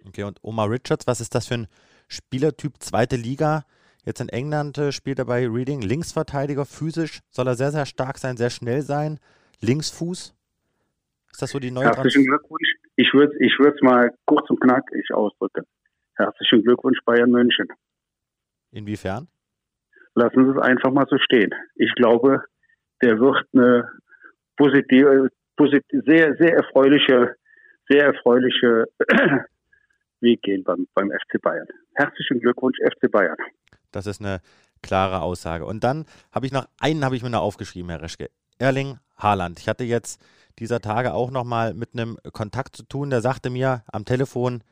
Okay, 0.07 0.23
und 0.23 0.39
Omar 0.41 0.69
Richards, 0.69 1.07
was 1.07 1.21
ist 1.21 1.35
das 1.35 1.47
für 1.47 1.55
ein 1.55 1.67
Spielertyp? 2.07 2.73
Zweite 2.79 3.15
Liga, 3.15 3.63
Jetzt 4.05 4.21
in 4.21 4.29
England 4.29 4.77
äh, 4.77 4.91
spielt 4.91 5.19
er 5.19 5.25
bei 5.25 5.47
Reading 5.47 5.81
Linksverteidiger, 5.81 6.65
physisch 6.65 7.19
soll 7.29 7.47
er 7.47 7.55
sehr, 7.55 7.71
sehr 7.71 7.85
stark 7.85 8.17
sein, 8.17 8.37
sehr 8.37 8.49
schnell 8.49 8.81
sein. 8.81 9.19
Linksfuß. 9.61 10.33
Ist 11.31 11.41
das 11.41 11.51
so 11.51 11.59
die 11.59 11.69
neue 11.69 11.85
Herzlichen 11.85 12.25
Glückwunsch. 12.25 12.68
Ich 12.99 13.13
würde 13.13 13.33
es 13.33 13.39
ich 13.39 13.81
mal 13.81 14.13
kurz 14.25 14.49
und 14.49 14.59
knackig 14.59 15.09
ausdrücken. 15.13 15.63
Herzlichen 16.15 16.63
Glückwunsch 16.63 16.99
Bayern 17.05 17.31
München. 17.31 17.67
Inwiefern? 18.71 19.29
Lassen 20.15 20.43
Sie 20.43 20.51
es 20.51 20.61
einfach 20.61 20.91
mal 20.91 21.05
so 21.09 21.17
stehen. 21.17 21.55
Ich 21.75 21.95
glaube, 21.95 22.43
der 23.01 23.17
wird 23.17 23.45
eine 23.53 23.89
positive, 24.57 25.29
positive 25.55 26.03
sehr, 26.05 26.35
sehr 26.35 26.57
erfreuliche, 26.57 27.37
sehr 27.87 28.07
erfreuliche 28.07 28.87
Weg 30.19 30.41
gehen 30.41 30.65
beim, 30.65 30.85
beim 30.93 31.09
FC 31.09 31.41
Bayern. 31.41 31.67
Herzlichen 31.95 32.41
Glückwunsch, 32.41 32.77
FC 32.83 33.09
Bayern. 33.09 33.37
Das 33.93 34.07
ist 34.07 34.19
eine 34.19 34.41
klare 34.83 35.21
Aussage. 35.21 35.65
Und 35.65 35.85
dann 35.85 36.03
habe 36.33 36.47
ich 36.47 36.51
noch 36.51 36.67
einen, 36.81 37.05
habe 37.05 37.15
ich 37.15 37.23
mir 37.23 37.29
noch 37.29 37.43
aufgeschrieben, 37.43 37.91
Herr 37.91 38.01
Reschke. 38.01 38.29
Erling 38.57 38.99
Haaland. 39.15 39.57
Ich 39.59 39.69
hatte 39.69 39.85
jetzt 39.85 40.21
dieser 40.59 40.81
Tage 40.81 41.13
auch 41.13 41.31
noch 41.31 41.43
mal 41.43 41.73
mit 41.73 41.93
einem 41.93 42.17
Kontakt 42.31 42.75
zu 42.75 42.83
tun, 42.83 43.09
der 43.09 43.21
sagte 43.21 43.49
mir 43.49 43.83
am 43.91 44.05
Telefon, 44.05 44.63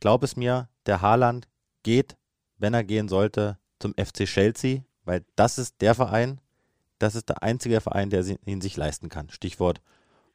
glaub 0.00 0.22
es 0.22 0.36
mir, 0.36 0.68
der 0.86 1.02
Haaland 1.02 1.48
geht, 1.82 2.16
wenn 2.58 2.74
er 2.74 2.84
gehen 2.84 3.08
sollte, 3.08 3.58
zum 3.78 3.94
FC 3.94 4.24
Chelsea, 4.24 4.80
weil 5.04 5.24
das 5.36 5.58
ist 5.58 5.80
der 5.80 5.94
Verein, 5.94 6.40
das 6.98 7.14
ist 7.14 7.28
der 7.28 7.42
einzige 7.42 7.80
Verein, 7.80 8.10
der 8.10 8.24
ihn 8.44 8.60
sich 8.60 8.76
leisten 8.76 9.08
kann. 9.08 9.30
Stichwort 9.30 9.80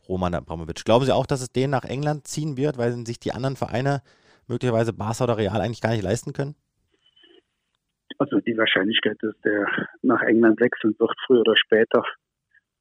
Roman 0.08 0.34
Abramovic. 0.34 0.84
Glauben 0.86 1.06
Sie 1.06 1.14
auch, 1.14 1.26
dass 1.26 1.42
es 1.42 1.52
den 1.52 1.70
nach 1.70 1.84
England 1.84 2.28
ziehen 2.28 2.58
wird, 2.58 2.78
weil 2.78 3.06
sich 3.06 3.20
die 3.20 3.32
anderen 3.32 3.56
Vereine, 3.56 4.02
möglicherweise 4.48 4.94
Barca 4.94 5.24
oder 5.24 5.38
Real, 5.38 5.62
eigentlich 5.62 5.82
gar 5.82 5.92
nicht 5.92 6.04
leisten 6.04 6.34
können? 6.34 6.56
Also 8.20 8.40
die 8.40 8.58
Wahrscheinlichkeit, 8.58 9.18
dass 9.22 9.34
der 9.44 9.68
nach 10.02 10.22
England 10.22 10.60
wechseln 10.60 10.96
wird, 11.00 11.12
früher 11.26 11.42
oder 11.42 11.56
später, 11.56 12.04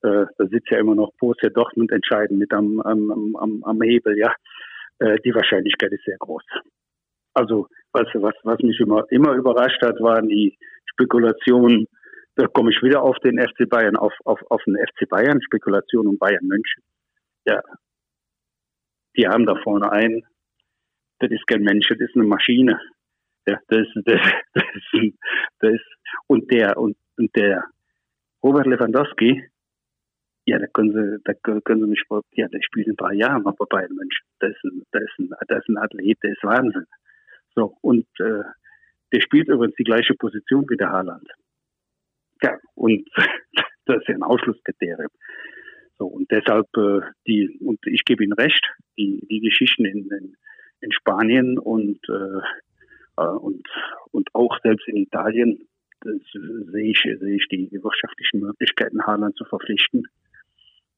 äh, 0.03 0.27
da 0.37 0.47
sitzt 0.47 0.71
ja 0.71 0.79
immer 0.79 0.95
noch 0.95 1.13
Borussia 1.19 1.49
Dortmund 1.51 1.93
entscheiden 1.93 2.39
mit 2.39 2.53
am, 2.53 2.81
am, 2.81 3.37
am, 3.37 3.65
am 3.65 3.83
Hebel, 3.83 4.19
ja. 4.19 4.35
Äh, 4.99 5.17
die 5.25 5.35
Wahrscheinlichkeit 5.35 5.93
ist 5.93 6.05
sehr 6.05 6.19
groß. 6.19 6.43
Also 7.35 7.69
was, 7.93 8.07
was, 8.15 8.35
was 8.43 8.59
mich 8.61 8.79
immer, 8.81 9.05
immer 9.11 9.33
überrascht 9.35 9.83
hat, 9.83 10.01
waren 10.01 10.29
die 10.29 10.59
Spekulationen, 10.87 11.87
da 12.35 12.47
komme 12.47 12.71
ich 12.71 12.83
wieder 12.83 13.03
auf 13.03 13.19
den 13.21 13.39
FC 13.39 13.69
Bayern, 13.69 13.97
auf, 13.97 14.13
auf, 14.25 14.41
auf 14.51 14.63
den 14.65 14.77
FC 14.77 15.09
Bayern, 15.09 15.41
Spekulation 15.43 16.07
um 16.07 16.19
Bayern 16.19 16.47
München. 16.47 16.83
Ja, 17.47 17.63
die 19.17 19.27
haben 19.27 19.47
da 19.47 19.55
vorne 19.63 19.91
einen, 19.91 20.23
das 21.19 21.31
ist 21.31 21.47
kein 21.47 21.63
Mensch, 21.63 21.89
das 21.89 21.99
ist 22.01 22.17
eine 22.17 22.25
Maschine. 22.25 22.81
Ja, 23.47 23.59
das, 23.69 23.87
das, 24.05 24.21
das, 24.55 24.65
das 25.61 25.81
und 26.27 26.51
der, 26.53 26.77
und, 26.77 26.97
und 27.17 27.35
der 27.37 27.65
Robert 28.43 28.67
Lewandowski, 28.67 29.43
ja, 30.45 30.59
da 30.59 30.67
können 30.67 30.93
sie, 30.93 31.23
da 31.25 31.35
können 31.35 31.83
sie 31.83 31.87
mich, 31.87 32.03
ja, 32.33 32.49
der 32.49 32.61
spielt 32.63 32.89
in 32.89 32.97
drei 32.97 33.15
Jahren 33.15 33.43
noch 33.43 33.57
bei 33.57 33.65
Bayern 33.67 33.95
München. 33.95 34.27
Das 34.41 34.51
ist 34.51 34.65
ein, 34.65 34.83
das 34.91 35.03
ist 35.03 35.19
ein, 35.19 35.31
das 35.47 35.59
ist 35.59 35.69
ein 35.69 35.79
Athlet, 35.79 36.19
der 36.23 36.33
ist 36.33 36.43
Wahnsinn. 36.43 36.87
So, 37.55 37.77
und, 37.81 38.07
äh, 38.19 38.43
der 39.13 39.21
spielt 39.21 39.49
übrigens 39.49 39.77
die 39.77 39.85
gleiche 39.85 40.15
Position 40.15 40.65
wie 40.69 40.77
der 40.77 40.91
Haaland. 40.91 41.29
Ja, 42.43 42.59
und 42.75 43.09
das 43.87 43.99
ist 43.99 44.09
ja 44.09 44.15
ein 44.15 44.23
Ausschlusskriterium. 44.23 45.11
So, 45.99 46.07
und 46.07 46.31
deshalb, 46.31 46.67
äh, 46.77 47.01
die, 47.27 47.59
und 47.61 47.79
ich 47.87 48.05
gebe 48.05 48.25
Ihnen 48.25 48.33
recht, 48.33 48.65
die, 48.99 49.25
die 49.31 49.41
Geschichten 49.41 49.85
in, 49.85 50.11
in, 50.11 50.37
in 50.81 50.93
Spanien 50.93 51.59
und, 51.59 52.01
äh, 52.09 53.23
äh 53.23 53.37
und, 53.37 53.69
und 54.11 54.29
auch 54.35 54.59
selbst 54.65 54.89
in 54.89 54.97
Italien, 54.97 55.69
das 56.01 56.17
sehe 56.33 56.91
ich, 56.91 57.01
sehe 57.01 57.37
ich 57.37 57.47
die 57.49 57.71
wirtschaftlichen 57.71 58.41
Möglichkeiten, 58.41 59.07
Haaland 59.07 59.37
zu 59.37 59.45
verpflichten. 59.45 60.09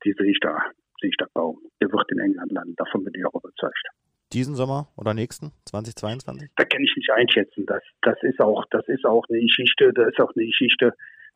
Die 0.04 0.12
sehe 0.12 0.30
ich 0.30 0.40
da, 0.40 0.58
sehe 1.00 1.10
ich 1.10 1.16
da 1.16 1.26
kaum. 1.34 1.58
Der 1.80 1.90
wird 1.90 2.10
in 2.12 2.18
England 2.18 2.52
landen, 2.52 2.74
davon 2.76 3.04
bin 3.04 3.14
ich 3.16 3.24
auch 3.26 3.34
überzeugt. 3.34 3.86
Diesen 4.32 4.54
Sommer 4.54 4.88
oder 4.96 5.14
nächsten, 5.14 5.52
2022? 5.66 6.50
Da 6.56 6.64
kann 6.64 6.82
ich 6.82 6.94
nicht 6.96 7.10
einschätzen. 7.10 7.66
Das, 7.66 7.82
das 8.02 8.16
ist 8.22 8.40
auch, 8.40 8.64
das 8.70 8.86
ist 8.88 9.04
auch 9.04 9.24
eine 9.28 9.40
Geschichte, 9.40 9.92
das 9.94 10.08
ist 10.08 10.20
auch 10.20 10.32
eine 10.34 10.46
Geschichte, 10.46 10.92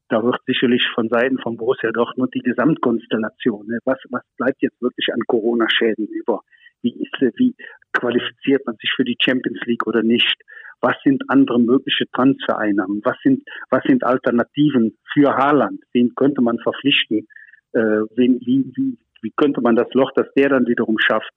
da 0.09 0.23
wird 0.23 0.41
sicherlich 0.47 0.83
von 0.95 1.09
Seiten 1.09 1.39
von 1.39 1.57
Borussia 1.57 1.91
Dortmund 1.93 2.35
die 2.35 2.41
Gesamtkonstellation, 2.41 3.66
ne? 3.66 3.79
was, 3.85 3.99
was 4.11 4.23
bleibt 4.39 4.62
jetzt 4.62 4.81
wirklich 4.81 5.07
an 5.12 5.21
Corona-Schäden 5.27 6.07
über? 6.07 6.41
Wie 6.81 6.95
ist, 6.95 7.12
wie 7.37 7.55
qualifiziert 7.93 8.64
man 8.66 8.77
sich 8.77 8.91
für 8.97 9.05
die 9.05 9.16
Champions 9.21 9.61
League 9.66 9.87
oder 9.87 10.03
nicht? 10.03 10.37
Was 10.81 10.97
sind 11.05 11.23
andere 11.29 11.59
mögliche 11.59 12.05
Transfereinnahmen? 12.12 13.03
Was 13.05 13.16
sind, 13.23 13.43
was 13.71 13.83
sind 13.85 14.05
Alternativen 14.05 14.97
für 15.12 15.35
Haaland? 15.35 15.83
Wen 15.93 16.14
könnte 16.14 16.41
man 16.41 16.59
verpflichten? 16.61 17.27
Äh, 17.73 18.05
wen, 18.16 18.41
wie, 18.41 18.73
wie, 18.75 18.99
wie 19.23 19.33
könnte 19.37 19.61
man 19.61 19.77
das 19.77 19.93
Loch, 19.93 20.11
das 20.14 20.27
der 20.37 20.49
dann 20.49 20.66
wiederum 20.66 20.97
schafft, 20.99 21.31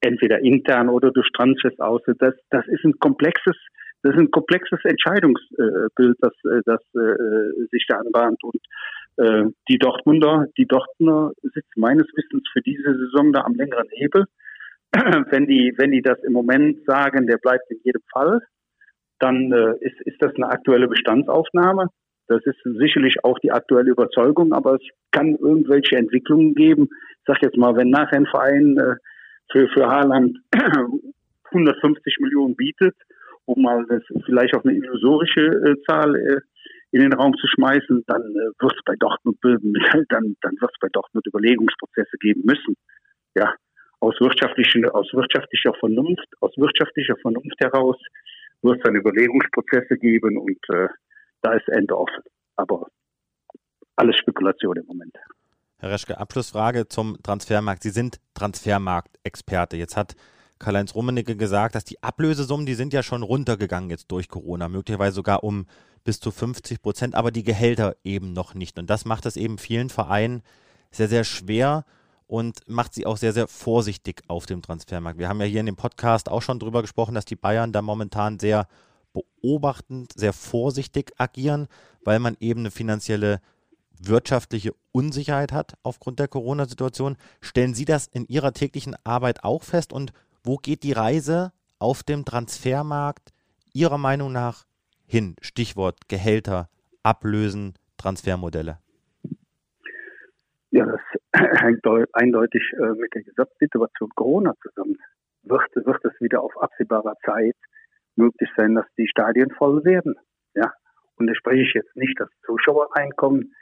entweder 0.00 0.40
intern 0.40 0.88
oder 0.88 1.10
durch 1.10 1.30
Transfers 1.32 1.78
aus? 1.80 2.02
Das, 2.18 2.34
das 2.50 2.66
ist 2.68 2.84
ein 2.84 2.98
komplexes 2.98 3.56
das 4.04 4.12
ist 4.12 4.20
ein 4.20 4.30
komplexes 4.30 4.78
Entscheidungsbild, 4.84 6.18
das, 6.20 6.32
äh, 6.44 6.60
das 6.66 6.80
äh, 6.94 7.66
sich 7.70 7.86
da 7.88 7.96
anbahnt. 7.96 8.38
Und 8.44 8.60
äh, 9.16 9.44
die 9.68 9.78
Dortmunder, 9.78 10.46
die 10.58 10.66
Dortmunder 10.66 11.32
sitzen 11.42 11.80
meines 11.80 12.06
Wissens 12.14 12.46
für 12.52 12.60
diese 12.60 12.94
Saison 12.98 13.32
da 13.32 13.40
am 13.40 13.54
längeren 13.54 13.88
Hebel. 13.92 14.26
wenn 15.30 15.46
die, 15.46 15.72
wenn 15.78 15.90
die 15.90 16.02
das 16.02 16.22
im 16.22 16.34
Moment 16.34 16.84
sagen, 16.84 17.26
der 17.26 17.38
bleibt 17.38 17.70
in 17.70 17.78
jedem 17.82 18.02
Fall, 18.12 18.42
dann 19.20 19.50
äh, 19.52 19.74
ist, 19.80 19.98
ist 20.02 20.20
das 20.20 20.34
eine 20.34 20.48
aktuelle 20.48 20.86
Bestandsaufnahme. 20.86 21.86
Das 22.26 22.42
ist 22.44 22.56
sicherlich 22.62 23.16
auch 23.22 23.38
die 23.40 23.52
aktuelle 23.52 23.90
Überzeugung, 23.90 24.52
aber 24.52 24.74
es 24.74 24.82
kann 25.10 25.36
irgendwelche 25.36 25.96
Entwicklungen 25.96 26.54
geben. 26.54 26.88
Ich 26.90 27.24
sag 27.26 27.42
jetzt 27.42 27.56
mal, 27.56 27.76
wenn 27.76 27.90
nachher 27.90 28.18
ein 28.18 28.26
Verein 28.26 28.78
äh, 28.78 28.94
für, 29.52 29.68
für 29.68 29.86
Haaland 29.86 30.38
150 31.50 32.18
Millionen 32.20 32.56
bietet, 32.56 32.96
um 33.44 33.62
mal 33.62 33.84
das 33.88 34.02
vielleicht 34.24 34.54
auf 34.54 34.64
eine 34.64 34.74
illusorische 34.74 35.40
äh, 35.40 35.76
Zahl 35.86 36.16
äh, 36.16 36.40
in 36.92 37.00
den 37.00 37.12
Raum 37.12 37.34
zu 37.36 37.46
schmeißen, 37.48 38.04
dann 38.06 38.22
äh, 38.22 38.62
wird 38.62 38.72
es 38.72 38.84
bei 38.84 38.94
Dortmund 38.98 39.38
dann, 39.42 40.36
dann 40.40 40.56
wird 40.60 40.70
es 40.72 40.80
bei 40.80 40.88
Dortmund 40.92 41.26
Überlegungsprozesse 41.26 42.16
geben 42.20 42.42
müssen. 42.44 42.76
Ja, 43.34 43.54
aus 44.00 44.14
wirtschaftlichen, 44.20 44.88
aus 44.90 45.12
wirtschaftlicher 45.12 45.74
Vernunft, 45.74 46.28
aus 46.40 46.56
wirtschaftlicher 46.56 47.16
Vernunft 47.16 47.58
heraus 47.58 47.96
wird 48.62 48.78
es 48.78 48.82
dann 48.82 48.96
Überlegungsprozesse 48.96 49.98
geben 49.98 50.38
und 50.38 50.58
äh, 50.70 50.88
da 51.44 51.52
ist 51.52 51.68
Ende 51.68 51.96
offen. 51.96 52.22
Aber 52.56 52.86
alles 53.96 54.16
Spekulation 54.16 54.76
im 54.76 54.86
Moment. 54.86 55.14
Herr 55.78 55.90
Reschke, 55.90 56.18
Abschlussfrage 56.18 56.88
zum 56.88 57.22
Transfermarkt. 57.22 57.82
Sie 57.82 57.90
sind 57.90 58.18
Transfermarktexperte. 58.34 59.76
Jetzt 59.76 59.96
hat 59.96 60.16
Karl-Heinz 60.58 60.94
Rummenigge 60.94 61.36
gesagt, 61.36 61.74
dass 61.74 61.84
die 61.84 62.02
Ablösesummen, 62.02 62.64
die 62.64 62.74
sind 62.74 62.92
ja 62.92 63.02
schon 63.02 63.22
runtergegangen 63.22 63.90
jetzt 63.90 64.10
durch 64.10 64.28
Corona, 64.28 64.68
möglicherweise 64.68 65.16
sogar 65.16 65.44
um 65.44 65.66
bis 66.04 66.20
zu 66.20 66.30
50 66.30 66.80
Prozent, 66.80 67.14
aber 67.14 67.30
die 67.30 67.42
Gehälter 67.42 67.96
eben 68.04 68.32
noch 68.32 68.54
nicht. 68.54 68.78
Und 68.78 68.88
das 68.88 69.04
macht 69.04 69.26
es 69.26 69.36
eben 69.36 69.58
vielen 69.58 69.90
Vereinen 69.90 70.42
sehr, 70.90 71.08
sehr 71.08 71.24
schwer 71.24 71.84
und 72.26 72.60
macht 72.66 72.94
sie 72.94 73.04
auch 73.04 73.16
sehr, 73.16 73.32
sehr 73.32 73.48
vorsichtig 73.48 74.22
auf 74.28 74.46
dem 74.46 74.62
Transfermarkt. 74.62 75.18
Wir 75.18 75.28
haben 75.28 75.40
ja 75.40 75.46
hier 75.46 75.60
in 75.60 75.66
dem 75.66 75.76
Podcast 75.76 76.30
auch 76.30 76.40
schon 76.40 76.58
drüber 76.58 76.82
gesprochen, 76.82 77.14
dass 77.14 77.24
die 77.26 77.36
Bayern 77.36 77.72
da 77.72 77.82
momentan 77.82 78.38
sehr 78.38 78.66
beobachtend, 79.14 80.12
sehr 80.14 80.32
vorsichtig 80.32 81.12
agieren, 81.16 81.68
weil 82.04 82.18
man 82.18 82.36
eben 82.40 82.60
eine 82.60 82.70
finanzielle 82.70 83.40
wirtschaftliche 83.98 84.74
Unsicherheit 84.92 85.52
hat 85.52 85.74
aufgrund 85.82 86.18
der 86.18 86.28
Corona-Situation. 86.28 87.16
Stellen 87.40 87.74
Sie 87.74 87.84
das 87.84 88.06
in 88.06 88.26
Ihrer 88.26 88.52
täglichen 88.52 88.96
Arbeit 89.04 89.44
auch 89.44 89.62
fest 89.62 89.92
und 89.92 90.12
wo 90.42 90.56
geht 90.56 90.82
die 90.82 90.92
Reise 90.92 91.52
auf 91.78 92.02
dem 92.02 92.24
Transfermarkt 92.24 93.32
Ihrer 93.72 93.98
Meinung 93.98 94.32
nach 94.32 94.66
hin? 95.06 95.36
Stichwort 95.40 96.08
Gehälter, 96.08 96.68
Ablösen, 97.02 97.74
Transfermodelle. 97.96 98.78
Ja, 100.70 100.86
das 100.86 101.00
hängt 101.60 101.84
eindeutig 102.12 102.62
äh, 102.72 103.00
mit 103.00 103.14
der 103.14 103.22
Gesamtsituation 103.22 104.10
Corona 104.16 104.54
zusammen. 104.60 104.96
Wird, 105.44 105.76
wird 105.76 106.04
es 106.04 106.20
wieder 106.20 106.42
auf 106.42 106.56
absehbarer 106.60 107.14
Zeit 107.24 107.56
möglich 108.16 108.50
sein, 108.56 108.74
dass 108.74 108.86
die 108.96 109.08
Stadien 109.08 109.50
voll 109.50 109.84
werden? 109.84 110.14
Ja, 110.54 110.72
und 111.16 111.26
da 111.26 111.34
spreche 111.34 111.62
ich 111.62 111.74
jetzt 111.74 111.96
nicht 111.96 112.18
das 112.18 112.28
Zuschauereinkommen, 112.46 113.54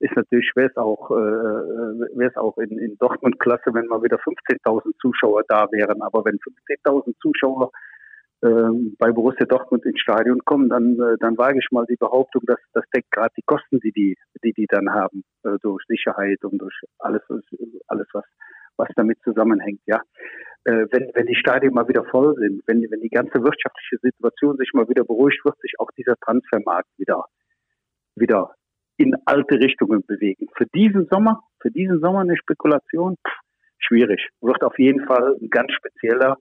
ist 0.00 0.16
natürlich, 0.16 0.50
wäre 0.54 0.68
es 0.68 0.76
auch, 0.76 1.10
äh, 1.10 1.14
äh 1.14 2.18
wäre 2.18 2.30
es 2.30 2.36
auch 2.36 2.58
in, 2.58 2.78
in 2.78 2.96
Dortmund 2.98 3.38
klasse, 3.38 3.72
wenn 3.72 3.86
mal 3.86 4.02
wieder 4.02 4.18
15.000 4.18 4.92
Zuschauer 5.00 5.42
da 5.48 5.66
wären. 5.70 6.02
Aber 6.02 6.24
wenn 6.24 6.38
15.000 6.38 7.14
Zuschauer 7.20 7.70
äh, 8.42 8.70
bei 8.98 9.12
Borussia 9.12 9.46
Dortmund 9.46 9.84
ins 9.86 10.00
Stadion 10.00 10.40
kommen, 10.44 10.68
dann, 10.68 11.00
äh, 11.00 11.16
dann 11.20 11.38
wage 11.38 11.58
ich 11.58 11.68
mal 11.70 11.86
die 11.86 11.96
Behauptung, 11.96 12.42
dass 12.46 12.58
das 12.72 12.84
deckt 12.94 13.10
gerade 13.10 13.32
die 13.36 13.44
Kosten, 13.46 13.80
die 13.80 13.92
die, 13.92 14.16
die, 14.42 14.52
die 14.52 14.66
dann 14.68 14.90
haben, 14.90 15.24
äh, 15.44 15.56
durch 15.62 15.84
Sicherheit 15.86 16.44
und 16.44 16.58
durch 16.58 16.74
alles, 16.98 17.22
alles 17.86 18.08
was, 18.12 18.24
was 18.76 18.88
damit 18.96 19.18
zusammenhängt, 19.22 19.80
ja. 19.86 20.02
Äh, 20.64 20.86
wenn, 20.90 21.10
wenn 21.14 21.26
die 21.26 21.34
Stadien 21.34 21.74
mal 21.74 21.88
wieder 21.88 22.04
voll 22.04 22.34
sind, 22.36 22.62
wenn, 22.66 22.82
wenn 22.90 23.00
die 23.00 23.10
ganze 23.10 23.34
wirtschaftliche 23.34 23.98
Situation 24.00 24.56
sich 24.56 24.70
mal 24.72 24.88
wieder 24.88 25.04
beruhigt, 25.04 25.44
wird 25.44 25.58
sich 25.60 25.74
auch 25.78 25.90
dieser 25.96 26.16
Transfermarkt 26.16 26.88
wieder, 26.96 27.24
wieder 28.14 28.54
in 28.96 29.14
alte 29.26 29.56
Richtungen 29.56 30.04
bewegen. 30.06 30.48
Für 30.56 30.66
diesen 30.66 31.06
Sommer, 31.10 31.42
für 31.60 31.70
diesen 31.70 32.00
Sommer 32.00 32.20
eine 32.20 32.36
Spekulation, 32.36 33.16
pff, 33.16 33.34
schwierig. 33.78 34.28
Wird 34.40 34.62
auf 34.62 34.78
jeden 34.78 35.04
Fall 35.06 35.36
ein 35.40 35.50
ganz 35.50 35.70
spezieller, 35.72 36.38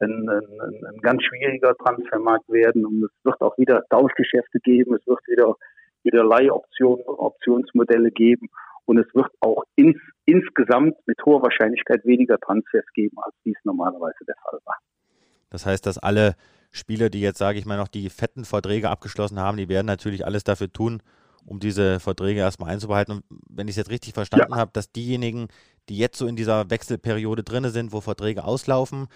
ein, 0.00 0.28
ein, 0.28 0.84
ein, 0.86 1.00
ganz 1.02 1.22
schwieriger 1.24 1.74
Transfermarkt 1.76 2.48
werden 2.48 2.86
und 2.86 3.04
es 3.04 3.10
wird 3.24 3.40
auch 3.42 3.58
wieder 3.58 3.84
Tauschgeschäfte 3.90 4.60
geben, 4.60 4.94
es 4.94 5.06
wird 5.06 5.18
wieder, 5.26 5.56
wieder 6.04 6.24
Leihoptionen, 6.24 7.04
Optionsmodelle 7.06 8.12
geben 8.12 8.48
und 8.88 8.96
es 8.96 9.06
wird 9.14 9.30
auch 9.40 9.64
ins, 9.76 9.98
insgesamt 10.24 10.96
mit 11.06 11.18
hoher 11.26 11.42
Wahrscheinlichkeit 11.42 12.06
weniger 12.06 12.38
Transfers 12.38 12.86
geben, 12.94 13.18
als 13.22 13.34
dies 13.44 13.56
normalerweise 13.64 14.24
der 14.26 14.34
Fall 14.42 14.58
war. 14.64 14.76
Das 15.50 15.66
heißt, 15.66 15.84
dass 15.84 15.98
alle 15.98 16.36
Spieler, 16.70 17.10
die 17.10 17.20
jetzt, 17.20 17.38
sage 17.38 17.58
ich 17.58 17.66
mal, 17.66 17.76
noch 17.76 17.88
die 17.88 18.08
fetten 18.08 18.46
Verträge 18.46 18.88
abgeschlossen 18.88 19.38
haben, 19.38 19.58
die 19.58 19.68
werden 19.68 19.86
natürlich 19.86 20.24
alles 20.24 20.42
dafür 20.42 20.72
tun, 20.72 21.02
um 21.44 21.60
diese 21.60 22.00
Verträge 22.00 22.40
erstmal 22.40 22.70
einzubehalten. 22.70 23.12
Und 23.12 23.24
wenn 23.50 23.68
ich 23.68 23.72
es 23.72 23.76
jetzt 23.76 23.90
richtig 23.90 24.14
verstanden 24.14 24.52
ja. 24.52 24.56
habe, 24.56 24.70
dass 24.72 24.90
diejenigen, 24.90 25.48
die 25.90 25.98
jetzt 25.98 26.16
so 26.16 26.26
in 26.26 26.36
dieser 26.36 26.70
Wechselperiode 26.70 27.44
drin 27.44 27.68
sind, 27.68 27.92
wo 27.92 28.00
Verträge 28.00 28.44
auslaufen, 28.44 29.08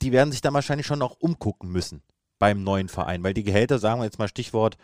die 0.00 0.12
werden 0.12 0.32
sich 0.32 0.40
dann 0.40 0.54
wahrscheinlich 0.54 0.86
schon 0.86 0.98
noch 0.98 1.16
umgucken 1.20 1.70
müssen 1.70 2.02
beim 2.38 2.62
neuen 2.62 2.88
Verein, 2.88 3.22
weil 3.22 3.34
die 3.34 3.44
Gehälter, 3.44 3.78
sagen 3.78 4.00
wir 4.00 4.04
jetzt 4.04 4.18
mal 4.18 4.28
Stichwort 4.28 4.78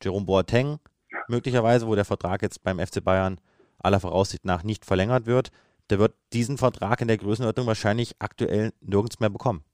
Jerome 0.00 0.26
Boateng, 0.26 0.78
möglicherweise, 1.26 1.88
wo 1.88 1.96
der 1.96 2.04
Vertrag 2.04 2.42
jetzt 2.42 2.62
beim 2.62 2.78
FC 2.78 3.02
Bayern 3.02 3.40
aller 3.82 4.00
Voraussicht 4.00 4.44
nach 4.44 4.62
nicht 4.62 4.84
verlängert 4.84 5.26
wird, 5.26 5.50
der 5.90 5.98
wird 5.98 6.14
diesen 6.32 6.56
Vertrag 6.56 7.00
in 7.00 7.08
der 7.08 7.18
Größenordnung 7.18 7.66
wahrscheinlich 7.66 8.14
aktuell 8.18 8.70
nirgends 8.80 9.20
mehr 9.20 9.30
bekommen. 9.30 9.64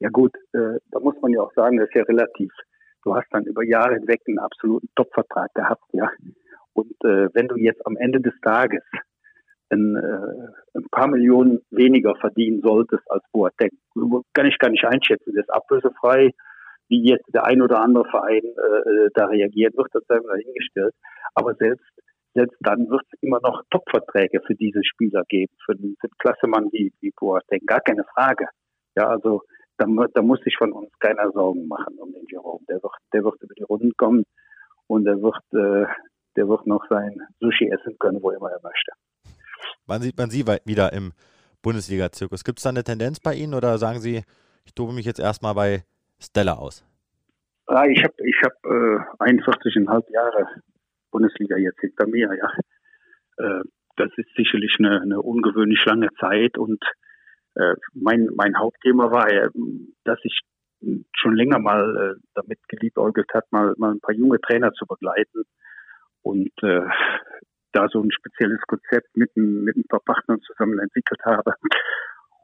Ja 0.00 0.10
gut, 0.10 0.34
äh, 0.52 0.78
da 0.90 1.00
muss 1.00 1.14
man 1.20 1.32
ja 1.32 1.40
auch 1.40 1.52
sagen, 1.54 1.76
das 1.78 1.88
ist 1.88 1.94
ja 1.94 2.04
relativ. 2.04 2.52
Du 3.04 3.14
hast 3.14 3.26
dann 3.30 3.44
über 3.44 3.64
Jahre 3.64 3.94
hinweg 3.94 4.20
einen 4.26 4.38
absoluten 4.38 4.88
Top-Vertrag 4.94 5.52
gehabt, 5.54 5.84
ja. 5.92 6.10
Und 6.72 6.92
äh, 7.04 7.28
wenn 7.34 7.48
du 7.48 7.56
jetzt 7.56 7.84
am 7.86 7.96
Ende 7.96 8.20
des 8.20 8.34
Tages 8.42 8.82
ein, 9.70 9.96
äh, 9.96 10.78
ein 10.78 10.88
paar 10.90 11.08
Millionen 11.08 11.60
weniger 11.70 12.14
verdienen 12.16 12.62
solltest 12.62 13.02
als 13.10 13.24
Boateng, 13.32 13.70
kann 14.32 14.46
ich 14.46 14.58
gar 14.58 14.70
nicht 14.70 14.84
einschätzen. 14.84 15.32
Das 15.34 15.44
ist 15.44 15.50
ablösefrei. 15.50 16.32
Wie 16.88 17.02
jetzt 17.06 17.26
der 17.34 17.44
ein 17.44 17.60
oder 17.60 17.82
andere 17.82 18.04
Verein 18.08 18.42
äh, 18.44 19.10
da 19.14 19.26
reagiert, 19.26 19.76
wird 19.76 19.88
das 19.92 20.04
dann 20.08 20.22
dahingestellt. 20.22 20.94
Aber 21.34 21.54
selbst 21.54 21.84
selbst 22.34 22.56
dann 22.60 22.88
wird 22.88 23.02
es 23.10 23.22
immer 23.22 23.40
noch 23.40 23.62
Top-Verträge 23.70 24.40
für 24.46 24.54
diese 24.54 24.84
Spieler 24.84 25.24
geben, 25.28 25.52
für 25.64 25.74
den, 25.74 25.96
für 26.00 26.08
den 26.08 26.18
Klassemann 26.18 26.68
wie, 26.72 26.92
wie 27.00 27.12
Boateng, 27.18 27.60
gar 27.66 27.80
keine 27.80 28.04
Frage. 28.14 28.46
Ja, 28.96 29.08
also 29.08 29.42
da, 29.78 29.86
da 30.14 30.22
muss 30.22 30.40
sich 30.40 30.56
von 30.56 30.72
uns 30.72 30.90
keiner 30.98 31.30
Sorgen 31.32 31.66
machen 31.68 31.98
um 31.98 32.12
den 32.12 32.26
Jerome. 32.28 32.64
Der 32.68 32.82
wird, 32.82 32.94
der 33.12 33.24
wird 33.24 33.42
über 33.42 33.54
die 33.54 33.62
Runden 33.62 33.92
kommen 33.96 34.24
und 34.86 35.04
der 35.04 35.20
wird, 35.22 35.36
äh, 35.52 35.86
der 36.36 36.48
wird 36.48 36.66
noch 36.66 36.84
sein 36.88 37.20
Sushi 37.40 37.70
essen 37.70 37.96
können, 37.98 38.22
wo 38.22 38.30
immer 38.30 38.50
er 38.50 38.60
möchte. 38.62 38.92
Wann 39.86 40.02
sieht 40.02 40.18
man 40.18 40.30
Sie 40.30 40.44
wieder 40.64 40.92
im 40.92 41.12
Bundesliga-Zirkus? 41.62 42.44
Gibt 42.44 42.58
es 42.58 42.64
da 42.64 42.70
eine 42.70 42.84
Tendenz 42.84 43.20
bei 43.20 43.34
Ihnen 43.34 43.54
oder 43.54 43.78
sagen 43.78 44.00
Sie, 44.00 44.22
ich 44.64 44.74
tobe 44.74 44.92
mich 44.92 45.06
jetzt 45.06 45.20
erstmal 45.20 45.54
bei 45.54 45.84
Stella 46.18 46.54
aus? 46.54 46.84
Ah, 47.66 47.84
ich 47.86 48.02
habe 48.02 48.14
ich 48.18 48.36
hab, 48.42 48.52
äh, 48.64 48.98
41,5 49.30 50.12
Jahre 50.12 50.46
Bundesliga 51.18 51.56
jetzt 51.56 51.80
hinter 51.80 52.06
mir, 52.06 52.30
ja. 52.34 52.50
Äh, 53.38 53.62
das 53.96 54.10
ist 54.16 54.28
sicherlich 54.36 54.76
eine, 54.78 55.00
eine 55.00 55.20
ungewöhnlich 55.20 55.84
lange 55.84 56.08
Zeit 56.20 56.56
und 56.56 56.82
äh, 57.56 57.74
mein, 57.92 58.28
mein 58.36 58.56
Hauptthema 58.56 59.10
war, 59.10 59.28
äh, 59.28 59.48
dass 60.04 60.18
ich 60.22 60.40
schon 61.16 61.34
länger 61.34 61.58
mal 61.58 61.96
äh, 61.96 62.20
damit 62.34 62.60
geliebäugelt 62.68 63.28
hat, 63.34 63.50
mal, 63.50 63.74
mal 63.78 63.92
ein 63.92 64.00
paar 64.00 64.14
junge 64.14 64.40
Trainer 64.40 64.72
zu 64.72 64.86
begleiten 64.86 65.42
und 66.22 66.52
äh, 66.62 66.82
da 67.72 67.88
so 67.88 68.00
ein 68.00 68.12
spezielles 68.12 68.60
Konzept 68.68 69.16
mit, 69.16 69.36
mit 69.36 69.76
ein 69.76 69.88
paar 69.88 70.02
Partnern 70.04 70.40
zusammen 70.42 70.78
entwickelt 70.78 71.20
habe. 71.24 71.54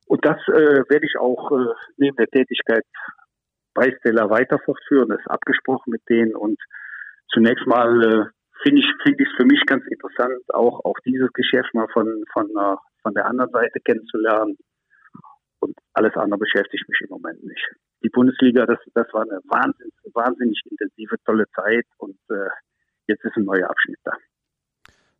Und 0.07 0.25
das 0.25 0.37
äh, 0.49 0.83
werde 0.89 1.07
ich 1.07 1.17
auch 1.19 1.53
äh, 1.53 1.73
neben 1.97 2.17
der 2.17 2.27
Tätigkeit 2.27 2.85
bei 3.73 3.95
Stella 3.99 4.29
weiter 4.29 4.59
fortführen. 4.59 5.09
Das 5.09 5.21
ist 5.21 5.31
abgesprochen 5.31 5.91
mit 5.93 6.03
denen 6.09 6.35
und 6.35 6.61
zunächst 7.33 7.67
mal 7.67 8.03
äh, 8.03 8.25
finde 8.65 8.81
ich 8.81 8.89
finde 9.03 9.23
ich 9.23 9.29
es 9.31 9.37
für 9.37 9.45
mich 9.45 9.61
ganz 9.67 9.85
interessant, 9.87 10.43
auch 10.53 10.85
auch 10.85 10.99
dieses 11.05 11.33
Geschäft 11.33 11.73
mal 11.75 11.87
von 11.93 12.25
von 12.33 12.51
uh, 12.57 12.77
von 13.03 13.15
der 13.15 13.27
anderen 13.27 13.51
Seite 13.53 13.79
kennenzulernen. 13.81 14.57
Und 15.61 15.77
alles 15.95 16.15
andere 16.17 16.39
beschäftigt 16.39 16.87
mich 16.89 17.01
im 17.03 17.11
Moment 17.11 17.43
nicht. 17.43 17.65
Die 18.03 18.09
Bundesliga, 18.09 18.67
das 18.67 18.79
das 18.95 19.07
war 19.13 19.23
eine 19.23 19.41
wahnsinnig 19.45 19.95
wahnsinnig 20.13 20.61
intensive 20.71 21.17
tolle 21.25 21.45
Zeit 21.55 21.87
und 21.99 22.19
äh, 22.31 22.49
jetzt 23.07 23.25
ist 23.25 23.37
ein 23.37 23.45
neuer 23.45 23.69
Abschnitt 23.71 24.01
da. 24.05 24.13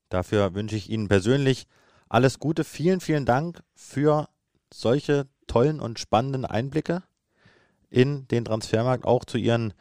Dafür 0.09 0.55
wünsche 0.55 0.77
ich 0.77 0.91
Ihnen 0.91 1.09
persönlich 1.09 1.67
alles 2.09 2.39
Gute. 2.39 2.65
Vielen 2.65 3.01
vielen 3.01 3.27
Dank 3.27 3.61
für 3.75 4.29
solche 4.73 5.27
tollen 5.47 5.81
und 5.81 5.99
spannenden 5.99 6.45
Einblicke 6.45 7.03
in 7.91 8.27
den 8.29 8.45
Transfermarkt, 8.45 9.05
auch 9.05 9.25
zu 9.25 9.39
Ihren 9.39 9.73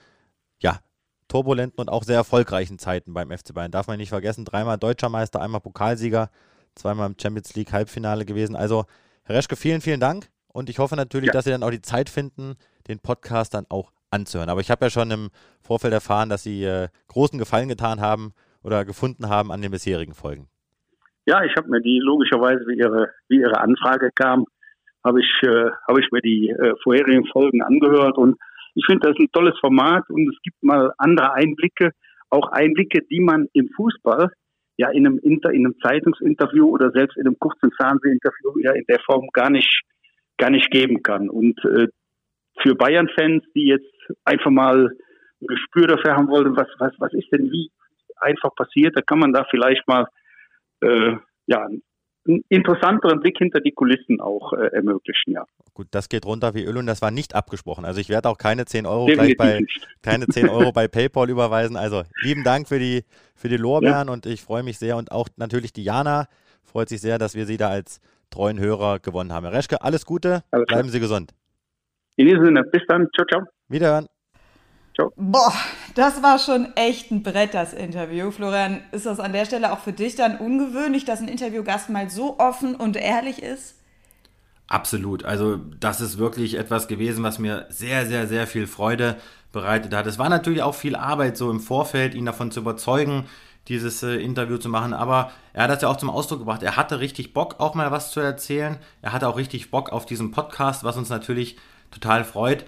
turbulenten 1.34 1.80
und 1.80 1.90
auch 1.90 2.04
sehr 2.04 2.18
erfolgreichen 2.18 2.78
Zeiten 2.78 3.12
beim 3.16 3.32
FC 3.32 3.56
Bayern. 3.56 3.72
Darf 3.72 3.88
man 3.88 3.98
nicht 3.98 4.10
vergessen, 4.10 4.46
dreimal 4.46 4.78
Deutscher 4.78 5.10
Meister, 5.10 5.42
einmal 5.42 5.62
Pokalsieger, 5.62 6.30
zweimal 6.76 7.10
im 7.10 7.16
Champions 7.20 7.56
League 7.56 7.74
Halbfinale 7.74 8.24
gewesen. 8.24 8.56
Also, 8.56 8.86
Herr 9.24 9.38
Reschke, 9.38 9.56
vielen, 9.56 9.82
vielen 9.82 10.00
Dank 10.00 10.28
und 10.54 10.70
ich 10.70 10.78
hoffe 10.78 10.96
natürlich, 10.96 11.28
ja. 11.28 11.34
dass 11.34 11.46
Sie 11.46 11.50
dann 11.50 11.64
auch 11.64 11.72
die 11.72 11.82
Zeit 11.82 12.10
finden, 12.10 12.54
den 12.88 13.00
Podcast 13.00 13.56
dann 13.56 13.66
auch 13.70 13.92
anzuhören. 14.12 14.52
Aber 14.52 14.62
ich 14.62 14.70
habe 14.70 14.86
ja 14.86 14.90
schon 14.92 15.10
im 15.10 15.30
Vorfeld 15.64 15.92
erfahren, 15.92 16.30
dass 16.30 16.44
Sie 16.44 16.66
äh, 16.66 16.90
großen 17.08 17.40
Gefallen 17.40 17.68
getan 17.68 18.00
haben 18.00 18.34
oder 18.62 18.86
gefunden 18.86 19.28
haben 19.28 19.52
an 19.52 19.64
den 19.64 19.72
bisherigen 19.72 20.14
Folgen. 20.14 20.48
Ja, 21.26 21.44
ich 21.44 21.56
habe 21.56 21.68
mir 21.68 21.82
die 21.82 22.00
logischerweise, 22.00 22.64
wie 22.68 22.78
Ihre, 22.78 23.10
wie 23.30 23.40
Ihre 23.40 23.60
Anfrage 23.60 24.12
kam, 24.14 24.46
habe 25.04 25.20
ich, 25.20 25.32
äh, 25.42 25.72
hab 25.88 25.98
ich 25.98 26.12
mir 26.12 26.22
die 26.22 26.50
äh, 26.50 26.76
vorherigen 26.84 27.26
Folgen 27.26 27.64
angehört 27.64 28.20
und 28.20 28.38
ich 28.76 28.86
finde 28.86 29.10
das 29.10 29.18
ein 29.20 29.32
tolles 29.32 29.58
Format 29.60 30.10
und 30.10 30.30
es 30.30 30.42
gibt 30.42 30.62
mal 30.64 30.92
andere 30.98 31.34
Einblicke, 31.34 31.92
auch 32.30 32.52
Einblicke, 32.52 33.02
die 33.10 33.20
man 33.20 33.48
im 33.54 33.70
Fußball 33.76 34.32
ja 34.78 34.90
in 34.90 35.06
einem, 35.06 35.20
Inter, 35.20 35.52
in 35.52 35.66
einem 35.66 35.76
Zeitungsinterview 35.82 36.68
oder 36.68 36.92
selbst 36.92 37.18
in 37.18 37.28
einem 37.28 37.38
kurzen 37.38 37.72
Fernsehinterview 37.72 38.60
ja 38.60 38.72
in 38.72 38.86
der 38.88 39.00
Form 39.06 39.28
gar 39.34 39.50
nicht, 39.50 39.84
gar 40.38 40.50
nicht 40.50 40.72
geben 40.72 41.04
kann. 41.04 41.30
Und 41.30 41.64
äh, 41.66 41.88
für 42.62 42.76
Bayern-Fans, 42.76 43.44
die 43.56 43.68
jetzt 43.68 43.94
einfach 44.26 44.52
mal 44.52 44.90
ein 45.42 45.48
Gespür 45.48 45.88
dafür 45.88 46.16
haben 46.16 46.28
wollen, 46.28 46.56
was, 46.56 46.68
was, 46.80 46.94
was 46.98 47.14
ist 47.14 47.32
denn 47.32 47.52
wie 47.52 47.70
einfach 48.18 48.56
passiert, 48.56 48.98
da 48.98 49.02
kann 49.02 49.20
man 49.20 49.34
da 49.34 49.46
vielleicht 49.50 49.88
mal 49.88 50.08
äh, 50.82 51.16
ja, 51.46 51.68
einen 52.28 52.44
interessanteren 52.50 53.20
Blick 53.20 53.38
hinter 53.38 53.60
die 53.60 53.72
Kulissen 53.72 54.22
auch 54.22 54.54
äh, 54.54 54.68
ermöglichen, 54.68 55.34
ja. 55.34 55.46
Gut, 55.74 55.88
das 55.92 56.10
geht 56.10 56.26
runter 56.26 56.54
wie 56.54 56.64
Öl 56.64 56.78
und 56.78 56.86
das 56.86 57.02
war 57.02 57.12
nicht 57.12 57.36
abgesprochen. 57.36 57.86
Also 57.86 58.00
ich 58.00 58.10
werde 58.10 58.30
auch 58.30 58.38
keine 58.38 58.66
10 58.66 58.86
Euro 58.86 59.06
gleich 59.08 59.36
bei 59.38 59.62
keine 60.02 60.28
10 60.28 60.50
Euro 60.50 60.72
bei 60.72 60.88
PayPal 60.88 61.30
überweisen. 61.30 61.76
Also 61.76 62.04
lieben 62.22 62.44
Dank 62.44 62.68
für 62.68 62.80
die 62.80 63.04
für 63.36 63.50
die 63.50 63.58
Lorbeeren 63.58 64.08
ja. 64.08 64.14
und 64.14 64.26
ich 64.26 64.42
freue 64.42 64.64
mich 64.64 64.78
sehr 64.78 64.98
und 64.98 65.12
auch 65.12 65.28
natürlich 65.38 65.74
Diana 65.74 66.28
freut 66.62 66.90
sich 66.90 67.02
sehr, 67.02 67.18
dass 67.18 67.36
wir 67.36 67.46
sie 67.46 67.58
da 67.58 67.70
als 67.70 68.00
treuen 68.30 68.60
Hörer 68.60 69.00
gewonnen 69.00 69.32
haben. 69.32 69.46
Herr 69.46 69.54
Reschke, 69.54 69.82
alles 69.82 70.06
Gute, 70.06 70.44
alles 70.52 70.66
bleiben 70.68 70.90
Sie 70.90 71.00
gesund. 71.00 71.34
In 72.16 72.28
diesem 72.28 72.46
Sinne, 72.46 72.64
bis 72.64 72.82
dann, 72.88 73.08
ciao, 73.16 73.26
ciao. 73.28 73.42
Wiederhören. 73.68 74.08
Ciao. 74.96 75.12
Boah, 75.16 75.54
das 75.96 76.22
war 76.22 76.38
schon 76.38 76.76
echt 76.76 77.12
ein 77.12 77.24
Brett, 77.24 77.54
das 77.54 77.74
Interview. 77.74 78.30
Florian, 78.30 78.82
ist 78.92 79.06
das 79.06 79.20
an 79.20 79.34
der 79.34 79.46
Stelle 79.46 79.74
auch 79.74 79.80
für 79.80 79.94
dich 79.94 80.16
dann 80.16 80.38
ungewöhnlich, 80.38 81.04
dass 81.04 81.20
ein 81.20 81.28
Interviewgast 81.28 81.90
mal 81.90 82.10
so 82.10 82.40
offen 82.40 82.76
und 82.76 82.96
ehrlich 82.96 83.42
ist? 83.42 83.76
Absolut. 84.68 85.26
Also 85.26 85.58
das 85.80 86.00
ist 86.00 86.18
wirklich 86.18 86.56
etwas 86.56 86.88
gewesen, 86.88 87.24
was 87.24 87.40
mir 87.40 87.66
sehr, 87.70 88.06
sehr, 88.06 88.28
sehr 88.28 88.48
viel 88.48 88.68
Freude 88.68 89.18
bereitet 89.52 89.94
hat. 89.94 90.08
Es 90.08 90.20
war 90.20 90.30
natürlich 90.30 90.62
auch 90.62 90.76
viel 90.76 90.96
Arbeit 90.96 91.38
so 91.38 91.50
im 91.52 91.60
Vorfeld, 91.60 92.16
ihn 92.16 92.26
davon 92.26 92.52
zu 92.52 92.60
überzeugen, 92.60 93.26
dieses 93.68 94.04
äh, 94.04 94.16
Interview 94.16 94.58
zu 94.58 94.70
machen. 94.70 94.94
Aber 94.94 95.32
er 95.54 95.64
hat 95.64 95.72
das 95.72 95.82
ja 95.82 95.90
auch 95.90 95.98
zum 95.98 96.10
Ausdruck 96.10 96.40
gebracht. 96.40 96.64
Er 96.64 96.76
hatte 96.76 97.00
richtig 97.00 97.34
Bock, 97.34 97.60
auch 97.60 97.76
mal 97.76 97.92
was 97.92 98.12
zu 98.12 98.20
erzählen. 98.20 98.78
Er 99.02 99.14
hatte 99.14 99.28
auch 99.28 99.38
richtig 99.38 99.72
Bock 99.72 99.92
auf 99.92 100.06
diesen 100.06 100.32
Podcast, 100.32 100.84
was 100.84 100.98
uns 100.98 101.10
natürlich 101.10 101.58
total 101.92 102.24
freut. 102.24 102.66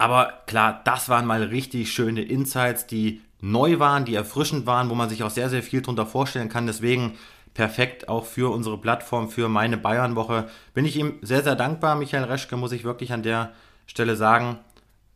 Aber 0.00 0.32
klar, 0.46 0.80
das 0.84 1.10
waren 1.10 1.26
mal 1.26 1.42
richtig 1.42 1.92
schöne 1.92 2.22
Insights, 2.22 2.86
die 2.86 3.20
neu 3.42 3.80
waren, 3.80 4.06
die 4.06 4.14
erfrischend 4.14 4.64
waren, 4.64 4.88
wo 4.88 4.94
man 4.94 5.10
sich 5.10 5.22
auch 5.22 5.28
sehr, 5.28 5.50
sehr 5.50 5.62
viel 5.62 5.82
darunter 5.82 6.06
vorstellen 6.06 6.48
kann. 6.48 6.66
Deswegen 6.66 7.18
perfekt 7.52 8.08
auch 8.08 8.24
für 8.24 8.50
unsere 8.50 8.78
Plattform, 8.78 9.28
für 9.28 9.50
meine 9.50 9.76
Bayern-Woche. 9.76 10.48
Bin 10.72 10.86
ich 10.86 10.96
ihm 10.96 11.18
sehr, 11.20 11.42
sehr 11.42 11.54
dankbar, 11.54 11.96
Michael 11.96 12.24
Reschke, 12.24 12.56
muss 12.56 12.72
ich 12.72 12.82
wirklich 12.82 13.12
an 13.12 13.22
der 13.22 13.52
Stelle 13.86 14.16
sagen. 14.16 14.58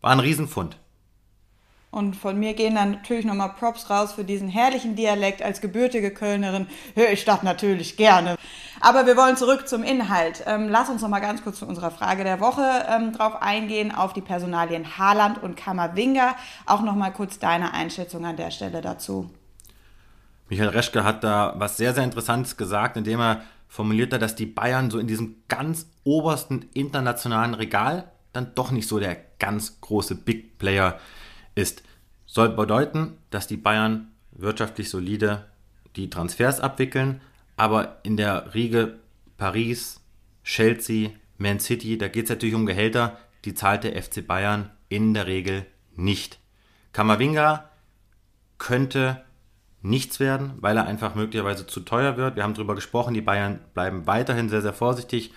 War 0.02 0.10
ein 0.10 0.20
Riesenfund. 0.20 0.76
Und 1.94 2.16
von 2.16 2.36
mir 2.36 2.54
gehen 2.54 2.74
dann 2.74 2.90
natürlich 2.90 3.24
nochmal 3.24 3.50
Props 3.50 3.88
raus 3.88 4.14
für 4.14 4.24
diesen 4.24 4.48
herrlichen 4.48 4.96
Dialekt. 4.96 5.42
Als 5.42 5.60
gebürtige 5.60 6.10
Kölnerin 6.10 6.66
höre 6.96 7.12
ich 7.12 7.24
das 7.24 7.44
natürlich 7.44 7.96
gerne. 7.96 8.34
Aber 8.80 9.06
wir 9.06 9.16
wollen 9.16 9.36
zurück 9.36 9.68
zum 9.68 9.84
Inhalt. 9.84 10.42
Ähm, 10.44 10.68
lass 10.68 10.88
uns 10.88 11.02
nochmal 11.02 11.20
ganz 11.20 11.44
kurz 11.44 11.60
zu 11.60 11.66
unserer 11.66 11.92
Frage 11.92 12.24
der 12.24 12.40
Woche 12.40 12.64
ähm, 12.88 13.12
drauf 13.12 13.40
eingehen, 13.40 13.94
auf 13.94 14.12
die 14.12 14.22
Personalien 14.22 14.98
Haaland 14.98 15.40
und 15.40 15.56
Kammerwinger. 15.56 16.34
Auch 16.66 16.82
nochmal 16.82 17.12
kurz 17.12 17.38
deine 17.38 17.72
Einschätzung 17.74 18.26
an 18.26 18.36
der 18.36 18.50
Stelle 18.50 18.80
dazu. 18.80 19.30
Michael 20.48 20.70
Reschke 20.70 21.04
hat 21.04 21.22
da 21.22 21.54
was 21.58 21.76
sehr, 21.76 21.94
sehr 21.94 22.02
Interessantes 22.02 22.56
gesagt, 22.56 22.96
indem 22.96 23.20
er 23.20 23.42
formuliert 23.68 24.12
hat, 24.12 24.20
dass 24.20 24.34
die 24.34 24.46
Bayern 24.46 24.90
so 24.90 24.98
in 24.98 25.06
diesem 25.06 25.36
ganz 25.46 25.86
obersten 26.02 26.68
internationalen 26.74 27.54
Regal 27.54 28.10
dann 28.32 28.50
doch 28.56 28.72
nicht 28.72 28.88
so 28.88 28.98
der 28.98 29.16
ganz 29.38 29.80
große 29.80 30.16
Big 30.16 30.58
Player 30.58 30.98
ist. 31.54 31.82
Soll 32.26 32.50
bedeuten, 32.50 33.18
dass 33.30 33.46
die 33.46 33.56
Bayern 33.56 34.08
wirtschaftlich 34.32 34.90
solide 34.90 35.46
die 35.96 36.10
Transfers 36.10 36.60
abwickeln, 36.60 37.20
aber 37.56 38.00
in 38.02 38.16
der 38.16 38.54
Riege 38.54 38.98
Paris, 39.36 40.00
Chelsea, 40.42 41.10
Man 41.38 41.60
City, 41.60 41.98
da 41.98 42.08
geht 42.08 42.24
es 42.24 42.30
natürlich 42.30 42.54
um 42.54 42.66
Gehälter, 42.66 43.18
die 43.44 43.54
zahlt 43.54 43.84
der 43.84 44.00
FC 44.00 44.26
Bayern 44.26 44.70
in 44.88 45.14
der 45.14 45.26
Regel 45.26 45.66
nicht. 45.96 46.38
Kamavinga 46.92 47.70
könnte 48.58 49.24
nichts 49.82 50.18
werden, 50.18 50.54
weil 50.60 50.76
er 50.76 50.86
einfach 50.86 51.14
möglicherweise 51.14 51.66
zu 51.66 51.80
teuer 51.80 52.16
wird. 52.16 52.36
Wir 52.36 52.42
haben 52.42 52.54
darüber 52.54 52.74
gesprochen, 52.74 53.14
die 53.14 53.20
Bayern 53.20 53.60
bleiben 53.74 54.06
weiterhin 54.06 54.48
sehr, 54.48 54.62
sehr 54.62 54.72
vorsichtig 54.72 55.32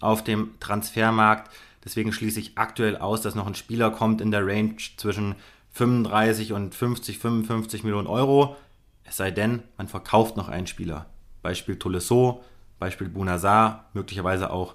auf 0.00 0.24
dem 0.24 0.58
Transfermarkt. 0.58 1.50
Deswegen 1.84 2.12
schließe 2.12 2.40
ich 2.40 2.58
aktuell 2.58 2.96
aus, 2.96 3.22
dass 3.22 3.34
noch 3.34 3.46
ein 3.46 3.54
Spieler 3.54 3.90
kommt 3.90 4.20
in 4.20 4.30
der 4.30 4.46
Range 4.46 4.76
zwischen 4.96 5.36
35 5.72 6.52
und 6.52 6.74
50, 6.74 7.18
55 7.18 7.82
Millionen 7.82 8.06
Euro. 8.06 8.56
Es 9.04 9.16
sei 9.16 9.30
denn, 9.30 9.62
man 9.76 9.88
verkauft 9.88 10.36
noch 10.36 10.48
einen 10.48 10.66
Spieler. 10.66 11.06
Beispiel 11.42 11.78
Tolisso, 11.78 12.44
Beispiel 12.78 13.08
Bunazar, 13.08 13.90
möglicherweise 13.94 14.50
auch 14.50 14.74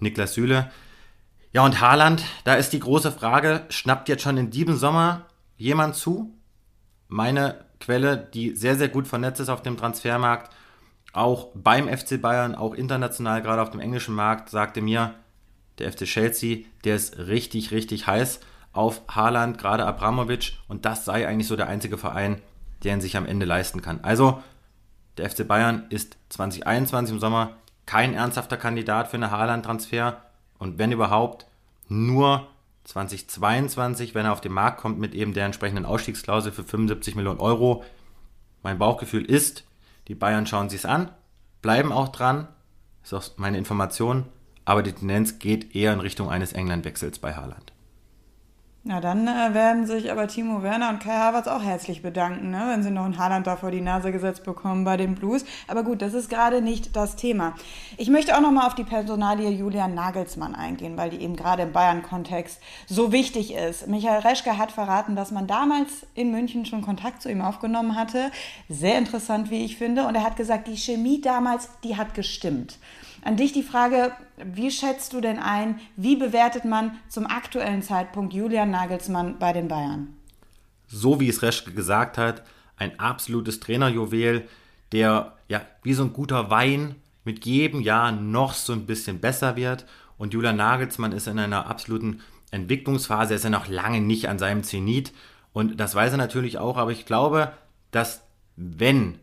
Niklas 0.00 0.34
Süle. 0.34 0.70
Ja, 1.52 1.64
und 1.64 1.80
Haaland, 1.80 2.22
da 2.44 2.54
ist 2.54 2.70
die 2.70 2.80
große 2.80 3.12
Frage, 3.12 3.64
schnappt 3.68 4.08
jetzt 4.08 4.22
schon 4.22 4.36
in 4.36 4.50
diesem 4.50 4.76
Sommer 4.76 5.26
jemand 5.56 5.94
zu? 5.94 6.36
Meine 7.08 7.64
Quelle, 7.80 8.16
die 8.16 8.54
sehr, 8.56 8.76
sehr 8.76 8.88
gut 8.88 9.06
vernetzt 9.06 9.40
ist 9.40 9.48
auf 9.48 9.62
dem 9.62 9.76
Transfermarkt, 9.76 10.52
auch 11.12 11.48
beim 11.54 11.86
FC 11.88 12.20
Bayern, 12.20 12.54
auch 12.54 12.74
international, 12.74 13.40
gerade 13.40 13.62
auf 13.62 13.70
dem 13.70 13.80
englischen 13.80 14.14
Markt, 14.14 14.50
sagte 14.50 14.80
mir, 14.80 15.14
der 15.78 15.92
FC 15.92 16.04
Chelsea, 16.04 16.64
der 16.84 16.96
ist 16.96 17.18
richtig, 17.18 17.70
richtig 17.70 18.06
heiß 18.06 18.40
auf 18.74 19.02
Haaland, 19.08 19.58
gerade 19.58 19.86
Abramovic, 19.86 20.52
und 20.68 20.84
das 20.84 21.04
sei 21.04 21.26
eigentlich 21.26 21.48
so 21.48 21.56
der 21.56 21.68
einzige 21.68 21.96
Verein, 21.96 22.42
der 22.82 22.94
ihn 22.94 23.00
sich 23.00 23.16
am 23.16 23.26
Ende 23.26 23.46
leisten 23.46 23.80
kann. 23.80 24.00
Also, 24.02 24.42
der 25.16 25.30
FC 25.30 25.46
Bayern 25.46 25.86
ist 25.90 26.18
2021 26.30 27.14
im 27.14 27.20
Sommer 27.20 27.52
kein 27.86 28.14
ernsthafter 28.14 28.56
Kandidat 28.56 29.08
für 29.08 29.16
einen 29.16 29.30
Haaland-Transfer 29.30 30.20
und 30.58 30.78
wenn 30.78 30.92
überhaupt, 30.92 31.46
nur 31.88 32.46
2022, 32.84 34.14
wenn 34.14 34.26
er 34.26 34.32
auf 34.32 34.40
den 34.40 34.52
Markt 34.52 34.80
kommt 34.80 34.98
mit 34.98 35.14
eben 35.14 35.34
der 35.34 35.46
entsprechenden 35.46 35.84
Ausstiegsklausel 35.84 36.52
für 36.52 36.64
75 36.64 37.14
Millionen 37.14 37.40
Euro. 37.40 37.84
Mein 38.62 38.78
Bauchgefühl 38.78 39.24
ist, 39.24 39.64
die 40.08 40.14
Bayern 40.14 40.46
schauen 40.46 40.68
sich 40.68 40.80
es 40.80 40.86
an, 40.86 41.10
bleiben 41.62 41.92
auch 41.92 42.08
dran, 42.08 42.48
ist 43.02 43.14
auch 43.14 43.24
meine 43.36 43.58
Information, 43.58 44.24
aber 44.64 44.82
die 44.82 44.92
Tendenz 44.92 45.38
geht 45.38 45.74
eher 45.74 45.92
in 45.92 46.00
Richtung 46.00 46.30
eines 46.30 46.52
England-Wechsels 46.52 47.18
bei 47.18 47.34
Haaland. 47.34 47.73
Na, 48.86 49.00
dann 49.00 49.26
äh, 49.26 49.54
werden 49.54 49.86
sich 49.86 50.12
aber 50.12 50.28
Timo 50.28 50.62
Werner 50.62 50.90
und 50.90 51.00
Kai 51.00 51.16
Havertz 51.16 51.46
auch 51.46 51.62
herzlich 51.62 52.02
bedanken, 52.02 52.50
ne, 52.50 52.66
wenn 52.68 52.82
sie 52.82 52.90
noch 52.90 53.06
einen 53.06 53.16
Haaland 53.16 53.46
da 53.46 53.56
vor 53.56 53.70
die 53.70 53.80
Nase 53.80 54.12
gesetzt 54.12 54.44
bekommen 54.44 54.84
bei 54.84 54.98
den 54.98 55.14
Blues. 55.14 55.46
Aber 55.68 55.84
gut, 55.84 56.02
das 56.02 56.12
ist 56.12 56.28
gerade 56.28 56.60
nicht 56.60 56.94
das 56.94 57.16
Thema. 57.16 57.54
Ich 57.96 58.10
möchte 58.10 58.36
auch 58.36 58.42
noch 58.42 58.50
mal 58.50 58.66
auf 58.66 58.74
die 58.74 58.84
Personalie 58.84 59.48
Julian 59.48 59.94
Nagelsmann 59.94 60.54
eingehen, 60.54 60.98
weil 60.98 61.08
die 61.08 61.22
eben 61.22 61.34
gerade 61.34 61.62
im 61.62 61.72
Bayern-Kontext 61.72 62.60
so 62.86 63.10
wichtig 63.10 63.54
ist. 63.54 63.86
Michael 63.86 64.20
Reschke 64.20 64.58
hat 64.58 64.70
verraten, 64.70 65.16
dass 65.16 65.30
man 65.30 65.46
damals 65.46 66.06
in 66.14 66.30
München 66.30 66.66
schon 66.66 66.82
Kontakt 66.82 67.22
zu 67.22 67.30
ihm 67.30 67.40
aufgenommen 67.40 67.96
hatte. 67.96 68.30
Sehr 68.68 68.98
interessant, 68.98 69.50
wie 69.50 69.64
ich 69.64 69.78
finde. 69.78 70.06
Und 70.06 70.14
er 70.14 70.24
hat 70.24 70.36
gesagt, 70.36 70.68
die 70.68 70.76
Chemie 70.76 71.22
damals, 71.22 71.70
die 71.84 71.96
hat 71.96 72.12
gestimmt. 72.12 72.76
An 73.24 73.38
dich 73.38 73.52
die 73.52 73.62
Frage, 73.62 74.12
wie 74.36 74.70
schätzt 74.70 75.14
du 75.14 75.22
denn 75.22 75.38
ein, 75.38 75.80
wie 75.96 76.14
bewertet 76.14 76.66
man 76.66 76.98
zum 77.08 77.26
aktuellen 77.26 77.80
Zeitpunkt 77.80 78.34
Julian 78.34 78.70
Nagelsmann 78.70 79.38
bei 79.38 79.54
den 79.54 79.66
Bayern? 79.66 80.14
So 80.88 81.20
wie 81.20 81.30
es 81.30 81.40
Reschke 81.40 81.72
gesagt 81.72 82.18
hat, 82.18 82.42
ein 82.76 83.00
absolutes 83.00 83.60
Trainerjuwel, 83.60 84.46
der 84.92 85.32
ja 85.48 85.62
wie 85.82 85.94
so 85.94 86.04
ein 86.04 86.12
guter 86.12 86.50
Wein 86.50 86.96
mit 87.24 87.46
jedem 87.46 87.80
Jahr 87.80 88.12
noch 88.12 88.52
so 88.52 88.74
ein 88.74 88.84
bisschen 88.84 89.20
besser 89.20 89.56
wird. 89.56 89.86
Und 90.18 90.34
Julian 90.34 90.56
Nagelsmann 90.56 91.12
ist 91.12 91.26
in 91.26 91.38
einer 91.38 91.66
absoluten 91.66 92.20
Entwicklungsphase, 92.50 93.32
er 93.32 93.36
ist 93.36 93.44
ja 93.44 93.50
noch 93.50 93.68
lange 93.68 94.02
nicht 94.02 94.28
an 94.28 94.38
seinem 94.38 94.64
Zenit. 94.64 95.12
Und 95.54 95.80
das 95.80 95.94
weiß 95.94 96.12
er 96.12 96.18
natürlich 96.18 96.58
auch, 96.58 96.76
aber 96.76 96.92
ich 96.92 97.06
glaube, 97.06 97.54
dass 97.90 98.20
wenn 98.56 99.18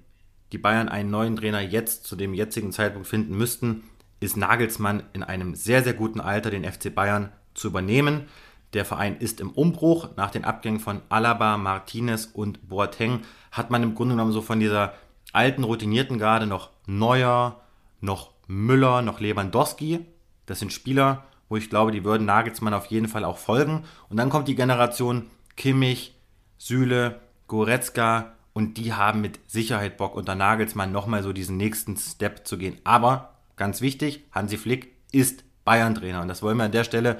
die 0.51 0.57
Bayern 0.57 0.89
einen 0.89 1.11
neuen 1.11 1.35
Trainer 1.35 1.61
jetzt 1.61 2.05
zu 2.05 2.15
dem 2.15 2.33
jetzigen 2.33 2.71
Zeitpunkt 2.71 3.07
finden 3.07 3.37
müssten, 3.37 3.83
ist 4.21 4.37
Nagelsmann 4.37 5.03
in 5.11 5.23
einem 5.23 5.55
sehr, 5.55 5.83
sehr 5.83 5.93
guten 5.93 6.21
Alter, 6.21 6.51
den 6.51 6.63
FC 6.63 6.93
Bayern 6.93 7.33
zu 7.53 7.67
übernehmen. 7.67 8.27
Der 8.73 8.85
Verein 8.85 9.17
ist 9.17 9.41
im 9.41 9.49
Umbruch. 9.49 10.09
Nach 10.15 10.31
den 10.31 10.45
Abgängen 10.45 10.79
von 10.79 11.01
Alaba, 11.09 11.57
Martinez 11.57 12.29
und 12.31 12.69
Boateng 12.69 13.21
hat 13.51 13.71
man 13.71 13.83
im 13.83 13.95
Grunde 13.95 14.13
genommen 14.13 14.31
so 14.31 14.41
von 14.41 14.59
dieser 14.59 14.93
alten, 15.33 15.63
routinierten 15.63 16.19
Garde 16.19 16.45
noch 16.45 16.69
Neuer, 16.85 17.59
noch 17.99 18.31
Müller, 18.47 19.01
noch 19.01 19.19
Lewandowski. 19.19 20.05
Das 20.45 20.59
sind 20.59 20.71
Spieler, 20.71 21.25
wo 21.49 21.57
ich 21.57 21.69
glaube, 21.69 21.91
die 21.91 22.05
würden 22.05 22.25
Nagelsmann 22.25 22.73
auf 22.73 22.85
jeden 22.85 23.07
Fall 23.07 23.25
auch 23.25 23.37
folgen. 23.37 23.83
Und 24.07 24.17
dann 24.17 24.29
kommt 24.29 24.47
die 24.47 24.55
Generation 24.55 25.27
Kimmich, 25.57 26.15
Süle, 26.57 27.19
Goretzka 27.47 28.33
und 28.53 28.77
die 28.77 28.93
haben 28.93 29.21
mit 29.21 29.39
Sicherheit 29.47 29.97
Bock 29.97 30.15
unter 30.15 30.35
Nagelsmann 30.35 30.91
nochmal 30.91 31.23
so 31.23 31.33
diesen 31.33 31.57
nächsten 31.57 31.97
Step 31.97 32.45
zu 32.47 32.57
gehen. 32.57 32.77
Aber 32.83 33.30
Ganz 33.61 33.79
wichtig, 33.79 34.23
Hansi 34.31 34.57
Flick 34.57 34.91
ist 35.11 35.43
Bayern-Trainer. 35.65 36.23
Und 36.23 36.29
das 36.29 36.41
wollen 36.41 36.57
wir 36.57 36.63
an 36.63 36.71
der 36.71 36.83
Stelle 36.83 37.19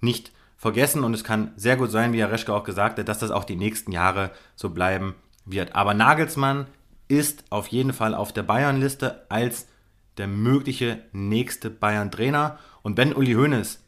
nicht 0.00 0.32
vergessen. 0.56 1.04
Und 1.04 1.12
es 1.12 1.22
kann 1.22 1.52
sehr 1.56 1.76
gut 1.76 1.90
sein, 1.90 2.14
wie 2.14 2.20
Herr 2.20 2.32
Reschke 2.32 2.54
auch 2.54 2.64
gesagt 2.64 2.98
hat, 2.98 3.08
dass 3.08 3.18
das 3.18 3.30
auch 3.30 3.44
die 3.44 3.56
nächsten 3.56 3.92
Jahre 3.92 4.30
so 4.56 4.70
bleiben 4.70 5.14
wird. 5.44 5.74
Aber 5.74 5.92
Nagelsmann 5.92 6.66
ist 7.08 7.44
auf 7.50 7.66
jeden 7.66 7.92
Fall 7.92 8.14
auf 8.14 8.32
der 8.32 8.42
Bayern-Liste 8.42 9.26
als 9.28 9.68
der 10.16 10.28
mögliche 10.28 11.02
nächste 11.12 11.68
Bayern-Trainer. 11.68 12.58
Und 12.80 12.96
wenn 12.96 13.12
Uli 13.12 13.34
Hoeneß 13.34 13.84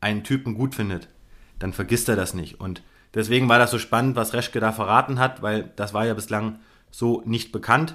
einen 0.00 0.24
Typen 0.24 0.56
gut 0.56 0.74
findet, 0.74 1.08
dann 1.60 1.72
vergisst 1.72 2.08
er 2.08 2.16
das 2.16 2.34
nicht. 2.34 2.58
Und 2.58 2.82
deswegen 3.14 3.48
war 3.48 3.60
das 3.60 3.70
so 3.70 3.78
spannend, 3.78 4.16
was 4.16 4.32
Reschke 4.32 4.58
da 4.58 4.72
verraten 4.72 5.20
hat, 5.20 5.40
weil 5.40 5.70
das 5.76 5.94
war 5.94 6.04
ja 6.04 6.14
bislang 6.14 6.58
so 6.90 7.22
nicht 7.26 7.52
bekannt. 7.52 7.94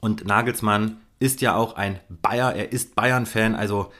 Und 0.00 0.24
Nagelsmann 0.24 0.96
ist 1.18 1.40
ja 1.40 1.54
auch 1.56 1.76
ein 1.76 1.98
Bayer, 2.08 2.54
er 2.54 2.72
ist 2.72 2.94
Bayern-Fan, 2.94 3.54
also 3.54 3.92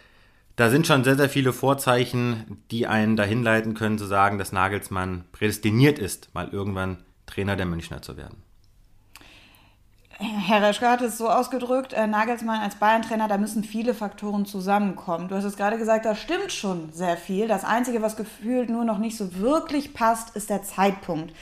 da 0.57 0.71
sind 0.71 0.87
schon 0.87 1.05
sehr, 1.05 1.17
sehr 1.17 1.29
viele 1.29 1.53
Vorzeichen, 1.53 2.63
die 2.71 2.87
einen 2.87 3.17
dahin 3.17 3.43
leiten 3.43 3.75
können, 3.75 3.99
zu 3.99 4.07
sagen, 4.07 4.39
dass 4.39 4.53
Nagelsmann 4.53 5.25
prädestiniert 5.33 5.99
ist, 5.99 6.35
mal 6.35 6.49
irgendwann 6.49 7.05
Trainer 7.27 7.57
der 7.57 7.67
Münchner 7.67 8.01
zu 8.01 8.17
werden. 8.17 8.43
Herr 10.19 10.63
Reschke 10.63 10.89
hat 10.89 11.03
es 11.03 11.19
so 11.19 11.29
ausgedrückt, 11.29 11.93
äh, 11.93 12.07
Nagelsmann 12.07 12.63
als 12.63 12.77
Bayern-Trainer, 12.77 13.29
da 13.29 13.37
müssen 13.37 13.65
viele 13.65 13.93
Faktoren 13.93 14.47
zusammenkommen. 14.47 15.29
Du 15.29 15.35
hast 15.35 15.45
es 15.45 15.59
gerade 15.59 15.77
gesagt, 15.77 16.07
da 16.07 16.15
stimmt 16.15 16.53
schon 16.53 16.91
sehr 16.93 17.19
viel. 17.19 17.49
Das 17.49 17.65
Einzige, 17.65 18.01
was 18.01 18.17
gefühlt 18.17 18.71
nur 18.71 18.87
noch 18.87 18.97
nicht 18.97 19.19
so 19.19 19.35
wirklich 19.35 19.93
passt, 19.93 20.35
ist 20.35 20.49
der 20.49 20.63
Zeitpunkt. 20.63 21.35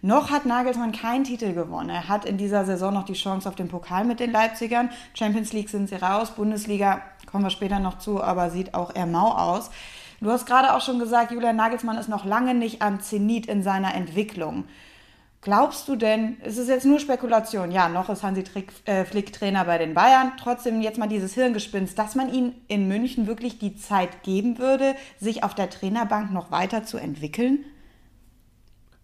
Noch 0.00 0.30
hat 0.30 0.46
Nagelsmann 0.46 0.92
keinen 0.92 1.24
Titel 1.24 1.54
gewonnen. 1.54 1.90
Er 1.90 2.08
hat 2.08 2.24
in 2.24 2.36
dieser 2.36 2.64
Saison 2.64 2.94
noch 2.94 3.04
die 3.04 3.14
Chance 3.14 3.48
auf 3.48 3.56
den 3.56 3.66
Pokal 3.66 4.04
mit 4.04 4.20
den 4.20 4.30
Leipzigern. 4.30 4.90
Champions 5.14 5.52
League 5.52 5.68
sind 5.68 5.88
sie 5.88 5.96
raus, 5.96 6.30
Bundesliga 6.30 7.02
kommen 7.26 7.44
wir 7.44 7.50
später 7.50 7.80
noch 7.80 7.98
zu, 7.98 8.22
aber 8.22 8.50
sieht 8.50 8.74
auch 8.74 8.94
eher 8.94 9.06
mau 9.06 9.32
aus. 9.32 9.70
Du 10.20 10.30
hast 10.30 10.46
gerade 10.46 10.74
auch 10.74 10.80
schon 10.80 11.00
gesagt, 11.00 11.32
Julian 11.32 11.56
Nagelsmann 11.56 11.98
ist 11.98 12.08
noch 12.08 12.24
lange 12.24 12.54
nicht 12.54 12.80
am 12.80 13.00
Zenit 13.00 13.46
in 13.46 13.62
seiner 13.62 13.94
Entwicklung. 13.94 14.64
Glaubst 15.40 15.86
du 15.88 15.94
denn, 15.94 16.36
es 16.42 16.58
ist 16.58 16.68
jetzt 16.68 16.84
nur 16.84 16.98
Spekulation, 16.98 17.70
ja, 17.70 17.88
noch 17.88 18.08
ist 18.08 18.24
Hansi 18.24 18.42
äh, 18.84 19.04
Flick 19.04 19.32
Trainer 19.32 19.64
bei 19.64 19.78
den 19.78 19.94
Bayern, 19.94 20.32
trotzdem 20.36 20.80
jetzt 20.80 20.98
mal 20.98 21.08
dieses 21.08 21.34
Hirngespinst, 21.34 21.96
dass 21.96 22.16
man 22.16 22.32
ihm 22.32 22.54
in 22.66 22.88
München 22.88 23.28
wirklich 23.28 23.58
die 23.58 23.76
Zeit 23.76 24.24
geben 24.24 24.58
würde, 24.58 24.96
sich 25.20 25.44
auf 25.44 25.54
der 25.54 25.70
Trainerbank 25.70 26.32
noch 26.32 26.50
weiter 26.50 26.84
zu 26.84 26.98
entwickeln? 26.98 27.64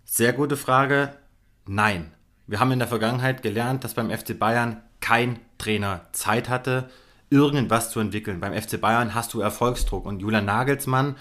Sehr 0.05 0.33
gute 0.33 0.57
Frage. 0.57 1.15
Nein. 1.67 2.13
Wir 2.47 2.61
haben 2.61 2.73
in 2.73 2.79
der 2.79 2.89
Vergangenheit 2.89 3.43
gelernt, 3.43 3.85
dass 3.85 3.95
beim 3.95 4.11
FC 4.11 4.39
Bayern 4.39 4.83
kein 5.01 5.39
Trainer 5.57 6.03
Zeit 6.13 6.49
hatte, 6.49 6.91
irgendwas 7.31 7.91
zu 7.91 8.01
entwickeln. 8.01 8.39
Beim 8.39 8.53
FC 8.53 8.81
Bayern 8.81 9.15
hast 9.15 9.33
du 9.33 9.41
Erfolgsdruck 9.41 10.05
und 10.05 10.21
Julian 10.21 10.45
Nagelsmann, 10.45 11.17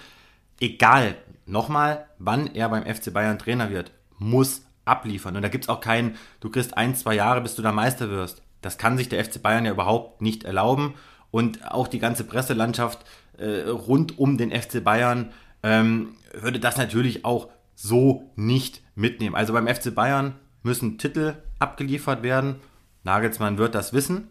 egal, 0.60 1.16
nochmal, 1.46 2.06
wann 2.18 2.54
er 2.54 2.68
beim 2.68 2.84
FC 2.84 3.12
Bayern 3.12 3.38
Trainer 3.38 3.70
wird, 3.70 3.90
muss 4.18 4.62
abliefern. 4.84 5.34
Und 5.34 5.42
da 5.42 5.48
gibt 5.48 5.64
es 5.64 5.70
auch 5.70 5.80
keinen, 5.80 6.16
du 6.40 6.50
kriegst 6.50 6.76
ein, 6.76 6.94
zwei 6.94 7.14
Jahre, 7.14 7.40
bis 7.40 7.54
du 7.54 7.62
da 7.62 7.72
Meister 7.72 8.10
wirst. 8.10 8.42
Das 8.60 8.76
kann 8.76 8.98
sich 8.98 9.08
der 9.08 9.24
FC 9.24 9.42
Bayern 9.42 9.64
ja 9.64 9.72
überhaupt 9.72 10.20
nicht 10.20 10.44
erlauben. 10.44 10.94
Und 11.30 11.70
auch 11.70 11.88
die 11.88 11.98
ganze 11.98 12.24
Presselandschaft 12.24 13.04
äh, 13.38 13.68
rund 13.68 14.18
um 14.18 14.36
den 14.36 14.52
FC 14.52 14.84
Bayern 14.84 15.32
ähm, 15.62 16.16
würde 16.34 16.60
das 16.60 16.76
natürlich 16.76 17.24
auch 17.24 17.48
so 17.74 18.32
nicht 18.36 18.82
mitnehmen. 18.94 19.34
Also 19.34 19.52
beim 19.52 19.68
FC 19.68 19.94
Bayern 19.94 20.34
müssen 20.62 20.98
Titel 20.98 21.34
abgeliefert 21.58 22.22
werden. 22.22 22.56
Nagelsmann 23.02 23.58
wird 23.58 23.74
das 23.74 23.92
wissen. 23.92 24.28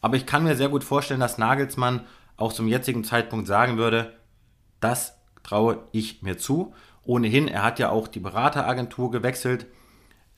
Aber 0.00 0.16
ich 0.16 0.26
kann 0.26 0.44
mir 0.44 0.56
sehr 0.56 0.68
gut 0.68 0.84
vorstellen, 0.84 1.20
dass 1.20 1.38
Nagelsmann 1.38 2.02
auch 2.36 2.52
zum 2.52 2.68
jetzigen 2.68 3.04
Zeitpunkt 3.04 3.46
sagen 3.46 3.76
würde, 3.76 4.12
das 4.80 5.16
traue 5.42 5.78
ich 5.92 6.22
mir 6.22 6.36
zu. 6.36 6.74
Ohnehin, 7.04 7.48
er 7.48 7.62
hat 7.62 7.78
ja 7.78 7.90
auch 7.90 8.08
die 8.08 8.20
Berateragentur 8.20 9.10
gewechselt, 9.10 9.66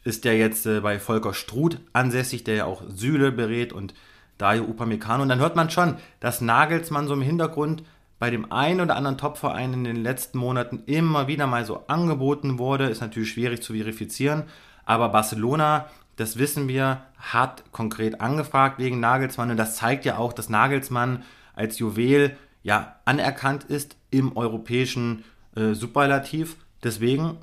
ist 0.04 0.24
ja 0.24 0.32
jetzt 0.32 0.66
äh, 0.66 0.80
bei 0.80 0.98
Volker 0.98 1.34
Struth 1.34 1.80
ansässig, 1.92 2.44
der 2.44 2.54
ja 2.54 2.64
auch 2.64 2.82
Süle 2.88 3.32
berät 3.32 3.72
und 3.72 3.94
Dario 4.38 4.64
Upamecano. 4.64 5.22
Und 5.22 5.28
dann 5.28 5.40
hört 5.40 5.56
man 5.56 5.70
schon, 5.70 5.96
dass 6.20 6.40
Nagelsmann 6.40 7.08
so 7.08 7.14
im 7.14 7.22
Hintergrund 7.22 7.82
bei 8.18 8.30
dem 8.30 8.50
einen 8.50 8.80
oder 8.80 8.96
anderen 8.96 9.18
Topverein 9.18 9.72
in 9.74 9.84
den 9.84 9.96
letzten 9.96 10.38
Monaten 10.38 10.82
immer 10.86 11.28
wieder 11.28 11.46
mal 11.46 11.64
so 11.64 11.86
angeboten 11.86 12.58
wurde, 12.58 12.84
ist 12.84 13.00
natürlich 13.00 13.30
schwierig 13.30 13.62
zu 13.62 13.74
verifizieren. 13.74 14.44
Aber 14.84 15.10
Barcelona, 15.10 15.86
das 16.16 16.38
wissen 16.38 16.68
wir, 16.68 17.02
hat 17.18 17.64
konkret 17.72 18.20
angefragt 18.20 18.78
wegen 18.78 19.00
Nagelsmann 19.00 19.50
und 19.50 19.56
das 19.58 19.76
zeigt 19.76 20.04
ja 20.04 20.16
auch, 20.16 20.32
dass 20.32 20.48
Nagelsmann 20.48 21.24
als 21.54 21.78
Juwel 21.78 22.36
ja 22.62 22.96
anerkannt 23.04 23.64
ist 23.64 23.96
im 24.10 24.36
europäischen 24.36 25.24
äh, 25.54 25.74
Superlativ. 25.74 26.56
Deswegen, 26.82 27.38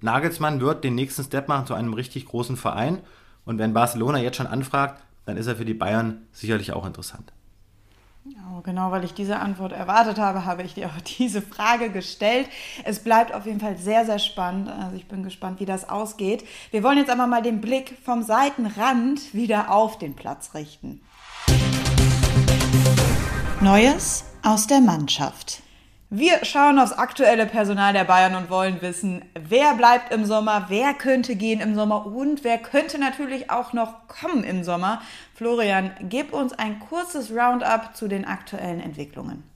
Nagelsmann 0.00 0.60
wird 0.60 0.84
den 0.84 0.94
nächsten 0.94 1.24
Step 1.24 1.48
machen 1.48 1.66
zu 1.66 1.74
einem 1.74 1.94
richtig 1.94 2.26
großen 2.26 2.56
Verein. 2.56 2.98
Und 3.44 3.58
wenn 3.58 3.72
Barcelona 3.72 4.18
jetzt 4.18 4.36
schon 4.36 4.46
anfragt, 4.46 5.02
dann 5.24 5.36
ist 5.36 5.46
er 5.46 5.56
für 5.56 5.64
die 5.64 5.74
Bayern 5.74 6.22
sicherlich 6.32 6.72
auch 6.72 6.86
interessant. 6.86 7.32
Oh, 8.26 8.60
genau, 8.62 8.90
weil 8.90 9.04
ich 9.04 9.14
diese 9.14 9.38
Antwort 9.38 9.72
erwartet 9.72 10.18
habe, 10.18 10.44
habe 10.44 10.62
ich 10.62 10.74
dir 10.74 10.88
auch 10.88 11.00
diese 11.18 11.40
Frage 11.40 11.90
gestellt. 11.90 12.48
Es 12.84 13.02
bleibt 13.02 13.32
auf 13.32 13.46
jeden 13.46 13.60
Fall 13.60 13.78
sehr, 13.78 14.04
sehr 14.04 14.18
spannend. 14.18 14.68
Also 14.68 14.96
ich 14.96 15.08
bin 15.08 15.22
gespannt, 15.22 15.58
wie 15.60 15.66
das 15.66 15.88
ausgeht. 15.88 16.44
Wir 16.70 16.82
wollen 16.82 16.98
jetzt 16.98 17.10
aber 17.10 17.26
mal 17.26 17.42
den 17.42 17.60
Blick 17.60 17.96
vom 18.04 18.22
Seitenrand 18.22 19.32
wieder 19.32 19.70
auf 19.70 19.98
den 19.98 20.14
Platz 20.14 20.54
richten. 20.54 21.00
Neues 23.62 24.24
aus 24.42 24.66
der 24.66 24.80
Mannschaft. 24.80 25.62
Wir 26.12 26.44
schauen 26.44 26.80
aufs 26.80 26.90
aktuelle 26.90 27.46
Personal 27.46 27.92
der 27.92 28.02
Bayern 28.02 28.34
und 28.34 28.50
wollen 28.50 28.82
wissen, 28.82 29.24
wer 29.34 29.74
bleibt 29.74 30.12
im 30.12 30.24
Sommer, 30.24 30.66
wer 30.68 30.92
könnte 30.92 31.36
gehen 31.36 31.60
im 31.60 31.76
Sommer 31.76 32.04
und 32.04 32.42
wer 32.42 32.58
könnte 32.58 32.98
natürlich 32.98 33.48
auch 33.48 33.72
noch 33.72 34.08
kommen 34.08 34.42
im 34.42 34.64
Sommer. 34.64 35.02
Florian, 35.34 35.92
gib 36.00 36.32
uns 36.32 36.52
ein 36.52 36.80
kurzes 36.80 37.30
Roundup 37.30 37.94
zu 37.94 38.08
den 38.08 38.24
aktuellen 38.24 38.80
Entwicklungen. 38.80 39.49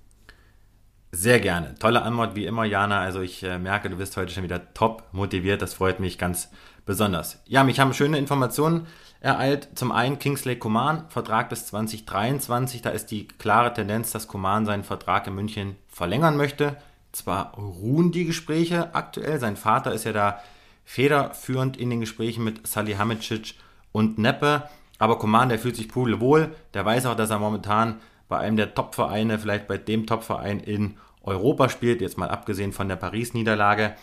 Sehr 1.24 1.40
gerne. 1.40 1.74
Tolle 1.78 2.02
Antwort 2.02 2.36
wie 2.36 2.44
immer, 2.44 2.64
Jana. 2.64 3.00
Also 3.00 3.22
ich 3.22 3.42
äh, 3.42 3.58
merke, 3.58 3.88
du 3.88 3.96
bist 3.96 4.14
heute 4.18 4.30
schon 4.30 4.42
wieder 4.42 4.74
top 4.74 5.04
motiviert. 5.12 5.62
Das 5.62 5.72
freut 5.72 5.98
mich 5.98 6.18
ganz 6.18 6.50
besonders. 6.84 7.40
Ja, 7.46 7.64
mich 7.64 7.80
haben 7.80 7.94
schöne 7.94 8.18
Informationen 8.18 8.86
ereilt. 9.20 9.70
Zum 9.74 9.90
einen 9.90 10.18
Kingsley 10.18 10.58
Coman, 10.58 11.06
Vertrag 11.08 11.48
bis 11.48 11.64
2023. 11.64 12.82
Da 12.82 12.90
ist 12.90 13.10
die 13.10 13.26
klare 13.26 13.72
Tendenz, 13.72 14.12
dass 14.12 14.28
Coman 14.28 14.66
seinen 14.66 14.84
Vertrag 14.84 15.26
in 15.26 15.34
München 15.34 15.76
verlängern 15.88 16.36
möchte. 16.36 16.76
Zwar 17.10 17.54
ruhen 17.54 18.12
die 18.12 18.26
Gespräche 18.26 18.94
aktuell. 18.94 19.40
Sein 19.40 19.56
Vater 19.56 19.94
ist 19.94 20.04
ja 20.04 20.12
da 20.12 20.40
federführend 20.84 21.78
in 21.78 21.88
den 21.88 22.00
Gesprächen 22.00 22.44
mit 22.44 22.66
Salihamidzic 22.66 23.54
und 23.92 24.18
Neppe. 24.18 24.64
Aber 24.98 25.18
Coman, 25.18 25.48
der 25.48 25.58
fühlt 25.58 25.76
sich 25.76 25.88
pudelwohl. 25.88 26.54
Der 26.74 26.84
weiß 26.84 27.06
auch, 27.06 27.16
dass 27.16 27.30
er 27.30 27.38
momentan 27.38 28.02
bei 28.28 28.36
einem 28.40 28.58
der 28.58 28.74
Top-Vereine, 28.74 29.38
vielleicht 29.38 29.66
bei 29.66 29.78
dem 29.78 30.06
Top-Verein 30.06 30.60
in 30.60 30.98
Europa 31.24 31.68
spielt. 31.68 32.00
Jetzt 32.00 32.18
mal 32.18 32.30
abgesehen 32.30 32.72
von 32.72 32.88
der 32.88 32.96
Paris-Niederlage. 32.96 33.94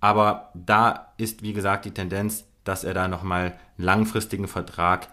Aber 0.00 0.50
da 0.54 1.12
ist, 1.16 1.42
wie 1.42 1.52
gesagt, 1.52 1.84
die 1.84 1.92
Tendenz, 1.92 2.44
dass 2.64 2.84
er 2.84 2.94
da 2.94 3.08
nochmal 3.08 3.58
einen 3.78 3.86
langfristigen 3.86 4.48
Vertrag 4.48 5.08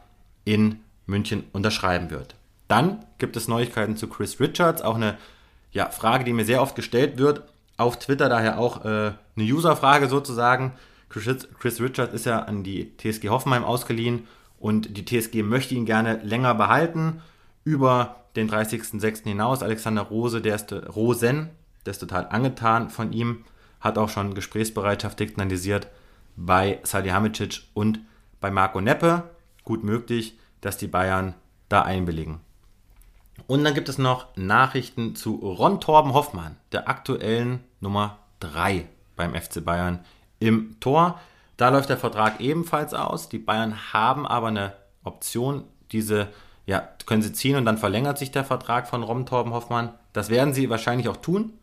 in 0.45 0.79
München 1.05 1.43
unterschreiben 1.53 2.09
wird. 2.09 2.35
Dann 2.67 3.05
gibt 3.17 3.35
es 3.37 3.47
Neuigkeiten 3.47 3.97
zu 3.97 4.07
Chris 4.07 4.39
Richards, 4.39 4.81
auch 4.81 4.95
eine 4.95 5.17
ja, 5.71 5.89
Frage, 5.89 6.23
die 6.23 6.33
mir 6.33 6.45
sehr 6.45 6.61
oft 6.61 6.75
gestellt 6.75 7.17
wird. 7.17 7.43
Auf 7.77 7.97
Twitter 7.99 8.29
daher 8.29 8.59
auch 8.59 8.85
äh, 8.85 8.87
eine 8.87 9.17
User-Frage 9.37 10.07
sozusagen. 10.07 10.73
Chris, 11.09 11.47
Chris 11.59 11.81
Richards 11.81 12.13
ist 12.13 12.25
ja 12.25 12.39
an 12.39 12.63
die 12.63 12.95
TSG 12.97 13.29
Hoffenheim 13.29 13.63
ausgeliehen 13.63 14.27
und 14.59 14.97
die 14.97 15.05
TSG 15.05 15.43
möchte 15.43 15.75
ihn 15.75 15.85
gerne 15.85 16.19
länger 16.23 16.55
behalten. 16.55 17.21
Über 17.63 18.22
den 18.35 18.49
30.06. 18.49 19.23
hinaus. 19.23 19.63
Alexander 19.63 20.03
Rose, 20.03 20.41
der 20.41 20.55
ist 20.55 20.71
Rosen, 20.71 21.49
der 21.85 21.91
ist 21.91 21.99
total 21.99 22.27
angetan 22.29 22.89
von 22.89 23.13
ihm, 23.13 23.45
hat 23.79 23.97
auch 23.97 24.09
schon 24.09 24.33
Gesprächsbereitschaft 24.33 25.17
signalisiert 25.17 25.87
bei 26.35 26.79
Salihamidzic 26.83 27.63
und 27.73 27.99
bei 28.39 28.49
Marco 28.49 28.81
Neppe. 28.81 29.23
Gut 29.63 29.83
möglich, 29.83 30.37
dass 30.61 30.77
die 30.77 30.87
Bayern 30.87 31.35
da 31.69 31.81
einwilligen. 31.81 32.39
Und 33.47 33.63
dann 33.63 33.73
gibt 33.73 33.89
es 33.89 33.97
noch 33.97 34.27
Nachrichten 34.35 35.15
zu 35.15 35.35
Ron 35.35 35.81
Torben 35.81 36.13
Hoffmann, 36.13 36.57
der 36.71 36.87
aktuellen 36.87 37.63
Nummer 37.79 38.19
3 38.39 38.87
beim 39.15 39.33
FC 39.33 39.63
Bayern 39.63 39.99
im 40.39 40.79
Tor. 40.79 41.19
Da 41.57 41.69
läuft 41.69 41.89
der 41.89 41.97
Vertrag 41.97 42.39
ebenfalls 42.39 42.93
aus. 42.93 43.29
Die 43.29 43.39
Bayern 43.39 43.93
haben 43.93 44.25
aber 44.25 44.47
eine 44.47 44.73
Option, 45.03 45.65
diese 45.91 46.29
ja, 46.65 46.87
können 47.05 47.21
sie 47.21 47.33
ziehen 47.33 47.55
und 47.55 47.65
dann 47.65 47.77
verlängert 47.77 48.17
sich 48.17 48.31
der 48.31 48.45
Vertrag 48.45 48.87
von 48.87 49.03
Ron 49.03 49.25
Torben 49.25 49.53
Hoffmann. 49.53 49.93
Das 50.13 50.29
werden 50.29 50.53
sie 50.53 50.69
wahrscheinlich 50.69 51.09
auch 51.09 51.17
tun, 51.17 51.53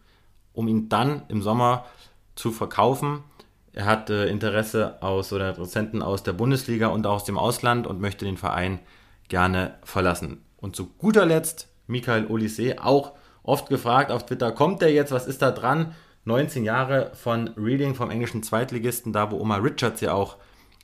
um 0.52 0.68
ihn 0.68 0.88
dann 0.88 1.22
im 1.28 1.42
Sommer 1.42 1.86
zu 2.34 2.52
verkaufen. 2.52 3.24
Er 3.72 3.86
hat 3.86 4.10
äh, 4.10 4.26
Interesse 4.26 5.02
aus 5.02 5.32
oder 5.32 5.50
Interessenten 5.50 6.02
aus 6.02 6.22
der 6.22 6.32
Bundesliga 6.32 6.88
und 6.88 7.06
aus 7.06 7.24
dem 7.24 7.38
Ausland 7.38 7.86
und 7.86 8.00
möchte 8.00 8.24
den 8.24 8.36
Verein 8.36 8.80
gerne 9.28 9.74
verlassen. 9.84 10.42
Und 10.56 10.76
zu 10.76 10.86
guter 10.98 11.24
Letzt 11.24 11.68
Michael 11.86 12.26
Olise, 12.26 12.76
auch 12.82 13.12
oft 13.42 13.68
gefragt 13.68 14.10
auf 14.10 14.26
Twitter, 14.26 14.52
kommt 14.52 14.82
der 14.82 14.92
jetzt, 14.92 15.12
was 15.12 15.26
ist 15.26 15.42
da 15.42 15.50
dran? 15.50 15.94
19 16.24 16.64
Jahre 16.64 17.12
von 17.14 17.48
Reading, 17.56 17.94
vom 17.94 18.10
englischen 18.10 18.42
Zweitligisten, 18.42 19.12
da 19.12 19.30
wo 19.30 19.38
Oma 19.38 19.56
Richards 19.56 20.00
ja 20.00 20.12
auch 20.12 20.36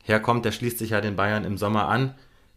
herkommt, 0.02 0.44
der 0.44 0.52
schließt 0.52 0.78
sich 0.78 0.90
ja 0.90 1.01
den 1.01 1.16
Bayern 1.16 1.44
im 1.44 1.59
Sommer 1.59 1.88
an. 1.88 2.14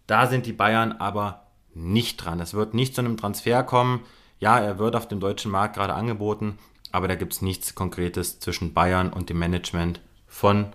Da 0.07 0.27
sind 0.27 0.45
die 0.45 0.53
Bayern 0.53 0.94
aber 0.94 1.49
nicht 1.74 2.18
dran. 2.18 2.40
Es 2.40 2.54
wird 2.54 2.74
nicht 2.74 2.96
zu 2.96 3.02
einem 3.02 3.18
Transfer 3.18 3.64
kommen. 3.64 4.02
Ja, 4.40 4.60
er 4.60 4.80
wird 4.80 4.96
auf 4.96 5.08
dem 5.08 5.20
deutschen 5.20 5.52
Markt 5.52 5.76
gerade 5.76 5.94
angeboten, 5.94 6.58
aber 6.91 7.08
da 7.08 7.16
gibt 7.16 7.34
es 7.34 7.41
nichts 7.41 7.76
Konkretes 7.76 8.40
zwischen 8.40 8.74
Bayern 8.74 9.12
und 9.12 9.30
dem 9.30 9.40
Management 9.40 10.02
von 10.28 10.68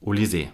Olysee. 0.00 0.50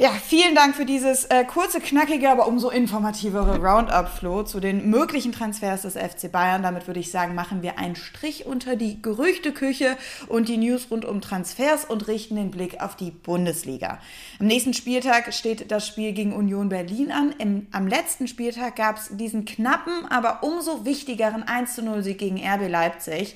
Ja, 0.00 0.10
vielen 0.10 0.54
Dank 0.54 0.76
für 0.76 0.84
dieses 0.84 1.24
äh, 1.24 1.44
kurze, 1.44 1.80
knackige, 1.80 2.30
aber 2.30 2.46
umso 2.46 2.70
informativere 2.70 3.58
Roundup-Flow 3.58 4.44
zu 4.44 4.60
den 4.60 4.88
möglichen 4.90 5.32
Transfers 5.32 5.82
des 5.82 5.94
FC 5.94 6.30
Bayern. 6.30 6.62
Damit 6.62 6.86
würde 6.86 7.00
ich 7.00 7.10
sagen, 7.10 7.34
machen 7.34 7.62
wir 7.62 7.80
einen 7.80 7.96
Strich 7.96 8.46
unter 8.46 8.76
die 8.76 9.02
Gerüchteküche 9.02 9.96
und 10.28 10.48
die 10.48 10.56
News 10.56 10.86
rund 10.92 11.04
um 11.04 11.20
Transfers 11.20 11.84
und 11.84 12.06
richten 12.06 12.36
den 12.36 12.52
Blick 12.52 12.80
auf 12.80 12.94
die 12.94 13.10
Bundesliga. 13.10 13.98
Am 14.38 14.46
nächsten 14.46 14.72
Spieltag 14.72 15.34
steht 15.34 15.72
das 15.72 15.88
Spiel 15.88 16.12
gegen 16.12 16.32
Union 16.32 16.68
Berlin 16.68 17.10
an. 17.10 17.34
Im, 17.36 17.66
am 17.72 17.88
letzten 17.88 18.28
Spieltag 18.28 18.76
gab 18.76 18.98
es 18.98 19.08
diesen 19.16 19.46
knappen, 19.46 20.06
aber 20.10 20.44
umso 20.44 20.84
wichtigeren 20.84 21.42
1-0-Sieg 21.42 22.18
gegen 22.18 22.36
RB 22.36 22.68
Leipzig. 22.68 23.34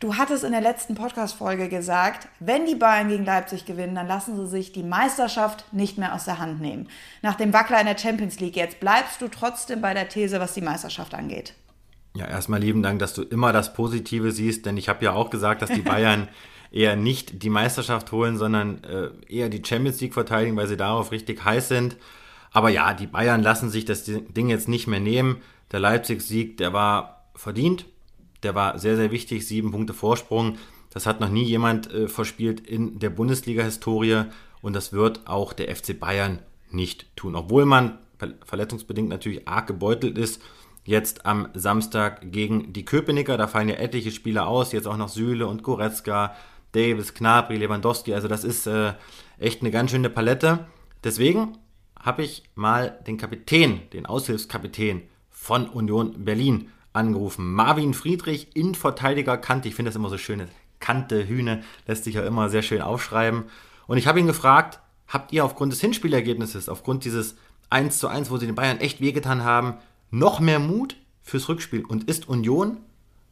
Du 0.00 0.16
hattest 0.16 0.44
in 0.44 0.52
der 0.52 0.60
letzten 0.60 0.94
Podcast-Folge 0.94 1.68
gesagt, 1.68 2.28
wenn 2.38 2.66
die 2.66 2.76
Bayern 2.76 3.08
gegen 3.08 3.24
Leipzig 3.24 3.64
gewinnen, 3.64 3.96
dann 3.96 4.06
lassen 4.06 4.36
sie 4.36 4.46
sich 4.46 4.70
die 4.70 4.84
Meisterschaft 4.84 5.72
nicht 5.72 5.98
mehr 5.98 6.14
aus 6.14 6.24
der 6.24 6.38
Hand 6.38 6.60
nehmen. 6.60 6.86
Nach 7.20 7.34
dem 7.34 7.52
Wackler 7.52 7.80
in 7.80 7.86
der 7.86 7.98
Champions 7.98 8.38
League 8.38 8.54
jetzt 8.54 8.78
bleibst 8.78 9.20
du 9.20 9.26
trotzdem 9.26 9.80
bei 9.80 9.94
der 9.94 10.08
These, 10.08 10.38
was 10.38 10.54
die 10.54 10.60
Meisterschaft 10.60 11.14
angeht. 11.14 11.54
Ja, 12.14 12.26
erstmal 12.26 12.60
lieben 12.60 12.80
Dank, 12.80 13.00
dass 13.00 13.12
du 13.12 13.22
immer 13.22 13.52
das 13.52 13.74
Positive 13.74 14.30
siehst, 14.30 14.66
denn 14.66 14.76
ich 14.76 14.88
habe 14.88 15.04
ja 15.04 15.14
auch 15.14 15.30
gesagt, 15.30 15.62
dass 15.62 15.70
die 15.70 15.82
Bayern 15.82 16.28
eher 16.70 16.94
nicht 16.94 17.42
die 17.42 17.50
Meisterschaft 17.50 18.12
holen, 18.12 18.36
sondern 18.36 18.84
äh, 18.84 19.10
eher 19.28 19.48
die 19.48 19.64
Champions 19.64 20.00
League 20.00 20.14
verteidigen, 20.14 20.56
weil 20.56 20.68
sie 20.68 20.76
darauf 20.76 21.10
richtig 21.10 21.44
heiß 21.44 21.66
sind. 21.66 21.96
Aber 22.52 22.68
ja, 22.68 22.94
die 22.94 23.08
Bayern 23.08 23.42
lassen 23.42 23.68
sich 23.68 23.84
das 23.84 24.04
Ding 24.04 24.48
jetzt 24.48 24.68
nicht 24.68 24.86
mehr 24.86 25.00
nehmen. 25.00 25.42
Der 25.72 25.80
Leipzig-Sieg, 25.80 26.56
der 26.56 26.72
war 26.72 27.24
verdient 27.34 27.84
der 28.42 28.54
war 28.54 28.78
sehr, 28.78 28.96
sehr 28.96 29.10
wichtig. 29.10 29.46
Sieben 29.46 29.70
Punkte 29.70 29.94
Vorsprung. 29.94 30.58
Das 30.90 31.06
hat 31.06 31.20
noch 31.20 31.30
nie 31.30 31.44
jemand 31.44 31.92
äh, 31.92 32.08
verspielt 32.08 32.60
in 32.60 32.98
der 32.98 33.10
Bundesliga-Historie 33.10 34.24
und 34.62 34.74
das 34.74 34.92
wird 34.92 35.26
auch 35.26 35.52
der 35.52 35.74
FC 35.74 35.98
Bayern 35.98 36.40
nicht 36.70 37.14
tun. 37.16 37.34
Obwohl 37.34 37.66
man 37.66 37.98
verletzungsbedingt 38.44 39.08
natürlich 39.08 39.48
arg 39.48 39.66
gebeutelt 39.66 40.18
ist. 40.18 40.42
Jetzt 40.84 41.26
am 41.26 41.48
Samstag 41.54 42.32
gegen 42.32 42.72
die 42.72 42.84
Köpenicker, 42.84 43.36
da 43.36 43.46
fallen 43.46 43.68
ja 43.68 43.76
etliche 43.76 44.10
Spieler 44.10 44.46
aus, 44.48 44.72
jetzt 44.72 44.86
auch 44.86 44.96
noch 44.96 45.08
Süle 45.08 45.46
und 45.46 45.62
Goretzka, 45.62 46.34
Davis, 46.72 47.14
Knabri, 47.14 47.56
Lewandowski, 47.56 48.14
also 48.14 48.28
das 48.28 48.44
ist 48.44 48.66
äh, 48.66 48.94
echt 49.38 49.60
eine 49.60 49.70
ganz 49.70 49.90
schöne 49.90 50.10
Palette. 50.10 50.66
Deswegen 51.04 51.58
habe 51.98 52.22
ich 52.22 52.44
mal 52.54 52.98
den 53.06 53.18
Kapitän, 53.18 53.82
den 53.92 54.06
Aushilfskapitän 54.06 55.02
von 55.30 55.68
Union 55.68 56.24
Berlin 56.24 56.70
angerufen. 56.98 57.52
Marvin 57.52 57.94
Friedrich, 57.94 58.54
Innenverteidiger 58.54 59.38
Kante. 59.38 59.68
Ich 59.68 59.74
finde 59.74 59.88
das 59.90 59.96
immer 59.96 60.10
so 60.10 60.18
schön. 60.18 60.42
Kante, 60.80 61.26
Hühne, 61.26 61.62
lässt 61.86 62.04
sich 62.04 62.14
ja 62.14 62.26
immer 62.26 62.48
sehr 62.48 62.62
schön 62.62 62.82
aufschreiben. 62.82 63.44
Und 63.86 63.96
ich 63.96 64.06
habe 64.06 64.20
ihn 64.20 64.26
gefragt, 64.26 64.80
habt 65.06 65.32
ihr 65.32 65.44
aufgrund 65.44 65.72
des 65.72 65.80
Hinspielergebnisses, 65.80 66.68
aufgrund 66.68 67.04
dieses 67.04 67.38
1 67.70 67.98
zu 67.98 68.08
1, 68.08 68.30
wo 68.30 68.36
sie 68.36 68.46
den 68.46 68.54
Bayern 68.54 68.78
echt 68.78 69.00
wehgetan 69.00 69.44
haben, 69.44 69.74
noch 70.10 70.40
mehr 70.40 70.58
Mut 70.58 70.96
fürs 71.22 71.48
Rückspiel? 71.48 71.84
Und 71.84 72.04
ist 72.04 72.28
Union, 72.28 72.78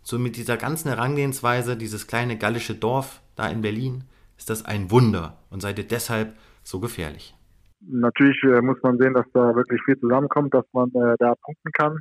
so 0.02 0.18
mit 0.18 0.36
dieser 0.36 0.56
ganzen 0.56 0.88
Herangehensweise, 0.88 1.76
dieses 1.76 2.06
kleine 2.06 2.38
gallische 2.38 2.74
Dorf 2.74 3.20
da 3.34 3.48
in 3.48 3.60
Berlin, 3.60 4.04
ist 4.38 4.50
das 4.50 4.64
ein 4.64 4.90
Wunder? 4.90 5.36
Und 5.50 5.60
seid 5.60 5.78
ihr 5.78 5.86
deshalb 5.86 6.36
so 6.62 6.80
gefährlich? 6.80 7.34
Natürlich 7.80 8.42
äh, 8.44 8.60
muss 8.62 8.78
man 8.82 8.98
sehen, 8.98 9.14
dass 9.14 9.26
da 9.32 9.54
wirklich 9.54 9.80
viel 9.84 9.98
zusammenkommt, 9.98 10.54
dass 10.54 10.64
man 10.72 10.88
äh, 10.90 11.14
da 11.18 11.34
punkten 11.42 11.72
kann. 11.72 11.98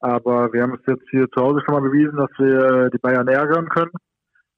Aber 0.00 0.52
wir 0.52 0.62
haben 0.62 0.74
es 0.74 0.86
jetzt 0.86 1.08
hier 1.10 1.30
zu 1.30 1.40
Hause 1.40 1.60
schon 1.64 1.74
mal 1.74 1.88
bewiesen, 1.88 2.16
dass 2.16 2.30
wir 2.38 2.90
die 2.90 2.98
Bayern 2.98 3.28
ärgern 3.28 3.68
können. 3.68 3.92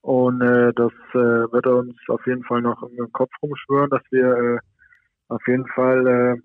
Und 0.02 0.40
äh, 0.40 0.72
das 0.74 0.92
äh, 1.14 1.52
wird 1.52 1.66
uns 1.66 1.94
auf 2.08 2.24
jeden 2.26 2.44
Fall 2.44 2.62
noch 2.62 2.82
im 2.82 3.12
Kopf 3.12 3.30
rumschwören, 3.42 3.90
dass 3.90 4.02
wir 4.10 4.36
äh, 4.36 4.58
auf 5.28 5.46
jeden 5.46 5.66
Fall 5.68 6.06
äh, 6.06 6.36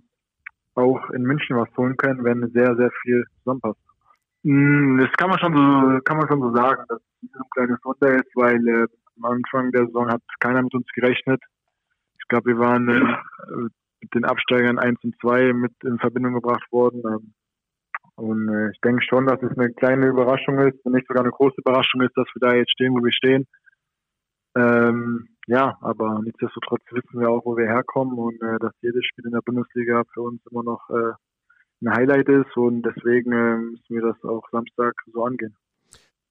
auch 0.80 1.10
in 1.12 1.24
München 1.24 1.58
was 1.58 1.70
holen 1.76 1.98
können, 1.98 2.24
wenn 2.24 2.52
sehr, 2.52 2.76
sehr 2.76 2.92
viel 3.02 3.26
zusammenpasst. 3.40 3.80
Mm, 4.44 5.00
das 5.00 5.12
kann 5.18 5.30
man 5.30 5.40
schon 5.40 5.54
so, 5.54 6.02
kann 6.02 6.18
man 6.18 6.28
schon 6.28 6.42
so 6.42 6.56
sagen, 6.56 6.84
dass 6.88 7.00
es 7.00 7.34
ein 7.34 7.50
kleines 7.52 7.80
Wunder 7.84 8.16
ist, 8.16 8.36
weil 8.36 8.68
äh, 8.68 8.88
am 9.18 9.26
Anfang 9.26 9.72
der 9.72 9.88
Saison 9.88 10.08
hat 10.10 10.22
keiner 10.40 10.62
mit 10.62 10.74
uns 10.76 10.88
gerechnet. 10.94 11.42
Ich 12.20 12.28
glaube, 12.28 12.52
wir 12.52 12.60
waren 12.60 12.88
äh, 12.90 13.70
mit 14.02 14.14
den 14.14 14.26
Absteigern 14.26 14.78
1 14.78 15.04
und 15.04 15.16
2 15.22 15.54
mit 15.54 15.74
in 15.84 15.98
Verbindung 15.98 16.36
gebracht 16.36 16.72
worden. 16.72 17.02
Ähm, 17.06 17.34
und 18.18 18.50
äh, 18.50 18.72
ich 18.72 18.82
denke 18.82 19.04
schon, 19.04 19.28
dass 19.28 19.42
es 19.44 19.56
eine 19.58 19.72
kleine 19.74 20.08
Überraschung 20.08 20.58
ist, 20.60 20.84
wenn 20.84 20.94
nicht 20.94 21.08
sogar 21.08 21.24
eine 21.24 21.32
große 21.32 21.58
Überraschung 21.58 22.02
ist, 22.02 22.18
dass 22.18 22.26
wir 22.34 22.50
da 22.50 22.56
jetzt 22.56 22.72
stehen, 22.72 22.94
wo 22.94 23.04
wir 23.04 23.14
stehen. 23.14 23.46
Ähm, 24.56 25.30
ja, 25.46 25.78
aber 25.82 26.20
nichtsdestotrotz 26.24 26.82
wissen 26.90 27.20
wir 27.20 27.30
auch, 27.30 27.46
wo 27.46 27.56
wir 27.56 27.68
herkommen 27.68 28.18
und 28.18 28.42
äh, 28.42 28.58
dass 28.60 28.74
jedes 28.82 29.06
Spiel 29.06 29.26
in 29.26 29.34
der 29.34 29.44
Bundesliga 29.46 30.02
für 30.14 30.22
uns 30.22 30.42
immer 30.50 30.64
noch 30.64 30.90
äh, 30.90 31.14
ein 31.84 31.94
Highlight 31.94 32.28
ist 32.28 32.58
und 32.58 32.82
deswegen 32.82 33.32
äh, 33.32 33.58
müssen 33.58 33.96
wir 33.96 34.02
das 34.02 34.24
auch 34.24 34.44
Samstag 34.52 34.96
so 35.14 35.24
angehen. 35.24 35.56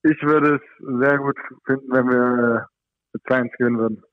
Ich 0.03 0.21
würde 0.23 0.55
es 0.55 0.99
sehr 0.99 1.17
gut 1.19 1.37
finden, 1.65 1.89
wenn 1.89 2.09
wir 2.09 2.57
äh, 2.57 2.65
mit 3.13 3.23
2-1 3.23 3.57
gewinnen 3.57 3.79
würden. 3.79 4.03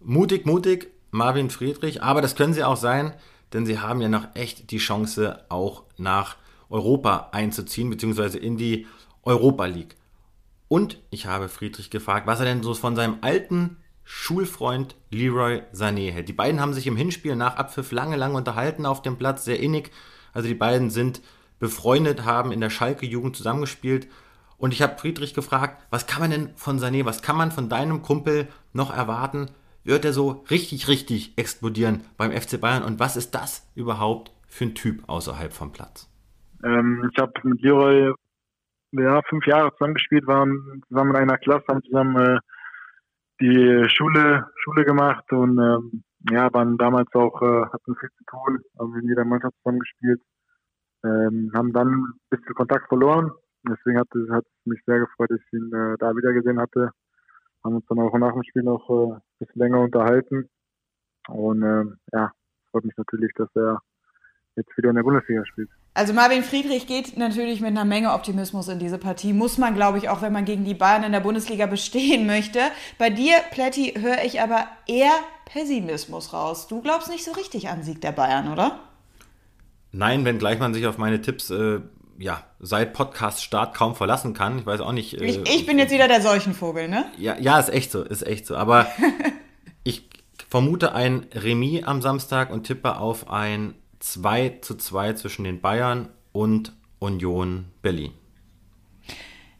Mutig, 0.00 0.44
mutig, 0.44 0.88
Marvin 1.12 1.50
Friedrich, 1.50 2.02
aber 2.02 2.20
das 2.20 2.34
können 2.34 2.52
sie 2.52 2.64
auch 2.64 2.76
sein, 2.76 3.12
denn 3.52 3.64
sie 3.64 3.78
haben 3.78 4.00
ja 4.00 4.08
noch 4.08 4.34
echt 4.34 4.72
die 4.72 4.78
Chance, 4.78 5.44
auch 5.50 5.84
nach 5.98 6.41
Europa 6.72 7.28
einzuziehen, 7.32 7.90
beziehungsweise 7.90 8.38
in 8.38 8.56
die 8.56 8.86
Europa 9.22 9.66
League. 9.66 9.96
Und 10.68 10.98
ich 11.10 11.26
habe 11.26 11.48
Friedrich 11.48 11.90
gefragt, 11.90 12.26
was 12.26 12.40
er 12.40 12.46
denn 12.46 12.62
so 12.62 12.74
von 12.74 12.96
seinem 12.96 13.18
alten 13.20 13.76
Schulfreund 14.04 14.96
Leroy 15.10 15.62
Sané 15.72 16.10
hält. 16.10 16.28
Die 16.28 16.32
beiden 16.32 16.60
haben 16.60 16.74
sich 16.74 16.86
im 16.86 16.96
Hinspiel 16.96 17.36
nach 17.36 17.56
Abpfiff 17.56 17.92
lange, 17.92 18.16
lange 18.16 18.36
unterhalten 18.36 18.86
auf 18.86 19.02
dem 19.02 19.16
Platz, 19.16 19.44
sehr 19.44 19.60
innig. 19.60 19.90
Also 20.32 20.48
die 20.48 20.54
beiden 20.54 20.90
sind 20.90 21.20
befreundet, 21.58 22.24
haben 22.24 22.52
in 22.52 22.60
der 22.60 22.70
Schalke-Jugend 22.70 23.36
zusammengespielt. 23.36 24.08
Und 24.56 24.72
ich 24.72 24.82
habe 24.82 24.98
Friedrich 24.98 25.34
gefragt, 25.34 25.82
was 25.90 26.06
kann 26.06 26.20
man 26.20 26.30
denn 26.30 26.50
von 26.56 26.80
Sané, 26.80 27.04
was 27.04 27.22
kann 27.22 27.36
man 27.36 27.52
von 27.52 27.68
deinem 27.68 28.02
Kumpel 28.02 28.48
noch 28.72 28.94
erwarten? 28.96 29.50
Wird 29.84 30.04
er 30.04 30.12
so 30.12 30.44
richtig, 30.50 30.88
richtig 30.88 31.36
explodieren 31.36 32.04
beim 32.16 32.32
FC 32.32 32.60
Bayern? 32.60 32.82
Und 32.82 32.98
was 32.98 33.16
ist 33.16 33.34
das 33.34 33.66
überhaupt 33.74 34.32
für 34.46 34.64
ein 34.64 34.74
Typ 34.74 35.08
außerhalb 35.08 35.52
vom 35.52 35.72
Platz? 35.72 36.08
Ähm, 36.64 37.08
ich 37.12 37.18
habe 37.20 37.32
mit 37.42 37.60
Leroy 37.62 38.12
ja, 38.92 39.22
fünf 39.28 39.46
Jahre 39.46 39.72
zusammengespielt, 39.72 40.26
waren 40.26 40.82
zusammen 40.88 41.10
in 41.10 41.16
einer 41.16 41.38
Klasse, 41.38 41.64
haben 41.68 41.82
zusammen 41.82 42.16
äh, 42.16 42.38
die 43.40 43.88
Schule, 43.88 44.46
Schule 44.62 44.84
gemacht 44.84 45.30
und 45.32 45.58
ähm, 45.58 46.04
ja, 46.30 46.52
waren 46.52 46.78
damals 46.78 47.12
auch, 47.14 47.42
äh, 47.42 47.64
hatten 47.72 47.96
viel 47.96 48.10
zu 48.10 48.24
tun, 48.26 48.60
haben 48.78 48.96
in 49.00 49.08
jeder 49.08 49.24
Mannschaft 49.24 49.56
zusammengespielt, 49.58 50.20
ähm, 51.04 51.50
haben 51.54 51.72
dann 51.72 51.88
ein 51.88 52.12
bisschen 52.30 52.54
Kontakt 52.54 52.88
verloren. 52.88 53.32
Deswegen 53.68 53.98
hat 53.98 54.08
es, 54.14 54.30
hat 54.30 54.44
mich 54.64 54.80
sehr 54.86 55.00
gefreut, 55.00 55.30
dass 55.30 55.40
ich 55.40 55.52
ihn 55.52 55.72
äh, 55.72 55.96
da 55.98 56.14
wieder 56.14 56.32
gesehen 56.32 56.60
hatte. 56.60 56.90
Haben 57.64 57.76
uns 57.76 57.86
dann 57.86 58.00
auch 58.00 58.16
nach 58.18 58.32
dem 58.32 58.42
Spiel 58.42 58.62
noch 58.62 58.88
äh, 58.88 59.14
ein 59.14 59.20
bisschen 59.38 59.60
länger 59.60 59.80
unterhalten. 59.80 60.48
Und 61.28 61.62
ähm, 61.62 61.98
ja, 62.12 62.32
freut 62.70 62.84
mich 62.84 62.96
natürlich, 62.96 63.32
dass 63.34 63.48
er 63.54 63.80
jetzt 64.56 64.76
wieder 64.76 64.90
in 64.90 64.96
der 64.96 65.02
Bundesliga 65.02 65.44
spielt. 65.46 65.70
Also 65.94 66.14
Marvin 66.14 66.42
Friedrich 66.42 66.86
geht 66.86 67.18
natürlich 67.18 67.60
mit 67.60 67.70
einer 67.70 67.84
Menge 67.84 68.14
Optimismus 68.14 68.68
in 68.68 68.78
diese 68.78 68.96
Partie. 68.96 69.34
Muss 69.34 69.58
man, 69.58 69.74
glaube 69.74 69.98
ich, 69.98 70.08
auch 70.08 70.22
wenn 70.22 70.32
man 70.32 70.46
gegen 70.46 70.64
die 70.64 70.72
Bayern 70.72 71.04
in 71.04 71.12
der 71.12 71.20
Bundesliga 71.20 71.66
bestehen 71.66 72.26
möchte. 72.26 72.60
Bei 72.96 73.10
dir, 73.10 73.34
Plätti, 73.50 73.94
höre 73.98 74.24
ich 74.24 74.40
aber 74.40 74.66
eher 74.86 75.12
Pessimismus 75.44 76.32
raus. 76.32 76.66
Du 76.66 76.80
glaubst 76.80 77.10
nicht 77.10 77.24
so 77.24 77.32
richtig 77.32 77.68
an 77.68 77.82
Sieg 77.82 78.00
der 78.00 78.12
Bayern, 78.12 78.50
oder? 78.50 78.78
Nein, 79.90 80.24
wenngleich 80.24 80.58
man 80.58 80.72
sich 80.72 80.86
auf 80.86 80.96
meine 80.96 81.20
Tipps 81.20 81.50
äh, 81.50 81.80
ja, 82.18 82.42
seit 82.58 82.94
Podcast-Start 82.94 83.74
kaum 83.74 83.94
verlassen 83.94 84.32
kann. 84.32 84.60
Ich 84.60 84.66
weiß 84.66 84.80
auch 84.80 84.92
nicht. 84.92 85.20
Äh, 85.20 85.24
ich, 85.26 85.36
ich, 85.46 85.66
bin 85.66 85.78
jetzt 85.78 85.92
wieder 85.92 86.08
der 86.08 86.22
Seuchenvogel, 86.22 86.88
ne? 86.88 87.04
Ja, 87.18 87.36
ja, 87.38 87.58
ist 87.58 87.68
echt 87.68 87.92
so, 87.92 88.02
ist 88.02 88.26
echt 88.26 88.46
so. 88.46 88.56
Aber 88.56 88.86
ich 89.84 90.08
vermute 90.48 90.94
ein 90.94 91.26
Remis 91.34 91.84
am 91.84 92.00
Samstag 92.00 92.50
und 92.50 92.64
tippe 92.64 92.96
auf 92.96 93.28
ein 93.30 93.74
2 94.02 94.58
zu 94.62 94.74
2 94.74 95.14
zwischen 95.14 95.44
den 95.44 95.60
Bayern 95.60 96.08
und 96.32 96.72
Union 96.98 97.66
Berlin. 97.82 98.12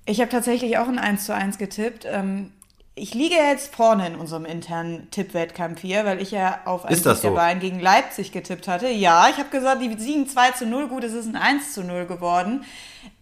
Ich 0.05 0.21
habe 0.21 0.31
tatsächlich 0.31 0.79
auch 0.79 0.89
ein 0.89 0.99
1 0.99 1.27
zu 1.27 1.35
1 1.35 1.59
getippt. 1.59 2.07
Ähm, 2.07 2.53
ich 2.95 3.15
liege 3.15 3.37
jetzt 3.37 3.75
vorne 3.75 4.07
in 4.07 4.17
unserem 4.17 4.45
internen 4.45 5.11
Tippwettkampf 5.11 5.81
hier, 5.81 6.05
weil 6.05 6.21
ich 6.21 6.33
ja 6.33 6.61
auf 6.65 6.85
einen 6.85 7.03
der 7.03 7.15
so? 7.15 7.35
Bayern 7.35 7.61
gegen 7.61 7.81
Leipzig 7.81 8.33
getippt 8.33 8.69
hatte. 8.69 8.89
Ja, 8.89 9.29
ich 9.31 9.39
habe 9.39 9.49
gesagt, 9.49 9.81
die 9.81 9.97
siegen 9.99 10.29
2 10.29 10.51
zu 10.51 10.67
0, 10.67 10.89
gut, 10.89 11.05
es 11.05 11.15
ist 11.15 11.27
ein 11.27 11.37
1 11.37 11.73
zu 11.73 11.85
0 11.85 12.07
geworden. 12.07 12.65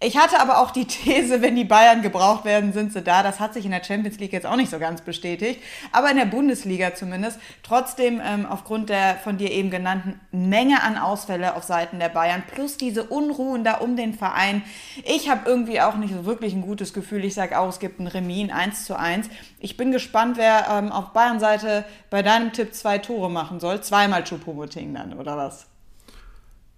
Ich 0.01 0.16
hatte 0.16 0.40
aber 0.40 0.59
auch 0.61 0.70
die 0.70 0.85
These, 0.86 1.43
wenn 1.43 1.57
die 1.57 1.65
Bayern 1.65 2.02
gebraucht 2.02 2.44
werden, 2.44 2.73
sind 2.73 2.93
sie 2.93 3.02
da. 3.02 3.23
Das 3.23 3.40
hat 3.40 3.55
sich 3.55 3.65
in 3.65 3.70
der 3.70 3.85
Champions 3.85 4.19
League 4.19 4.32
jetzt 4.32 4.47
auch 4.47 4.57
nicht 4.57 4.70
so 4.70 4.78
ganz 4.78 5.02
bestätigt, 5.02 5.61
aber 5.93 6.11
in 6.11 6.16
der 6.16 6.24
Bundesliga 6.24 6.94
zumindest. 6.94 7.39
Trotzdem 7.62 8.20
ähm, 8.24 8.47
aufgrund 8.47 8.89
der 8.89 9.16
von 9.16 9.36
dir 9.36 9.51
eben 9.51 9.70
genannten 9.70 10.20
Menge 10.32 10.82
an 10.82 10.97
Ausfälle 10.97 11.55
auf 11.55 11.65
Seiten 11.65 11.98
der 11.98 12.09
Bayern 12.09 12.43
plus 12.51 12.77
diese 12.77 13.05
Unruhen 13.05 13.65
da 13.65 13.74
um 13.74 13.97
den 13.97 14.15
Verein. 14.15 14.62
Ich 15.05 15.28
habe 15.28 15.43
irgendwie 15.48 15.81
auch 15.81 15.97
nicht 15.97 16.15
so 16.15 16.24
wirklich 16.24 16.55
ein 16.55 16.62
gutes 16.62 16.93
Gefühl. 16.93 17.24
Ich 17.24 17.35
sage 17.35 17.59
auch, 17.59 17.69
es 17.69 17.78
gibt 17.78 18.01
ein 18.01 18.07
Remis, 18.07 18.51
ein 18.51 18.70
1 18.70 18.85
zu 18.85 18.98
1. 18.98 19.28
Ich 19.59 19.77
bin 19.77 19.93
gespannt, 19.93 20.36
wer 20.36 20.66
ähm, 20.70 20.93
auf 20.93 21.12
Bayern-Seite 21.12 21.85
bei 22.09 22.23
deinem 22.23 22.52
Tipp 22.52 22.74
zwei 22.74 22.98
Tore 22.98 23.31
machen 23.31 23.61
soll. 23.61 23.81
Zweimal 23.82 24.23
Choupo-Moting 24.23 24.94
dann, 24.94 25.15
oder 25.15 25.36
was? 25.36 25.66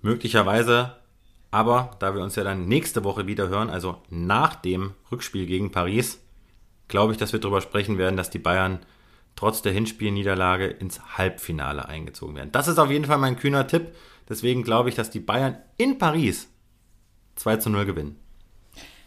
Möglicherweise 0.01 0.97
aber 1.53 1.91
da 1.99 2.15
wir 2.15 2.23
uns 2.23 2.35
ja 2.35 2.45
dann 2.45 2.67
nächste 2.67 3.05
Woche 3.05 3.27
wieder 3.27 3.49
hören, 3.49 3.71
also 3.71 3.99
nach 4.09 4.57
dem 4.57 4.95
Rückspiel 5.13 5.47
gegen 5.47 5.71
Paris, 5.71 6.19
glaube 6.89 7.13
ich, 7.13 7.19
dass 7.19 7.33
wir 7.33 7.41
darüber 7.41 7.61
sprechen 7.61 7.99
werden, 7.99 8.17
dass 8.17 8.31
die 8.31 8.39
Bayern 8.39 8.81
trotz 9.37 9.61
der 9.61 9.73
Hinspielniederlage 9.73 10.67
ins 10.67 11.19
Halbfinale 11.19 11.87
eingezogen 11.87 12.37
werden. 12.37 12.53
Das 12.53 12.69
ist 12.69 12.79
auf 12.79 12.91
jeden 12.91 13.05
Fall 13.05 13.19
mein 13.19 13.37
kühner 13.37 13.67
Tipp. 13.67 13.95
Deswegen 14.29 14.63
glaube 14.63 14.89
ich, 14.89 14.95
dass 14.95 15.11
die 15.11 15.21
Bayern 15.21 15.59
in 15.77 15.99
Paris 15.99 16.49
2 17.37 17.59
zu 17.59 17.71
0 17.71 17.85
gewinnen. 17.85 18.22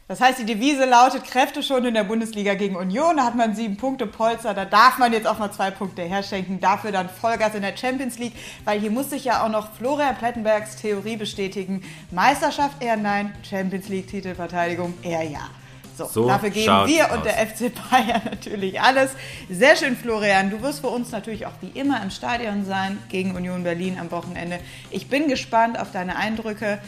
Das 0.08 0.22
heißt, 0.22 0.38
die 0.38 0.46
Devise 0.46 0.86
lautet 0.86 1.24
Kräfte 1.24 1.64
schon 1.64 1.84
in 1.84 1.96
der 1.96 2.04
Bundesliga 2.04 2.54
gegen 2.54 2.76
Union. 2.76 3.18
Da 3.18 3.26
hat 3.26 3.34
man 3.34 3.56
sieben 3.56 3.76
Punkte 3.76 4.06
Polster. 4.06 4.54
Da 4.54 4.64
darf 4.64 5.00
man 5.00 5.14
jetzt 5.14 5.26
auch 5.26 5.40
mal 5.40 5.52
zwei 5.52 5.72
Punkte 5.72 6.04
herschenken. 6.04 6.60
Dafür 6.60 6.92
dann 6.92 7.10
Vollgas 7.10 7.56
in 7.56 7.64
der 7.64 7.76
Champions 7.76 8.20
League. 8.20 8.34
Weil 8.66 8.80
hier 8.80 8.92
muss 8.92 9.10
sich 9.10 9.26
ja 9.26 9.44
auch 9.44 9.50
noch 9.50 9.74
Florian 9.74 10.16
Plettenbergs 10.16 10.76
Theorie 10.76 11.18
bestätigen. 11.18 11.82
Meisterschaft 12.12 12.84
eher 12.84 12.98
nein, 12.98 13.34
Champions 13.42 13.90
League 13.90 14.08
Titelverteidigung 14.08 14.94
eher 15.02 15.24
ja. 15.24 15.50
So, 15.98 16.06
so 16.06 16.28
dafür 16.28 16.50
geben 16.52 16.86
wir 16.86 17.10
und 17.12 17.26
der 17.26 17.34
FC 17.36 17.72
Bayern 17.90 18.22
natürlich 18.30 18.80
alles. 18.80 19.12
Sehr 19.50 19.76
schön, 19.76 19.96
Florian. 19.96 20.52
Du 20.52 20.62
wirst 20.62 20.82
für 20.82 20.90
uns 20.90 21.12
natürlich 21.12 21.48
auch 21.48 21.54
wie 21.62 21.80
immer 21.80 22.04
im 22.04 22.12
Stadion 22.12 22.64
sein 22.66 23.00
gegen 23.10 23.36
Union 23.36 23.64
Berlin 23.64 23.98
am 24.00 24.12
Wochenende. 24.12 24.60
Ich 24.92 25.08
bin 25.08 25.30
gespannt 25.30 25.80
auf 25.80 25.92
deine 25.92 26.18
Eindrücke 26.18 26.80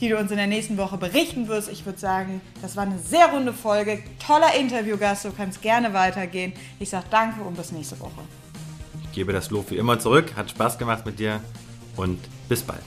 die 0.00 0.08
du 0.08 0.18
uns 0.18 0.30
in 0.30 0.36
der 0.36 0.46
nächsten 0.46 0.76
Woche 0.76 0.96
berichten 0.96 1.48
wirst. 1.48 1.68
Ich 1.68 1.84
würde 1.86 1.98
sagen, 1.98 2.40
das 2.62 2.76
war 2.76 2.84
eine 2.84 2.98
sehr 2.98 3.28
runde 3.28 3.52
Folge. 3.52 4.02
Toller 4.24 4.54
Interviewgast, 4.58 5.24
du 5.24 5.32
kannst 5.32 5.62
gerne 5.62 5.92
weitergehen. 5.92 6.52
Ich 6.78 6.90
sage 6.90 7.06
danke 7.10 7.42
und 7.42 7.56
bis 7.56 7.72
nächste 7.72 7.98
Woche. 8.00 8.22
Ich 9.04 9.12
gebe 9.12 9.32
das 9.32 9.50
Lob 9.50 9.70
wie 9.70 9.76
immer 9.76 9.98
zurück. 9.98 10.34
Hat 10.36 10.50
Spaß 10.50 10.78
gemacht 10.78 11.06
mit 11.06 11.18
dir 11.18 11.40
und 11.96 12.18
bis 12.48 12.62
bald. 12.62 12.82